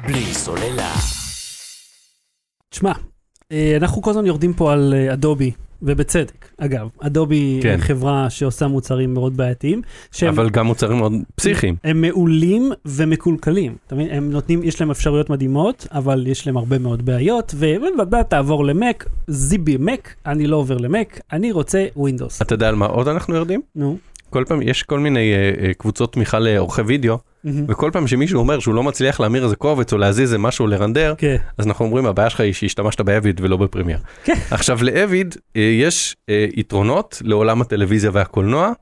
בלי 0.06 0.34
סוללה. 0.34 0.92
תשמע, 2.68 2.92
אה, 3.52 3.76
אנחנו 3.76 4.02
כל 4.02 4.10
הזמן 4.10 4.26
יורדים 4.26 4.52
פה 4.52 4.72
על 4.72 4.94
אה, 4.96 5.12
אדובי, 5.12 5.50
ובצדק. 5.82 6.48
אגב, 6.58 6.88
אדובי 7.00 7.60
כן. 7.62 7.78
חברה 7.80 8.30
שעושה 8.30 8.66
מוצרים 8.66 9.14
מאוד 9.14 9.36
בעייתיים, 9.36 9.82
שהם 10.12 10.28
אבל 10.28 10.50
גם 10.50 10.66
מוצרים 10.66 10.98
מאוד 10.98 11.12
פסיכיים. 11.34 11.76
הם 11.84 12.00
מעולים 12.00 12.72
ומקולקלים. 12.86 13.76
אתה 13.86 13.94
מבין? 13.94 14.08
הם 14.10 14.30
נותנים, 14.30 14.62
יש 14.62 14.80
להם 14.80 14.90
אפשרויות 14.90 15.30
מדהימות, 15.30 15.86
אבל 15.92 16.26
יש 16.26 16.46
להם 16.46 16.56
הרבה 16.56 16.78
מאוד 16.78 17.04
בעיות, 17.04 17.54
ובא 17.58 18.22
תעבור 18.22 18.64
למק, 18.64 19.08
זיבי 19.28 19.76
מק, 19.76 20.14
אני 20.26 20.46
לא 20.46 20.56
עובר 20.56 20.76
למק, 20.76 21.20
אני 21.32 21.52
רוצה 21.52 21.86
ווינדוס. 21.96 22.42
אתה 22.42 22.54
יודע 22.54 22.68
על 22.68 22.74
מה 22.74 22.86
עוד 22.86 23.08
אנחנו 23.08 23.34
יורדים? 23.34 23.60
נו. 23.76 23.96
כל 24.32 24.44
פעם 24.48 24.62
יש 24.62 24.82
כל 24.82 24.98
מיני 24.98 25.32
אה, 25.32 25.74
קבוצות 25.74 26.12
תמיכה 26.12 26.38
לעורכי 26.38 26.82
וידאו, 26.82 27.18
מהמם. 27.44 27.64
וכל 27.68 27.90
פעם 27.92 28.06
שמישהו 28.06 28.38
אומר 28.38 28.58
שהוא 28.58 28.74
לא 28.74 28.82
מצליח 28.82 29.20
להמיר 29.20 29.44
איזה 29.44 29.56
קובץ 29.56 29.92
או 29.92 29.98
להזיז 29.98 30.20
איזה 30.20 30.38
משהו 30.38 30.66
לרנדר, 30.66 31.14
כן. 31.18 31.36
אז 31.58 31.66
אנחנו 31.66 31.84
אומרים 31.84 32.06
הבעיה 32.06 32.30
שלך 32.30 32.40
היא 32.40 32.52
שהשתמשת 32.52 33.00
באביד 33.00 33.40
ולא 33.44 33.56
בפרמייר. 33.56 33.98
כן. 34.24 34.34
עכשיו 34.50 34.78
לאביד 34.82 35.34
אה, 35.56 35.62
יש 35.62 36.16
אה, 36.28 36.46
יתרונות 36.56 37.22
לעולם 37.24 37.60
הטלוויזיה 37.60 38.10
והקולנוע, 38.12 38.72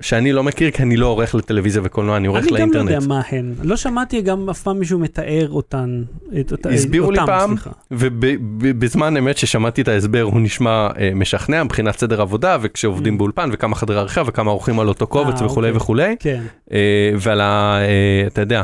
שאני 0.00 0.32
לא 0.32 0.42
מכיר 0.42 0.70
כי 0.70 0.82
אני 0.82 0.96
לא 0.96 1.06
עורך 1.06 1.34
לטלוויזיה 1.34 1.82
וקולנוע, 1.84 2.16
אני 2.16 2.26
עורך 2.26 2.40
אני 2.42 2.48
גם 2.48 2.52
לא 2.54 2.58
לאינטרנט. 2.58 2.90
יודע 2.90 3.06
מה 3.08 3.20
הן. 3.30 3.54
לא 3.62 3.76
שמעתי 3.76 4.20
גם 4.22 4.50
אף 4.50 4.62
פעם 4.62 4.78
מישהו 4.78 4.98
מתאר 4.98 5.48
אותן. 5.50 6.02
את 6.40 6.52
אותה- 6.52 6.68
הסבירו 6.70 7.10
לי 7.10 7.18
אותם, 7.18 7.26
פעם, 7.32 7.50
סליחה. 7.50 7.70
ובזמן 7.90 9.16
אמת 9.16 9.36
ששמעתי 9.38 9.82
את 9.82 9.88
ההסבר 9.88 10.22
הוא 10.22 10.40
נשמע 10.40 10.88
אה, 10.98 11.10
משכנע 11.14 11.62
מבחינת 11.64 11.98
סדר 11.98 12.20
עבודה 12.20 12.56
וכשעובדים 12.62 13.14
Mm. 13.14 13.18
באולפן 13.18 13.50
וכמה 13.52 13.76
חדרי 13.76 13.96
עריכה 13.98 14.22
וכמה 14.26 14.50
עורכים 14.50 14.80
על 14.80 14.88
אותו 14.88 15.06
קובץ 15.06 15.40
אה, 15.40 15.46
וכולי 15.46 15.68
אוקיי. 15.68 15.76
וכולי. 15.76 16.16
כן. 16.20 16.42
אה, 16.72 16.78
ועל 17.18 17.40
ה... 17.40 17.78
אה, 17.80 18.26
אתה 18.26 18.40
יודע, 18.40 18.62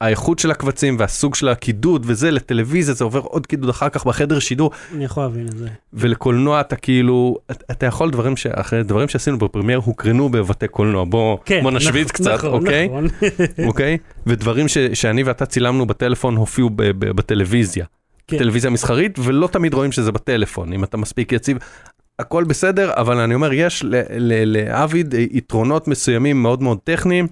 האיכות 0.00 0.38
של 0.38 0.50
הקבצים 0.50 0.96
והסוג 0.98 1.34
של 1.34 1.48
הקידוד 1.48 2.02
וזה 2.08 2.30
לטלוויזיה 2.30 2.94
זה 2.94 3.04
עובר 3.04 3.20
עוד 3.20 3.46
קידוד 3.46 3.68
אחר 3.68 3.88
כך 3.88 4.06
בחדר 4.06 4.38
שידור 4.38 4.70
אני 4.94 5.04
יכול 5.04 5.22
להבין 5.22 5.46
את 5.48 5.58
זה. 5.58 5.68
ולקולנוע 5.92 6.60
אתה 6.60 6.76
כאילו 6.76 7.36
אתה- 7.70 7.86
יכול 7.86 8.10
דברים 8.10 8.36
שאחרי 8.36 8.82
דברים 8.82 9.08
שעשינו 9.08 9.38
בפרמייר 9.38 9.78
הוקרנו 9.84 10.28
בבתי 10.28 10.68
קולנוע 10.68 11.04
בוא 11.04 11.38
כן. 11.44 11.62
בוא 11.62 11.70
נשוויץ 11.70 12.08
נכ- 12.08 12.12
קצת 12.12 12.32
נכון, 12.34 12.50
אוקיי 12.52 12.86
נכון. 12.88 13.06
אוקיי 13.68 13.98
ודברים 14.26 14.68
ש, 14.68 14.78
שאני 14.78 15.22
ואתה 15.22 15.46
צילמנו 15.46 15.86
בטלפון 15.86 16.36
הופיעו 16.36 16.70
ב, 16.70 16.82
ב, 16.82 17.10
בטלוויזיה 17.10 17.84
כן. 18.28 18.38
טלוויזיה 18.38 18.70
מסחרית 18.70 19.18
ולא 19.22 19.46
תמיד 19.52 19.74
רואים 19.74 19.92
שזה 19.92 20.12
בטלפון 20.12 20.72
אם 20.72 20.84
אתה 20.84 20.96
מספיק 20.96 21.32
יציב. 21.32 21.58
הכל 22.18 22.44
בסדר 22.44 22.90
אבל 22.96 23.18
אני 23.18 23.34
אומר 23.34 23.52
יש 23.52 23.84
לאביד 24.46 25.14
יתרונות 25.14 25.88
מסוימים 25.88 26.42
מאוד 26.42 26.62
מאוד 26.62 26.78
טכניים 26.84 27.26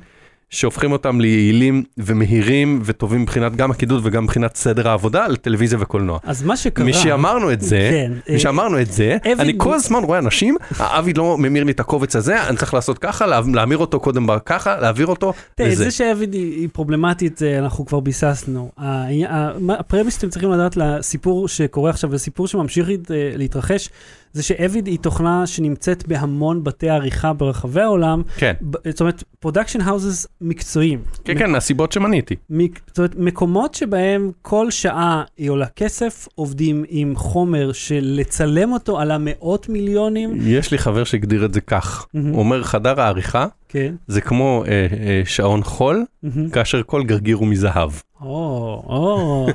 שהופכים 0.50 0.92
אותם 0.92 1.20
ליעילים 1.20 1.82
ומהירים 1.98 2.80
וטובים 2.84 3.22
מבחינת 3.22 3.56
גם 3.56 3.70
הקידוד 3.70 4.00
וגם 4.06 4.24
מבחינת 4.24 4.56
סדר 4.56 4.88
העבודה 4.88 5.28
לטלוויזיה 5.28 5.78
וקולנוע. 5.82 6.18
אז 6.22 6.42
מה 6.42 6.56
שקרה... 6.56 6.86
משאמרנו 6.86 7.52
את 7.52 7.60
זה, 7.60 7.88
כן, 7.92 8.12
אה, 8.30 8.34
משאמרנו 8.34 8.80
את 8.80 8.92
זה, 8.92 9.16
אבי- 9.32 9.42
אני 9.42 9.52
כל 9.56 9.74
הזמן 9.74 10.02
רואה 10.04 10.18
אנשים, 10.18 10.56
אביד 10.80 11.12
לא 11.12 11.38
ממיר 11.38 11.64
לי 11.64 11.72
את 11.72 11.80
הקובץ 11.80 12.16
הזה, 12.16 12.42
אני 12.48 12.56
צריך 12.56 12.74
לעשות 12.74 12.98
ככה, 12.98 13.26
לה- 13.26 13.40
להמיר 13.54 13.78
אותו 13.78 14.00
קודם 14.00 14.26
ככה, 14.46 14.80
להעביר 14.80 15.06
אותו, 15.06 15.32
תראה, 15.54 15.68
וזה. 15.72 15.84
זה 15.84 15.90
שאביד 15.90 16.32
היא 16.34 16.68
פרובלמטית, 16.72 17.38
זה 17.38 17.58
אנחנו 17.58 17.86
כבר 17.86 18.00
ביססנו. 18.00 18.70
העניין- 18.76 19.30
ה- 19.30 19.52
מה- 19.58 19.74
הפרמיסטים 19.74 20.30
צריכים 20.30 20.50
לדעת 20.50 20.76
לסיפור 20.76 21.48
שקורה 21.48 21.90
עכשיו, 21.90 22.10
וסיפור 22.12 22.46
שממשיך 22.48 22.88
להת- 22.88 23.10
להתרחש, 23.36 23.88
זה 24.34 24.42
שאביד 24.42 24.86
היא 24.86 24.98
תוכנה 24.98 25.46
שנמצאת 25.46 26.08
בהמון 26.08 26.64
בתי 26.64 26.88
עריכה 26.90 27.32
ברחבי 27.32 27.80
העולם, 27.80 28.22
כן, 28.36 28.52
זאת 28.90 29.00
אומרת, 29.00 29.24
production 29.40 29.80
houses 29.80 30.26
מקצועיים. 30.40 30.98
כן, 31.24 31.38
כן, 31.38 31.50
מהסיבות 31.50 31.92
שמניתי. 31.92 32.34
מק- 32.50 32.80
זאת 32.86 32.98
אומרת, 32.98 33.14
מקומות 33.18 33.74
שבהם 33.74 34.30
כל 34.42 34.70
שעה 34.70 35.22
היא 35.36 35.50
עולה 35.50 35.66
כסף, 35.66 36.28
עובדים 36.34 36.84
עם 36.88 37.16
חומר 37.16 37.72
של 37.72 38.14
לצלם 38.18 38.72
אותו 38.72 39.00
עלה 39.00 39.16
מאות 39.20 39.68
מיליונים. 39.68 40.36
יש 40.40 40.70
לי 40.72 40.78
חבר 40.78 41.04
שהגדיר 41.04 41.44
את 41.44 41.54
זה 41.54 41.60
כך. 41.60 42.06
הוא 42.12 42.38
אומר 42.38 42.62
חדר 42.62 43.00
העריכה 43.00 43.46
כן. 43.74 43.94
זה 44.06 44.20
כמו 44.20 44.64
אה, 44.66 44.70
אה, 44.70 45.22
שעון 45.24 45.62
חול, 45.62 46.04
מהמם. 46.22 46.50
כאשר 46.50 46.82
כל 46.86 47.02
גרגיר 47.02 47.36
הוא 47.36 47.46
מזהב. 47.46 47.90
או, 48.20 48.82
או, 48.86 49.46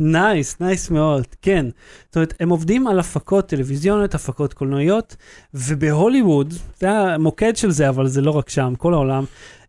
נייס, 0.00 0.60
נייס 0.60 0.90
מאוד, 0.90 1.26
כן. 1.42 1.66
זאת 2.06 2.16
אומרת, 2.16 2.34
הם 2.40 2.48
עובדים 2.48 2.86
על 2.86 2.98
הפקות 2.98 3.48
טלוויזיוניות, 3.48 4.14
הפקות 4.14 4.54
קולנועיות, 4.54 5.16
ובהוליווד, 5.54 6.54
זה 6.80 6.90
המוקד 6.90 7.56
של 7.56 7.70
זה, 7.70 7.88
אבל 7.88 8.06
זה 8.06 8.20
לא 8.20 8.30
רק 8.30 8.48
שם, 8.48 8.74
כל 8.78 8.94
העולם, 8.94 9.24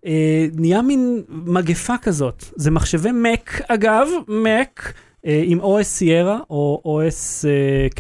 אה, 0.06 0.46
נהיה 0.56 0.82
מין 0.82 1.24
מגפה 1.30 1.98
כזאת. 2.02 2.46
זה 2.56 2.72
מחשבי 2.72 3.10
Mac, 3.10 3.64
אגב, 3.68 4.08
Mac. 4.28 4.94
אה, 5.28 5.42
עם 5.46 5.62
OS 5.62 5.84
Sierra 5.84 6.38
או 6.50 6.82
OS 6.86 7.46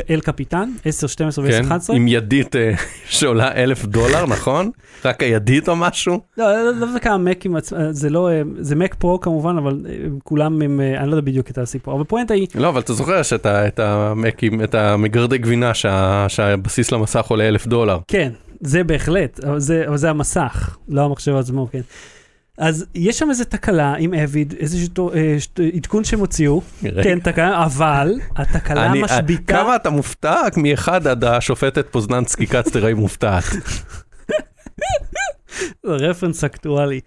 אל 0.09 0.19
קפיטן, 0.19 0.69
10, 0.85 1.07
12 1.07 1.47
כן? 1.47 1.61
ו-11. 1.65 1.93
עם 1.95 2.07
ידית 2.07 2.55
אה, 2.55 2.71
שעולה 3.05 3.51
אלף 3.55 3.85
דולר, 3.85 4.25
נכון? 4.25 4.71
רק 5.05 5.23
הידית 5.23 5.69
או 5.69 5.75
משהו? 5.75 6.19
לא, 6.37 6.45
לא 6.63 6.79
דווקא 6.79 7.09
המקים, 7.09 7.55
עצמם, 7.55 7.77
זה 7.91 8.09
לא, 8.09 8.29
אה, 8.29 8.41
זה 8.59 8.75
Mac 8.75 8.95
פרו 8.95 9.19
כמובן, 9.19 9.57
אבל 9.57 9.79
כולם 10.23 10.61
הם, 10.61 10.79
אני 10.97 11.07
לא 11.09 11.15
יודע 11.15 11.25
בדיוק 11.25 11.49
את 11.49 11.57
הסיפור, 11.57 11.93
אבל 11.95 12.03
פואנטה 12.03 12.33
היא, 12.33 12.47
לא, 12.55 12.69
אבל 12.69 12.79
אתה 12.81 12.93
זוכר 12.93 13.23
שאתה 13.23 13.67
את 13.67 13.79
המקים, 13.79 14.63
את 14.63 14.75
המגרדי 14.75 15.37
גבינה 15.37 15.73
שה- 15.73 16.25
שהבסיס 16.29 16.91
למסך 16.91 17.25
עולה 17.27 17.47
אלף 17.47 17.67
דולר. 17.67 17.99
כן, 18.07 18.31
זה 18.61 18.83
בהחלט, 18.83 19.39
אבל 19.43 19.59
זה 19.95 20.09
המסך, 20.09 20.77
לא 20.89 21.01
המחשב 21.01 21.35
עצמו, 21.35 21.67
כן. 21.71 21.81
אז 22.57 22.85
יש 22.95 23.19
שם 23.19 23.29
איזה 23.29 23.45
תקלה 23.45 23.93
עם 23.99 24.13
אביד, 24.13 24.53
איזה 24.59 24.77
אה, 25.15 25.37
עדכון 25.75 26.03
שהם 26.03 26.19
הוציאו, 26.19 26.61
כן, 27.03 27.19
תקלה, 27.19 27.65
אבל 27.65 28.13
התקלה 28.35 28.85
אני- 28.85 29.01
משביתה, 29.01 29.53
כמה 29.53 29.75
אתה 29.75 29.89
מופתע? 29.89 30.41
מאחד 30.57 31.07
עד 31.07 31.23
השופטת 31.23 31.85
פוזננסקי 31.91 32.45
קצטרה 32.45 32.93
מופתעת. 32.93 33.43
זה 35.85 35.91
רפרנס 35.91 36.43
אקטואלי. 36.43 36.99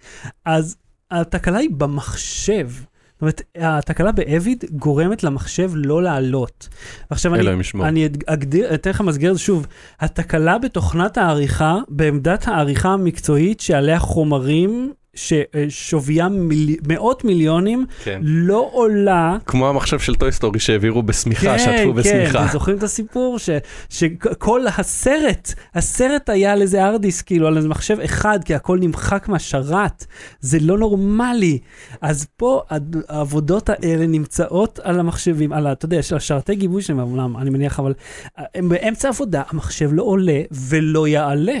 אז 0.45 0.75
התקלה 1.11 1.57
היא 1.57 1.69
במחשב. 1.77 2.69
זאת 2.71 3.21
אומרת, 3.21 3.41
התקלה 3.55 4.11
באביד 4.11 4.63
גורמת 4.71 5.23
למחשב 5.23 5.71
לא 5.75 6.03
לעלות. 6.03 6.67
ועכשיו 7.11 7.35
אני. 7.35 7.41
אני 7.83 8.09
אגדיר, 8.25 8.73
אתן 8.73 8.89
לך 8.89 9.01
מסגרת 9.01 9.37
שוב, 9.37 9.67
התקלה 9.99 10.57
בתוכנת 10.57 11.17
העריכה, 11.17 11.77
בעמדת 11.89 12.47
העריכה 12.47 12.89
המקצועית 12.89 13.59
שעליה 13.59 13.99
חומרים 13.99 14.93
ששוויים 15.17 16.47
מיל... 16.47 16.75
מאות 16.87 17.23
מיליונים, 17.23 17.85
כן. 18.03 18.19
לא 18.23 18.69
עולה 18.71 19.37
כמו 19.45 19.69
המחשב 19.69 19.99
של 19.99 20.15
טוי 20.15 20.31
סטורי 20.31 20.59
שהעבירו 20.59 21.03
בשמיכה, 21.03 21.59
שטפו 21.59 21.71
כן, 21.71 21.93
בשמיכה. 21.93 22.39
אתם 22.43 22.51
זוכרים 22.51 22.77
את 22.77 22.83
הסיפור 22.83 23.39
ש, 23.39 23.49
שכל 23.89 24.61
הסרט, 24.77 25.53
הסרט 25.75 26.29
היה 26.29 26.53
על 26.53 26.61
איזה 26.61 26.85
הארד 26.85 27.01
דיסק, 27.01 27.21
כאילו 27.21 27.47
על 27.47 27.57
איזה 27.57 27.69
מחשב 27.69 27.99
אחד, 27.99 28.39
כי 28.45 28.55
הכל 28.55 28.77
נמחק 28.79 29.27
מהשרת, 29.29 30.05
זה 30.39 30.57
לא 30.61 30.77
נורמלי. 30.77 31.59
אז 32.01 32.27
פה 32.37 32.61
העבודות 33.09 33.69
האלה 33.69 34.07
נמצאות 34.07 34.79
על 34.83 34.99
המחשבים, 34.99 35.53
על, 35.53 35.67
אתה 35.67 35.85
יודע, 35.85 36.01
של 36.01 36.15
השרתי 36.15 36.55
גיבוי 36.55 36.81
שלהם, 36.81 36.99
אמנם, 36.99 37.37
אני 37.37 37.49
מניח, 37.49 37.79
אבל 37.79 37.93
אה, 38.39 38.43
הם 38.55 38.69
באמצע 38.69 39.09
עבודה, 39.09 39.43
המחשב 39.49 39.89
לא 39.93 40.03
עולה 40.03 40.41
ולא 40.51 41.07
יעלה. 41.07 41.59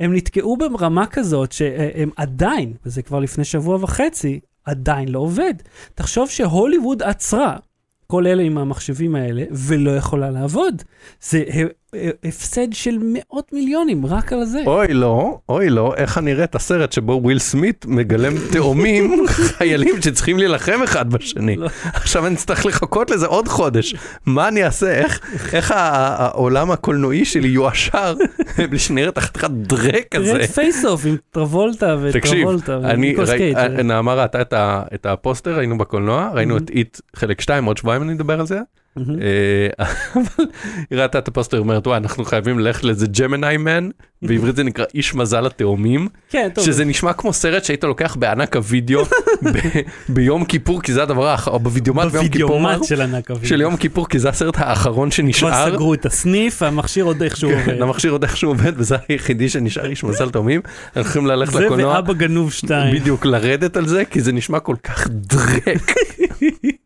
הם 0.00 0.14
נתקעו 0.14 0.56
ברמה 0.56 1.06
כזאת 1.06 1.52
שהם 1.52 2.10
עדיין, 2.16 2.72
וזה 2.86 3.02
כבר 3.02 3.18
לפני 3.18 3.44
שבוע 3.44 3.78
וחצי, 3.80 4.40
עדיין 4.64 5.08
לא 5.08 5.18
עובד. 5.18 5.54
תחשוב 5.94 6.28
שהוליווד 6.28 7.02
עצרה 7.02 7.56
כל 8.06 8.26
אלה 8.26 8.42
עם 8.42 8.58
המחשבים 8.58 9.14
האלה, 9.14 9.44
ולא 9.50 9.96
יכולה 9.96 10.30
לעבוד. 10.30 10.82
זה 11.20 11.44
הפסד 12.24 12.72
של 12.72 12.98
מאות 13.02 13.52
מיליונים 13.52 14.06
רק 14.06 14.32
על 14.32 14.44
זה. 14.44 14.62
אוי 14.66 14.94
לא, 14.94 15.38
אוי 15.48 15.70
לא, 15.70 15.94
איך 15.96 16.18
אני 16.18 16.32
אראה 16.32 16.44
את 16.44 16.54
הסרט 16.54 16.92
שבו 16.92 17.20
וויל 17.22 17.38
סמית 17.38 17.86
מגלם 17.88 18.32
תאומים 18.52 19.26
חיילים 19.28 20.02
שצריכים 20.02 20.38
להילחם 20.38 20.82
אחד 20.84 21.10
בשני. 21.10 21.56
לא. 21.56 21.68
עכשיו 21.82 22.26
אני 22.26 22.34
אצטרך 22.34 22.66
לחכות 22.66 23.10
לזה 23.10 23.26
עוד 23.26 23.48
חודש. 23.48 23.94
מה 24.26 24.48
אני 24.48 24.64
אעשה? 24.64 24.90
איך, 24.90 25.20
איך 25.52 25.72
העולם 25.76 26.70
הקולנועי 26.70 27.24
שלי 27.24 27.48
יועשר 27.48 28.14
בלי 28.70 28.78
שנראה 28.78 29.08
את 29.08 29.18
החתיכת 29.18 29.50
דרק 29.50 30.06
תראה 30.08 30.22
הזה? 30.22 30.44
את 30.44 30.50
פייס 30.50 30.84
אוף 30.84 31.06
עם 31.06 31.16
טרבולטה 31.30 31.96
תקשיב, 32.12 32.48
וטרבולטה. 32.48 32.80
קייג'. 33.36 33.56
אה, 33.56 33.82
נעמה 33.82 34.14
ראתה 34.14 34.42
את 34.94 35.06
הפוסטר, 35.06 35.58
היינו 35.58 35.78
בקולנוע, 35.78 36.30
ראינו 36.34 36.56
את 36.56 36.70
איט 36.70 37.00
חלק 37.16 37.40
2, 37.40 37.64
עוד 37.64 37.76
שבועיים 37.76 38.02
אני 38.02 38.12
אדבר 38.12 38.40
על 38.40 38.46
זה. 38.46 38.60
מהמם. 38.96 39.18
אה, 39.20 39.84
אבל 40.14 40.44
היא 40.90 40.98
ראתה 40.98 41.18
את 41.18 41.28
הפוסטר, 41.28 41.56
היא 41.56 41.62
אומרת, 41.62 41.86
וואי, 41.86 41.96
אנחנו 41.96 42.24
חייבים 42.24 42.58
ללכת 42.58 42.84
לאיזה 42.84 43.06
Gemini 43.06 43.56
Man, 43.56 43.88
בעברית 44.22 44.56
זה 44.56 44.64
נקרא 44.64 44.84
איש 44.94 45.14
מזל 45.14 45.46
התאומים, 45.46 46.08
כן. 46.30 46.48
שזה 46.60 46.84
נשמע 46.84 47.12
כמו 47.12 47.32
סרט 47.32 47.64
שהיית 47.64 47.84
לוקח 47.84 48.16
בענק 48.16 48.56
הווידאו 48.56 49.04
ב- 49.54 49.80
ביום 50.08 50.44
כיפור, 50.44 50.82
כי 50.82 50.92
זה 50.92 51.02
הדבר 51.02 51.26
האחרון, 51.26 51.54
או 51.54 51.60
בווידאומט 51.60 52.12
ביום 52.12 52.28
כיפור, 52.28 52.84
של 52.84 53.00
ענק 53.00 53.30
אביב. 53.30 53.48
של 53.48 53.60
יום 53.60 53.76
כיפור, 53.76 54.08
כי 54.08 54.18
זה 54.18 54.28
הסרט 54.28 54.54
האחרון 54.58 55.10
כבר 55.10 55.16
שנשאר. 55.16 55.70
סגרו 55.70 55.94
את 55.94 56.06
הסניף, 56.06 56.62
המכשיר 56.62 57.04
עוד 57.04 57.22
איכשהו 57.22 57.50
כן, 57.50 57.60
עובד. 57.60 57.82
המכשיר 57.82 58.12
עוד 58.12 58.22
איכשהו 58.22 58.50
עובד, 58.50 58.72
וזה 58.76 58.96
היחידי 59.08 59.48
שנשאר 59.48 59.86
איש 59.86 60.04
מזל 60.04 60.30
תאומים. 60.30 60.60
אנחנו 60.86 61.00
הולכים 61.00 61.26
ללכת 61.26 61.52
זה 61.52 61.60
לקולנוע, 61.60 61.94
ואבא 61.94 62.12
גנוב 62.12 62.52
שתיים. 62.52 62.94
בדיוק 62.94 63.26
לרדת 63.26 63.76
על 63.76 63.86
זה, 63.86 64.04
כי 64.04 64.20
זה 64.20 64.32
נשמע 64.32 64.60
כל 64.60 64.76
כך 64.84 65.08
דרק. 65.10 65.92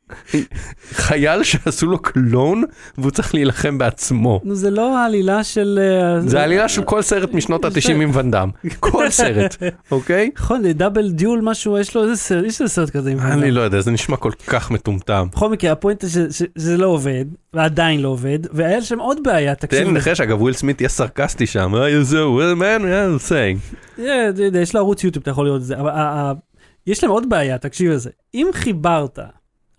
חייל 0.92 1.42
שעשו 1.42 1.86
לו 1.86 1.98
קלון, 1.98 2.62
והוא 2.98 3.10
צריך 3.10 3.34
להילחם 3.34 3.78
בעצמו. 3.78 4.40
נו, 4.44 4.54
זה 4.54 4.70
לא 4.70 4.98
העלילה 4.98 5.44
של... 5.44 5.78
אה, 5.82 6.20
זה 6.20 6.40
העלילה 6.40 6.68
של 6.68 6.82
כל 6.82 7.02
סרט 7.02 7.32
משנות 7.34 7.64
ה-90 7.64 7.90
עם 7.92 8.10
ואנדאם. 8.14 8.48
כל 8.80 9.10
סרט, 9.10 9.56
אוקיי? 9.90 10.30
נכון, 10.38 10.66
דאבל 10.66 11.10
דיול 11.10 11.40
משהו, 11.42 11.78
יש 11.78 11.96
לו 11.96 12.02
איזה 12.04 12.16
סרט, 12.16 12.44
יש 12.46 12.60
לו 12.60 12.68
סרט 12.68 12.90
כזה 12.90 13.10
עם... 13.10 13.18
אני 13.20 13.50
לא 13.50 13.60
יודע, 13.60 13.80
זה 13.80 13.90
נשמע 13.90 14.16
כל 14.16 14.32
כך 14.46 14.70
מטומטם. 14.70 15.26
בכל 15.32 15.48
מקרה, 15.50 15.72
הפואנט 15.72 16.04
זה 16.04 16.32
ש- 16.32 16.38
ש- 16.38 16.46
שזה 16.58 16.76
לא 16.76 16.86
עובד, 16.86 17.24
ועדיין 17.54 18.02
לא 18.02 18.08
עובד, 18.08 18.38
והיה 18.52 18.82
שם 18.82 18.98
עוד 18.98 19.18
בעיה, 19.24 19.54
תן 19.54 19.66
תקשיב. 19.66 19.86
לי 19.86 19.92
לנחש, 19.94 20.20
אגב, 20.20 20.42
וויל 20.42 20.54
סמית 20.54 20.80
יהיה 20.80 20.88
סרקסטי 20.88 21.46
שם. 21.46 21.72
"How 21.74 21.78
you 22.06 22.10
so 22.10 22.14
well 22.14 22.60
man, 22.60 22.82
I'm 22.82 23.28
saying. 23.30 23.76
אה, 23.98 24.28
יש 24.62 24.74
לו 24.74 24.80
ערוץ 24.80 25.04
יוטיוב, 25.04 25.22
אתה 25.22 25.30
יכול 25.30 25.46
לראות 25.46 25.60
את 25.60 25.66
זה, 25.66 25.80
אבל 25.80 25.90
ה- 25.90 25.94
ה- 25.96 26.32
יש 26.86 27.02
להם 27.04 27.12
עוד 27.12 27.28
בעיה, 27.28 27.58
תקשיב 27.58 27.90
לזה. 27.92 28.10
אם 28.34 28.46
חיברת 28.52 29.18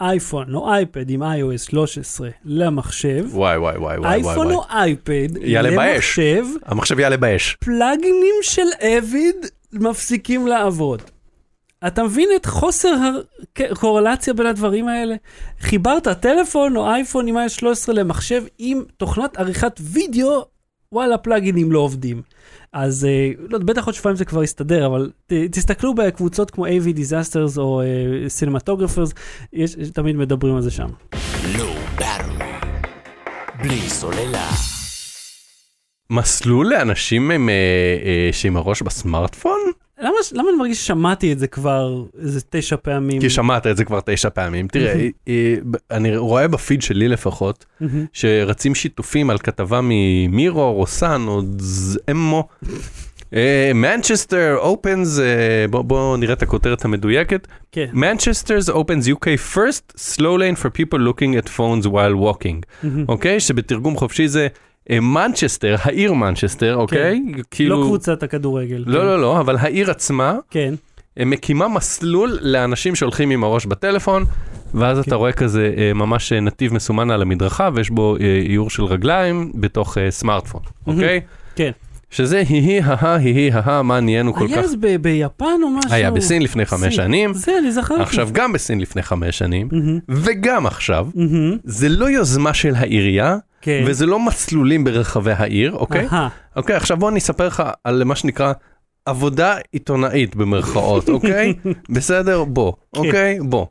אייפון 0.01 0.55
או 0.55 0.73
אייפד 0.73 1.09
עם 1.09 1.23
iOS 1.23 1.69
13 1.69 2.29
למחשב, 2.45 3.25
וואי 3.31 3.57
וואי 3.57 3.77
וואי 3.77 3.97
וואי 3.97 4.11
אייפון 4.13 4.47
וואי. 4.47 4.55
או 4.55 4.63
אייפד 4.69 5.27
יעלה 5.41 5.69
באש. 5.69 6.19
למחשב, 6.19 6.45
המחשב 6.65 6.99
יעלה 6.99 7.17
באש. 7.17 7.57
פלאגינים 7.59 8.35
של 8.41 8.67
אביד 8.97 9.35
מפסיקים 9.73 10.47
לעבוד. 10.47 11.01
אתה 11.87 12.03
מבין 12.03 12.29
את 12.35 12.45
חוסר 12.45 12.93
הקורלציה 13.71 14.33
בין 14.33 14.45
הדברים 14.45 14.87
האלה? 14.87 15.15
חיברת 15.59 16.07
טלפון 16.07 16.75
או 16.75 16.89
אייפון 16.89 17.27
עם 17.27 17.37
iOS 17.37 17.49
13 17.49 17.95
למחשב 17.95 18.43
עם 18.57 18.83
תוכנת 18.97 19.37
עריכת 19.37 19.79
וידאו, 19.81 20.45
וואלה, 20.93 21.17
פלאגינים 21.17 21.71
לא 21.71 21.79
עובדים. 21.79 22.21
אז 22.73 23.05
אה, 23.05 23.31
לא, 23.49 23.59
בטח 23.59 23.85
עוד 23.85 23.95
שבועיים 23.95 24.17
זה 24.17 24.25
כבר 24.25 24.43
יסתדר, 24.43 24.85
אבל 24.85 25.11
ת, 25.27 25.33
תסתכלו 25.33 25.95
בקבוצות 25.95 26.51
כמו 26.51 26.65
AV 26.65 26.97
Disasters 26.97 27.57
או 27.57 27.81
סינמטוגרפרס, 28.27 29.13
יש, 29.53 29.75
תמיד 29.93 30.15
מדברים 30.15 30.55
על 30.55 30.61
זה 30.61 30.71
שם. 30.71 30.89
בלי 33.63 33.79
סוללה. 33.79 34.49
מסלול 36.09 36.69
לאנשים 36.69 37.31
עם, 37.31 37.49
אה, 37.49 37.53
אה, 38.05 38.29
שעם 38.33 38.57
הראש 38.57 38.81
בסמארטפון? 38.81 39.59
למה, 39.99 40.15
למה 40.31 40.49
אני 40.49 40.57
מרגיש 40.57 40.77
ששמעתי 40.77 41.33
את 41.33 41.39
זה 41.39 41.47
כבר 41.47 42.03
איזה 42.21 42.39
תשע 42.49 42.75
פעמים? 42.81 43.21
כי 43.21 43.29
שמעת 43.29 43.67
את 43.67 43.77
זה 43.77 43.85
כבר 43.85 43.99
תשע 44.05 44.29
פעמים. 44.29 44.67
תראה, 44.67 44.93
אה, 44.93 45.07
אה, 45.27 45.55
אני 45.91 46.17
רואה 46.17 46.47
בפיד 46.47 46.81
שלי 46.81 47.07
לפחות. 47.07 47.65
שרצים 48.13 48.75
שיתופים 48.75 49.29
על 49.29 49.37
כתבה 49.37 49.79
ממירור 49.83 50.81
או 50.81 50.87
סאן 50.87 51.27
או 51.27 51.41
זמו, 51.57 52.47
Manchester 53.75 54.57
opens, 54.57 55.19
בואו 55.69 56.17
נראה 56.17 56.33
את 56.33 56.41
הכותרת 56.41 56.85
המדויקת. 56.85 57.47
כן. 57.71 57.87
Manchester's 57.93 58.69
opens 58.69 59.07
UK 59.07 59.55
first 59.55 59.93
slow 59.97 60.37
lane 60.37 60.55
for 60.63 60.69
people 60.69 60.99
looking 60.99 61.35
at 61.43 61.49
phones 61.49 61.87
while 61.87 62.15
walking. 62.15 62.87
אוקיי? 63.07 63.39
שבתרגום 63.39 63.97
חופשי 63.97 64.27
זה 64.27 64.41
אה, 64.41 64.68
מנצ'סטר, 65.01 65.75
העיר 65.81 66.13
מנצ'סטר, 66.13 66.75
אוקיי? 66.75 67.21
כאילו... 67.51 67.81
לא 67.81 67.85
קבוצת 67.85 68.23
הכדורגל. 68.23 68.83
לא, 68.87 68.99
כן. 68.99 69.05
לא, 69.05 69.21
לא, 69.21 69.39
אבל 69.39 69.57
העיר 69.57 69.91
עצמה 69.91 70.37
כן. 70.49 70.73
אה, 71.19 71.25
מקימה 71.25 71.67
מסלול 71.67 72.37
לאנשים 72.41 72.95
שהולכים 72.95 73.29
עם 73.29 73.43
הראש 73.43 73.65
בטלפון, 73.65 74.23
ואז 74.73 74.97
כן. 74.97 75.03
אתה 75.07 75.15
רואה 75.15 75.31
כזה 75.31 75.73
אה, 75.77 75.93
ממש 75.93 76.33
אה, 76.33 76.39
נתיב 76.39 76.73
מסומן 76.73 77.11
על 77.11 77.21
המדרכה, 77.21 77.69
ויש 77.73 77.89
בו 77.89 78.15
אה, 78.19 78.41
איור 78.49 78.69
של 78.69 78.83
רגליים 78.83 79.51
בתוך 79.55 79.97
אה, 79.97 80.11
סמארטפון. 80.11 80.61
אוקיי? 80.87 81.21
כן. 81.55 81.71
שזה 82.11 82.43
היהי, 82.49 82.79
הא, 82.81 83.15
היהי, 83.15 83.51
הא, 83.53 83.81
מה 83.83 83.99
נהיינו 83.99 84.33
כל 84.33 84.47
היה 84.47 84.57
כך... 84.57 84.63
אז 84.63 84.75
ב- 84.75 84.95
ביפן 84.95 85.45
או 85.63 85.69
משהו? 85.69 85.91
היה 85.93 86.11
בסין 86.11 86.41
לפני 86.41 86.65
חמש. 86.65 86.95
שנים, 86.95 87.33
זה, 87.33 87.57
אני 87.57 87.71
זכרתי. 87.71 88.01
עכשיו 88.01 88.29
גם 88.31 88.53
בסין 88.53 88.79
לפני 88.79 89.01
חמש 89.01 89.37
שנים. 89.37 89.69
וגם 90.09 90.65
עכשיו. 90.65 91.07
זה 91.63 91.89
לא 91.89 92.09
יוזמה 92.09 92.53
של 92.53 92.75
העירייה, 92.75 93.37
כן. 93.61 93.83
וזה 93.85 94.05
לא 94.05 94.19
מסלולים 94.19 94.83
ברחבי 94.83 95.31
העיר, 95.31 95.73
אוקיי? 95.73 96.07
אהה. 96.11 96.27
אוקיי, 96.55 96.75
עכשיו 96.75 96.97
בוא 96.97 97.09
אני 97.09 97.19
אספר 97.19 97.47
לך 97.47 97.63
על 97.83 98.03
מה 98.03 98.15
שנקרא 98.15 98.53
עבודה 99.05 99.57
עיתונאית 99.71 100.35
במרכאות, 100.35 101.09
אוקיי? 101.15 101.53
בסדר? 101.89 102.43
בוא, 102.43 102.73
כן. 102.93 102.99
אוקיי? 102.99 103.39
בוא. 103.41 103.65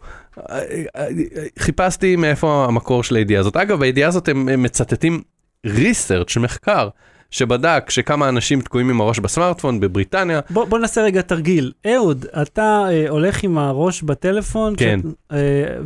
חיפשתי 1.58 2.16
מאיפה 2.16 2.64
המקור 2.68 3.02
של 3.02 3.16
הידיעה 3.16 3.40
הזאת. 3.40 3.56
אגב, 3.56 3.82
הידיעה 3.82 4.08
הזאת 4.08 4.28
הם 4.28 4.48
הם 4.48 4.62
מצטטים 4.62 5.22
ריסרצ' 5.66 6.36
מחקר. 6.36 6.88
שבדק 7.30 7.90
שכמה 7.90 8.28
אנשים 8.28 8.60
תקועים 8.60 8.90
עם 8.90 9.00
הראש 9.00 9.18
בסמארטפון 9.18 9.80
בבריטניה, 9.80 10.40
בוא, 10.50 10.64
בוא 10.64 10.78
נעשה 10.78 11.02
רגע 11.02 11.20
תרגיל. 11.22 11.72
אהוד, 11.94 12.26
אתה 12.42 12.84
אה, 12.90 13.08
הולך 13.08 13.42
עם 13.44 13.58
הראש 13.58 14.02
בטלפון? 14.02 14.74
כן. 14.76 15.00
כשאת- 15.02 15.14
אה, 15.32 15.38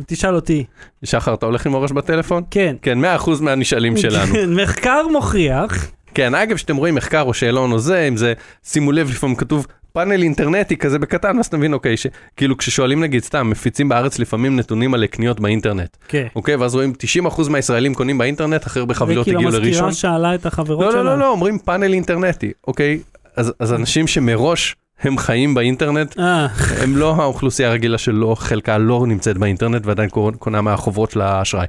תשאל 0.07 0.35
אותי. 0.35 0.63
שחר, 1.03 1.33
אתה 1.33 1.45
הולך 1.45 1.65
עם 1.65 1.75
הראש 1.75 1.91
בטלפון? 1.91 2.43
כן. 2.51 2.75
כן, 2.81 2.97
100% 3.05 3.29
מהנשאלים 3.41 3.97
שלנו. 3.97 4.33
כן, 4.33 4.53
מחקר 4.53 5.07
מוכיח. 5.11 5.91
כן, 6.13 6.35
אגב, 6.35 6.57
שאתם 6.57 6.75
רואים 6.75 6.95
מחקר 6.95 7.21
או 7.21 7.33
שאלון 7.33 7.71
או 7.71 7.79
זה, 7.79 8.07
אם 8.07 8.17
זה, 8.17 8.33
שימו 8.63 8.91
לב, 8.91 9.09
לפעמים 9.09 9.35
כתוב 9.35 9.67
פאנל 9.93 10.23
אינטרנטי 10.23 10.77
כזה 10.77 10.99
בקטן, 10.99 11.39
אז 11.39 11.45
אתה 11.45 11.57
מבין, 11.57 11.73
אוקיי, 11.73 11.97
שכאילו 11.97 12.57
כששואלים 12.57 13.03
נגיד 13.03 13.23
סתם, 13.23 13.49
מפיצים 13.49 13.89
בארץ 13.89 14.19
לפעמים 14.19 14.55
נתונים 14.55 14.93
על 14.93 15.05
קניות 15.05 15.39
באינטרנט, 15.39 15.97
כן. 16.07 16.27
אוקיי, 16.35 16.55
ואז 16.55 16.75
רואים 16.75 16.93
90% 17.25 17.49
מהישראלים 17.49 17.93
קונים 17.93 18.17
באינטרנט, 18.17 18.67
אחרי 18.67 18.79
הרבה 18.79 18.93
חבילות 18.93 19.21
וכאילו 19.21 19.39
הגיעו 19.39 19.51
לראשון. 19.51 19.85
המזכירה 19.85 20.13
שאלה 20.13 20.35
את 20.35 20.45
החברות 20.45 20.85
לא, 20.85 20.91
שלה. 20.91 21.03
לא, 21.03 21.11
לא, 21.11 21.19
לא, 21.19 21.29
אומרים 21.29 21.59
פאנל 21.59 21.93
אינטרנטי, 21.93 22.51
אוקיי, 22.67 22.99
אז, 23.35 23.53
אז 23.59 23.73
אנשים 23.73 24.07
שמראש 24.07 24.75
הם 24.99 25.17
חיים 25.17 25.53
באינטרנט, 25.53 26.19
אה, 26.19 26.47
הם 26.83 26.97
לא 26.97 27.15
האוכלוסייה 27.15 27.69
הרגילה 27.69 27.97
שלא, 27.97 28.35
חלקה 28.39 28.77
לא 28.77 29.05
נמצאת 29.07 29.37
באינטרנט 29.37 29.85
ועדיין 29.85 30.09
קונה 30.39 30.61
מהחוברות 30.61 31.11
של 31.11 31.21
האשראי, 31.21 31.65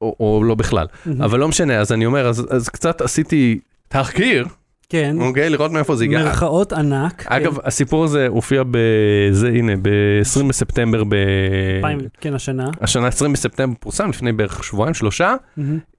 או, 0.00 0.16
או 0.20 0.44
לא 0.44 0.54
בכלל. 0.54 0.86
אבל 1.20 1.38
לא 1.38 1.48
משנה, 1.48 1.78
אז 1.78 1.92
אני 1.92 2.06
אומר, 2.06 2.28
אז, 2.28 2.46
אז 2.50 2.68
קצת 2.68 3.00
עשיתי 3.00 3.58
תחקיר, 3.88 4.46
כן. 4.94 5.16
אוקיי, 5.20 5.50
לראות 5.50 5.72
מאיפה 5.72 5.96
זה 5.96 6.04
הגיע. 6.04 6.24
מרכאות 6.24 6.72
ענק. 6.72 7.24
אגב, 7.26 7.58
הסיפור 7.64 8.04
הזה 8.04 8.26
הופיע 8.26 8.62
בזה, 8.70 9.48
הנה, 9.48 9.72
ב-20 9.82 10.44
בספטמבר, 10.48 11.04
ב... 11.04 11.10
כן, 11.10 11.76
2000, 11.76 12.00
כן, 12.20 12.34
השנה. 12.34 12.70
השנה 12.80 13.06
20 13.06 13.32
בספטמבר 13.32 13.74
פורסם, 13.80 14.08
לפני 14.10 14.32
בערך 14.32 14.64
שבועיים, 14.64 14.94
שלושה. 14.94 15.34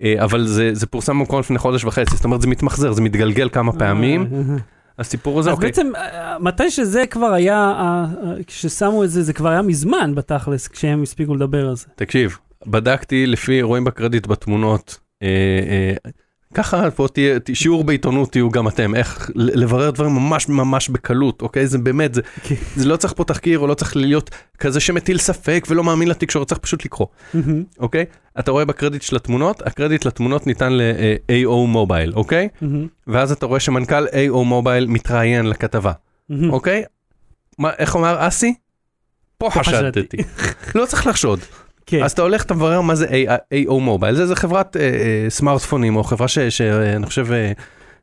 אה, 0.04 0.16
אבל 0.24 0.48
זה, 0.48 0.70
זה 0.74 0.86
פורסם 0.86 1.20
במקום 1.20 1.40
לפני 1.40 1.58
חודש 1.58 1.84
וחצי, 1.86 2.16
זאת 2.16 2.26
אומרת, 2.26 2.42
זה 2.42 2.48
מתמחזר, 2.48 2.92
זה 2.92 3.02
מתגלגל 3.02 3.50
כמה 3.50 3.72
פעמים, 3.74 4.28
אה, 4.34 4.38
אה. 4.38 4.58
הסיפור 5.00 5.40
הזה, 5.40 5.50
אז 5.50 5.56
אוקיי. 5.56 5.70
בעצם, 5.70 5.92
אה, 5.96 6.40
מתי 6.40 6.72
שזה 6.72 7.04
כבר 7.10 7.34
היה, 7.34 7.74
אה, 7.78 8.06
אה, 8.24 8.44
כששמו 8.48 9.04
את 9.04 9.10
זה, 9.10 9.24
זה 9.24 9.34
כבר 9.34 9.50
היה 9.50 9.62
מזמן 9.62 10.16
בתכלס, 10.16 10.68
כשהם 10.68 11.02
הספיקו 11.02 11.36
לדבר 11.36 11.70
על 11.70 11.76
זה. 11.76 11.86
תקשיב, 11.96 12.38
בדקתי 12.68 13.28
לפי, 13.28 13.62
רואים 13.62 13.84
בקרדיט 13.84 14.28
בתמונות, 14.28 15.00
אה, 15.24 15.28
אה, 15.70 16.12
ככה 16.56 16.92
פה 16.92 17.08
תהיה, 17.14 17.38
שיעור 17.54 17.84
בעיתונות 17.84 18.32
תהיו 18.32 18.50
גם 18.50 18.68
אתם, 18.68 18.96
איך 18.96 19.32
לברר 19.36 19.92
דברים 19.92 20.12
ממש 20.12 20.50
ממש 20.50 20.90
בקלות, 20.90 21.42
אוקיי? 21.42 21.68
זה 21.68 21.78
באמת, 21.78 22.14
זה, 22.14 22.22
כן. 22.44 22.56
זה 22.76 22.88
לא 22.88 22.96
צריך 22.98 23.14
פה 23.14 23.24
תחקיר, 23.24 23.60
או 23.60 23.68
לא 23.68 23.74
צריך 23.74 23.96
להיות 23.96 24.30
כזה 24.60 24.80
שמטיל 24.80 25.18
ספק 25.18 25.66
ולא 25.70 25.84
מאמין 25.84 26.08
לתקשורת, 26.08 26.48
צריך 26.48 26.60
פשוט 26.60 26.86
לקרוא, 26.86 27.08
אוקיי? 27.80 28.06
אתה 28.40 28.52
רואה 28.52 28.66
בקרדיט 28.66 29.02
של 29.02 29.16
התמונות, 29.16 29.68
הקרדיט 29.68 30.06
לתמונות 30.06 30.48
ניתן 30.48 30.74
ל-AO 30.74 31.68
מובייל, 31.68 32.14
אוקיי? 32.16 32.48
ואז 33.08 33.32
אתה 33.32 33.46
רואה 33.46 33.60
שמנכ"ל 33.60 34.08
AO 34.08 34.38
מובייל 34.46 34.88
מתראיין 34.88 35.46
לכתבה. 35.46 35.92
אוקיי? 36.50 36.84
מה, 37.60 37.70
איך 37.78 37.96
אמר 37.96 38.28
אסי? 38.28 38.54
פה. 39.38 39.50
חשדתי. 39.52 40.18
לא 40.76 40.86
צריך 40.86 41.08
לחשוד. 41.08 41.40
כן. 41.86 42.04
אז 42.04 42.12
אתה 42.12 42.22
הולך, 42.22 42.44
אתה 42.44 42.54
מברר 42.54 42.82
מה 42.82 42.96
זה 42.96 43.06
AO 43.68 43.74
מובייל, 43.74 44.16
זה, 44.16 44.26
זה 44.28 44.36
חברת 44.36 44.78
אה, 44.78 44.82
אה, 44.82 45.26
סמארטפונים, 45.30 45.96
או 45.96 46.04
חברה 46.04 46.28
שאני 46.28 47.06
חושב 47.06 47.32
אה, 47.32 47.52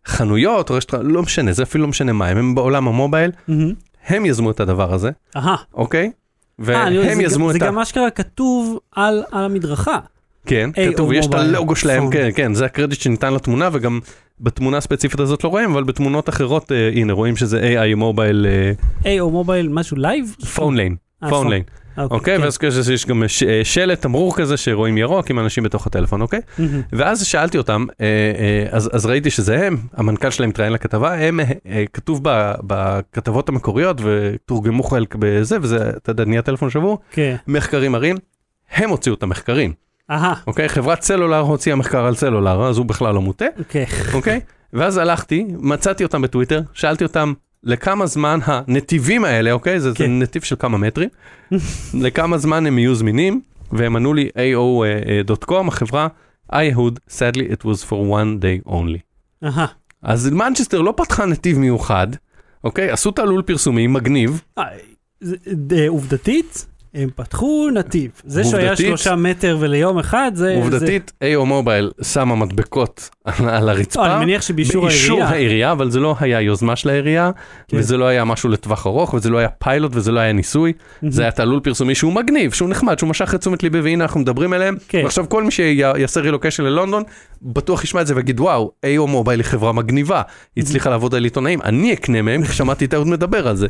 חנויות, 0.07 0.71
או 0.71 0.75
רשת, 0.75 0.95
לא 0.95 1.23
משנה, 1.23 1.53
זה 1.53 1.63
אפילו 1.63 1.83
לא 1.85 1.89
משנה 1.89 2.13
מה, 2.13 2.27
הם, 2.29 2.37
הם 2.39 2.55
בעולם 2.55 2.89
המובייל, 2.89 3.31
מהמם. 3.49 3.73
הם 4.07 4.27
יזמו 4.27 4.51
את 4.51 4.61
הדבר 4.61 4.95
הזה, 4.95 5.11
אהה. 5.37 5.57
אוקיי? 5.75 6.11
אה, 6.69 6.87
אני 6.87 6.95
יודע, 6.95 7.09
והם 7.09 7.17
זה 7.17 7.23
יזמו 7.23 7.45
גם- 7.49 7.55
את 7.55 7.61
זה 7.61 7.65
ה... 7.65 7.69
גם 7.69 7.79
אשכרה 7.79 8.11
כתוב 8.11 8.79
על 8.97 9.23
על 9.33 9.45
המדרכה. 9.45 9.99
כן, 10.47 10.71
כתוב, 10.93 11.13
יש 11.13 11.27
את. 11.27 11.35
הלוגו 11.35 11.77
שלהם, 11.77 12.03
פון. 12.03 12.13
כן, 12.13 12.29
כן, 12.35 12.55
זה 12.55 12.65
הקרדיט 12.65 13.01
שניתן 13.01 13.35
לתמונה, 13.35 13.69
וגם 13.73 14.01
בתמונה 14.41 14.77
הספציפית 14.77 15.21
הזאת 15.21 15.45
לא 15.45 15.49
רואים, 15.49 15.71
אבל 15.73 15.85
בתמונות 15.85 16.29
אחרות, 16.29 16.73
אה, 16.73 16.91
הנה, 16.95 17.13
רואים 17.13 17.37
שזה 17.37 17.61
AI 17.93 17.95
mobile 17.97 18.47
או 19.21 19.31
mobile, 19.31 19.69
משהו 19.69 19.97
live? 19.97 20.37
phone 20.55 20.77
lane, 20.77 20.97
אה, 21.25 21.29
phone 21.29 21.49
lane, 21.49 21.63
אוקיי? 21.99 22.37
כן. 22.37 22.43
ואז 22.43 22.59
כזה 22.59 22.95
יש 22.95 23.07
גם 23.07 23.23
ש- 23.27 23.43
אה, 23.43 23.61
שלט, 23.65 24.01
תמרור 24.03 24.37
כזה, 24.37 24.57
שרואים 24.57 24.99
ירוק 24.99 25.31
עם 25.31 25.39
אנשים 25.39 25.65
בתוך 25.65 25.87
הטלפון, 25.87 26.21
אוקיי? 26.21 26.41
ואז 26.93 27.25
שאלתי 27.27 27.59
אותם, 27.59 27.87
אה, 28.01 28.07
אה, 28.07 28.77
אז, 28.77 28.91
אז 28.93 29.07
ראיתי 29.07 29.31
שזה 29.31 29.67
הם, 29.67 29.77
המנכ"ל 29.95 30.31
שלהם 30.31 30.51
התראיין 30.51 30.73
לכתבה, 30.73 31.15
הם, 31.15 31.41
אה, 31.41 31.45
אה, 31.67 31.85
כתוב 31.93 32.21
ב, 32.23 32.53
בכתבות 32.67 33.49
המקוריות 33.49 34.01
ותורגמו 34.05 34.83
חלק 34.83 35.15
בזה, 35.19 35.57
וזה, 35.63 35.91
אתה 35.97 36.11
יודע, 36.11 36.25
נהיה 36.25 36.43
טלפון 36.43 36.71
שבור, 36.71 36.99
כן. 37.11 37.37
מחקרים 37.47 37.93
מראים, 37.93 38.17
הם 38.73 38.91
הוציאו 38.91 39.15
את 39.15 39.23
המחקרים, 39.23 39.73
אהה, 40.11 40.35
אוקיי? 40.47 40.69
חברת 40.69 41.03
סלולר 41.03 41.39
הוציאה 41.39 41.77
מחקר 41.77 42.05
על 42.07 42.15
סלולר, 42.15 42.63
אז 42.69 42.79
הוא 42.79 42.87
בכלל 42.87 43.15
לא 43.15 43.21
מוטה, 43.21 43.45
אוקיי. 43.59 43.87
אוקיי? 44.15 44.41
ואז 44.73 44.97
הלכתי, 44.97 45.47
מצאתי 45.59 46.05
אותם 46.05 46.23
בטוויטר, 46.23 46.61
שאלתי 46.73 47.05
אותם 47.05 47.33
לכמה 47.65 48.07
זמן 48.07 48.39
הנתיבים 48.45 49.25
האלה, 49.25 49.53
אוקיי? 49.53 49.81
זה, 49.81 49.91
זה 49.91 49.97
כן. 49.99 50.19
נתיב 50.19 50.43
של 50.43 50.57
כמה 50.59 50.79
מטרים, 50.79 51.09
לכמה 52.05 52.39
זמן 52.39 52.67
הם 52.67 52.79
יהיו 52.79 52.95
זמינים, 52.95 53.41
והם 53.73 53.97
ענו 53.97 54.15
לי 54.15 54.29
AO.com, 54.37 55.69
החברה, 55.69 56.09
I 56.53 56.77
Hood, 56.77 56.99
sadly 57.19 57.53
it 57.53 57.65
was 57.65 57.85
for 57.89 57.93
one 58.11 58.43
day 58.43 58.69
only. 58.71 58.99
אהה. 59.45 59.67
אז 60.03 60.31
מנצ'סטר 60.31 60.81
לא 60.81 60.95
פתחה 60.97 61.27
נתיב 61.27 61.59
מיוחד, 61.59 62.07
אוקיי? 62.65 62.91
עשו 62.91 63.11
תעלול 63.11 63.43
פרסומי 63.43 63.87
מגניב, 63.87 64.43
אה, 64.59 64.65
זה- 65.21 65.37
עובדתית, 65.89 66.67
הם 66.95 67.09
פתחו 67.17 67.69
נתיב. 67.75 68.11
זה 68.25 68.45
שהוא 68.45 68.57
היה 68.57 68.77
שלושה 68.77 69.17
מטר 69.17 69.57
וליום 69.61 69.99
אחד, 69.99 70.33
זה... 70.35 70.55
עובדתית, 70.55 71.13
AO 71.25 71.45
מובייל 71.45 71.91
שמה 72.03 72.37
מדבקות 72.37 73.11
על 73.49 73.69
הרצפה. 73.69 74.09
לא, 74.09 74.15
אני 74.17 74.25
מניח 74.25 74.43
שבאישור 74.43 74.87
באישור 74.87 75.17
העירייה. 75.17 75.35
העירייה, 75.35 75.73
אבל 75.73 75.91
זה 75.91 76.01
לא 76.01 76.17
היה 76.21 76.41
יוזמה 76.41 76.77
של 76.77 76.89
העירייה, 76.89 77.31
כן. 77.69 77.77
וזה 77.77 77.97
לא 77.97 78.05
היה 78.05 78.25
משהו 78.25 78.49
לטווח 78.49 78.87
ארוך, 78.87 79.15
וזה 79.15 79.31
לא 79.31 79.39
היה 79.39 79.49
פיילוט, 79.49 79.93
וזה 79.95 80.13
לא 80.13 80.21
היה 80.21 80.33
ניסוי, 80.33 80.73
זה 81.09 81.23
היה 81.23 81.31
תעלול 81.31 81.61
פרסומי 81.61 81.95
שהוא 81.95 82.13
מגניב, 82.13 82.53
שהוא 82.53 82.69
נחמד, 82.69 82.99
שהוא 82.99 83.11
משך 83.11 83.35
את 83.35 83.41
תשומת 83.41 83.63
ליבי, 83.63 83.81
והנה 83.81 84.05
אנחנו 84.05 84.21
מדברים 84.21 84.53
עליהם. 84.53 84.77
כן. 84.89 85.01
ועכשיו 85.03 85.29
כל 85.29 85.45
מי 85.45 85.51
שיעשה 85.51 86.21
רילוקיישן 86.21 86.65
ללונדון, 86.65 87.03
בטוח 87.43 87.85
ישמע 87.85 88.01
את 88.01 88.07
זה 88.07 88.17
ויגיד, 88.17 88.41
וואו, 88.41 88.73
AO 88.87 89.07
מובייל 89.07 89.41
היא 89.41 89.47
חברה 89.47 89.73
מגניבה, 89.73 90.23
היא 90.57 90.65
הצליחה 90.65 90.91
לעבוד 90.91 91.15
על 91.15 91.25
עיתונאים, 91.25 91.63
אני 91.63 91.93
אקנה 91.93 92.23
מהם, 92.23 92.45
שמעתי 92.45 92.85
את 92.85 92.95
אהוד 92.95 93.07
מדבר 93.07 93.49
על 93.49 93.57
זה. 93.57 93.67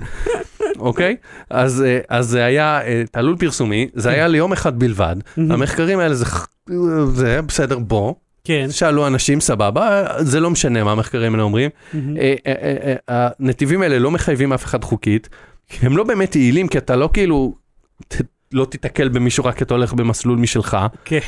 אוקיי? 0.78 1.16
אז, 1.50 1.82
אה, 1.82 1.98
אז 2.08 2.28
זה 2.28 2.44
היה 2.44 2.80
אה, 2.82 3.02
תעלול 3.10 3.36
פרסומי, 3.36 3.88
זה 3.94 4.10
היה 4.10 4.28
ליום 4.28 4.52
אחד 4.52 4.78
בלבד, 4.78 5.16
המחקרים 5.36 5.98
האלה 5.98 6.14
זה, 6.14 6.24
זה 7.14 7.42
בסדר, 7.42 7.78
בוא, 7.78 8.14
כן. 8.44 8.66
שאלו 8.70 9.06
אנשים, 9.06 9.40
סבבה, 9.40 10.04
זה 10.18 10.40
לא 10.40 10.50
משנה 10.50 10.84
מה 10.84 10.92
המחקרים 10.92 11.32
האלה 11.32 11.42
אומרים. 11.42 11.70
אה, 12.18 12.94
הנתיבים 13.08 13.82
האלה 13.82 13.98
לא 13.98 14.10
מחייבים 14.10 14.52
אף 14.52 14.64
אחד 14.64 14.84
חוקית, 14.84 15.28
הם 15.82 15.96
לא 15.96 16.04
באמת 16.04 16.36
יעילים, 16.36 16.68
כי 16.68 16.78
אתה 16.78 16.96
לא 16.96 17.10
כאילו, 17.12 17.54
לא 18.52 18.64
תיתקל 18.64 19.08
במישהו 19.08 19.44
רק 19.44 19.56
כי 19.56 19.64
אתה 19.64 19.74
הולך 19.74 19.92
במסלול 19.92 20.38
משלך. 20.38 20.76
כן. 21.04 21.18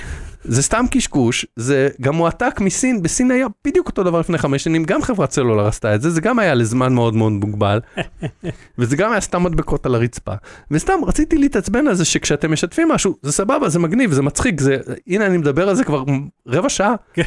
זה 0.45 0.63
סתם 0.63 0.85
קשקוש, 0.91 1.47
זה 1.57 1.89
גם 2.01 2.15
מועתק 2.15 2.61
מסין, 2.61 3.03
בסין 3.03 3.31
היה 3.31 3.47
בדיוק 3.65 3.87
אותו 3.87 4.03
דבר 4.03 4.21
לפני 4.21 4.39
חמש 4.39 4.65
שנים, 4.65 4.85
גם 4.85 5.03
חברת 5.03 5.33
סלולר 5.33 5.67
עשתה 5.67 5.95
את 5.95 6.03
זה, 6.03 6.11
זה 6.11 6.21
גם 6.21 6.39
היה 6.39 6.55
לזמן 6.55 6.95
מאוד 6.95 7.15
מאוד 7.15 7.33
מוגבל, 7.33 7.81
וזה 8.79 8.97
גם 8.97 9.13
היה 9.13 9.21
סתם 9.21 9.43
מדבקות 9.43 9.87
על 9.87 9.95
הרצפה. 9.95 10.33
וסתם 10.71 10.99
רציתי 11.07 11.39
להתעצבן 11.39 11.89
על 11.89 11.95
זה 11.95 12.05
שכשאתם 12.05 12.53
משתפים 12.53 12.89
משהו, 12.89 13.17
זה 13.23 13.33
סבבה, 13.33 13.69
זה 13.69 13.79
מגניב, 13.79 14.13
זה 14.13 14.23
מצחיק, 14.23 14.61
זה, 14.61 14.77
הנה 15.07 15.27
אני 15.27 15.37
מדבר 15.37 15.69
על 15.69 15.75
זה 15.75 15.85
כבר 15.85 16.05
רבע 16.47 16.69
שעה, 16.69 16.95
כן. 17.15 17.23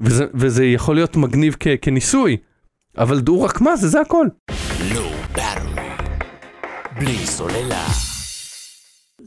וזה, 0.00 0.24
וזה 0.34 0.64
יכול 0.64 0.94
להיות 0.94 1.16
מגניב 1.16 1.56
כ, 1.60 1.68
כניסוי. 1.82 2.36
אבל 2.98 3.20
דעו 3.20 3.42
רק 3.42 3.60
מה 3.60 3.76
זה, 3.76 3.88
זה 3.88 4.00
הכל. 4.00 4.26
בלי 6.98 7.26
סוללה. 7.26 8.13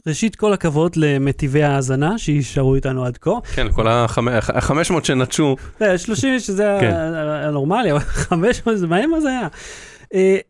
ראשית, 0.08 0.36
כל 0.36 0.52
הכבוד 0.52 0.96
למטיבי 0.96 1.62
ההאזנה 1.62 2.18
שישארו 2.18 2.74
איתנו 2.74 3.04
עד 3.04 3.16
כה. 3.16 3.30
כן, 3.54 3.72
כל 3.72 3.88
ה-500 3.88 5.04
שנטשו, 5.04 5.56
זה 5.80 5.98
30 5.98 6.38
שזה 6.38 6.78
כן. 6.80 6.92
הנורמלי, 7.44 7.92
אבל 7.92 8.00
500 8.00 8.78
זה 8.78 8.86
מה 8.86 9.06
מה 9.06 9.20
זה 9.20 9.28
היה? 9.28 9.48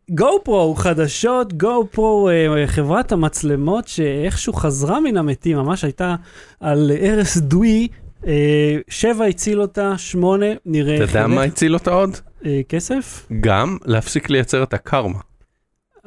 גו 0.09 0.39
פרו 0.43 0.75
חדשות, 0.75 1.53
גו 1.53 1.87
פרו 1.91 2.29
חברת 2.65 3.11
המצלמות 3.11 3.87
שאיכשהו 3.87 4.53
חזרה 4.53 4.99
מן 4.99 5.17
המתים, 5.17 5.57
ממש 5.57 5.83
הייתה 5.83 6.15
על 6.59 6.91
ערש 6.99 7.37
דוי, 7.37 7.87
אה, 8.27 8.77
שבע 8.87 9.25
הציל 9.25 9.61
אותה, 9.61 9.97
שמונה 9.97 10.45
נראה 10.65 10.95
אתה 10.95 11.03
יודע 11.03 11.27
מה. 11.27 11.43
הציל 11.43 11.73
אותה 11.73 11.91
עוד? 11.91 12.17
אה, 12.45 12.61
כסף? 12.69 13.27
גם 13.41 13.77
להפסיק 13.85 14.29
לייצר 14.29 14.63
את 14.63 14.73
הקרמה. 14.73 15.19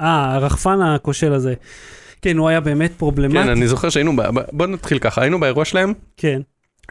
אה, 0.01 0.35
הרחפן 0.35 0.81
הכושל 0.81 1.33
הזה. 1.33 1.55
כן, 2.23 2.39
הוא 2.39 2.49
היה 2.49 2.61
באמת 2.61 2.93
פרובלמטי. 2.97 3.39
כן, 3.44 3.49
אני 3.49 3.69
זוכר 3.69 3.89
שהיינו, 3.89 4.12
בוא 4.53 4.66
נתחיל 4.66 4.99
ככה, 4.99 5.20
היינו 5.23 5.40
באירוע 5.40 5.65
שלהם, 5.65 5.93
כן, 6.16 6.40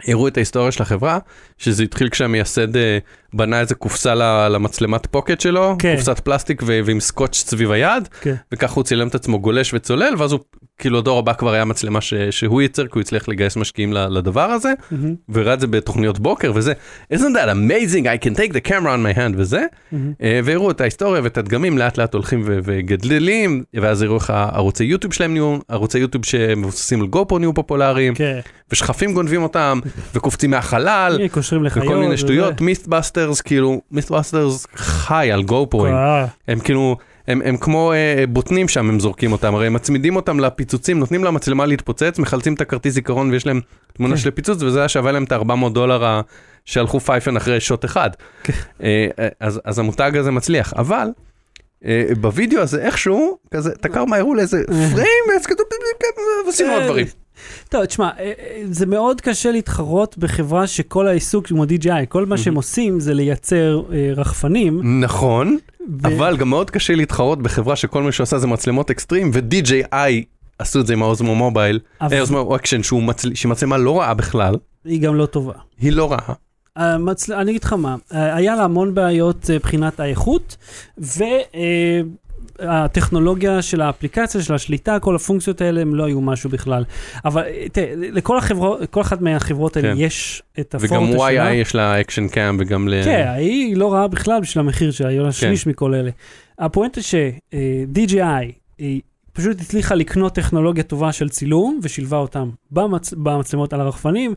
הראו 0.08 0.28
את 0.28 0.36
ההיסטוריה 0.36 0.72
של 0.72 0.82
החברה, 0.82 1.18
שזה 1.58 1.82
התחיל 1.82 2.08
כשהמייסד 2.08 2.76
אה, 2.76 2.98
בנה 3.34 3.60
איזה 3.60 3.74
קופסה 3.74 4.14
למצלמת 4.48 5.06
פוקט 5.06 5.40
שלו, 5.40 5.76
כן. 5.78 5.94
קופסת 5.96 6.18
פלסטיק 6.18 6.62
ו- 6.66 6.80
ועם 6.84 7.00
סקוטש 7.00 7.38
סביב 7.38 7.70
היד, 7.70 8.08
כן. 8.20 8.34
וככה 8.52 8.74
הוא 8.74 8.84
צילם 8.84 9.08
את 9.08 9.14
עצמו 9.14 9.40
גולש 9.40 9.74
וצולל, 9.74 10.14
ואז 10.18 10.32
הוא, 10.32 10.40
כאילו 10.78 10.98
הדור 10.98 11.18
הבא 11.18 11.32
כבר 11.32 11.52
היה 11.52 11.64
מצלמה 11.64 12.00
ש- 12.00 12.14
שהוא 12.30 12.62
ייצר, 12.62 12.82
כי 12.82 12.90
הוא 12.94 13.00
הצליח 13.00 13.28
לגייס 13.28 13.56
משקיעים 13.56 13.92
לדבר 13.92 14.40
הזה, 14.50 14.72
מהמם, 14.90 15.14
והראה 15.28 15.54
את 15.54 15.60
זה 15.60 15.66
בתוכניות 15.66 16.18
בוקר 16.18 16.52
וזה, 16.54 16.72
isn't 17.14 17.16
that 17.16 17.48
amazing, 17.48 18.04
I 18.04 18.26
can 18.26 18.36
take 18.36 18.52
the 18.52 18.68
camera 18.68 18.72
on 18.96 19.14
my 19.14 19.18
hand 19.18 19.34
וזה, 19.36 19.64
מהמם. 19.92 20.12
אה, 20.22 20.40
והראו 20.44 20.70
את 20.70 20.80
ההיסטוריה 20.80 21.22
ואת 21.24 21.38
הדגמים 21.38 21.78
לאט 21.78 21.98
לאט 21.98 22.14
הולכים 22.14 22.42
ו- 22.46 22.58
וגדלים, 22.64 23.64
ואז 23.74 24.02
הראו 24.02 24.16
איך 24.16 24.30
הערוצי 24.30 24.84
יוטיוב 24.84 25.12
שלהם 25.12 25.32
נהיו, 25.32 25.58
ערוצי 25.68 25.98
יוטיוב 25.98 26.24
שמבוססים 26.24 27.00
על 27.00 27.06
גופרו 27.06 27.38
נהיו 27.38 27.54
פופולריים, 27.54 28.14
כן, 28.14 28.38
ושנשרים 28.72 29.12
גונבים 29.14 29.42
אותם, 29.42 29.80
וקופצים 30.14 30.50
מהחלל. 30.50 31.18
וכל 31.86 31.96
מיני. 31.96 32.16
שטויות, 32.16 32.60
מית'באסטרס, 33.28 33.40
כאילו, 33.40 33.80
מית'באסטרס 33.90 34.66
חי 34.74 35.32
על 35.32 35.42
גופרואים, 35.42 35.94
אה, 35.94 36.26
הם 36.48 36.60
כאילו, 36.60 36.96
הם, 37.28 37.42
הם 37.44 37.56
כמו 37.56 37.92
אה, 37.92 38.24
בוטנים 38.28 38.68
שם, 38.68 38.88
הם 38.88 39.00
זורקים 39.00 39.32
אותם, 39.32 39.54
הרי 39.54 39.66
הם 39.66 39.72
מצמידים 39.72 40.16
אותם 40.16 40.40
לפיצוצים, 40.40 40.98
נותנים 40.98 41.24
למצלמה 41.24 41.66
להתפוצץ, 41.66 42.18
מחלצים 42.18 42.54
את 42.54 42.60
הכרטיס 42.60 42.94
זיכרון 42.94 43.30
ויש 43.30 43.46
להם 43.46 43.60
תמונה 43.92 44.14
כן. 44.14 44.20
של 44.20 44.30
פיצוץ, 44.30 44.62
וזה 44.62 44.78
היה 44.78 44.88
שווה 44.88 45.12
להם 45.12 45.24
את 45.24 45.32
ה-400 45.32 45.68
דולר 45.72 46.20
שהלכו 46.64 47.00
פייפן 47.00 47.36
אחרי 47.36 47.60
שוט 47.60 47.84
אחד. 47.84 48.10
כן. 48.42 48.52
אה, 48.82 49.06
אה, 49.18 49.28
אז, 49.40 49.60
אז 49.64 49.78
המותג 49.78 50.16
הזה 50.16 50.30
מצליח, 50.30 50.72
אבל 50.76 51.08
אה, 51.84 52.04
בווידאו 52.20 52.60
הזה 52.60 52.82
איכשהו, 52.82 53.38
כזה, 53.54 53.70
את 53.72 53.84
הקרמה 53.84 54.16
הראו 54.16 54.34
לאיזה 54.34 54.62
פריים, 54.66 55.40
כתוב, 55.44 55.66
ועשינו 56.46 56.72
עוד 56.72 56.82
דברים. 56.82 57.06
טוב, 57.68 57.84
תשמע, 57.84 58.08
אה, 58.18 58.32
אה, 58.38 58.62
זה 58.70 58.86
מאוד 58.86 59.20
קשה 59.20 59.50
להתחרות 59.52 60.18
בחברה 60.18 60.66
שכל 60.66 61.06
העיסוק, 61.08 61.46
כמו 61.46 61.64
DJI, 61.64 62.06
כל 62.08 62.26
מה 62.26 62.38
שהם 62.38 62.54
עושים 62.54 63.00
זה 63.00 63.14
לייצר 63.14 63.82
אה, 63.92 64.10
רחפנים. 64.16 65.00
נכון, 65.04 65.58
ו- 66.02 66.06
אבל 66.06 66.36
גם 66.36 66.48
מאוד 66.50 66.70
קשה 66.70 66.94
להתחרות 66.94 67.42
בחברה 67.42 67.76
שכל 67.76 68.02
מה 68.02 68.12
שעושה 68.12 68.38
זה 68.38 68.46
מצלמות 68.46 68.90
אקסטרים, 68.90 69.30
ו-DJI 69.34 69.96
עשו 70.58 70.80
את 70.80 70.86
זה 70.86 70.92
עם 70.92 71.02
האוזמו 71.02 71.34
מובייל, 71.34 71.78
אבל 72.00 72.14
אה, 72.14 72.20
אוזמו 72.20 72.56
אקשן, 72.56 72.82
שהוא 72.82 73.02
מצל- 73.02 73.34
שהיא 73.34 73.50
מצלמה 73.50 73.76
לא 73.78 74.00
רעה 74.00 74.14
בכלל, 74.14 74.54
היא 74.84 75.00
גם 75.00 75.14
לא 75.14 75.26
טובה. 75.26 75.52
היא 75.80 75.92
לא 75.92 76.12
רעה. 76.12 76.34
המצל... 76.76 77.32
אני 77.34 77.50
אגיד 77.50 77.64
לך 77.64 77.72
מה, 77.72 77.96
היה 78.10 78.56
לה 78.56 78.64
המון 78.64 78.94
בעיות 78.94 79.50
מבחינת 79.54 80.00
האיכות, 80.00 80.56
והטכנולוגיה 82.62 83.62
של 83.62 83.80
האפליקציה, 83.80 84.42
של 84.42 84.54
השליטה, 84.54 84.98
כל 85.00 85.16
הפונקציות 85.16 85.60
האלה, 85.60 85.80
הם 85.80 85.94
לא 85.94 86.04
היו 86.04 86.20
משהו 86.20 86.50
בכלל. 86.50 86.84
אבל 87.24 87.42
אה, 87.42 87.68
תראה, 87.72 87.94
לכל 87.96 88.38
החברות, 88.38 88.90
כל 88.90 89.00
אחת 89.00 89.20
מהחברות 89.20 89.76
האלה 89.76 89.88
כן. 89.88 89.94
יש 89.98 90.42
את 90.60 90.74
וגם 90.80 91.04
הפורטה 91.04 91.32
שלה. 91.32 91.50
YI 91.50 91.54
יש 91.54 91.74
לה 91.74 92.00
action 92.00 92.28
cam 92.28 92.56
וגם 92.60 92.88
ל... 92.88 93.04
כן, 93.04 93.26
היא 93.36 93.76
לא 93.76 93.92
רעה 93.92 94.08
בכלל 94.08 94.40
בשביל 94.40 94.64
המחיר 94.64 94.90
שלה, 94.90 95.08
היא 95.08 95.20
עולה 95.20 95.32
שליש 95.32 95.66
מכל 95.66 95.94
אלה. 95.94 96.10
הפואנטה 96.58 97.02
ש-DJI, 97.02 98.52
היא 98.78 99.00
פשוט 99.32 99.60
הצליחה 99.60 99.94
לקנות 99.94 100.34
טכנולוגיה 100.34 100.84
טובה 100.84 101.12
של 101.12 101.28
צילום, 101.28 101.80
ושילבה 101.82 102.16
אותם 102.16 102.50
במצ... 102.70 103.12
במצלמות 103.12 103.72
על 103.72 103.80
הרחפנים. 103.80 104.34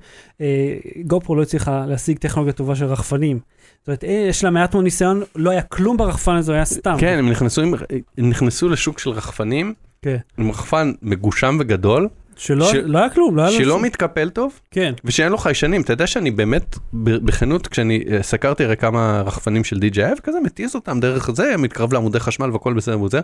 גופרו 1.07 1.35
לא 1.35 1.41
הצליחה 1.41 1.85
להשיג 1.85 2.17
טכנולוגיה 2.17 2.53
טובה 2.53 2.75
של 2.75 2.85
רחפנים. 2.85 3.39
זאת 3.85 4.03
אומרת, 4.03 4.03
אה, 4.03 4.25
יש 4.29 4.43
לה 4.43 4.49
מעט 4.49 4.73
מאוד 4.73 4.83
ניסיון, 4.83 5.23
לא 5.35 5.49
היה 5.51 5.61
כלום 5.61 5.97
ברחפן 5.97 6.35
הזה, 6.35 6.53
היה 6.53 6.65
סתם. 6.65 6.95
כן, 6.99 7.17
הם 7.19 7.29
נכנסו, 7.29 7.61
הם 7.61 7.73
נכנסו 8.17 8.69
לשוק 8.69 8.99
של 8.99 9.09
רחפנים, 9.09 9.73
כן. 10.01 10.17
עם 10.37 10.49
רחפן 10.49 10.91
מגושם 11.01 11.57
וגדול, 11.59 12.07
שלא 12.37 12.65
ש- 12.65 12.75
לא 12.75 12.97
היה 12.99 13.09
כלום, 13.09 13.35
לא 13.35 13.41
היה 13.41 13.51
לו 13.51 13.57
שלא 13.57 13.73
שום- 13.73 13.83
מתקפל 13.83 14.29
טוב, 14.29 14.59
כן, 14.71 14.93
ושאין 15.05 15.31
לו 15.31 15.37
חיישנים. 15.37 15.81
אתה 15.81 15.93
יודע 15.93 16.07
שאני 16.07 16.31
באמת, 16.31 16.77
בכנות, 16.93 17.67
כשאני 17.67 18.03
אה, 18.11 18.23
סקרתי 18.23 18.63
הרי 18.63 18.77
כמה 18.77 19.21
רחפנים 19.25 19.63
של 19.63 19.75
DJI, 19.77 20.19
וכזה 20.19 20.37
מטיס 20.43 20.75
אותם 20.75 20.99
דרך 20.99 21.29
זה, 21.31 21.57
מתקרב 21.57 21.93
לעמודי 21.93 22.19
חשמל 22.19 22.51
והכל 22.51 22.73
בסדר 22.73 23.01
וזה. 23.01 23.19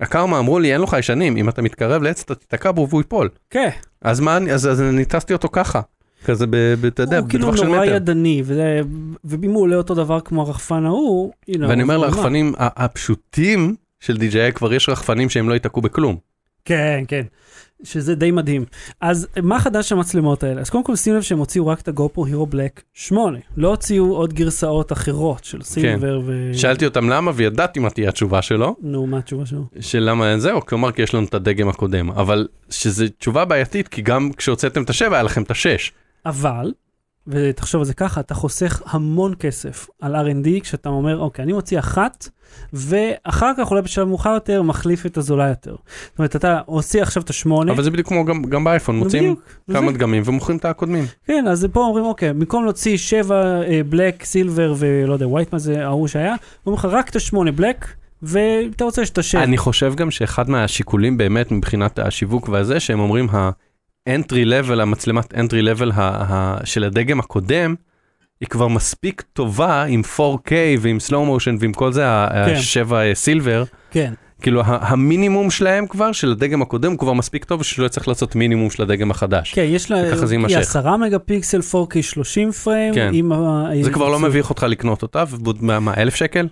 הקרמה 0.00 0.38
אמרו 0.38 0.58
לי, 0.58 0.72
אין 0.72 0.80
לו 0.80 0.86
חיישנים, 0.86 1.36
אם 1.36 1.48
אתה 1.48 1.62
מתקרב 1.62 2.02
לעץ 2.02 2.22
אתה 2.24 2.34
תיתקע 2.34 2.70
בו 2.72 2.86
והוא 2.88 3.00
ייפול. 3.00 3.28
כן. 3.50 3.68
אז 4.02 4.20
מה, 4.20 4.36
אני- 4.36 4.52
אז 4.52 4.68
אז 4.68 4.80
אני 4.82 5.04
טסתי 5.04 5.32
אותו 5.32 5.48
ככה. 5.52 5.80
כזה, 6.24 6.44
אתה 6.86 7.02
יודע, 7.02 7.18
הוא 7.18 7.28
כאילו 7.28 7.46
בטווח 7.46 7.56
של 7.60 7.66
נורא 7.66 7.80
מטר. 7.86 7.94
ידני, 7.94 8.42
וזה- 8.44 8.80
ואם 9.24 9.50
הוא 9.50 9.62
עולה 9.62 9.76
אותו 9.76 9.94
דבר 9.94 10.20
כמו 10.20 10.42
הרחפן 10.42 10.84
ההוא, 10.86 11.32
הנה, 11.48 11.68
ואני 11.68 11.82
אומר 11.82 11.94
הוא- 11.94 12.04
לרחפנים 12.06 12.52
הפשוטים 12.58 13.74
של 14.00 14.16
DJI, 14.16 14.52
כבר 14.54 14.74
יש 14.74 14.88
רחפנים 14.88 15.30
שהם 15.30 15.48
לא 15.48 15.54
ייתקעו 15.54 15.82
בכלום. 15.82 16.16
כן, 16.64 17.04
כן. 17.08 17.22
שזה 17.84 18.14
די 18.14 18.30
מדהים. 18.30 18.64
אז 19.00 19.28
מה 19.42 19.60
חדש 19.60 19.92
המצלמות 19.92 20.42
האלה? 20.42 20.60
אז 20.60 20.70
קודם 20.70 20.84
כל 20.84 20.96
שים 20.96 21.14
לב 21.14 21.22
שהם 21.22 21.38
הוציאו 21.38 21.66
רק 21.66 21.80
את 21.80 21.88
הגופרו 21.88 22.26
הירו 22.26 22.46
בלק 22.46 22.82
8. 22.94 23.38
לא 23.56 23.68
הוציאו 23.68 24.16
עוד 24.16 24.34
גרסאות 24.34 24.92
אחרות 24.92 25.44
של 25.44 25.62
סילבר 25.62 26.20
ו... 26.26 26.50
שאלתי 26.54 26.84
אותם 26.84 27.08
למה 27.08 27.30
וידעתי 27.34 27.80
מה 27.80 27.90
תהיה 27.90 28.08
התשובה 28.08 28.42
שלו, 28.42 28.76
נו, 28.82 29.06
מה 29.06 29.18
התשובה 29.18 29.46
שלו? 29.46 29.64
של 29.80 29.98
למה 29.98 30.30
אין 30.30 30.38
זהו, 30.40 30.66
כלומר 30.66 30.92
כי 30.92 31.02
יש 31.02 31.14
לנו 31.14 31.26
את 31.26 31.34
הדגם 31.34 31.68
הקודם, 31.68 32.10
אבל 32.10 32.48
שזו 32.70 33.04
תשובה 33.18 33.44
בעייתית, 33.44 33.88
כי 33.88 34.02
גם 34.02 34.30
כשהוצאתם 34.36 34.82
את 34.82 34.90
השבע 34.90 35.16
היה 35.16 35.22
לכם 35.22 35.42
את 35.42 35.50
השש. 35.50 35.92
אבל, 36.26 36.72
ותחשוב 37.26 37.80
על 37.80 37.84
זה 37.84 37.94
ככה, 37.94 38.20
אתה 38.20 38.34
חוסך 38.34 38.82
המון 38.86 39.34
כסף 39.38 39.88
על 40.00 40.16
R&D 40.16 40.60
כשאתה 40.62 40.88
אומר, 40.88 41.18
אוקיי, 41.18 41.42
אני 41.42 41.52
מוציא 41.52 41.78
אחת, 41.78 42.28
ואחר 42.72 43.52
כך 43.58 43.70
אולי 43.70 43.82
בשלב 43.82 44.08
מאוחר 44.08 44.30
יותר 44.30 44.62
מחליף 44.62 45.06
את 45.06 45.16
הזולה 45.16 45.48
יותר. 45.48 45.76
זאת 46.10 46.18
אומרת, 46.18 46.36
אתה 46.36 46.60
עושה 46.66 47.02
עכשיו 47.02 47.22
את 47.22 47.30
השמונה. 47.30 47.72
אבל 47.72 47.82
זה 47.82 47.90
בדיוק 47.90 48.08
כמו 48.08 48.24
גם, 48.24 48.42
גם 48.42 48.64
באייפון, 48.64 48.98
מוצאים 48.98 49.34
כמה 49.72 49.86
זה. 49.92 49.98
דגמים 49.98 50.22
ומוכרים 50.26 50.58
את 50.58 50.64
הקודמים. 50.64 51.04
כן, 51.24 51.44
אז 51.48 51.66
פה 51.72 51.80
אומרים, 51.80 52.04
אוקיי, 52.04 52.32
במקום 52.32 52.64
להוציא 52.64 52.96
שבע 52.96 53.60
בלק, 53.88 54.24
סילבר 54.24 54.74
ולא 54.78 55.12
יודע, 55.12 55.28
ווייט, 55.28 55.52
מה 55.52 55.58
זה 55.58 55.86
ההוא 55.86 56.08
שהיה, 56.08 56.34
אומרים 56.66 56.78
לך 56.78 56.84
רק 56.84 57.08
את 57.08 57.16
השמונה 57.16 57.52
בלק, 57.52 57.86
ואתה 58.22 58.84
רוצה 58.84 59.06
שאת 59.06 59.18
השבע. 59.18 59.44
אני 59.44 59.58
חושב 59.58 59.94
גם 59.94 60.10
שאחד 60.10 60.50
מהשיקולים 60.50 61.16
באמת 61.16 61.52
מבחינת 61.52 61.98
השיווק 61.98 62.48
והזה, 62.48 62.80
שהם 62.80 63.00
אומרים 63.00 63.28
ה-entry 64.06 64.46
level, 64.46 64.80
המצלמת 64.82 65.34
entry 65.34 65.76
level 65.76 66.00
של 66.64 66.84
הדגם 66.84 67.20
הקודם, 67.20 67.74
היא 68.40 68.48
כבר 68.48 68.68
מספיק 68.68 69.22
טובה 69.32 69.84
עם 69.84 70.02
4K 70.16 70.52
ועם 70.80 70.98
slow 71.08 71.12
motion 71.12 71.56
ועם 71.60 71.72
כל 71.72 71.92
זה, 71.92 72.02
כן. 72.02 72.54
השבע 72.56 73.14
סילבר. 73.14 73.64
כן, 73.90 74.12
כאילו 74.40 74.62
המינימום 74.64 75.50
שלהם 75.50 75.86
כבר, 75.86 76.12
של 76.12 76.32
הדגם 76.32 76.62
הקודם, 76.62 76.90
הוא 76.90 76.98
כבר 76.98 77.12
מספיק 77.12 77.44
טוב 77.44 77.62
שלא 77.62 77.88
צריך 77.88 78.08
לעשות 78.08 78.36
מינימום 78.36 78.70
של 78.70 78.82
הדגם 78.82 79.10
החדש. 79.10 79.54
כן, 79.54 79.64
יש 79.68 79.90
לה, 79.90 80.02
וככה 80.06 80.26
זה 80.26 80.34
היא 80.34 80.40
יימשך. 80.40 80.58
10 80.58 80.96
מגה 80.96 81.18
פיקסל, 81.18 81.60
4K 81.60 82.02
30 82.02 82.52
פריים, 82.52 82.94
כן. 82.94 83.10
עם 83.12 83.32
ה... 83.32 83.64
זה 83.82 83.90
כבר 83.90 84.08
לא 84.08 84.18
מביך 84.18 84.50
אותך 84.50 84.62
לקנות 84.62 85.02
אותה, 85.02 85.24
ומה, 85.44 85.80
מה, 85.80 85.94
אלף 85.96 86.14
שקל? 86.14 86.46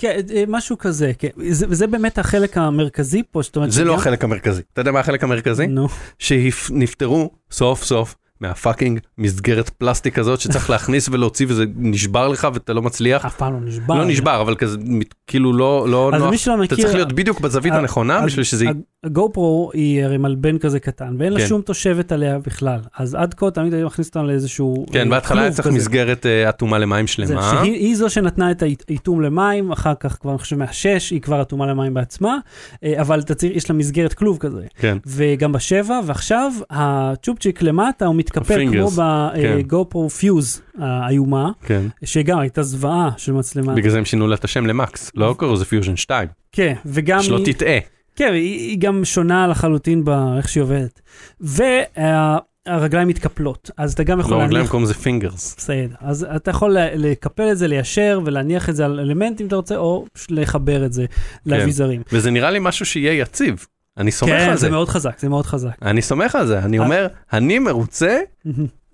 כן, 0.00 0.20
אה, 0.34 0.44
משהו 0.48 0.78
כזה, 0.78 1.12
כן. 1.18 1.28
זה, 1.50 1.66
וזה 1.68 1.86
באמת 1.86 2.18
החלק 2.18 2.56
המרכזי 2.56 3.22
פה, 3.30 3.42
זאת 3.42 3.56
אומרת... 3.56 3.72
זה 3.72 3.84
לא 3.84 3.92
שגם- 3.92 4.00
החלק 4.00 4.24
המרכזי. 4.24 4.62
אתה 4.72 4.80
יודע 4.80 4.92
מה 4.92 5.00
החלק 5.00 5.24
המרכזי? 5.24 5.66
נו, 5.66 5.88
שנפטרו 6.18 7.30
סוף 7.50 7.84
סוף 7.84 8.14
מה 8.40 8.53
fucking 8.53 9.00
מסגרת 9.18 9.68
פלסטיק 9.68 10.18
הזאת 10.18 10.40
שצריך 10.40 10.70
להכניס 10.80 11.08
ולהוציא 11.08 11.46
וזה 11.48 11.64
נשבר 11.76 12.28
לך 12.28 12.48
ואתה 12.54 12.72
לא 12.72 12.82
מצליח. 12.82 13.24
אף 13.24 13.36
פעם 13.36 13.52
לא 13.52 13.60
נשבר. 13.60 13.94
לא 13.94 14.04
נשבר, 14.04 14.40
אבל 14.40 14.54
כזה 14.54 14.76
מת- 14.80 15.14
כאילו 15.26 15.52
לא 15.52 15.86
לא 15.88 16.10
אז 16.14 16.20
נוח. 16.22 16.30
מי 16.30 16.38
שלא 16.38 16.54
אתה 16.54 16.62
מכיר... 16.62 16.76
צריך 16.84 16.94
להיות 16.94 17.12
בדיוק 17.12 17.40
בזווית 17.40 17.72
הנכונה 17.72 18.18
אז- 18.18 18.24
בשביל 18.26 18.44
שזה... 18.44 18.66
הגו-פרו 19.04 19.70
היא 19.74 20.04
הרי 20.04 20.18
מלבן 20.18 20.58
כזה 20.58 20.80
קטן, 20.80 21.14
ואין 21.18 21.32
לה 21.32 21.40
כן. 21.40 21.46
שום 21.46 21.60
תושבת 21.62 22.12
עליה 22.12 22.38
בכלל. 22.38 22.80
אז 22.98 23.14
עד 23.14 23.34
כה 23.34 23.50
תמיד 23.50 23.74
היו 23.74 23.86
מכניס 23.86 24.06
אותם 24.08 24.24
לאיזשהו... 24.24 24.86
כן, 24.92 25.04
אה, 25.06 25.10
בהתחלה 25.10 25.42
היה 25.42 25.50
צריך 25.50 25.68
כזה. 25.68 25.76
מסגרת 25.76 26.26
אה, 26.26 26.48
אטומה 26.48 26.78
למים 26.78 27.06
זה, 27.06 27.12
שלמה. 27.12 27.42
שהיא 27.60 27.72
היא 27.72 27.96
זו 27.96 28.10
שנתנה 28.10 28.50
את 28.50 28.62
האיתום 28.62 29.20
למים, 29.20 29.72
אחר 29.72 29.92
כך 30.00 30.18
כבר, 30.20 30.30
אני 30.30 30.38
חושב, 30.38 30.56
מהשש, 30.56 31.10
היא 31.10 31.20
כבר 31.20 31.42
אטומה 31.42 31.66
למים 31.66 31.94
בעצמה, 31.94 32.38
אה, 32.84 33.00
אבל 33.00 33.20
אתה 33.20 33.46
יש 33.46 33.70
לה 33.70 33.76
מסגרת 33.76 34.12
כלוב 34.12 34.38
כזה. 34.38 34.62
כן. 34.78 34.98
וגם 35.06 35.52
בשבע, 35.52 36.00
ועכשיו 36.06 36.52
הצ'ופצ'יק 36.70 37.62
למטה 37.62 38.06
הוא 38.06 38.14
מתקפל 38.36 38.66
כמו 38.72 38.90
כן. 38.90 39.58
בגופרו 39.58 40.10
פיוז'ן 40.10 40.62
האיומה, 40.78 41.50
כן. 41.64 41.82
שגם 42.04 42.38
הייתה 42.38 42.62
זוועה 42.62 43.10
של 43.16 43.32
מצלמה. 43.32 43.74
בגלל 43.74 43.90
זה 43.90 43.98
הם 43.98 44.04
שינו 44.04 44.26
לה 44.26 44.34
את 44.34 44.44
השם 44.44 44.66
ל 44.66 44.75
Max, 44.75 45.10
לא 45.14 45.34
קראו 45.38 45.54
לזה 45.54 45.64
פיוז'ן 45.64 45.96
2, 45.96 46.28
כן, 46.52 46.74
וגם 46.86 47.22
שלא 47.22 47.36
היא, 47.36 47.54
תטעה. 47.54 47.78
כן, 48.16 48.32
היא, 48.32 48.70
היא 48.70 48.78
גם 48.78 49.04
שונה 49.04 49.46
לחלוטין 49.46 50.04
באיך 50.04 50.48
שהיא 50.48 50.62
עובדת. 50.62 51.00
והרגליים 51.40 53.08
מתקפלות, 53.08 53.70
אז 53.76 53.92
אתה 53.92 54.02
גם 54.02 54.20
יכול 54.20 54.32
לא, 54.32 54.36
רגליים 54.36 54.52
להניח... 54.52 54.70
קוראים 54.70 54.84
לזה 54.84 54.94
fingers. 54.94 55.54
בסדר, 55.58 55.94
אז 56.00 56.26
אתה 56.36 56.50
יכול 56.50 56.76
לקפל 56.94 57.52
את 57.52 57.58
זה, 57.58 57.68
ליישר 57.68 58.20
ולהניח 58.24 58.68
את 58.68 58.76
זה 58.76 58.84
על 58.84 59.00
אלמנט 59.00 59.40
אם 59.40 59.46
אתה 59.46 59.56
רוצה, 59.56 59.76
או 59.76 60.06
לחבר 60.30 60.86
את 60.86 60.92
זה 60.92 61.04
לאביזרים. 61.46 62.02
וזה 62.12 62.30
נראה 62.30 62.50
לי 62.50 62.58
משהו 62.62 62.86
שיהיה 62.86 63.12
יציב. 63.12 63.66
אני 64.00 64.10
סומך 64.10 64.32
כן, 64.32 64.48
על 64.50 64.54
זה 64.56 64.60
זה. 64.60 64.70
מאוד 64.70 64.88
חזק, 64.88 65.18
זה 65.18 65.28
מאוד 65.28 65.46
חזק. 65.46 65.70
אני 65.82 66.02
סומך 66.02 66.34
על 66.34 66.46
זה, 66.46 66.58
אני 66.58 66.78
אה. 66.78 66.84
אומר, 66.84 67.06
אני 67.32 67.58
מרוצה, 67.58 68.18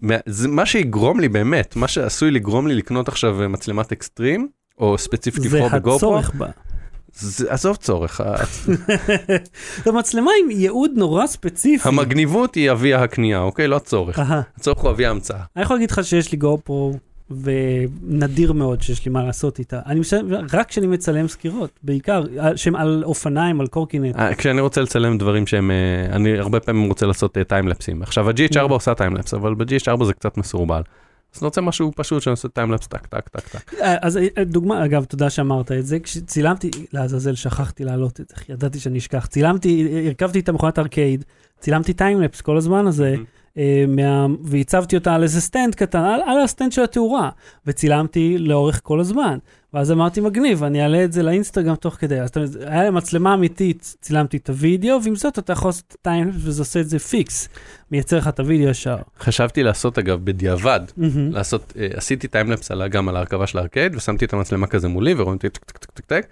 מה- 0.03 0.15
זה 0.27 0.49
מה 0.49 0.67
שיגרום 0.67 1.21
לי 1.21 1.29
באמת, 1.29 1.77
מה 1.77 1.89
שעשוי 1.89 2.31
לגרום 2.31 2.67
לי 2.67 2.75
לקנות 2.75 3.09
עכשיו 3.09 3.43
אה, 3.43 3.49
מצלמת 3.49 3.93
אקסטרים, 3.93 4.49
או 4.79 4.99
ספציפית 4.99 5.43
זה 5.43 5.59
לבחור 5.59 5.79
בגופרו, 5.79 5.97
הצורך 6.19 6.35
בה. 6.35 6.47
זה- 7.13 7.53
עזוב 7.53 7.77
צורך, 7.77 8.21
זו 9.85 9.93
מצלמה 9.99 10.31
עם 10.45 10.51
ייעוד 10.51 10.91
נורא 10.97 11.27
ספציפי. 11.27 11.89
המגניבות 11.89 12.55
היא 12.55 12.71
אבי 12.71 12.95
הקנייה, 12.95 13.41
אוקיי? 13.41 13.69
לא 13.69 13.77
הצורך. 13.77 14.19
הצורך 14.57 14.79
הוא 14.79 14.91
אבי 14.91 15.07
ההמצאה. 15.07 15.41
אני 15.57 15.63
יכול 15.65 15.77
להגיד 15.77 15.91
לך 15.91 16.05
שיש 16.05 16.33
לי 16.33 16.39
גופרו, 16.39 16.99
ונדיר 17.31 18.53
מאוד 18.53 18.83
שיש 18.83 19.05
לי 19.05 19.11
מה 19.11 19.25
לעשות 19.25 19.59
איתה. 19.59 19.81
אני 19.87 20.01
משלם, 20.01 20.29
רק 20.53 20.69
כשאני 20.69 20.87
מצלם 20.87 21.29
סקירות, 21.29 21.71
בעיקר, 21.83 22.25
שהם 22.57 22.77
על 22.77 23.03
אופניים, 23.05 23.61
על 23.61 23.67
קורקינט. 23.67 24.17
אה, 24.17 24.35
כשאני 24.35 24.61
רוצה 24.61 24.81
לצלם 24.81 25.19
דברים 25.19 25.47
שהם, 25.47 25.71
אה, 25.71 26.17
אני 26.17 26.39
הרבה 26.39 26.61
פעמים 26.61 26.89
רוצה 26.89 27.07
לעשות 27.07 27.37
טיימלפסים. 27.49 28.03
עכשיו 28.03 28.29
ה-GH4 28.29 28.69
Mm. 28.69 28.73
עושה 28.73 28.95
טיימלפס, 28.95 29.35
אבל 29.35 29.55
ב-GH4 29.55 30.05
זה 30.05 30.13
קצת 30.13 30.37
מסורבל. 30.37 30.83
אז 31.35 31.43
אני 31.43 31.47
רוצה 31.47 31.61
משהו 31.61 31.93
פשוט 31.97 32.23
שאני 32.23 32.31
עושה 32.31 32.49
timelapse 32.49 32.87
טק 32.87 33.07
טק 33.07 33.29
טק 33.29 33.49
טק. 33.49 33.75
אה, 33.75 33.97
אז 34.03 34.17
אה, 34.17 34.45
דוגמה, 34.45 34.85
אגב, 34.85 35.05
תודה 35.05 35.31
שאמרת 35.31 35.73
את 35.73 35.87
זה, 35.87 36.01
כשצילמתי, 36.01 36.71
לעזאזל, 36.93 37.35
שכחתי 37.35 37.85
להעלות 37.85 38.21
את 38.21 38.29
זה, 38.29 38.53
ידעתי 38.53 38.79
שאני 38.81 38.99
אשכח. 38.99 39.27
צילמתי, 39.27 40.03
הרכבתי 40.07 40.39
את 40.39 40.49
המכונת 40.49 40.79
ארקייד, 40.79 41.25
צילמתי 41.61 41.93
timelapse 41.93 42.41
כל 42.41 42.57
הזמן 42.57 42.87
הזה, 42.87 43.09
אה, 43.19 43.23
מה... 43.89 44.27
והצבתי 44.43 44.97
אותה 44.97 45.15
על 45.15 45.23
איזה 45.23 45.41
stand 45.41 45.75
קטן, 45.75 45.99
על, 46.05 46.21
על 46.27 46.41
ה 46.45 46.49
stand 46.49 46.73
של 46.73 46.83
התאורה, 46.83 47.31
וצילמתי 47.67 48.39
לאורך 48.39 48.81
כל 48.83 49.01
הזמן. 49.01 49.39
ואז 49.75 49.93
אמרתי, 49.93 50.21
מגניב, 50.21 50.65
אני 50.65 50.83
אעלה 50.83 51.05
את 51.05 51.13
זה 51.13 51.23
לאינסטגרם 51.23 51.75
תוך 51.75 51.95
כדי. 51.95 52.21
אז 52.21 52.31
היה 52.67 52.85
לי 52.85 52.91
מצלמה 52.91 53.35
אמיתית, 53.35 53.97
צילמתי 54.01 54.37
את 54.37 54.49
הוידאו, 54.51 55.03
ועם 55.03 55.17
זאת 55.17 55.39
אתה 55.39 55.53
יכול 55.53 55.69
לעשות 55.69 55.97
timelapse 56.03 56.37
וזה 56.41 56.63
עושה 56.63 56.81
את 56.81 56.89
זה 56.89 56.99
פיקס. 56.99 57.49
מייצר 57.91 58.17
לך 58.19 58.29
את 58.29 58.41
הוידאו 58.41 58.69
ישר. 58.69 58.97
חשבתי 59.21 59.63
לעשות 59.63 59.99
אגב 59.99 60.21
בדיעבד. 60.25 60.81
לעשות, 61.33 61.73
אה, 61.79 61.89
עשיתי 61.95 62.29
time-lapse 62.29 62.71
על- 62.71 62.89
גם 62.89 63.09
על 63.09 63.17
ההרכבה 63.17 63.47
של 63.47 63.59
הארקייד, 63.59 63.97
ושמתי 63.97 64.25
את 64.25 64.33
המצלמה 64.33 64.67
כזה 64.67 64.89
מולי 64.89 65.15
ורואים 65.15 65.35
אותי 65.37 65.49
טק 65.49 65.65
טק 65.65 65.79
טק 65.79 65.91
טק 65.91 66.05
טק. 66.07 66.27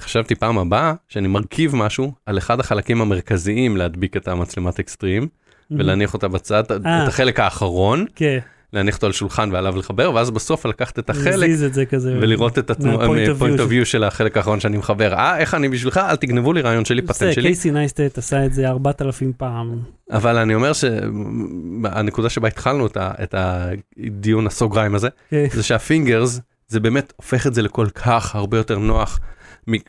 חשבתי 0.00 0.34
פעם 0.34 0.58
הבאה 0.58 0.94
שאני 1.08 1.28
מרכיב 1.28 1.76
משהו 1.76 2.12
על 2.26 2.38
אחד 2.38 2.60
החלקים 2.60 3.00
המרכזיים 3.00 3.76
להדביק 3.76 4.16
את 4.16 4.28
המצלמת 4.28 4.78
אקסטרים, 4.80 5.28
ולהניח 5.70 6.14
אותה 6.14 6.28
בצד, 6.28 6.64
את 6.64 6.86
אה. 6.86 7.06
החלק 7.06 7.40
האחרון, 7.40 8.04
כן, 8.14 8.38
להניח 8.72 8.94
אותו 8.94 9.06
על 9.06 9.12
שולחן 9.12 9.48
ועליו 9.52 9.76
לחבר, 9.76 10.12
ואז 10.14 10.30
בסוף 10.30 10.66
לקחת 10.66 10.98
את 10.98 11.10
החלק 11.10 11.50
את 11.66 11.74
זה 11.74 11.86
כזה. 11.86 12.18
ולראות 12.20 12.58
את 12.58 12.70
ה 12.70 12.80
point 12.80 13.28
view 13.28 13.60
of 13.60 13.68
view 13.68 13.86
של 13.86 14.04
החלק 14.04 14.36
האחרון 14.36 14.60
שאני 14.60 14.76
מחבר. 14.76 15.14
אה, 15.14 15.38
איך 15.38 15.54
אני 15.54 15.68
בשבילך? 15.68 15.98
אל 15.98 16.16
תגנבו 16.16 16.52
לי 16.52 16.60
רעיון 16.60 16.84
שלי, 16.84 17.02
פטנט 17.02 17.32
שלי. 17.32 17.42
קייסי 17.42 17.70
נייסטט 17.70 18.18
עשה 18.18 18.44
את 18.46 18.52
זה 18.52 18.68
4,000 18.68 19.32
פעם. 19.36 19.78
אבל 20.10 20.36
אני 20.36 20.54
אומר 20.54 20.72
שהנקודה 20.72 22.30
שבה 22.30 22.48
התחלנו 22.48 22.86
את 22.86 22.96
את 22.96 23.34
הדיון 23.38 24.46
הסוגריים 24.46 24.94
הזה, 24.94 25.08
כן. 25.30 25.46
זה 25.52 25.62
שה 25.62 25.83
fingers, 25.83 26.40
זה 26.68 26.80
באמת 26.80 27.12
הופך 27.16 27.46
את 27.46 27.54
זה 27.54 27.62
לכל 27.62 27.86
כך 27.94 28.36
הרבה 28.36 28.56
יותר 28.56 28.78
נוח. 28.78 29.20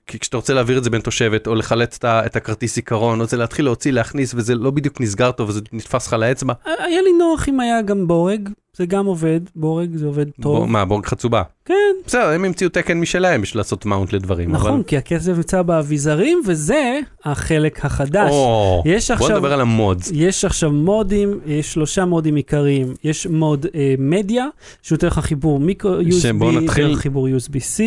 כי 0.08 0.20
כשאתה 0.20 0.38
רוצה 0.38 0.54
להעביר 0.54 0.78
את 0.78 0.84
זה 0.84 0.90
בין 0.90 1.02
תושבת, 1.02 1.48
או 1.48 1.56
ה- 2.06 2.26
את 2.26 2.36
הכרטיס 2.36 2.76
זיכרון, 2.76 3.22
או 3.22 3.26
זה 3.26 3.38
להתחיל 3.38 3.66
להוציא, 3.66 3.92
להכניס, 3.92 4.34
וזה 4.34 4.56
לא 4.56 4.72
בדיוק 4.72 5.02
נסגר 5.02 5.32
טוב, 5.32 5.50
וזה 5.50 5.62
נתפס 5.74 6.08
לך 6.08 6.14
לאצבע. 6.14 6.54
היה 6.66 7.02
לי 7.02 7.12
נוח 7.20 7.50
אם 7.50 7.60
היה 7.60 7.82
גם 7.82 8.08
בורג, 8.08 8.50
זה 8.78 8.86
גם 8.86 9.06
עובד, 9.06 9.40
בורג 9.56 9.96
זה 9.96 10.06
עובד 10.06 10.26
טוב. 10.42 10.58
בור- 10.58 10.68
מה, 10.68 10.86
בורג 10.86 11.06
חצובה? 11.06 11.42
כן, 11.66 11.74
בסדר, 12.06 12.30
הם 12.30 12.46
המציאו 12.46 12.70
תקן 12.70 13.00
משלהם 13.00 13.42
בשביל 13.42 13.60
לעשות 13.60 13.86
mount 13.86 14.14
לדברים. 14.14 14.52
נכון, 14.52 14.72
אבל- 14.74 14.84
כי 14.84 14.98
הכסף 14.98 15.32
נמצא 15.36 15.62
באביזרים, 15.62 16.42
וזה 16.46 17.00
החלק 17.26 17.86
החדש. 17.86 18.32
או, 18.32 18.84
יש 18.86 19.12
בוא 19.12 19.16
עכשיו- 19.16 19.36
נדבר 19.38 19.54
על 19.54 19.62
ה 19.62 19.70
mods. 19.70 20.12
יש 20.14 20.46
עכשיו 20.46 20.72
מודים, 20.72 21.40
יש 21.46 21.74
שלושה 21.74 22.06
מודים 22.06 22.36
עיקריים. 22.36 22.94
יש 23.04 23.28
mod 23.28 23.66
אה, 23.76 23.96
מדיה, 24.00 24.46
שנותן 24.82 25.08
לך 25.08 25.20
חיבור 25.20 25.60
micro 25.60 25.92
USB, 26.02 26.44
נתחיל- 26.62 26.96
חיבור 26.96 27.28
USB-C, 27.28 27.82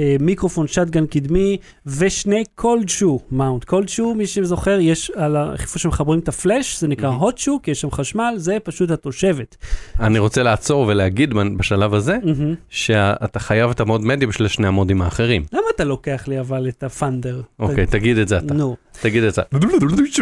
אה, 0.00 0.16
מיקרופון 0.20 0.66
shotgun 0.66 1.06
קדמי, 1.06 1.56
ושני 1.86 2.44
cold 2.54 2.88
shoe 2.88 3.20
mount. 3.32 3.64
cold 3.64 3.88
shoe, 3.88 4.14
מי 4.14 4.26
שזוכר, 4.26 4.78
יש 4.80 5.10
על 5.10 5.36
איפה 5.52 5.78
שמחברים 5.78 6.18
את 6.18 6.28
הפלאש, 6.28 6.80
זה 6.80 6.88
נקרא 6.88 7.10
מהמם. 7.10 7.22
hot 7.22 7.32
shoe, 7.36 7.58
כי 7.62 7.70
יש 7.70 7.80
שם 7.80 7.90
חשמל, 7.90 8.34
זה 8.36 8.56
פשוט 8.64 8.90
התושבת. 8.90 9.56
אני 10.00 10.18
רוצה 10.32 10.42
לעצור 10.42 10.86
ולהגיד 10.88 11.34
בשלב 11.56 11.94
הזה, 11.94 12.18
מהמם. 12.24 12.54
שאתה 12.68 13.38
חייב 13.38 13.70
את 13.70 13.80
ה 13.80 13.86
mod 13.86 14.04
מדיה 14.04 14.28
בשביל 14.28 14.48
שני 14.48 14.66
המודים 14.66 15.02
האחרים. 15.02 15.44
למה 15.52 15.62
אתה 15.74 15.84
לוקח 15.84 16.24
לי 16.28 16.40
אבל 16.40 16.68
את 16.68 16.82
הפאנדר? 16.82 17.40
אוקיי, 17.58 17.86
תגיד 17.86 18.18
את 18.18 18.28
זה 18.28 18.38
אתה. 18.38 18.54
נו. 18.54 18.76
תגיד 19.02 19.24
את 19.24 19.34
זה. 19.34 19.42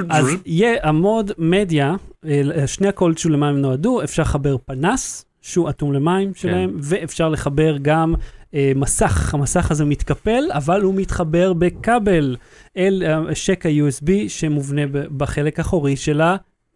אז 0.08 0.26
יהיה 0.46 0.76
המוד 0.82 1.32
מדיה, 1.38 1.94
אה, 2.26 2.66
שני 2.66 2.88
הקולד 2.88 3.18
שו 3.18 3.28
למה 3.28 3.48
הם 3.48 3.60
נועדו, 3.60 4.02
אפשר 4.02 4.22
לחבר 4.22 4.56
פנס, 4.66 5.24
שהוא 5.42 5.70
אטום 5.70 5.92
למים 5.92 6.34
שלהם, 6.34 6.76
ואפשר 6.78 7.28
לחבר 7.28 7.76
גם 7.82 8.14
אה, 8.54 8.72
מסך, 8.76 9.34
המסך 9.34 9.70
הזה 9.70 9.84
מתקפל, 9.84 10.44
אבל 10.52 10.82
הוא 10.82 10.94
מתחבר 10.94 11.52
בכבל 11.52 12.36
אל 12.76 13.02
אה, 13.06 13.34
שקע 13.34 13.68
USB 13.68 14.10
שמובנה 14.28 14.82
בחלק 15.16 15.58
האחורי 15.58 15.96
של 15.96 16.20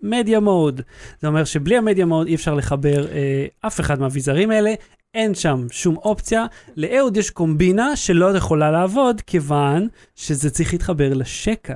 המדיה 0.05 0.41
מוד. 0.41 0.81
זה 1.21 1.29
אומר 1.29 1.45
שבלי 1.45 1.77
המדיה 1.77 2.07
מוד 2.07 2.27
אי 2.27 2.35
אפשר 2.35 2.55
לחבר 2.55 3.07
אה, 3.13 3.47
אף 3.67 3.81
אחד 3.81 4.01
מהאביזרים 4.01 4.51
האלה. 4.51 4.75
אין 5.15 5.35
שם 5.35 5.67
שום 5.71 5.97
אופציה. 5.97 6.47
לאהוד 6.77 7.17
יש 7.17 7.31
קומבינה 7.31 7.97
שלא 7.97 8.37
יכולה 8.37 8.71
לעבוד, 8.71 9.21
כיוון 9.21 9.89
שזה 10.15 10.51
צריך 10.51 10.73
להתחבר 10.73 11.15
לשקע. 11.15 11.75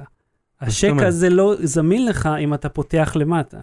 השקע? 0.61 1.07
הזה 1.07 1.31
לא 1.31 1.55
זמין 1.63 2.07
לך 2.07 2.29
אם 2.41 2.55
אתה 2.55 2.69
פותח 2.69 3.13
למטה. 3.17 3.57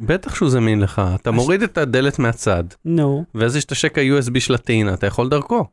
בטח 0.00 0.34
שהוא 0.34 0.50
זמין 0.50 0.80
לך, 0.80 1.02
אתה 1.14 1.30
הש- 1.30 1.36
מוריד 1.36 1.62
את 1.62 1.78
הדלת 1.78 2.18
מהצד, 2.18 2.64
נו, 2.84 3.24
ואז 3.34 3.56
יש 3.56 3.64
את 3.64 3.72
השקע 3.72 4.00
USB 4.00 4.40
של 4.40 4.54
הטעינה, 4.54 4.94
אתה 4.94 5.06
יכול 5.06 5.28
דרכו. 5.28 5.64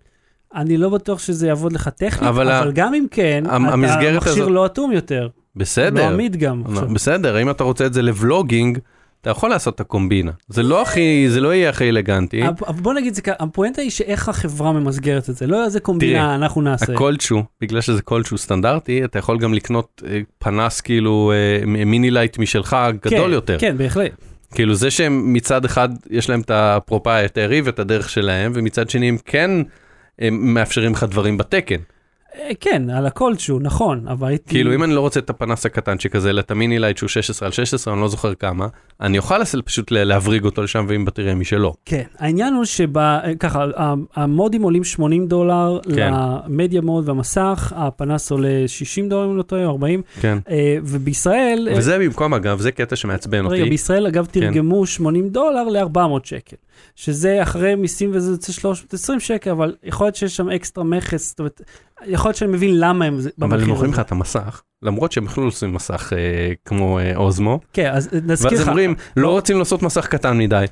אני 0.55 0.77
לא 0.77 0.89
בטוח 0.89 1.19
שזה 1.19 1.47
יעבוד 1.47 1.73
לך 1.73 1.87
טכנית, 1.89 2.29
אבל 2.29 2.51
אבל, 2.51 2.67
ה- 2.69 2.71
גם 2.71 2.93
אם 2.93 3.05
כן, 3.11 3.43
המסגרת 3.49 4.17
מכשיר 4.21 4.31
הזאת- 4.43 4.51
לא 4.51 4.65
אטום 4.65 4.91
יותר, 4.91 5.27
לא 5.55 5.59
בסדר, 5.61 6.07
עמיד 6.07 6.35
גם. 6.35 6.63
לא, 6.65 6.71
עכשיו. 6.71 6.87
בסדר, 6.93 7.41
אם 7.41 7.49
אתה 7.49 7.63
רוצה 7.63 7.85
את 7.85 7.93
זה 7.93 8.01
לבלוגינג, 8.01 8.79
אתה 9.25 9.31
יכול 9.31 9.49
לעשות 9.49 9.75
את 9.75 9.79
הקומבינה. 9.79 10.31
זה 10.47 10.63
לא 10.63 10.81
הכי, 10.81 11.25
זה 11.29 11.41
לא 11.41 11.53
יהיה 11.53 11.69
הכי 11.69 11.89
אלגנטי. 11.89 12.47
אבל 12.47 12.81
בוא 12.81 12.93
נגיד 12.93 13.13
זה 13.13 13.21
ככה, 13.21 13.35
הפואנטה 13.39 13.81
היא 13.81 13.89
שאיך 13.89 14.29
החברה 14.29 14.71
ממסגרת 14.71 15.29
את 15.29 15.35
זה, 15.35 15.47
לא 15.47 15.65
איזה 15.65 15.79
קומבינה 15.79 16.19
תראה, 16.19 16.35
אנחנו 16.35 16.61
נעשה. 16.61 16.93
ה 16.93 16.98
cold 16.98 17.18
shoe, 17.18 17.43
בגלל 17.61 17.81
שזה 17.81 18.01
cold 18.01 18.19
shoe 18.19 18.37
סטנדרטי, 18.37 19.05
אתה 19.05 19.19
יכול 19.19 19.39
גם 19.39 19.53
לקנות 19.53 20.01
אה, 20.07 20.19
פנס 20.39 20.81
כאילו 20.81 21.31
אה, 21.35 21.65
mini 21.65 22.11
light 22.11 22.37
משלך 22.37 22.77
גדול 23.01 23.27
כן, 23.27 23.33
יותר. 23.33 23.57
כן, 23.59 23.77
בהחלט. 23.77 24.11
כאילו 24.51 24.75
זה 24.75 24.91
שהם 24.91 25.33
מצד 25.33 25.65
אחד 25.65 25.89
יש 26.09 26.29
להם 26.29 26.41
את 26.41 26.51
ה 26.51 26.61
proprietary 26.61 27.61
ואת 27.61 27.79
הדרך 27.79 28.09
שלהם, 28.09 28.51
ומצד 28.55 28.89
שני 28.89 29.09
הם 29.09 29.17
כן 29.25 29.51
הם 30.19 30.53
מאפשרים 30.53 30.91
לך 30.91 31.03
דברים 31.03 31.37
בתקן. 31.37 31.79
אה, 32.39 32.51
כן, 32.59 32.89
על 32.89 33.05
הכל 33.05 33.37
שהוא, 33.37 33.61
נכון, 33.61 34.07
אבל 34.07 34.27
הייתי... 34.27 34.49
כאילו 34.49 34.73
אם 34.73 34.83
אני 34.83 34.93
לא 34.93 34.99
רוצה 34.99 35.19
את 35.19 35.29
הפנס 35.29 35.65
הקטנצ'יק 35.65 36.15
הזה, 36.15 36.29
אלא 36.29 36.39
את 36.39 36.51
ה 36.51 36.57
mini 36.57 36.79
light 36.79 36.97
שהוא 36.97 37.07
16 37.07 37.47
על 37.47 37.51
16, 37.51 37.93
אני 37.93 38.01
לא 38.01 38.07
זוכר 38.07 38.33
כמה, 38.33 38.67
אני 39.01 39.17
אוכל 39.17 39.45
פשוט 39.65 39.91
להבריג 39.91 40.45
אותו 40.45 40.63
לשם 40.63 40.85
ועם 40.89 41.05
בטריה 41.05 41.35
משלו. 41.35 41.73
כן, 41.85 42.03
העניין 42.19 42.53
הוא 42.53 42.65
שככה, 42.65 43.65
המודים 44.15 44.61
עולים 44.61 44.83
80 44.83 45.27
דולר 45.27 45.79
כן. 45.95 46.13
ל 46.13 46.25
media 46.25 46.81
mod 46.81 47.09
והמסך, 47.09 47.73
הפנס 47.75 48.31
עולה 48.31 48.63
60 48.67 49.09
דולר 49.09 49.31
אם 49.31 49.37
לא 49.37 49.43
טועה, 49.43 49.65
40, 49.65 50.01
כן. 50.21 50.37
אה, 50.49 50.77
ובישראל... 50.83 51.67
אה, 51.71 51.77
וזה 51.77 51.97
במקום 51.99 52.33
אגב, 52.33 52.59
זה 52.59 52.71
קטע 52.71 52.95
שמעצבן 52.95 53.45
רגע, 53.45 53.59
אותי. 53.59 53.69
בישראל 53.69 54.07
אגב 54.07 54.27
כן. 54.31 54.39
תרגמו 54.39 54.85
80 54.85 55.29
דולר 55.29 55.63
ל-400 55.63 56.19
שקל, 56.23 56.55
שזה 56.95 57.43
אחרי 57.43 57.75
מיסים 57.75 58.11
וזה 58.13 58.31
יוצא 58.31 58.51
320 58.51 59.19
שקל, 59.19 59.51
אבל 59.51 59.75
יכול 59.83 60.07
להיות 60.07 60.15
שיש 60.15 60.35
שם 60.35 60.49
אקסטרה 60.49 60.83
מכס, 60.83 61.29
זאת 61.29 61.39
אומרת, 61.39 61.61
יכול 62.05 62.29
להיות 62.29 62.37
שאני 62.37 62.51
מבין 62.51 62.79
למה 62.79 63.05
הם 63.05 63.19
אבל 63.41 63.61
הם 63.61 63.69
מוכרים 63.69 63.91
לך. 63.91 63.99
את 63.99 64.11
המסך, 64.11 64.61
למרות 64.81 65.11
שהם 65.11 65.25
יכלו 65.25 65.45
לעשות 65.45 65.69
מסך 65.69 66.13
אה, 66.13 66.53
כמו 66.65 66.99
אה, 66.99 67.15
Osmo, 67.15 67.59
כן, 67.73 67.91
אז 67.93 68.09
נזכיר 68.23 68.51
ואז 68.51 68.61
לך, 68.61 68.67
הם 68.67 68.69
אומרים, 68.69 68.95
לא 69.17 69.31
רוצים 69.31 69.59
לעשות 69.59 69.83
מסך 69.83 70.07
קטן 70.07 70.37
מדי, 70.37 70.65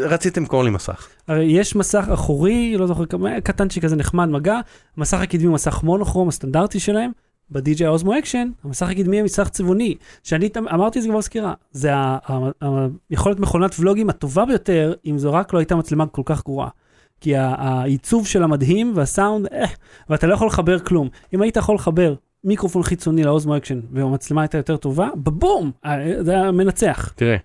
רציתם 0.00 0.40
למכור 0.40 0.64
לי 0.64 0.70
מסך. 0.70 1.08
הרי 1.28 1.44
יש 1.44 1.76
מסך 1.76 2.04
אחורי, 2.12 2.76
לא 2.78 2.86
זוכר 2.86 3.06
כמה, 3.06 3.40
קטנצ'יק 3.40 3.84
כזה 3.84 3.96
נחמד 3.96 4.28
מגע, 4.28 4.60
מסך 4.96 5.20
הקדמי 5.20 5.44
הוא 5.44 5.54
מסך 5.54 5.82
מונוכרום 5.82 6.28
הסטנדרטי 6.28 6.80
שלהם, 6.80 7.10
ב-DJI 7.50 7.86
Osmo 7.86 8.18
Action, 8.18 8.50
המסך 8.64 8.88
הקדמי 8.88 9.18
הוא 9.18 9.24
מסך 9.24 9.48
צבעוני, 9.48 9.94
שאני 10.22 10.48
אמרתי 10.74 10.98
את 10.98 11.02
זה 11.02 11.08
כבר 11.08 11.18
בסקירה, 11.18 11.54
זה 11.72 11.94
ה- 11.94 12.18
ה- 12.26 12.50
ה- 12.64 12.86
יכולת 13.10 13.40
מכונת 13.40 13.74
ולוגים 13.80 14.10
הטובה 14.10 14.44
ביותר, 14.46 14.94
אם 15.06 15.18
זו 15.18 15.32
רק 15.32 15.52
לא 15.52 15.58
הייתה 15.58 15.76
מצלמה 15.76 16.06
כל 16.06 16.22
כך 16.24 16.44
גרועה. 16.44 16.68
כי 17.20 17.36
העיצוב 17.36 18.26
שלה 18.26 18.46
מדהים 18.46 18.92
והסאונד, 18.94 19.46
אה, 19.52 19.64
ואתה 20.08 20.26
לא 20.26 20.34
יכול 20.34 20.46
לחבר 20.46 20.78
כלום. 20.78 21.08
אם 21.34 21.42
היית 21.42 21.56
יכול 21.56 21.74
לחבר 21.74 22.14
מיקרופון 22.44 22.82
חיצוני 22.82 23.24
ל 23.24 23.30
Osmo 23.30 23.56
Action, 23.56 23.80
והמצלמה 23.92 24.40
הייתה 24.42 24.58
יותר 24.58 24.76
טובה, 24.76 25.08
בבום, 25.16 25.70
אה, 25.84 25.96
זה 26.24 26.30
היה 26.32 26.52
מנצח. 26.52 27.12
תראה, 27.16 27.36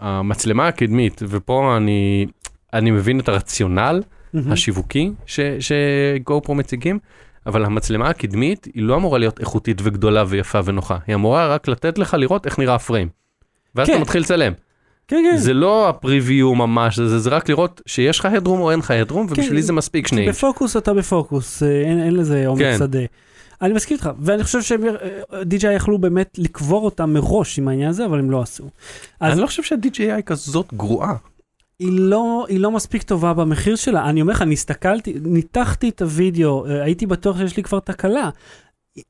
המצלמה 0.00 0.68
הקדמית, 0.68 1.20
ופה 1.28 1.76
אני, 1.76 2.26
אני 2.72 2.90
מבין 2.90 3.20
את 3.20 3.28
הרציונל. 3.28 4.02
השיווקי 4.50 5.12
ש- 5.26 5.40
ש 5.60 5.87
GoPro 5.87 6.54
מציגים, 6.54 6.98
אבל 7.48 7.64
המצלמה 7.64 8.08
הקדמית 8.08 8.64
היא 8.74 8.82
לא 8.82 8.96
אמורה 8.96 9.18
להיות 9.18 9.40
איכותית 9.40 9.80
וגדולה 9.82 10.24
ויפה 10.28 10.60
ונוחה, 10.64 10.98
היא 11.06 11.14
אמורה 11.14 11.48
רק 11.48 11.68
לתת 11.68 11.98
לך 11.98 12.14
לראות 12.14 12.46
איך 12.46 12.58
נראה 12.58 12.74
הפריים. 12.74 13.08
ואז 13.74 13.86
כן. 13.86 13.92
אתה 13.92 14.00
מתחיל 14.00 14.22
לצלם. 14.22 14.52
כן, 15.08 15.24
כן. 15.30 15.36
זה 15.36 15.54
לא 15.54 15.88
הפריוויו 15.88 16.54
ממש, 16.54 16.98
זה, 16.98 17.18
זה 17.18 17.30
רק 17.30 17.48
לראות 17.48 17.80
שיש 17.86 18.18
לך 18.18 18.26
הדרום 18.26 18.60
או 18.60 18.70
אין 18.70 18.78
לך 18.78 18.90
הדרום, 18.90 19.26
ובשבילי 19.30 19.62
זה 19.62 19.72
מספיק 19.72 20.06
שני 20.06 20.20
אינץ'. 20.20 20.34
בפוקוס 20.36 20.76
אתה 20.76 20.94
בפוקוס, 20.94 21.62
אה, 21.62 21.82
אין, 21.82 22.02
אין 22.02 22.14
לזה 22.14 22.46
עומק 22.46 22.62
כן. 22.62 22.76
שדה. 22.78 22.98
אני 23.62 23.72
מסכים 23.72 23.96
איתך, 23.96 24.10
ואני 24.20 24.44
חושב 24.44 24.62
שהם, 24.62 24.82
די.ג'יי 25.44 25.74
יכלו 25.74 25.98
באמת 25.98 26.38
לקבור 26.38 26.84
אותם 26.84 27.12
מראש 27.12 27.58
עם 27.58 27.68
העניין 27.68 27.90
הזה, 27.90 28.04
אבל 28.04 28.18
הם 28.18 28.30
לא 28.30 28.42
עשו. 28.42 28.64
אז 29.20 29.32
אני 29.32 29.40
לא 29.40 29.46
חושב 29.46 29.62
שה-DJI 29.62 30.22
כזאת 30.22 30.74
גרועה. 30.74 31.14
היא 31.78 32.00
לא, 32.00 32.46
היא 32.48 32.60
לא 32.60 32.70
מספיק 32.70 33.02
טובה 33.02 33.34
במחיר 33.34 33.76
שלה. 33.76 34.08
אני 34.08 34.20
אומר 34.20 34.32
לך, 34.32 34.42
אני 34.42 34.52
הסתכלתי, 34.52 35.14
ניתחתי 35.22 35.88
את 35.88 36.02
הוידאו, 36.02 36.66
אה, 36.66 36.82
הייתי 36.82 37.06
בטוח 37.06 37.38
שיש 37.38 37.56
לי 37.56 37.62
כבר 37.62 37.80
תקלה. 37.80 38.30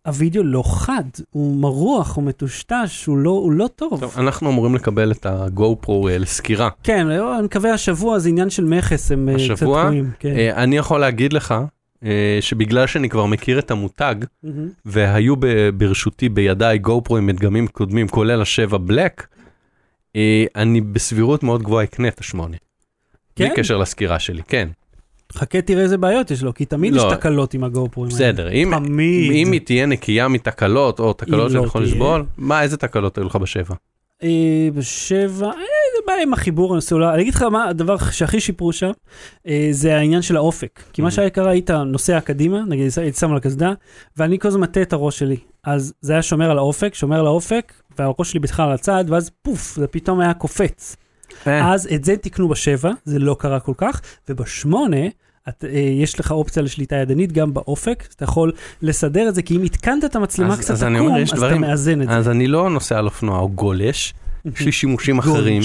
הוידאו 0.07 0.43
לא 0.43 0.63
חד, 0.67 1.03
הוא 1.31 1.57
מרוח, 1.57 2.17
הוא 2.17 2.25
מטושטש, 2.25 3.07
הוא 3.07 3.19
לא, 3.19 3.31
הוא 3.31 3.53
לא 3.53 3.69
טוב. 3.77 4.01
טוב, 4.01 4.15
אנחנו 4.19 4.51
אמורים 4.51 4.75
לקבל 4.75 5.13
את 5.13 5.27
ה-GoPro 5.27 6.09
אה, 6.09 6.19
לסקירה. 6.19 6.69
כן, 6.83 7.07
לא, 7.07 7.39
אני 7.39 7.45
מקווה 7.45 7.73
השבוע 7.73 8.19
זה 8.19 8.29
עניין 8.29 8.51
של 8.51 8.65
מכס, 8.65 9.13
הם 9.13 9.29
אה, 9.29 9.35
קצת 9.35 9.43
השבוע? 9.51 9.83
תקועים. 9.85 10.11
כן. 10.19 10.53
אני 10.57 10.77
יכול 10.77 11.01
להגיד 11.01 11.33
לך 11.33 11.55
שבגלל 12.41 12.87
שאני 12.87 13.09
כבר 13.09 13.27
מכיר 13.27 13.59
את 13.59 13.71
המותג, 13.71 14.15
מהמם. 14.43 14.69
והיו 14.85 15.37
ב- 15.37 15.69
ברשותי 15.75 16.29
בידיי 16.29 16.79
GoPro 16.87 17.17
עם 17.17 17.27
מדגמים 17.27 17.67
קודמים, 17.67 18.09
כולל 18.09 18.43
השבע 18.43 18.79
בלק, 18.79 19.27
אני 20.57 20.81
בסבירות 20.81 21.43
מאוד 21.43 21.63
גבוהה 21.63 21.85
אקנה 21.85 22.09
את 22.09 22.21
השמונה. 22.21 22.57
בלי 23.39 23.49
כן? 23.49 23.55
קשר 23.57 23.77
לסקירה 23.77 24.19
שלי, 24.19 24.43
כן. 24.49 24.69
חכה 25.33 25.61
תראה 25.61 25.83
איזה 25.83 25.99
בעיות 25.99 26.31
יש 26.31 26.43
לו, 26.43 26.55
כי 26.55 26.65
תמיד 26.65 26.93
לא. 26.93 27.03
יש 27.03 27.13
תקלות 27.13 27.55
עם 27.55 27.65
הגופרוים 27.65 28.11
בסדר, 28.11 28.51
אם, 28.53 28.73
תמיד. 28.77 29.33
אם 29.33 29.53
היא 29.53 29.61
תהיה 29.61 29.87
נקייה 29.87 30.29
מתקלות, 30.29 31.01
או 31.01 31.13
תקלות 31.13 31.51
שאני 31.51 31.63
לא 31.63 31.67
יכול. 31.67 31.83
לסבול, 31.83 32.25
מה, 32.39 32.63
איזה 32.63 32.77
תקלות 32.77 33.19
היו 33.19 33.27
לך 33.27 33.37
בשבע? 33.37 33.75
אה, 34.23 34.69
בשבע, 34.75 35.47
אה, 35.47 35.53
בעיה 36.09 36.23
עם 36.23 36.33
החיבור 36.33 36.77
הסלולרי. 36.77 37.15
אני 37.15 37.23
אגיד 37.23 37.35
לך 37.35 37.43
מה 37.43 37.69
הדבר 37.69 37.97
שהכי 37.99 38.41
שיפרו 38.41 38.73
שם, 38.73 38.91
אה, 39.49 39.69
זה 39.71 39.97
העניין 39.97 40.23
של 40.23 40.37
האופק. 40.37 40.83
כי 40.93 41.03
מה 41.03 41.09
Mhm. 41.09 41.11
שהיה 41.11 41.31
קרה, 41.31 41.51
היית 41.51 41.71
נוסע 41.71 42.21
קדימה, 42.21 42.61
נגיד 42.69 42.89
הייתי 42.97 43.19
שם 43.19 43.31
על 43.31 43.37
הקסדה, 43.37 43.73
ואני 44.17 44.39
כל 44.39 44.49
הזמן 44.49 44.61
מטה 44.61 44.83
את 44.83 44.93
הראש 44.93 45.19
שלי. 45.19 45.37
אז 45.65 45.93
זה 46.01 46.13
היה 46.13 46.23
שומר 46.23 46.51
על 46.51 46.59
האופק, 46.59 46.95
שומר 46.95 47.21
על 47.21 47.27
האופק, 47.27 47.73
והראש 47.99 48.31
שלי 48.31 48.41
בכלל 48.41 48.67
על 48.69 48.75
הצד, 48.75 49.05
ואז 49.09 49.31
פוף, 49.43 49.75
זה 49.77 49.87
פתאום 49.87 50.21
היה 50.21 50.35
קופץ. 50.35 50.97
אז 51.47 51.89
את 51.95 52.05
זה 52.05 52.17
תיקנו 52.17 52.49
בשבע, 52.49 52.91
זה 53.05 53.19
לא 53.19 53.37
קרה 53.39 53.61
כל 53.61 53.73
כך, 53.77 54.01
ובשמונה, 54.29 55.07
את, 55.49 55.65
אה, 55.65 55.79
יש 55.79 56.21
לך 56.21 56.31
אופציה 56.33 56.63
לשליטה 56.63 56.97
ידנית 56.97 57.33
גם 57.33 57.55
באופק, 57.55 58.05
אז 58.09 58.15
אתה 58.15 58.25
יכול 58.25 58.53
לסדר 58.83 59.29
את 59.29 59.35
זה, 59.35 59.43
כי 59.43 59.57
אם 59.57 59.63
התקנת 59.63 60.05
את 60.05 60.17
המצלמה 60.17 60.53
אז- 60.53 60.59
קצת 60.61 60.71
אז 60.71 60.83
עקום, 60.83 60.97
אומר, 60.97 61.19
יש 61.19 61.33
אז 61.33 61.39
דברים- 61.39 61.65
אתה 61.65 61.71
מאזן 61.71 62.03
את 62.03 62.09
זה. 62.09 62.17
אז 62.17 62.29
אני 62.29 62.47
לא 62.47 62.71
נוסע 62.71 62.99
על 62.99 63.05
אופנוע 63.07 63.39
או 63.39 63.49
גולש, 63.49 64.15
יש 64.45 64.61
לי 64.61 64.73
שימושים 64.73 65.19
אחרים. 65.19 65.63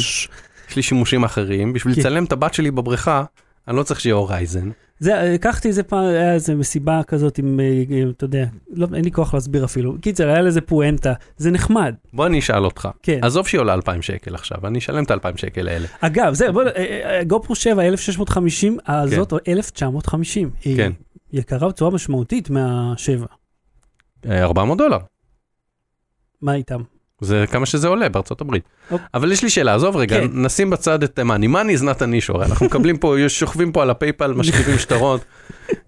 יש 0.69 0.75
לי 0.75 0.81
שימושים 0.81 1.23
אחרים, 1.23 1.73
בשביל 1.73 1.93
כן. 1.93 1.99
לצלם 1.99 2.23
את 2.23 2.31
הבת 2.31 2.53
שלי 2.53 2.71
בבריכה, 2.71 3.23
אני 3.67 3.77
לא 3.77 3.83
צריך 3.83 3.99
שיהיה 3.99 4.15
הורייזן. 4.15 4.69
זה, 4.99 5.31
לקחתי 5.33 5.67
איזה 5.67 5.83
פעם, 5.83 6.05
היה 6.05 6.33
איזה 6.33 6.55
מסיבה 6.55 7.01
כזאת 7.07 7.37
עם, 7.37 7.59
אה, 7.59 7.83
אה, 7.91 8.09
אתה 8.09 8.25
יודע, 8.25 8.45
לא, 8.73 8.87
אין 8.95 9.03
לי 9.05 9.11
כוח 9.11 9.33
להסביר 9.33 9.65
אפילו. 9.65 9.95
קיצר, 10.01 10.27
היה 10.27 10.41
לזה 10.41 10.61
פואנטה, 10.61 11.13
זה 11.37 11.51
נחמד, 11.51 11.95
בוא 12.13 12.25
אני 12.25 12.39
אשאל 12.39 12.65
אותך, 12.65 12.87
כן. 13.03 13.19
עזוב 13.21 13.47
שהיא 13.47 13.59
עולה 13.59 13.73
2,000 13.73 14.01
שקל 14.01 14.35
עכשיו, 14.35 14.67
אני 14.67 14.79
אשלם 14.79 15.03
את 15.03 15.11
ה-2,000 15.11 15.37
שקל 15.37 15.67
האלה. 15.67 15.87
אגב, 15.99 16.33
זה, 16.33 16.51
בוא, 16.51 16.63
אה, 16.63 17.21
גופרו 17.27 17.55
7, 17.55 17.83
1650, 17.83 18.77
הזאת, 18.87 19.33
1950. 19.47 20.49
היא 20.63 20.77
כן. 20.77 20.91
יקרה 21.33 21.69
בצורה 21.69 21.91
משמעותית 21.91 22.49
מהשבע. 22.49 23.25
אה, 24.29 24.43
400 24.43 24.77
דולר. 24.77 24.97
מה 26.41 26.53
איתם? 26.53 26.81
זה 27.23 27.45
כמה 27.51 27.65
שזה 27.65 27.87
עולה 27.87 28.09
בארצות 28.09 28.41
הברית. 28.41 28.63
אוקיי. 28.91 29.07
אבל 29.13 29.31
יש 29.31 29.43
לי 29.43 29.49
שאלה, 29.49 29.75
עזוב 29.75 29.95
רגע, 29.97 30.19
כן. 30.19 30.27
נשים 30.33 30.69
בצד 30.69 31.03
את 31.03 31.19
מאני, 31.19 31.47
מאני 31.47 31.75
is 31.75 31.79
not 31.79 31.99
an 31.99 32.29
issue, 32.29 32.35
אנחנו 32.35 32.65
מקבלים 32.65 32.97
פה, 32.97 33.15
שוכבים 33.27 33.71
פה 33.71 33.81
על 33.81 33.89
הפייפל, 33.89 34.33
משכיבים 34.37 34.77
שטרות, 34.77 35.21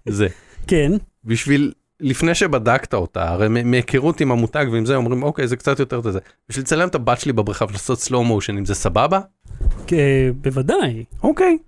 זה. 0.08 0.26
כן, 0.66 0.92
בשביל, 1.24 1.72
לפני 2.00 2.34
שבדקת 2.34 2.94
אותה, 2.94 3.28
הרי 3.30 3.48
מהיכרות 3.48 4.20
עם 4.20 4.32
המותג 4.32 4.66
ועם 4.72 4.86
זה, 4.86 4.96
אומרים, 4.96 5.22
אוקיי, 5.22 5.48
זה 5.48 5.56
קצת 5.56 5.78
יותר 5.78 6.00
זה. 6.10 6.18
בשביל 6.48 6.62
לצלם 6.62 6.88
את 6.88 6.94
הבת 6.94 7.20
שלי 7.20 7.32
בבריכה 7.32 7.64
ולעשות 7.68 7.98
slow 7.98 8.12
motion, 8.28 8.50
אם 8.58 8.64
זה 8.64 8.74
סבבה? 8.74 9.20
כ- 9.86 9.92
בוודאי. 10.40 11.04
אוקיי. 11.22 11.58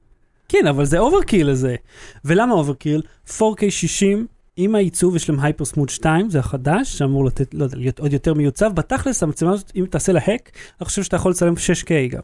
כן, 0.48 0.66
אבל 0.66 0.84
זה 0.84 0.98
overkill 0.98 1.50
לזה. 1.50 1.76
ולמה 2.24 2.54
overkill? 2.54 3.02
4K 3.28 3.70
60 3.70 4.26
עם 4.60 4.74
הייצוב, 4.74 5.16
יש 5.16 5.30
להם 5.30 5.40
HyperSmooth 5.40 5.88
2, 5.88 6.30
זה 6.30 6.38
החדש, 6.38 6.98
שאמור 6.98 7.24
לתת, 7.24 7.54
לא 7.54 7.64
יודע, 7.64 7.76
להיות 7.76 7.98
עוד 7.98 8.12
יותר 8.12 8.34
מיוצב. 8.34 8.70
בתכלס, 8.74 9.22
המצלמה 9.22 9.52
הזאת, 9.52 9.72
אם 9.76 9.84
תעשה 9.90 10.12
לה 10.12 10.20
hack, 10.24 10.50
אני 10.80 10.86
חושב 10.86 11.02
שאתה 11.02 11.16
יכול 11.16 11.30
לצלם 11.30 11.54
6K 11.54 11.90
גם. 12.10 12.20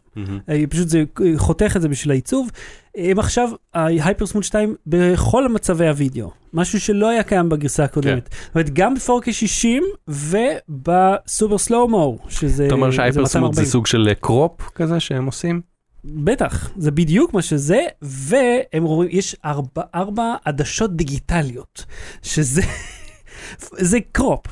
אה, 0.49 0.63
פשוט 0.69 0.87
זה 0.87 1.03
אה, 1.21 1.31
חותך 1.37 1.73
את 1.75 1.81
זה 1.81 1.87
בשביל 1.87 2.11
הייצוב. 2.11 2.49
הם 2.97 3.19
עכשיו, 3.19 3.49
ה 3.73 4.25
HyperSmooth 4.25 4.43
2 4.43 4.75
בכל 4.87 5.49
מצבי 5.49 5.87
הוידאו, 5.87 6.31
משהו 6.53 6.79
שלא 6.79 7.09
היה 7.09 7.23
קיים 7.23 7.49
בגרסה 7.49 7.83
הקודמת. 7.83 8.29
זאת 8.45 8.55
אומרת, 8.55 8.69
גם 8.69 8.93
ב-4K 8.95 9.31
60 9.31 9.83
וב 10.07 10.50
super 10.50 11.57
slow-mo, 11.57 12.17
שזה 12.29 12.65
אתה 12.65 12.75
אומר 12.75 12.89
זה 12.89 12.95
שה 12.95 13.07
HyperSmooth 13.07 13.53
זה 13.53 13.61
240. 13.61 13.65
סוג 13.65 13.87
של 13.87 14.13
crop 14.21 14.61
כזה 14.75 14.99
שהם 14.99 15.25
עושים? 15.25 15.74
בטח, 16.07 16.69
זה 16.77 16.91
בדיוק 16.91 17.33
מה 17.33 17.41
שזה, 17.41 17.79
והם 18.01 18.83
רואים, 18.83 19.09
יש 19.13 19.35
ארבע, 19.45 19.81
ארבע 19.95 20.35
עדשות 20.45 20.95
דיגיטליות, 20.95 21.85
שזה, 22.21 22.61
זה 23.91 23.97
crop. 24.11 24.45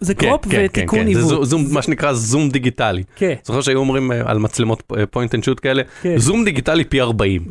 זה 0.00 0.14
crop 0.14 0.46
ותיקון 0.50 0.98
זה 0.98 1.04
עיוות. 1.08 1.28
זו- 1.28 1.44
זום, 1.44 1.64
מה 1.70 1.82
שנקרא 1.82 2.12
זום 2.12 2.48
דיגיטלי. 2.50 3.02
כן, 3.16 3.34
זוכר 3.44 3.60
שהיו 3.60 3.78
אומרים 3.78 4.12
אה, 4.12 4.22
על 4.30 4.38
מצלמות 4.38 4.82
point 5.10 5.34
and 5.34 5.44
shoot 5.44 5.60
כאלה, 5.62 5.82
כן. 6.02 6.18
זום 6.18 6.44
דיגיטלי 6.44 6.84
פי 6.84 7.00
40. 7.00 7.46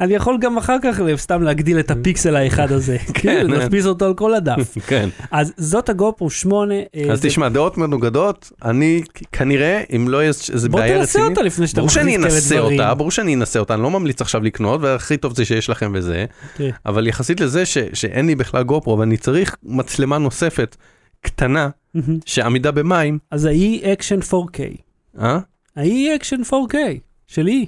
אני 0.00 0.14
יכול 0.14 0.38
גם 0.40 0.58
אחר 0.58 0.76
כך 0.82 1.00
סתם 1.16 1.42
להגדיל 1.42 1.80
את 1.80 1.90
הפיקסל 1.90 2.36
האחד 2.36 2.72
הזה, 2.72 2.96
כן, 3.14 3.46
להדפיס 3.50 3.86
אותו 3.86 4.04
על 4.04 4.14
כל 4.14 4.34
הדף. 4.34 4.78
כן. 4.88 5.08
אז 5.30 5.52
זאת 5.56 5.88
ה 5.88 5.95
GoPro 5.95 6.30
8. 6.30 6.74
אה, 6.74 7.12
אז 7.12 7.20
תשמע, 7.20 7.48
דעות 7.48 7.78
מנוגדות, 7.78 8.52
אני 8.64 9.02
כנראה, 9.32 9.82
אם 9.96 10.08
לא 10.08 10.16
יהיה 10.16 10.32
איזה 10.52 10.68
בוא 10.68 10.80
בעיה 10.80 10.98
תנסה 10.98 11.18
רצינית, 11.18 11.38
אותה 11.38 11.42
לפני 11.46 11.66
שאתה 11.66 11.80
ברור 11.80 11.90
שאני 11.90 12.16
מכניס 12.16 12.24
כאלה 12.24 12.34
אנסה 12.36 12.56
דברים. 12.56 12.80
אותה, 12.80 12.94
ברור 12.94 13.10
שאני 13.10 13.34
אנסה 13.34 13.58
אותה, 13.58 13.74
אני 13.74 13.82
לא 13.82 13.90
ממליץ 13.90 14.20
עכשיו 14.20 14.42
לקנות, 14.42 14.80
והכי 14.82 15.16
טוב 15.16 15.36
זה 15.36 15.44
שיש 15.44 15.70
לכם 15.70 15.92
וזה, 15.94 16.24
כן. 16.56 16.70
אבל 16.86 17.06
יחסית 17.06 17.40
לזה 17.40 17.66
שאין 17.92 18.26
לי 18.26 18.34
בכלל 18.34 18.62
גופרו 18.62 18.98
ואני 18.98 19.16
צריך 19.16 19.56
מצלמה 19.62 20.18
נוספת 20.18 20.76
קטנה. 21.20 21.68
שעמידה 22.26 22.70
במים, 22.70 23.18
אז 23.30 23.44
ה-E 23.44 23.86
אקשן 23.92 24.18
4K. 24.20 24.60
אה? 25.20 25.38
ה-E 25.76 26.16
אקשן 26.16 26.40
4K 26.42 26.76
שלי. 27.26 27.66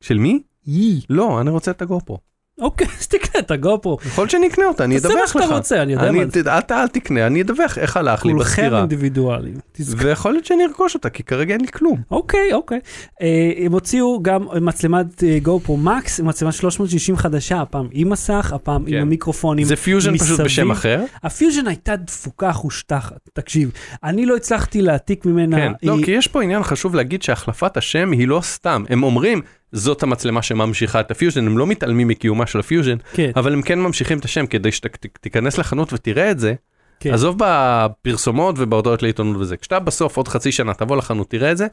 של 0.00 0.18
מי? 0.18 0.42
E. 0.68 0.72
לא, 1.10 1.40
אני 1.40 1.50
רוצה 1.50 1.70
את 1.70 1.82
הגופרו. 1.82 2.18
אוקיי, 2.60 2.86
אז 3.00 3.06
תקנה 3.06 3.40
את 3.40 3.50
הגופרו. 3.50 3.98
יכול 4.06 4.26
אקנה 4.46 4.64
אותה, 4.66 4.84
אני 4.84 4.94
תעשה 5.00 5.08
מה 5.08 5.14
אדווח 5.14 5.32
שאתה 5.32 5.44
לך. 5.46 5.52
רוצה, 5.52 5.82
אני 5.82 5.92
יודע 5.92 6.08
אני- 6.08 6.18
מה 6.18 6.24
זה. 6.30 6.42
ת- 6.60 6.70
אל 6.72 6.88
תקנה, 6.88 7.26
אני 7.26 7.42
אדווח 7.42 7.78
איך 7.78 7.96
הלך 7.96 8.24
לי 8.26 8.32
כולכם 8.32 8.50
בסקירה. 8.50 8.78
אינדיבידואלים. 8.78 9.54
תזכור. 9.72 10.06
ויכול 10.06 10.32
להיות 10.32 10.44
שאני 10.44 10.64
ארכוש 10.64 10.94
אותה, 10.94 11.10
כי 11.10 11.22
כרגע 11.22 11.52
אין 11.54 11.60
לי 11.60 11.66
כלום. 11.68 12.02
אוקיי, 12.10 12.52
אוקיי. 12.52 12.80
אה, 13.22 13.52
הם 13.66 13.72
הוציאו 13.72 14.22
גם 14.22 14.46
מצלמת 14.60 15.06
GoPro 15.42 15.76
Max, 15.76 16.20
מצלמה 16.20 16.52
360 16.52 17.16
חדשה, 17.16 17.60
הפעם 17.60 17.88
עם 17.92 18.08
מסך, 18.10 18.52
הפעם 18.54 18.84
כן. 18.84 18.94
עם 18.94 19.02
המיקרופונים. 19.02 19.66
זה 19.66 19.76
פיוז'ן 19.76 20.18
פשוט. 20.18 20.40
בשם 20.40 20.70
אחר. 20.70 21.04
הפיוז'ן 21.22 21.66
הייתה 21.66 21.96
דפוקה 21.96 22.52
חושטחת, 22.52 23.28
תקשיב, 23.32 23.70
אני 24.04 24.26
לא 24.26 24.36
הצלחתי 24.36 24.82
להעתיק 24.82 25.26
ממנה, 25.26 25.56
כן, 25.56 25.72
לא, 25.82 25.94
היא- 25.96 26.04
כי 26.04 26.10
יש 26.10 26.26
פה 26.26 26.42
עניין 26.42 26.62
חשוב 26.62 26.94
להגיד 26.94 27.22
שהחלפת 27.22 27.76
השם 27.76 28.12
היא 28.12 28.28
לא 28.28 28.40
סתם. 28.42 28.84
הם 28.88 29.02
אומרים, 29.02 29.40
זאת 29.76 30.02
המצלמה 30.02 30.42
שממשיכה 30.42 31.00
את 31.00 31.10
הפיוז'ן, 31.10 31.46
הם 31.46 31.58
לא 31.58 31.66
מתעלמים 31.66 32.08
מקיומה 32.08 32.46
של 32.46 32.60
הפיוז'ן, 32.60 32.96
כן, 33.12 33.30
אבל 33.36 33.52
הם 33.52 33.62
כן 33.62 33.78
ממשיכים 33.78 34.18
את 34.18 34.24
השם 34.24 34.46
כדי 34.46 34.72
שתיכנס 34.72 35.58
לחנות 35.58 35.92
ותראה 35.92 36.30
את 36.30 36.38
זה. 36.38 36.54
כן. 37.00 37.14
עזוב 37.14 37.36
בפרסומות 37.38 38.54
ובהודעות 38.58 39.02
לעיתונות 39.02 39.36
וזה. 39.36 39.56
כשאתה 39.56 39.78
בסוף 39.78 40.16
עוד 40.16 40.28
חצי 40.28 40.52
שנה 40.52 40.74
תבוא 40.74 40.96
לחנות, 40.96 41.30
תראה 41.30 41.52
את 41.52 41.56
זה, 41.56 41.66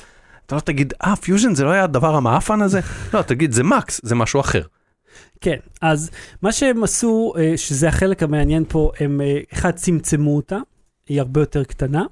אתה 0.45 0.55
לא 0.55 0.59
תגיד, 0.59 0.93
אה, 1.03 1.15
פיוז'ן 1.15 1.55
זה 1.55 1.63
לא 1.63 1.69
היה 1.69 1.83
הדבר 1.83 2.15
המעפן 2.15 2.61
הזה? 2.61 2.79
לא, 3.13 3.21
תגיד, 3.21 3.51
זה 3.51 3.63
Max, 3.63 4.01
זה 4.03 4.15
משהו 4.15 4.39
אחר. 4.39 4.61
כן, 5.41 5.57
אז 5.81 6.09
מה 6.41 6.51
שהם 6.51 6.83
עשו, 6.83 7.33
אה, 7.37 7.53
שזה 7.57 7.87
החלק 7.87 8.23
המעניין 8.23 8.63
פה, 8.67 8.91
הם 8.99 9.21
אה, 9.21 9.39
אחד 9.53 9.71
צמצמו 9.71 10.35
אותה, 10.35 10.57
היא 11.09 11.19
הרבה 11.19 11.41
יותר 11.41 11.63
קטנה. 11.63 12.03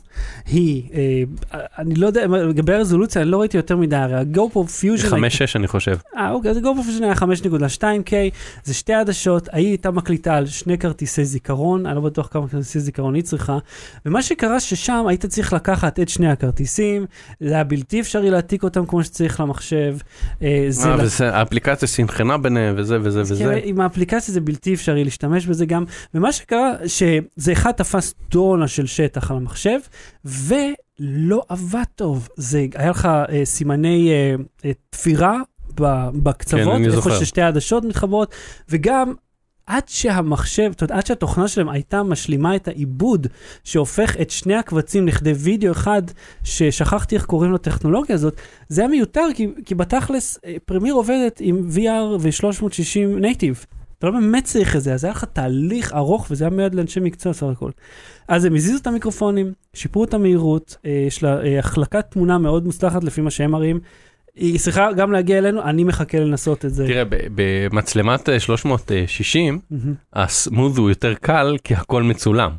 היא, 0.48 0.84
אה, 0.94 1.24
אני 1.80 1.96
לא 1.96 2.08
יודע, 2.08 2.26
לגבי 2.28 2.74
הרזולוציה, 2.74 3.22
אני 3.22 3.32
לא 3.32 3.40
ראיתי 3.40 3.58
יותר 3.58 3.78
מדי, 3.78 3.96
הרי 3.96 4.16
ה-GoPro 4.16 4.56
Fusion... 4.82 5.12
5-6 5.12 5.14
אני 5.56 5.68
חושב. 5.68 5.98
אה, 6.18 6.32
אוקיי, 6.32 6.52
אז 6.52 6.58
ה-GoPro 6.58 6.64
Fusion 7.00 7.04
היה 7.04 7.14
5.2K, 7.14 8.14
זה 8.64 8.74
שתי 8.74 8.94
עדשות, 8.94 9.50
היא 9.52 9.68
הייתה 9.68 9.92
מקליטה 9.92 10.36
על 10.36 10.46
שני 10.48 10.78
כרטיסי 10.78 11.26
זיכרון, 11.26 11.86
אני 11.86 11.96
לא 11.96 12.02
בטוח 12.02 12.28
כמה 12.32 12.48
כרטיסי 12.48 12.80
זיכרון 12.80 13.16
היא 13.16 13.24
צריכה, 13.24 13.58
ומה 14.06 14.22
שקרה 14.22 14.60
ששם 14.60 15.06
היית 15.08 15.26
צריך 15.26 15.54
לקחת 15.54 16.00
את 16.00 16.10
שני 16.10 16.32
הכרטיסים, 16.32 17.06
זה 17.40 17.54
היה 17.54 17.64
בלתי 17.64 18.00
אפשרי 18.02 18.30
להעתיק 18.30 18.64
אותם 18.64 18.86
כמו 18.86 19.04
שצריך 19.04 19.40
למחשב. 19.40 19.96
אה, 20.44 20.66
זה 20.70 20.90
אה, 20.90 20.96
לק- 20.96 21.04
וזה- 21.04 21.36
האפליקציה 21.36 21.88
סינכרנה 21.88 22.38
ביניהם 22.38 22.76
וזה 22.78 22.98
וזה 23.02 23.22
וזה. 23.22 23.36
כאילו, 23.36 23.52
עם 23.64 23.82
האפליקציה 23.82 24.34
זה 24.34 24.42
בלתי 24.42 24.74
אפשרי 24.74 25.04
להשתמש 25.04 25.46
בזה 25.46 25.66
גם, 25.66 25.84
ומה 26.14 26.32
שקרה, 26.32 26.72
שזה 26.86 27.52
אחד 27.52 27.72
תפס 27.72 28.14
טונה 28.30 28.68
של 28.68 28.81
שטח 28.86 29.32
על 29.32 29.38
המחשב, 29.38 29.80
ולא 30.26 31.42
עבד 31.50 31.84
טוב. 31.96 32.30
זה, 32.36 32.66
היה 32.76 32.90
לך 32.90 33.06
אה, 33.06 33.46
סימני 33.46 34.10
אה, 34.12 34.36
אה, 34.66 34.72
תפירה 34.90 35.38
בקצוות, 36.14 36.78
כן, 36.78 36.86
איפה. 36.86 37.12
ששתי 37.12 37.42
העדשות 37.42 37.86
מתחברות, 37.86 38.36
וגם... 38.70 39.14
עד 39.66 39.84
שהמחשב, 39.88 40.72
זאת 40.72 40.82
אומרת, 40.82 40.92
עד 40.92 41.06
שהתוכנה 41.06 41.48
שלהם 41.48 41.70
הייתה 41.70 42.04
משלימה 42.04 42.56
את 42.56 42.68
העיבוד 42.68 43.28
שהופך 43.64 44.16
את 44.22 44.30
שני 44.30 44.56
הקבצים 44.56 45.08
לכדי 45.08 45.32
וידאו 45.32 45.72
אחד, 45.72 46.02
ששכחתי 46.44 47.16
איך 47.16 47.26
קוראים 47.26 47.54
לטכנולוגיה 47.54 48.16
הזאת, 48.16 48.36
זה 48.70 48.82
היה 48.82 48.88
מיותר, 48.88 49.28
כי, 49.36 49.48
כי 49.66 49.76
בתכלס 49.76 50.40
אה, 50.46 50.56
פרמייר 50.66 50.94
עובדת 50.94 51.38
עם 51.40 51.70
VR 51.76 52.18
ו-360 52.20 53.20
native. 53.20 53.66
אתה 53.98 54.08
לא 54.08 54.14
באמת 54.14 54.44
צריך 54.44 54.76
את 54.76 54.82
זה, 54.82 54.94
אז 54.94 55.04
היה 55.04 55.12
לך 55.12 55.24
תהליך 55.34 55.94
ארוך 55.94 56.28
וזה 56.32 56.44
היה 56.44 56.52
מיועד 56.52 56.76
לאנשי 56.76 57.00
מקצוע 57.00 57.34
סך 57.34 57.44
הכל. 57.44 57.72
אז 58.28 58.46
הם 58.46 58.56
הזיזו 58.56 58.78
את 58.82 58.88
המיקרופונים, 58.88 59.54
שיפרו 59.74 60.04
את 60.04 60.14
המהירות, 60.14 60.78
אה, 60.86 61.04
יש 61.08 61.24
לה 61.24 61.42
אה, 61.44 61.60
החלקת 61.60 62.06
תמונה 62.10 62.38
מאוד 62.38 62.66
מוצלחת 62.66 63.04
לפי 63.04 63.22
מה 63.22 63.32
שהם 63.32 63.52
מראים. 63.52 63.80
היא 64.36 64.60
צריכה 64.60 64.92
גם 64.92 65.12
להגיע 65.12 65.38
אלינו, 65.38 65.64
אני 65.64 65.84
מחכה 65.84 66.20
לנסות 66.20 66.66
את 66.66 66.74
זה. 66.74 66.88
תראה, 66.88 67.04
במצלמת 67.36 68.30
אה, 68.30 68.40
360, 68.40 69.60
מהמם. 69.72 69.94
הסמוז 70.14 70.78
הוא 70.78 70.90
יותר 70.90 71.14
קל 71.14 71.58
כי 71.64 71.76
הכל 71.76 72.04
מצולם. 72.04 72.52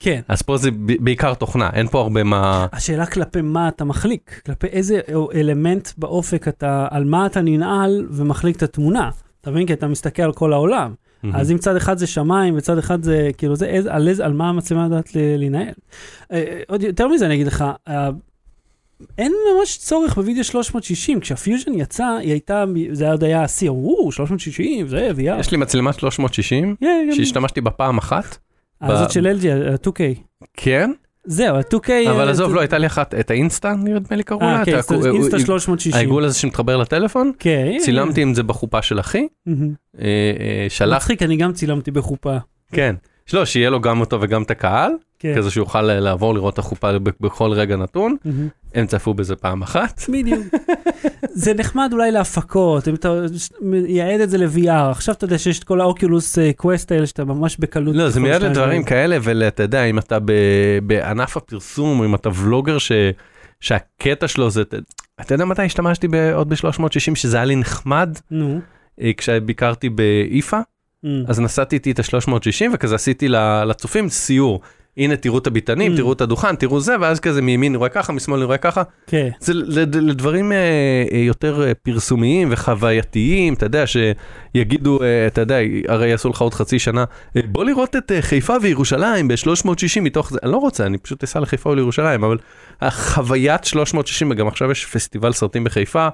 כן. 0.00 0.20
אז 0.28 0.42
פה 0.42 0.56
זה 0.56 0.70
בעיקר 1.00 1.34
תוכנה, 1.34 1.70
אין 1.72 1.88
פה 1.88 2.00
הרבה 2.00 2.22
מה... 2.22 2.66
השאלה 2.72 3.06
כלפי 3.06 3.40
מה 3.40 3.68
אתה 3.68 3.84
מחליק, 3.84 4.40
כלפי 4.46 4.66
איזה 4.66 5.00
אלמנט 5.34 5.88
באופק 5.98 6.48
אתה, 6.48 6.86
על 6.90 7.04
מה 7.04 7.26
אתה 7.26 7.40
ננעל 7.40 8.06
ומחליק 8.10 8.56
את 8.56 8.62
התמונה. 8.62 9.10
אתה 9.40 9.50
מבין? 9.50 9.66
כי 9.66 9.72
אתה 9.72 9.86
מסתכל 9.86 10.22
על 10.22 10.32
כל 10.32 10.52
העולם. 10.52 10.94
אז 11.32 11.50
אם 11.52 11.58
צד 11.58 11.76
אחד 11.76 11.98
זה 11.98 12.06
שמיים 12.06 12.54
וצד 12.56 12.78
אחד 12.78 13.02
זה 13.02 13.30
כאילו 13.38 13.56
זה 13.56 13.66
איזה, 13.66 13.94
על, 13.94 14.08
איזה, 14.08 14.24
על 14.24 14.32
מה 14.32 14.48
המצלמה 14.48 14.84
יודעת 14.84 15.14
ל- 15.16 15.36
להינעל. 15.36 15.72
אה, 16.32 16.60
עוד 16.68 16.82
יותר 16.82 17.08
מזה 17.08 17.26
אני 17.26 17.34
אגיד 17.34 17.46
לך, 17.46 17.64
אה, 17.88 18.10
אין 19.18 19.32
ממש 19.58 19.76
צורך 19.78 20.14
בווידאו 20.14 20.44
360, 20.44 21.20
כשהפיוז'ן 21.20 21.74
יצא 21.74 22.16
היא 22.20 22.30
הייתה, 22.30 22.64
זה 22.92 23.10
עוד 23.10 23.24
היה 23.24 23.42
השיא, 23.42 23.68
או 23.68 24.12
360 24.12 24.88
זה 24.88 25.10
VR. 25.16 25.40
יש 25.40 25.50
לי 25.50 25.56
מצלמת 25.58 25.98
360 25.98 26.74
Yeah, 26.80 26.84
גם- 27.08 27.14
שהשתמשתי 27.16 27.60
בה 27.60 27.70
פעם 27.70 27.98
אחת, 27.98 28.38
הזאת 28.80 29.08
ב- 29.08 29.12
של 29.12 29.26
LG, 29.40 29.48
ה-2K. 29.48 30.20
כן, 30.54 30.90
זהו, 31.26 31.56
ה-2K. 31.56 32.10
אבל 32.10 32.24
אה, 32.26 32.30
עזוב, 32.30 32.54
לא, 32.54 32.60
הייתה 32.60 32.78
לי 32.78 32.86
אחת, 32.86 33.14
את 33.20 33.30
האינסטה 33.30 33.72
נדמה 33.78 34.16
לי 34.16 34.22
קראו 34.22 34.40
לה, 34.40 34.58
אה, 34.58 34.64
כן, 34.64 34.72
אינסטה- 34.72 34.94
אינסטה 34.94 35.36
הוא- 35.36 35.40
360. 35.46 35.94
העיגול 35.94 36.24
הזה 36.24 36.38
שמתחבר 36.38 36.76
לטלפון, 36.76 37.32
כן. 37.38 37.76
צילמתי 37.80 38.22
עם 38.22 38.34
זה 38.34 38.42
בחופה 38.42 38.82
של 38.82 39.00
אחי. 39.00 39.26
אה, 39.48 39.52
אה, 40.02 40.66
שלח, 40.68 40.96
מצחיק, 41.02 41.22
אני 41.22 41.36
גם 41.36 41.52
צילמתי 41.52 41.90
בחופה. 41.90 42.36
כן, 42.72 42.94
לא, 43.32 43.44
שיהיה 43.44 43.70
לו 43.70 43.80
גם 43.80 44.00
אותו 44.00 44.18
וגם 44.20 44.42
את 44.42 44.50
הקהל, 44.50 44.92
כן. 45.18 45.34
כזה 45.36 45.50
שהוא 45.50 45.62
יוכל 45.62 45.82
לעבור 45.82 46.34
לראות 46.34 46.54
את 46.54 46.58
החופה 46.58 46.90
בכל 47.20 47.50
רגע 47.52 47.76
נתון, 47.76 48.16
מהמם. 48.24 48.48
הם 48.74 48.86
צפו 48.86 49.14
בזה 49.14 49.36
פעם 49.36 49.62
אחת. 49.62 50.00
בדיוק. 50.08 50.46
זה 51.32 51.54
נחמד 51.54 51.88
אולי 51.92 52.10
להפקות, 52.10 52.88
אם 52.88 52.94
אתה 52.94 53.20
מייעד 53.60 54.20
את 54.20 54.30
זה 54.30 54.38
ל-VR, 54.38 54.70
עכשיו 54.90 55.14
אתה 55.14 55.24
יודע 55.24 55.38
שיש 55.38 55.58
את 55.58 55.64
כל 55.64 55.80
האוקולוס 55.80 56.38
קווסט 56.56 56.92
האלה 56.92 57.06
שאתה 57.06 57.24
ממש 57.24 57.56
בקלות. 57.58 57.96
לא, 57.96 58.08
זה 58.08 58.20
להשתמש 58.20 58.42
לדברים. 58.50 58.84
כאלה, 58.84 59.16
ואתה 59.22 59.62
יודע, 59.62 59.84
אם 59.84 59.98
אתה 59.98 60.18
ב- 60.24 60.32
בענף 60.82 61.36
הפרסום, 61.36 62.02
אם 62.02 62.14
אתה 62.14 62.28
ולוגר 62.34 62.78
ש- 62.78 62.92
שהקטע 63.60 64.28
שלו 64.28 64.50
זה, 64.50 64.62
אתה 65.20 65.34
יודע 65.34 65.44
מתי 65.44 65.62
השתמשתי 65.62 66.06
עוד 66.34 66.48
ב-360 66.48 67.14
שזה 67.14 67.36
היה 67.36 67.44
לי 67.44 67.56
נחמד? 67.56 68.18
נו. 68.30 68.60
אה, 69.00 69.10
כשביקרתי 69.16 69.88
באיפה. 69.88 70.58
אז 71.28 71.40
נסעתי 71.40 71.76
איתי 71.76 71.90
את 71.90 71.98
ה-360 71.98 72.34
וכזה 72.74 72.94
עשיתי 72.94 73.28
לצופים 73.66 74.08
סיור. 74.08 74.60
הנה 74.96 75.16
תראו 75.16 75.38
את 75.38 75.46
הביטנים, 75.46 75.92
Mm. 75.92 75.96
תראו 75.96 76.12
את 76.12 76.20
הדוכן, 76.20 76.56
תראו 76.56 76.80
זה, 76.80 76.94
ואז 77.00 77.20
כזה 77.20 77.42
מימין 77.42 77.72
אני 77.72 77.76
רואה 77.78 77.88
ככה, 77.88 78.12
משמאל 78.12 78.36
אני 78.38 78.44
רואה 78.46 78.56
ככה. 78.58 78.82
כן. 79.06 79.28
זה 79.40 79.52
לד- 79.54 79.96
לדברים 79.96 80.52
אה, 80.52 80.56
אה, 81.12 81.18
יותר 81.18 81.62
אה, 81.66 81.72
פרסומיים 81.74 82.48
וחווייתיים, 82.50 83.54
אתה 83.54 83.66
יודע, 83.66 83.84
שיגידו, 83.86 84.98
אתה 85.26 85.40
יודע, 85.40 85.56
הרי 85.88 86.08
יעשו 86.10 86.28
לך 86.28 86.40
עוד 86.40 86.54
חצי 86.54 86.78
שנה, 86.78 87.04
בוא 87.44 87.64
לראות 87.64 87.96
את 87.96 88.12
חיפה 88.20 88.54
וירושלים 88.62 89.28
ב-360 89.28 89.70
מתוך 90.00 90.30
זה, 90.32 90.38
אני 90.42 90.52
לא 90.52 90.56
רוצה, 90.56 90.86
אני 90.86 90.98
פשוט 90.98 91.22
אסע 91.24 91.40
לחיפה 91.40 91.70
או 91.70 91.74
לירושלים, 91.74 92.24
אבל 92.24 92.38
החוויית 92.80 93.64
360, 93.64 94.30
וגם 94.30 94.48
עכשיו 94.48 94.70
יש 94.70 94.86
פסטיבל 94.86 95.32
סרטים 95.32 95.64
בחיפה? 95.64 96.08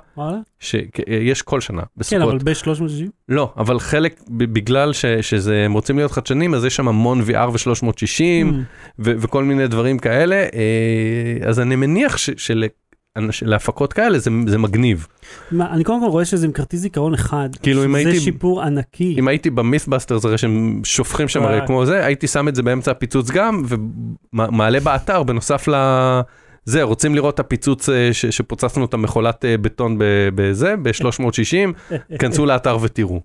שיש 0.60 1.42
כל 1.42 1.60
שנה, 1.60 1.82
כן, 2.10 2.22
אבל 2.22 2.38
בסוכות. 2.38 2.78
ב-360? 2.82 3.08
לא, 3.28 3.52
אבל 3.56 3.80
חלק, 3.80 4.20
בגלל 4.30 4.92
ש- 4.92 5.04
שזה, 5.06 5.62
הם 5.64 5.72
רוצים 5.72 5.96
להיות 5.96 6.12
חדשנים, 6.12 6.54
אז 6.54 6.64
יש 6.64 6.76
שם 6.76 6.88
המון 6.88 7.20
VR 7.20 7.50
ו-360, 7.52 8.20
Mm. 8.50 8.54
וכל 8.98 9.44
מיני 9.44 9.68
דברים 9.68 9.98
כאלה, 9.98 10.36
אה, 10.36 11.48
אז 11.48 11.60
אני 11.60 11.76
מניח 11.76 12.16
ש- 12.16 12.30
של- 12.36 12.64
להפקות 13.42 13.92
כאלה 13.92 14.18
זה, 14.18 14.30
זה 14.46 14.58
מגניב. 14.58 15.06
מה, 15.52 15.70
אני 15.70 15.84
קודם 15.84 16.00
כל 16.00 16.06
רואה 16.06 16.24
שזה 16.24 16.46
עם 16.46 16.52
כרטיס 16.52 16.80
זיכרון 16.80 17.14
אחד. 17.14 17.48
כאילו, 17.62 17.84
אם 17.84 17.92
זה 17.92 17.98
הייתי- 17.98 18.20
שיפור 18.20 18.62
ענקי. 18.62 19.16
אם 19.18 19.28
הייתי 19.28 19.50
במית'באסטרס 19.50 20.24
הרי 20.24 20.38
שהם 20.38 20.80
שופכים 20.84 21.28
שם 21.28 21.42
הרי 21.42 21.56
וואי. 21.56 21.66
כמו 21.66 21.86
זה, 21.86 22.04
הייתי 22.06 22.26
שם 22.26 22.48
את 22.48 22.54
זה 22.54 22.62
באמצע 22.62 22.90
הפיצוץ 22.90 23.30
גם, 23.30 23.62
ומעלה 24.32 24.80
באתר 24.80 25.22
בנוסף 25.22 25.68
ל... 25.68 25.74
זה, 26.64 26.82
רוצים 26.82 27.14
לראות 27.14 27.34
את 27.34 27.40
הפיצוץ 27.40 27.88
אה, 27.88 28.08
ש- 28.12 28.26
שפוצצנו 28.26 28.84
את 28.84 28.94
המכולת 28.94 29.44
אה, 29.44 29.56
בטון 29.58 29.96
בזה, 30.34 30.74
ב-360, 30.82 31.92
כנסו 32.20 32.46
לאתר 32.46 32.78
ותראו. 32.80 33.20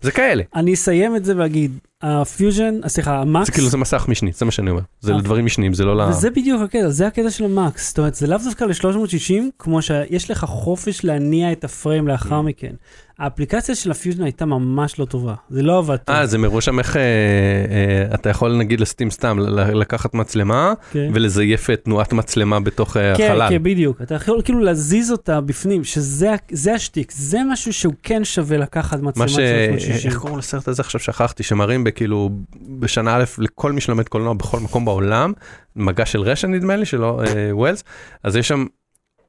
זה 0.00 0.12
כאלה, 0.12 0.42
אני 0.54 0.74
אסיים 0.74 1.16
את 1.16 1.24
זה 1.24 1.34
ואגיד, 1.36 1.78
הפיוז'ן, 2.02 2.74
סליחה, 2.88 3.18
המקס, 3.20 3.46
זה 3.46 3.52
כאילו 3.52 3.68
זה 3.68 3.76
מסך 3.76 4.06
משני, 4.08 4.30
זה 4.34 4.44
מה 4.44 4.50
שאני 4.50 4.70
אומר, 4.70 4.82
זה 5.00 5.12
אה. 5.12 5.18
לדברים 5.18 5.44
משניים, 5.44 5.74
זה 5.74 5.84
לא 5.84 5.96
ל... 5.96 6.00
וזה 6.00 6.30
בדיוק 6.30 6.62
הקטע, 6.62 6.88
זה 6.88 7.06
הקטע 7.06 7.30
של 7.30 7.44
המקס. 7.44 7.88
זאת 7.88 7.98
אומרת, 7.98 8.14
זה 8.14 8.26
לאו 8.26 8.38
דווקא 8.44 8.64
ל-360, 8.64 9.34
כמו 9.58 9.82
שיש 9.82 10.30
לך 10.30 10.44
חופש 10.44 11.04
להניע 11.04 11.52
את 11.52 11.64
הפריים 11.64 12.08
לאחר 12.08 12.40
Mm. 12.40 12.42
מכן. 12.42 12.72
האפליקציה 13.18 13.74
של 13.74 13.90
הפיוז'ן 13.90 14.22
הייתה 14.22 14.46
ממש 14.46 14.98
לא 14.98 15.04
טובה, 15.04 15.34
זה 15.50 15.62
לא 15.62 15.78
עבד 15.78 15.96
טוב. 15.96 16.16
אה, 16.16 16.26
זה 16.26 16.38
מראש 16.38 16.64
שם 16.64 16.78
איך 16.78 16.96
אה, 16.96 17.02
אה, 17.02 18.14
אתה 18.14 18.30
יכול 18.30 18.56
נגיד 18.56 18.80
לסטים 18.80 19.10
סתם, 19.10 19.38
לקחת 19.74 20.14
מצלמה 20.14 20.72
כן. 20.92 21.10
ולזייף 21.14 21.70
תנועת 21.70 22.12
מצלמה 22.12 22.60
בתוך 22.60 22.96
אה, 22.96 23.16
כן, 23.16 23.24
החלל. 23.30 23.48
כן, 23.50 23.62
בדיוק. 23.62 24.02
אתה 24.02 24.14
יכול 24.14 24.42
כאילו 24.42 24.60
להזיז 24.60 25.12
אותה 25.12 25.40
בפנים, 25.40 25.84
שזה 25.84 26.34
השטיק, 26.74 27.12
זה 27.12 27.38
משהו 27.48 27.72
שהוא 27.72 27.94
כן 28.02 28.24
שווה 28.24 28.56
לקחת 28.58 29.00
מצלמה 29.00 29.24
מה 29.24 29.28
ש... 29.28 29.34
360. 29.34 30.10
איך 30.10 30.18
קוראים 30.18 30.38
לסרט 30.38 30.68
הזה 30.68 30.82
עכשיו 30.82 31.00
שכחתי 31.00 31.42
שמראים 31.42 31.84
בכאילו 31.86 32.30
בשנה 32.78 33.16
א' 33.16 33.24
לכל 33.38 33.72
מי 33.72 33.80
שלומד 33.80 34.08
קולנוע 34.08 34.34
בכל 34.34 34.60
מקום 34.60 34.84
בעולם 34.84 35.32
מגע 35.76 36.06
של 36.06 36.20
רשע 36.20 36.48
נדמה 36.48 36.76
לי 36.76 36.84
שלא 36.84 37.20
אה, 37.26 37.48
ווילס 37.56 37.84
אז 38.22 38.36
יש 38.36 38.48
שם 38.48 38.66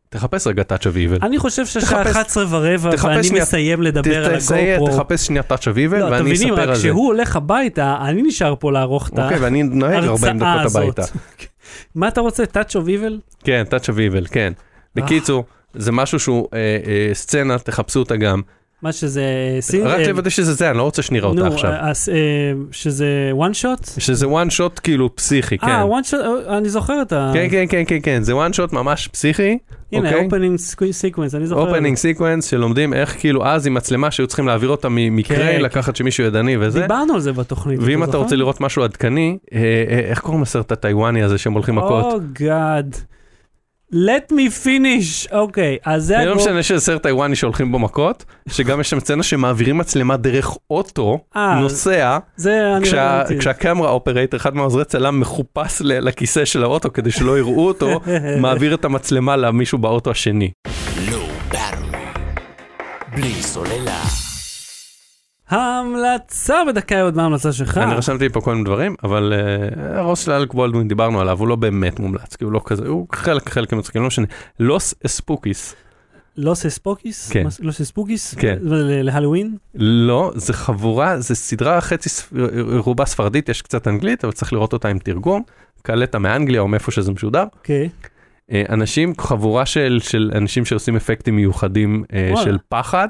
תחפש 0.10 0.48
רגע 0.48 0.64
touch 0.64 0.82
of 0.82 1.20
evil. 1.22 1.26
אני 1.26 1.38
חושב 1.38 1.66
שהשעה 1.66 2.04
תחפש- 2.04 2.12
11 2.12 2.46
ורבע, 2.50 2.90
ואני 3.04 3.30
מסיים 3.42 3.82
לדבר 3.82 4.26
על 4.26 4.36
הגופרו. 4.36 4.88
תחפש 4.88 5.26
שנייה 5.26 5.44
touch 5.50 5.62
of 5.62 5.92
evil 5.92 5.96
לא, 5.96 6.06
ואני 6.06 6.34
אספר 6.34 6.54
רק 6.54 6.60
על 6.60 6.76
זה. 6.76 6.82
כשהוא 6.82 7.08
הולך 7.08 7.36
הביתה, 7.36 7.98
אני 8.02 8.22
נשאר 8.22 8.56
פה 8.60 8.72
לערוך 8.72 9.10
את 9.10 9.20
אוקיי 9.20 9.38
ואני 9.40 9.64
נוהג 9.64 10.04
40 10.04 10.44
ההרצאה 10.44 10.62
דקות 10.62 10.66
הזאת. 10.66 10.84
הביתה. 11.00 11.04
מה 11.96 12.08
אתה 12.08 12.22
רוצה? 12.22 12.44
Touch 12.44 12.72
of 12.72 12.88
Evil? 12.88 13.44
כן 13.44 13.64
touch 13.70 13.84
of 13.84 13.96
evil 13.98 14.28
כן. 14.32 14.54
בקיצור 14.96 15.46
זה 15.74 15.92
משהו 15.92 16.20
שהוא 16.20 16.48
אה, 16.54 16.60
אה, 16.60 17.10
סצנה 17.14 17.60
תחפשו 17.60 18.00
אותה 18.00 18.16
גם 18.16 18.42
מה 18.82 18.92
שזה... 18.92 19.24
סין- 19.60 19.88
רק 19.88 20.00
אה, 20.00 20.08
לוודא 20.08 20.30
שזה 20.30 20.54
זה 20.54 20.70
אני 20.70 20.78
לא 20.78 20.84
רוצה 20.84 21.02
שנראה 21.02 21.30
אותה 21.30 21.48
עכשיו. 21.48 21.72
אה, 21.72 21.88
אה, 21.88 21.92
שזה 22.72 23.32
one 23.38 23.54
shot? 23.64 24.00
שזה 24.00 24.26
one 24.26 24.50
shot 24.58 24.80
כאילו 24.84 25.16
פסיכי 25.16 25.58
כן. 25.58 25.68
אה, 25.68 25.84
one 25.84 26.08
shot, 26.12 26.16
אה, 26.50 26.58
אני 26.58 26.70
זוכר 26.70 27.02
את 27.02 27.14
ה... 27.14 27.32
כן 27.34 27.48
כן 27.52 27.66
כן 27.70 27.84
כן 27.88 27.98
כן 28.04 28.24
זה 28.24 28.34
one 28.34 28.54
shot 28.54 28.76
ממש 28.76 29.08
פסיכי. 29.08 29.58
הנה, 29.92 30.12
opening 30.12 30.78
sequence, 31.02 31.36
אני 31.38 31.48
זוכר. 31.48 31.62
אופנינג 31.62 31.98
סיקוונס 31.98 32.46
שלומדים 32.46 32.94
איך 32.94 33.16
כאילו 33.20 33.46
אז 33.46 33.68
עם 33.68 33.74
מצלמה 33.74 34.12
שהיו 34.12 34.28
צריכים 34.28 34.48
להעביר 34.48 34.70
אותה 34.70 34.88
ממקרה 34.92 35.38
כן, 35.38 35.62
לקחת 35.62 35.96
שמישהו 35.96 36.24
ידני 36.24 36.58
וזה. 36.60 36.82
דיברנו 36.82 37.14
על 37.14 37.20
זה 37.20 37.34
בתוכנית. 37.34 37.80
ואם 37.84 38.04
אתה? 38.04 38.18
רוצה 38.18 38.36
לראות 38.36 38.62
משהו 38.62 38.84
עדכני, 38.84 39.38
איך 40.10 40.20
קוראים 40.20 40.42
לסרט 40.42 40.72
הטיוואני 40.72 41.24
הזה 41.24 41.38
שהם 41.38 41.54
הולכים 41.54 41.76
מכות? 41.76 42.06
Oh 42.14 42.20
God. 42.34 42.96
Let 43.94 44.32
me 44.32 44.66
finish. 44.66 45.36
אוקיי, 45.36 45.78
אז 45.86 46.04
זה 46.06 46.18
לא 46.26 46.36
משנה 46.36 46.64
שזה 46.64 46.80
סרט 46.80 47.04
טיוואני 47.04 47.36
שהולכים 47.36 47.72
בו 47.72 47.80
מכות, 47.80 48.26
שגם 48.50 48.82
יש 48.82 48.90
שם 48.90 49.00
סצנה 49.00 49.24
שמעבירים 49.24 49.78
מצלמה 49.78 50.18
דרך 50.18 50.58
אוטו, 50.70 51.20
אה, 51.36 51.60
נוסע, 51.60 52.18
זה 52.36 52.74
אני 52.78 52.86
כשה-. 52.86 53.24
כשה 53.40 53.62
camera 53.62 53.90
operator, 53.90 54.38
אחד 54.38 54.56
מהעוזרי 54.56 54.86
צלם 54.86 55.20
מחופש 55.20 55.82
ל- 55.82 56.08
לכיסא 56.08 56.46
של 56.46 56.64
האוטו 56.64 56.94
כדי 56.94 57.12
שלא 57.12 57.38
יראו 57.38 57.68
אותו, 57.68 58.00
מעביר 58.42 58.74
את 58.74 58.86
המצלמה 58.86 59.36
למישהו 59.36 59.78
באוטו 59.78 60.12
השני. 60.12 60.52
בלי 63.16 63.34
סוללה. 63.34 64.27
ההמלצה 65.50 66.56
בדקה 66.68 67.02
עוד 67.02 67.16
מה 67.16 67.24
ההמלצה 67.24 67.52
שלך? 67.54 67.78
אני 67.78 67.94
רשמתי 67.94 68.30
פה 68.30 68.42
כל 68.42 68.52
מיני 68.54 68.66
דברים, 68.66 68.96
אבל 69.04 69.34
אה, 69.36 70.00
הראש 70.00 70.26
של 70.26 70.32
אלק 70.32 70.54
בולדווין 70.54 70.88
דיברנו 70.88 71.22
עליו, 71.22 71.40
הוא 71.40 71.48
לא 71.48 71.56
באמת 71.56 72.00
מומלץ, 72.00 72.36
כי 72.36 72.44
הוא 72.44 72.52
לא 72.52 72.62
כזה, 72.66 72.88
הוא 72.88 73.08
חלק 73.12 73.50
חלק 73.50 73.74
מצחיקים, 73.74 74.02
לא 74.02 74.08
משנה. 74.08 74.26
לוס 74.60 74.94
אספוקיס, 75.06 75.76
לוס 76.38 76.68
ספוקיס? 76.68 77.30
כן. 77.32 77.48
לוס 77.60 77.82
ספוקיס? 77.82 78.34
כן. 78.36 78.58
ל- 78.62 79.02
להלואין? 79.02 79.56
לא, 79.76 80.32
זה 80.36 80.54
חבורה, 80.54 81.20
זה 81.20 81.36
סדרה 81.36 81.82
חצי 81.82 82.10
רובה 82.78 83.06
ספרדית, 83.06 83.50
יש 83.50 83.62
קצת 83.62 83.88
אנגלית, 83.88 84.24
אבל 84.24 84.34
צריך 84.34 84.54
לראות 84.54 84.74
אותה 84.74 84.88
עם 84.90 85.00
תרגום. 85.00 85.44
קלטה 85.82 86.20
מאנגליה 86.20 86.62
או 86.62 86.68
מאיפה 86.68 86.92
שזה 86.92 87.12
משודר. 87.12 87.44
אוקיי. 87.60 87.90
אה, 88.52 88.64
אנשים, 88.70 89.14
חבורה 89.18 89.66
של, 89.66 90.00
של 90.02 90.32
אנשים 90.36 90.66
שעושים 90.66 90.96
אפקטים 90.96 91.36
מיוחדים 91.36 92.04
אה, 92.14 92.30
וואלה. 92.32 92.46
של 92.46 92.58
פחד, 92.70 93.08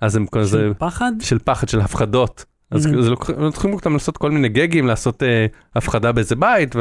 אז 0.00 0.16
הם 0.16 0.26
כזה, 0.32 0.58
של 0.58 0.72
פחד? 0.78 1.12
של 1.20 1.38
פחד, 1.38 1.68
של 1.68 1.80
הפחדות. 1.80 2.44
אז 2.70 2.86
Mhm. 2.86 2.90
לוקח- 2.90 3.30
לוקחים 3.38 3.72
אותם 3.74 3.92
לעשות 3.92 4.16
כל 4.16 4.30
מיני 4.30 4.48
גגים, 4.48 4.86
לעשות 4.86 5.22
אה, 5.22 5.46
הפחדה 5.76 6.12
באיזה 6.12 6.36
בית, 6.36 6.74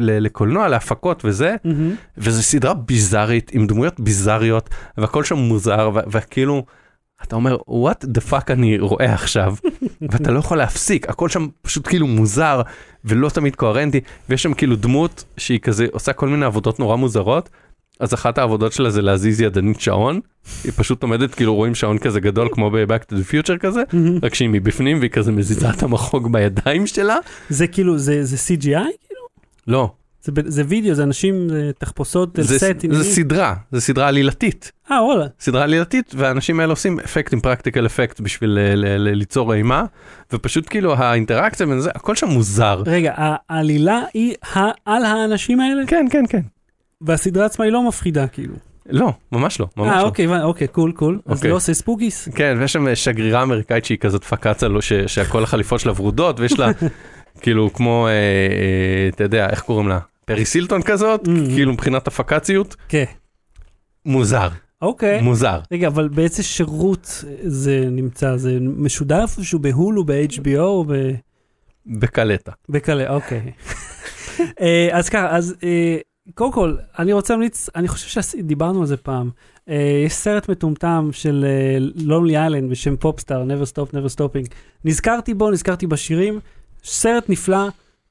ולקולנוע, 0.00 0.68
להפקות 0.68 1.22
וזה, 1.24 1.54
מהמם. 1.64 1.94
וזו 2.18 2.42
סדרה 2.42 2.74
ביזארית, 2.74 3.50
עם 3.54 3.66
דמויות 3.66 4.00
ביזאריות, 4.00 4.70
והכל 4.98 5.24
שם 5.24 5.36
מוזר, 5.36 5.90
וכאילו, 6.12 6.64
אתה 7.22 7.36
אומר, 7.36 7.56
what 7.56 8.04
the 8.06 8.30
fuck 8.30 8.44
אני 8.50 8.78
רואה 8.78 9.12
עכשיו, 9.14 9.54
ואתה 10.10 10.30
לא 10.30 10.38
יכול 10.38 10.58
להפסיק, 10.58 11.08
הכל 11.08 11.28
שם 11.28 11.46
פשוט 11.62 11.86
כאילו 11.88 12.06
מוזר, 12.06 12.62
ולא 13.04 13.28
תמיד 13.28 13.56
קוהרנטי, 13.56 14.00
ויש 14.28 14.42
שם 14.42 14.54
כאילו 14.54 14.76
דמות 14.76 15.24
שהיא 15.36 15.58
כזה 15.60 15.86
עושה 15.92 16.12
כל 16.12 16.28
מיני 16.28 16.44
עבודות 16.44 16.78
נורא 16.78 16.96
מוזרות, 16.96 17.50
אז 18.02 18.14
אחת 18.14 18.38
העבודות 18.38 18.72
שלה 18.72 18.90
זה 18.90 19.02
להזיז 19.02 19.40
ידנית 19.40 19.80
שעון, 19.80 20.20
היא 20.64 20.72
פשוט 20.76 21.02
עומדת, 21.02 21.34
כאילו 21.34 21.54
רואים 21.54 21.74
שעון 21.74 21.98
כזה 21.98 22.20
גדול 22.20 22.48
כמו 22.52 22.70
ב-Back 22.70 23.12
to 23.12 23.16
the 23.16 23.30
Future 23.32 23.58
כזה. 23.58 23.82
רק 24.22 24.34
שהיא 24.34 24.48
מבפנים 24.48 24.98
והיא 24.98 25.10
כזה 25.10 25.32
מזיזה 25.32 25.70
את 25.70 25.82
המחוג 25.82 26.32
בידיים 26.32 26.86
שלה. 26.86 27.16
זה 27.48 27.66
כאילו, 27.66 27.98
זה 27.98 28.24
זה 28.24 28.36
CGI? 28.36 29.14
לא, 29.66 29.90
זה 30.22 30.32
זה 30.46 30.62
וידאו, 30.68 30.94
זה 30.94 31.02
אנשים, 31.02 31.48
זה 31.48 31.70
תחפושות, 31.78 32.38
זה, 32.42 32.58
סט, 32.58 32.76
זה? 32.90 33.04
סדרה, 33.04 33.54
זה 33.72 33.80
סדרה 33.80 34.08
עלילתית. 34.08 34.72
אה, 34.90 35.02
וואלה. 35.04 35.26
סדרה 35.40 35.62
עלילתית 35.62 36.14
והאנשים 36.18 36.60
האלה 36.60 36.72
עושים 36.72 37.00
אפקט 37.00 37.32
עם 37.32 37.40
פרקטיקל 37.40 37.86
אפקט 37.86 38.20
בשביל 38.20 38.50
ל- 38.50 39.08
ליצור 39.14 39.54
אימה 39.54 39.84
ופשוט 40.32 40.66
כאילו 40.70 40.94
האינטראקציה 40.94 41.66
בין 41.66 41.80
זה 41.80 41.90
הכל 41.94 42.14
שם 42.16 42.26
מוזר. 42.26 42.82
רגע, 42.86 43.12
העלילה 43.16 44.00
היא 44.14 44.34
ה- 44.56 44.70
על 44.84 45.04
האנשים 45.04 45.60
האלה? 45.60 45.82
כן 45.86 46.06
כן 46.10 46.24
כן. 46.28 46.40
והסדרה 47.06 47.46
עצמה 47.46 47.64
היא 47.64 47.72
לא 47.72 47.88
מפחידה, 47.88 48.26
כאילו. 48.28 48.54
לא 48.86 49.12
ממש 49.32 49.60
לא 49.60 49.66
ממש 49.76 49.88
אה, 49.88 49.96
לא. 50.02 50.02
אוקיי, 50.06 50.24
הבנתי, 50.26 50.44
אוקיי, 50.44 50.68
קול, 50.68 50.92
קול. 50.92 51.18
אז 51.26 51.36
אוקיי. 51.36 51.50
לא 51.50 51.56
עושה 51.56 51.74
ספוקיס? 51.74 52.28
כן 52.34 52.56
ויש 52.60 52.72
שם 52.72 52.94
שגרירה 52.94 53.42
אמריקאית 53.42 53.84
שהיא 53.84 53.98
כזאת 53.98 54.24
פקצה 54.24 54.68
לו 54.68 54.82
ש- 54.82 54.92
שהכל 54.92 55.42
החליפות 55.42 55.80
שלה 55.80 55.92
ורודות 55.96 56.40
ויש 56.40 56.58
לה 56.58 56.70
כאילו 57.42 57.72
כמו 57.72 58.06
אה, 58.06 58.12
אה, 58.12 59.08
אתה 59.08 59.24
יודע 59.24 59.50
איך 59.50 59.60
קוראים 59.60 59.88
לה 59.88 59.98
פרי 60.24 60.44
סילטון 60.44 60.82
כזאת 60.82 61.26
Mhm. 61.26 61.30
כאילו 61.54 61.72
מבחינת 61.72 62.06
הפקציות 62.06 62.76
כן. 62.88 63.04
מוזר 64.06 64.48
אוקיי. 64.82 65.22
מוזר. 65.22 65.60
רגע, 65.72 65.86
אבל 65.88 66.08
באיזה 66.08 66.42
שירות 66.42 67.24
זה 67.44 67.84
נמצא? 67.90 68.36
זה 68.36 68.58
משודר 68.60 69.22
איפשהו 69.22 69.58
בהולו, 69.58 70.04
ב-HBO, 70.04 70.58
או 70.58 70.84
ב... 70.88 70.92
בקלטה. 71.86 72.52
בכאלה, 72.68 73.10
אוקיי. 73.14 73.40
אה, 74.60 74.88
אז 74.92 75.08
ככה, 75.08 75.36
אז 75.36 75.54
אה, 75.64 75.96
קודם 76.34 76.52
כל, 76.52 76.76
אני 76.98 77.12
רוצה 77.12 77.34
להמליץ, 77.34 77.68
אני 77.74 77.88
חושב 77.88 78.22
שדיברנו 78.22 78.80
על 78.80 78.86
זה 78.86 78.96
פעם. 78.96 79.30
אה, 79.68 80.02
יש 80.06 80.12
סרט 80.12 80.48
מטומטם 80.48 81.08
של 81.12 81.46
לונלי 81.94 82.36
איילנד 82.36 82.70
בשם 82.70 82.96
פופסטאר, 82.96 83.44
never 83.44 83.66
stop, 83.66 83.92
never 83.92 84.16
stopping. 84.16 84.54
נזכרתי 84.84 85.34
בו, 85.34 85.50
נזכרתי 85.50 85.86
בשירים, 85.86 86.40
סרט 86.84 87.28
נפלא, 87.28 87.68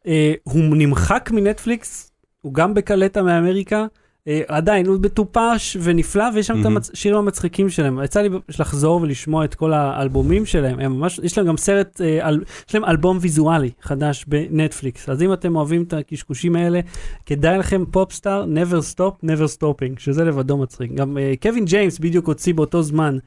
אה, 0.07 0.33
הוא 0.43 0.61
נמחק 0.77 1.29
מנטפליקס, 1.33 2.11
הוא 2.41 2.53
גם 2.53 2.73
בקלטה 2.73 3.21
מאמריקה. 3.21 3.85
אה, 4.27 4.41
עדיין, 4.47 4.85
הוא 4.85 4.97
מטופש 5.01 5.77
ונפלא, 5.81 6.23
ויש 6.33 6.47
שם 6.47 6.59
את 6.59 6.63
מהמם. 6.63 6.77
השירים 6.93 7.17
המצחיקים 7.17 7.69
שלהם. 7.69 7.99
יצא 8.03 8.21
לי 8.21 8.29
לחזור 8.59 9.01
ולשמוע 9.01 9.45
את 9.45 9.55
כל 9.55 9.73
האלבומים 9.73 10.45
שלהם, 10.45 10.79
הם 10.79 10.91
ממש, 10.91 11.19
יש 11.23 11.37
להם 11.37 11.47
גם 11.47 11.57
סרט, 11.57 12.01
אה, 12.01 12.27
אל, 12.27 12.43
יש 12.69 12.75
להם 12.75 12.85
אלבום 12.85 13.17
ויזואלי 13.21 13.71
חדש 13.81 14.25
בנטפליקס, 14.27 15.09
אז 15.09 15.21
אם 15.21 15.33
אתם 15.33 15.55
אוהבים 15.55 15.83
את 15.83 15.93
הקשקושים 15.93 16.55
האלה, 16.55 16.79
כדאי 17.25 17.57
לכם 17.57 17.83
Popstar, 17.91 18.45
never 18.45 18.95
stop, 18.95 19.25
never 19.25 19.57
stopping, 19.57 19.99
שזה 19.99 20.23
לבדו 20.23 20.57
מצחיק. 20.57 20.91
גם 20.91 21.17
אה, 21.17 21.33
קווין 21.41 21.65
ג'יימס 21.65 21.99
בדיוק 21.99 22.27
הוציא 22.27 22.53
באותו 22.53 22.83
זמן 22.83 23.17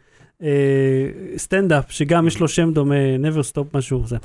אה, 0.42 0.48
סטנדאפ, 1.36 1.84
שגם 1.92 2.26
יש 2.26 2.40
לו 2.40 2.48
שם 2.48 2.72
דומה, 2.72 2.94
never 3.16 3.52
stop 3.52 3.76
משהו 3.76 4.06
זה. 4.06 4.16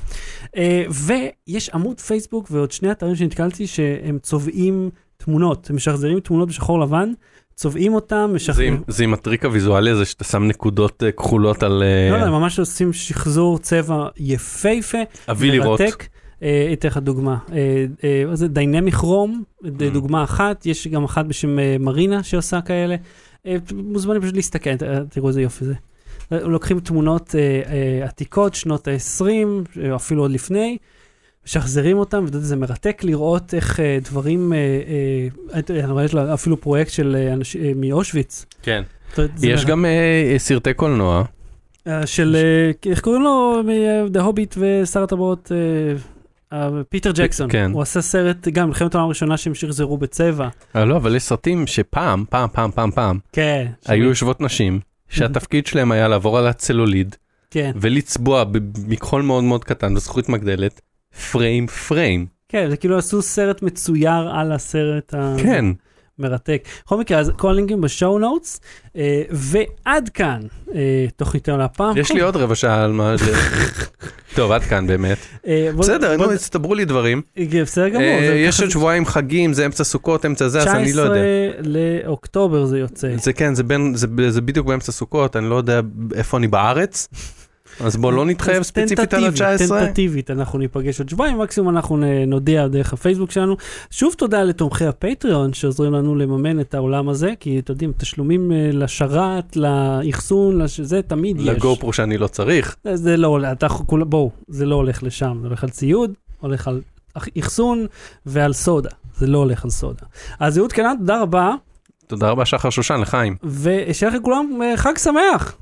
אה, 0.56 0.84
ויש 0.90 1.68
עמוד 1.68 2.00
פייסבוק 2.00 2.48
ועוד 2.50 2.70
שני 2.70 2.90
אתרים 2.90 3.16
שנתקלתי 3.16 3.66
שהם 3.66 4.18
צובעים 4.18 4.90
תמונות, 5.24 5.70
הם 5.70 5.76
משחזרים 5.76 6.20
תמונות 6.20 6.48
בשחור 6.48 6.80
לבן, 6.80 7.12
צובעים 7.54 7.94
אותם, 7.94 8.26
זה 8.28 8.34
משחזרים. 8.34 8.74
עם- 8.74 8.82
זה 8.88 9.04
עם 9.04 9.14
הטריק 9.14 9.44
הוויזואלי 9.44 9.90
הזה 9.90 10.04
שאתה 10.04 10.24
שם 10.24 10.44
נקודות 10.44 11.02
אה, 11.02 11.12
כחולות 11.12 11.62
על 11.62 11.82
אה, 11.82 12.10
לא, 12.12 12.18
לא, 12.18 12.24
הם 12.24 12.32
ממש 12.32 12.58
עושים 12.58 12.92
שחזור 12.92 13.58
צבע 13.58 14.08
יפהפה, 14.16 14.98
אבי 15.30 15.50
לראות. 15.50 15.80
אה, 16.42 16.70
אתן 16.72 16.88
לך 16.88 16.96
דוגמה, 16.96 17.36
מה 18.28 18.36
זה 18.36 18.48
דיינמי 18.48 18.92
כרום, 18.92 19.42
Mm. 19.64 19.66
דוגמה 19.92 20.24
אחת, 20.24 20.66
יש 20.66 20.88
גם 20.88 21.04
אחת 21.04 21.24
בשם 21.26 21.56
מרינה 21.80 22.22
שעושה 22.22 22.60
כאלה. 22.60 22.96
מוזמנים 23.74 24.22
פשוט 24.22 24.34
להסתכל, 24.34 24.70
תראו 25.10 25.28
איזה 25.28 25.42
יופי 25.42 25.64
זה. 25.64 25.74
לוקחים 26.30 26.80
תמונות 26.80 27.34
עתיקות, 28.04 28.54
שנות 28.54 28.88
ה-20, 28.88 29.24
אה, 29.82 29.96
אפילו 29.96 30.22
עוד 30.22 30.30
לפני, 30.30 30.76
משחזרים 31.46 31.98
אותם, 31.98 32.24
ואתה 32.24 32.36
יודע, 32.36 32.46
זה 32.46 32.56
מרתק 32.56 33.04
לראות 33.04 33.54
איך 33.54 33.80
אה, 33.80 33.98
דברים, 34.04 34.52
אה, 34.52 34.58
אה, 35.54 35.96
אה, 35.96 36.04
יש 36.04 36.14
לה 36.14 36.34
אפילו 36.34 36.60
פרויקט 36.60 36.90
של 36.90 37.16
אה, 37.18 37.32
אנשים 37.32 37.60
אה, 37.64 37.72
מאושוויץ. 37.76 38.46
כן. 38.62 38.82
יש. 39.42 39.64
גם 39.64 39.84
אה, 39.84 40.34
סרטי 40.38 40.74
קולנוע. 40.74 41.24
אה, 41.86 42.06
של, 42.06 42.36
אה, 42.36 42.90
איך 42.90 43.00
קוראים 43.00 43.22
לו? 43.22 43.62
דה 44.10 44.22
הוביט 44.22 44.54
ושר 44.58 45.02
הטבעות, 45.02 45.52
פיטר 46.88 47.10
ג'קסון. 47.14 47.50
כן. 47.50 47.70
הוא 47.74 47.82
עשה 47.82 48.02
סרט, 48.02 48.48
גם 48.48 48.68
מלחמת 48.68 48.94
העולם 48.94 49.06
הראשונה 49.06 49.36
שהם 49.36 49.54
שחזרו 49.54 49.98
בצבע. 49.98 50.48
לא, 50.74 50.96
אבל 50.96 51.16
יש 51.16 51.22
סרטים 51.22 51.66
שפעם, 51.66 52.24
פעם, 52.30 52.48
פעם, 52.52 52.70
פעם, 52.70 52.90
פעם, 52.90 53.18
כן. 53.32 53.66
היו 53.86 54.04
יושבות 54.04 54.40
נשים, 54.40 54.80
שהתפקיד 55.08 55.66
שלהם 55.66 55.92
היה 55.92 56.08
לעבור 56.08 56.38
על 56.38 56.46
הצלוליד, 56.46 57.16
כן, 57.50 57.72
ולצבוע 57.80 58.44
במכחול 58.44 59.22
מאוד 59.22 59.44
מאוד 59.44 59.64
קטן 59.64 59.94
בזכוכית 59.94 60.28
מגדלת, 60.28 60.80
פריים 61.32 61.66
פריים. 61.66 62.26
כן, 62.48 62.70
זה 62.70 62.76
כאילו 62.76 62.98
עשו 62.98 63.22
סרט 63.22 63.62
מצויר 63.62 64.28
על 64.32 64.52
הסרט 64.52 65.14
כן. 65.38 65.64
המרתק. 66.18 66.62
בכל 66.86 66.98
מקרה, 67.00 67.18
אז 67.18 67.32
כל 67.36 67.50
הלינקים 67.50 67.80
בשואו 67.80 68.18
נוטס, 68.18 68.60
אה, 68.96 69.22
ועד 69.30 70.08
כאן 70.08 70.40
אה, 70.74 71.06
תוכניתנו 71.16 71.58
להפעם. 71.58 71.96
יש 71.96 72.10
לי 72.12 72.20
עוד 72.20 72.36
רבע 72.36 72.54
שעה 72.54 72.84
על 72.84 72.92
מה... 72.92 73.14
טוב, 74.36 74.52
עד 74.52 74.62
כאן 74.62 74.86
באמת. 74.86 75.18
אה, 75.46 75.68
בוא- 75.74 75.80
בסדר, 75.82 76.16
בוא- 76.16 76.26
נו, 76.26 76.32
הצטברו 76.32 76.74
לי 76.74 76.84
דברים. 76.84 77.22
בסדר 77.62 77.88
גמור. 77.88 78.02
אה, 78.04 78.34
יש 78.36 78.60
עוד 78.60 78.70
שבועיים 78.70 79.06
חגים, 79.06 79.52
זה 79.52 79.66
אמצע 79.66 79.84
סוכות, 79.84 80.26
אמצע 80.26 80.48
זה, 80.48 80.58
אז 80.60 80.66
אני 80.66 80.92
לא 80.92 81.02
19 81.04 81.16
יודע. 81.16 81.60
לאוקטובר 81.62 82.64
זה 82.66 82.78
יוצא. 82.78 83.16
זה 83.16 83.32
כן, 83.32 83.54
זה 83.54 83.62
בין, 83.62 83.94
זה, 83.94 84.06
זה 84.28 84.40
בדיוק 84.40 84.66
באמצע 84.66 84.92
סוכות, 84.92 85.36
אני 85.36 85.50
לא 85.50 85.54
יודע 85.54 85.80
איפה 86.14 86.36
אני 86.36 86.48
בארץ, 86.48 87.08
אז 87.84 87.96
בוא 87.96 88.12
לא 88.12 88.24
נתחייב 88.26 88.62
ספציפית 88.62 88.98
על 88.98 89.06
טנטטיבית, 89.06 89.40
ה-19. 89.40 89.68
טנטטיבית, 89.68 90.30
אנחנו 90.30 90.58
ניפגש 90.58 91.00
עוד 91.00 91.08
שבועיים, 91.08 91.38
מקסימום 91.38 91.76
אנחנו 91.76 91.96
נודיע 92.26 92.68
דרך 92.68 92.92
הפייסבוק 92.92 93.30
שלנו. 93.30 93.56
שוב 93.90 94.14
תודה 94.18 94.42
לתומכי 94.42 94.84
הפטריון 94.86 95.52
שעוזרים 95.52 95.92
לנו 95.92 96.14
לממן 96.14 96.60
את 96.60 96.74
העולם 96.74 97.08
הזה, 97.08 97.32
כי 97.40 97.58
אתם 97.58 97.72
יודעים, 97.72 97.92
תשלומים 97.96 98.52
אה, 98.52 98.70
לשרת, 98.72 99.56
לאחסון, 99.56 100.68
שזה 100.68 101.02
תמיד 101.02 101.40
יש. 101.40 101.46
לגו 101.48 101.76
פרו 101.76 101.92
שאני 101.92 102.18
לא 102.18 102.26
צריך. 102.26 102.76
זה- 102.84 102.96
זה 102.96 103.16
לא 103.16 103.38
אתה 103.52 103.68
כולה, 103.68 104.04
בואו, 104.04 104.30
זה 104.48 104.66
לא 104.66 104.74
הולך 104.74 105.02
לשם, 105.02 105.38
זה 105.42 105.46
הולך 105.48 105.64
על 105.64 105.70
ציוד, 105.70 106.12
הולך 106.40 106.68
על 106.68 106.80
אח- 107.14 107.26
אחסון 107.38 107.86
ועל 108.26 108.52
סודה, 108.52 108.90
זה 109.16 109.26
לא 109.26 109.38
הולך 109.38 109.64
על 109.64 109.70
סודה. 109.70 110.02
אז 110.40 110.58
אהוד 110.58 110.72
קנן, 110.72 110.94
תודה 110.98 111.22
רבה, 111.22 111.54
תודה 112.06 112.30
רבה 112.30 112.44
שחר 112.44 112.70
שושן 112.70 113.00
לחיים. 113.00 113.36
ושיהיה 113.44 114.10
לכם 114.12 114.22
כולם 114.22 114.60
אה, 114.62 114.76
חג 114.76 114.92
שמח. 114.98 115.56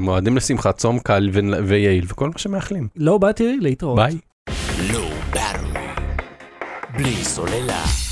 מועדים 0.00 0.36
לשמחה, 0.36 0.72
צום 0.72 0.98
קל 0.98 1.30
ו- 1.32 1.64
ויעיל 1.64 2.04
וכל 2.08 2.28
מה 2.28 2.38
שמאחלים. 2.38 2.88
לא 2.96 3.18
באתי 3.18 3.56
להתראות. 3.60 3.96
ביי. 3.96 4.18
לא. 4.92 5.08
בלי 6.98 7.24
סוללה. 7.24 8.07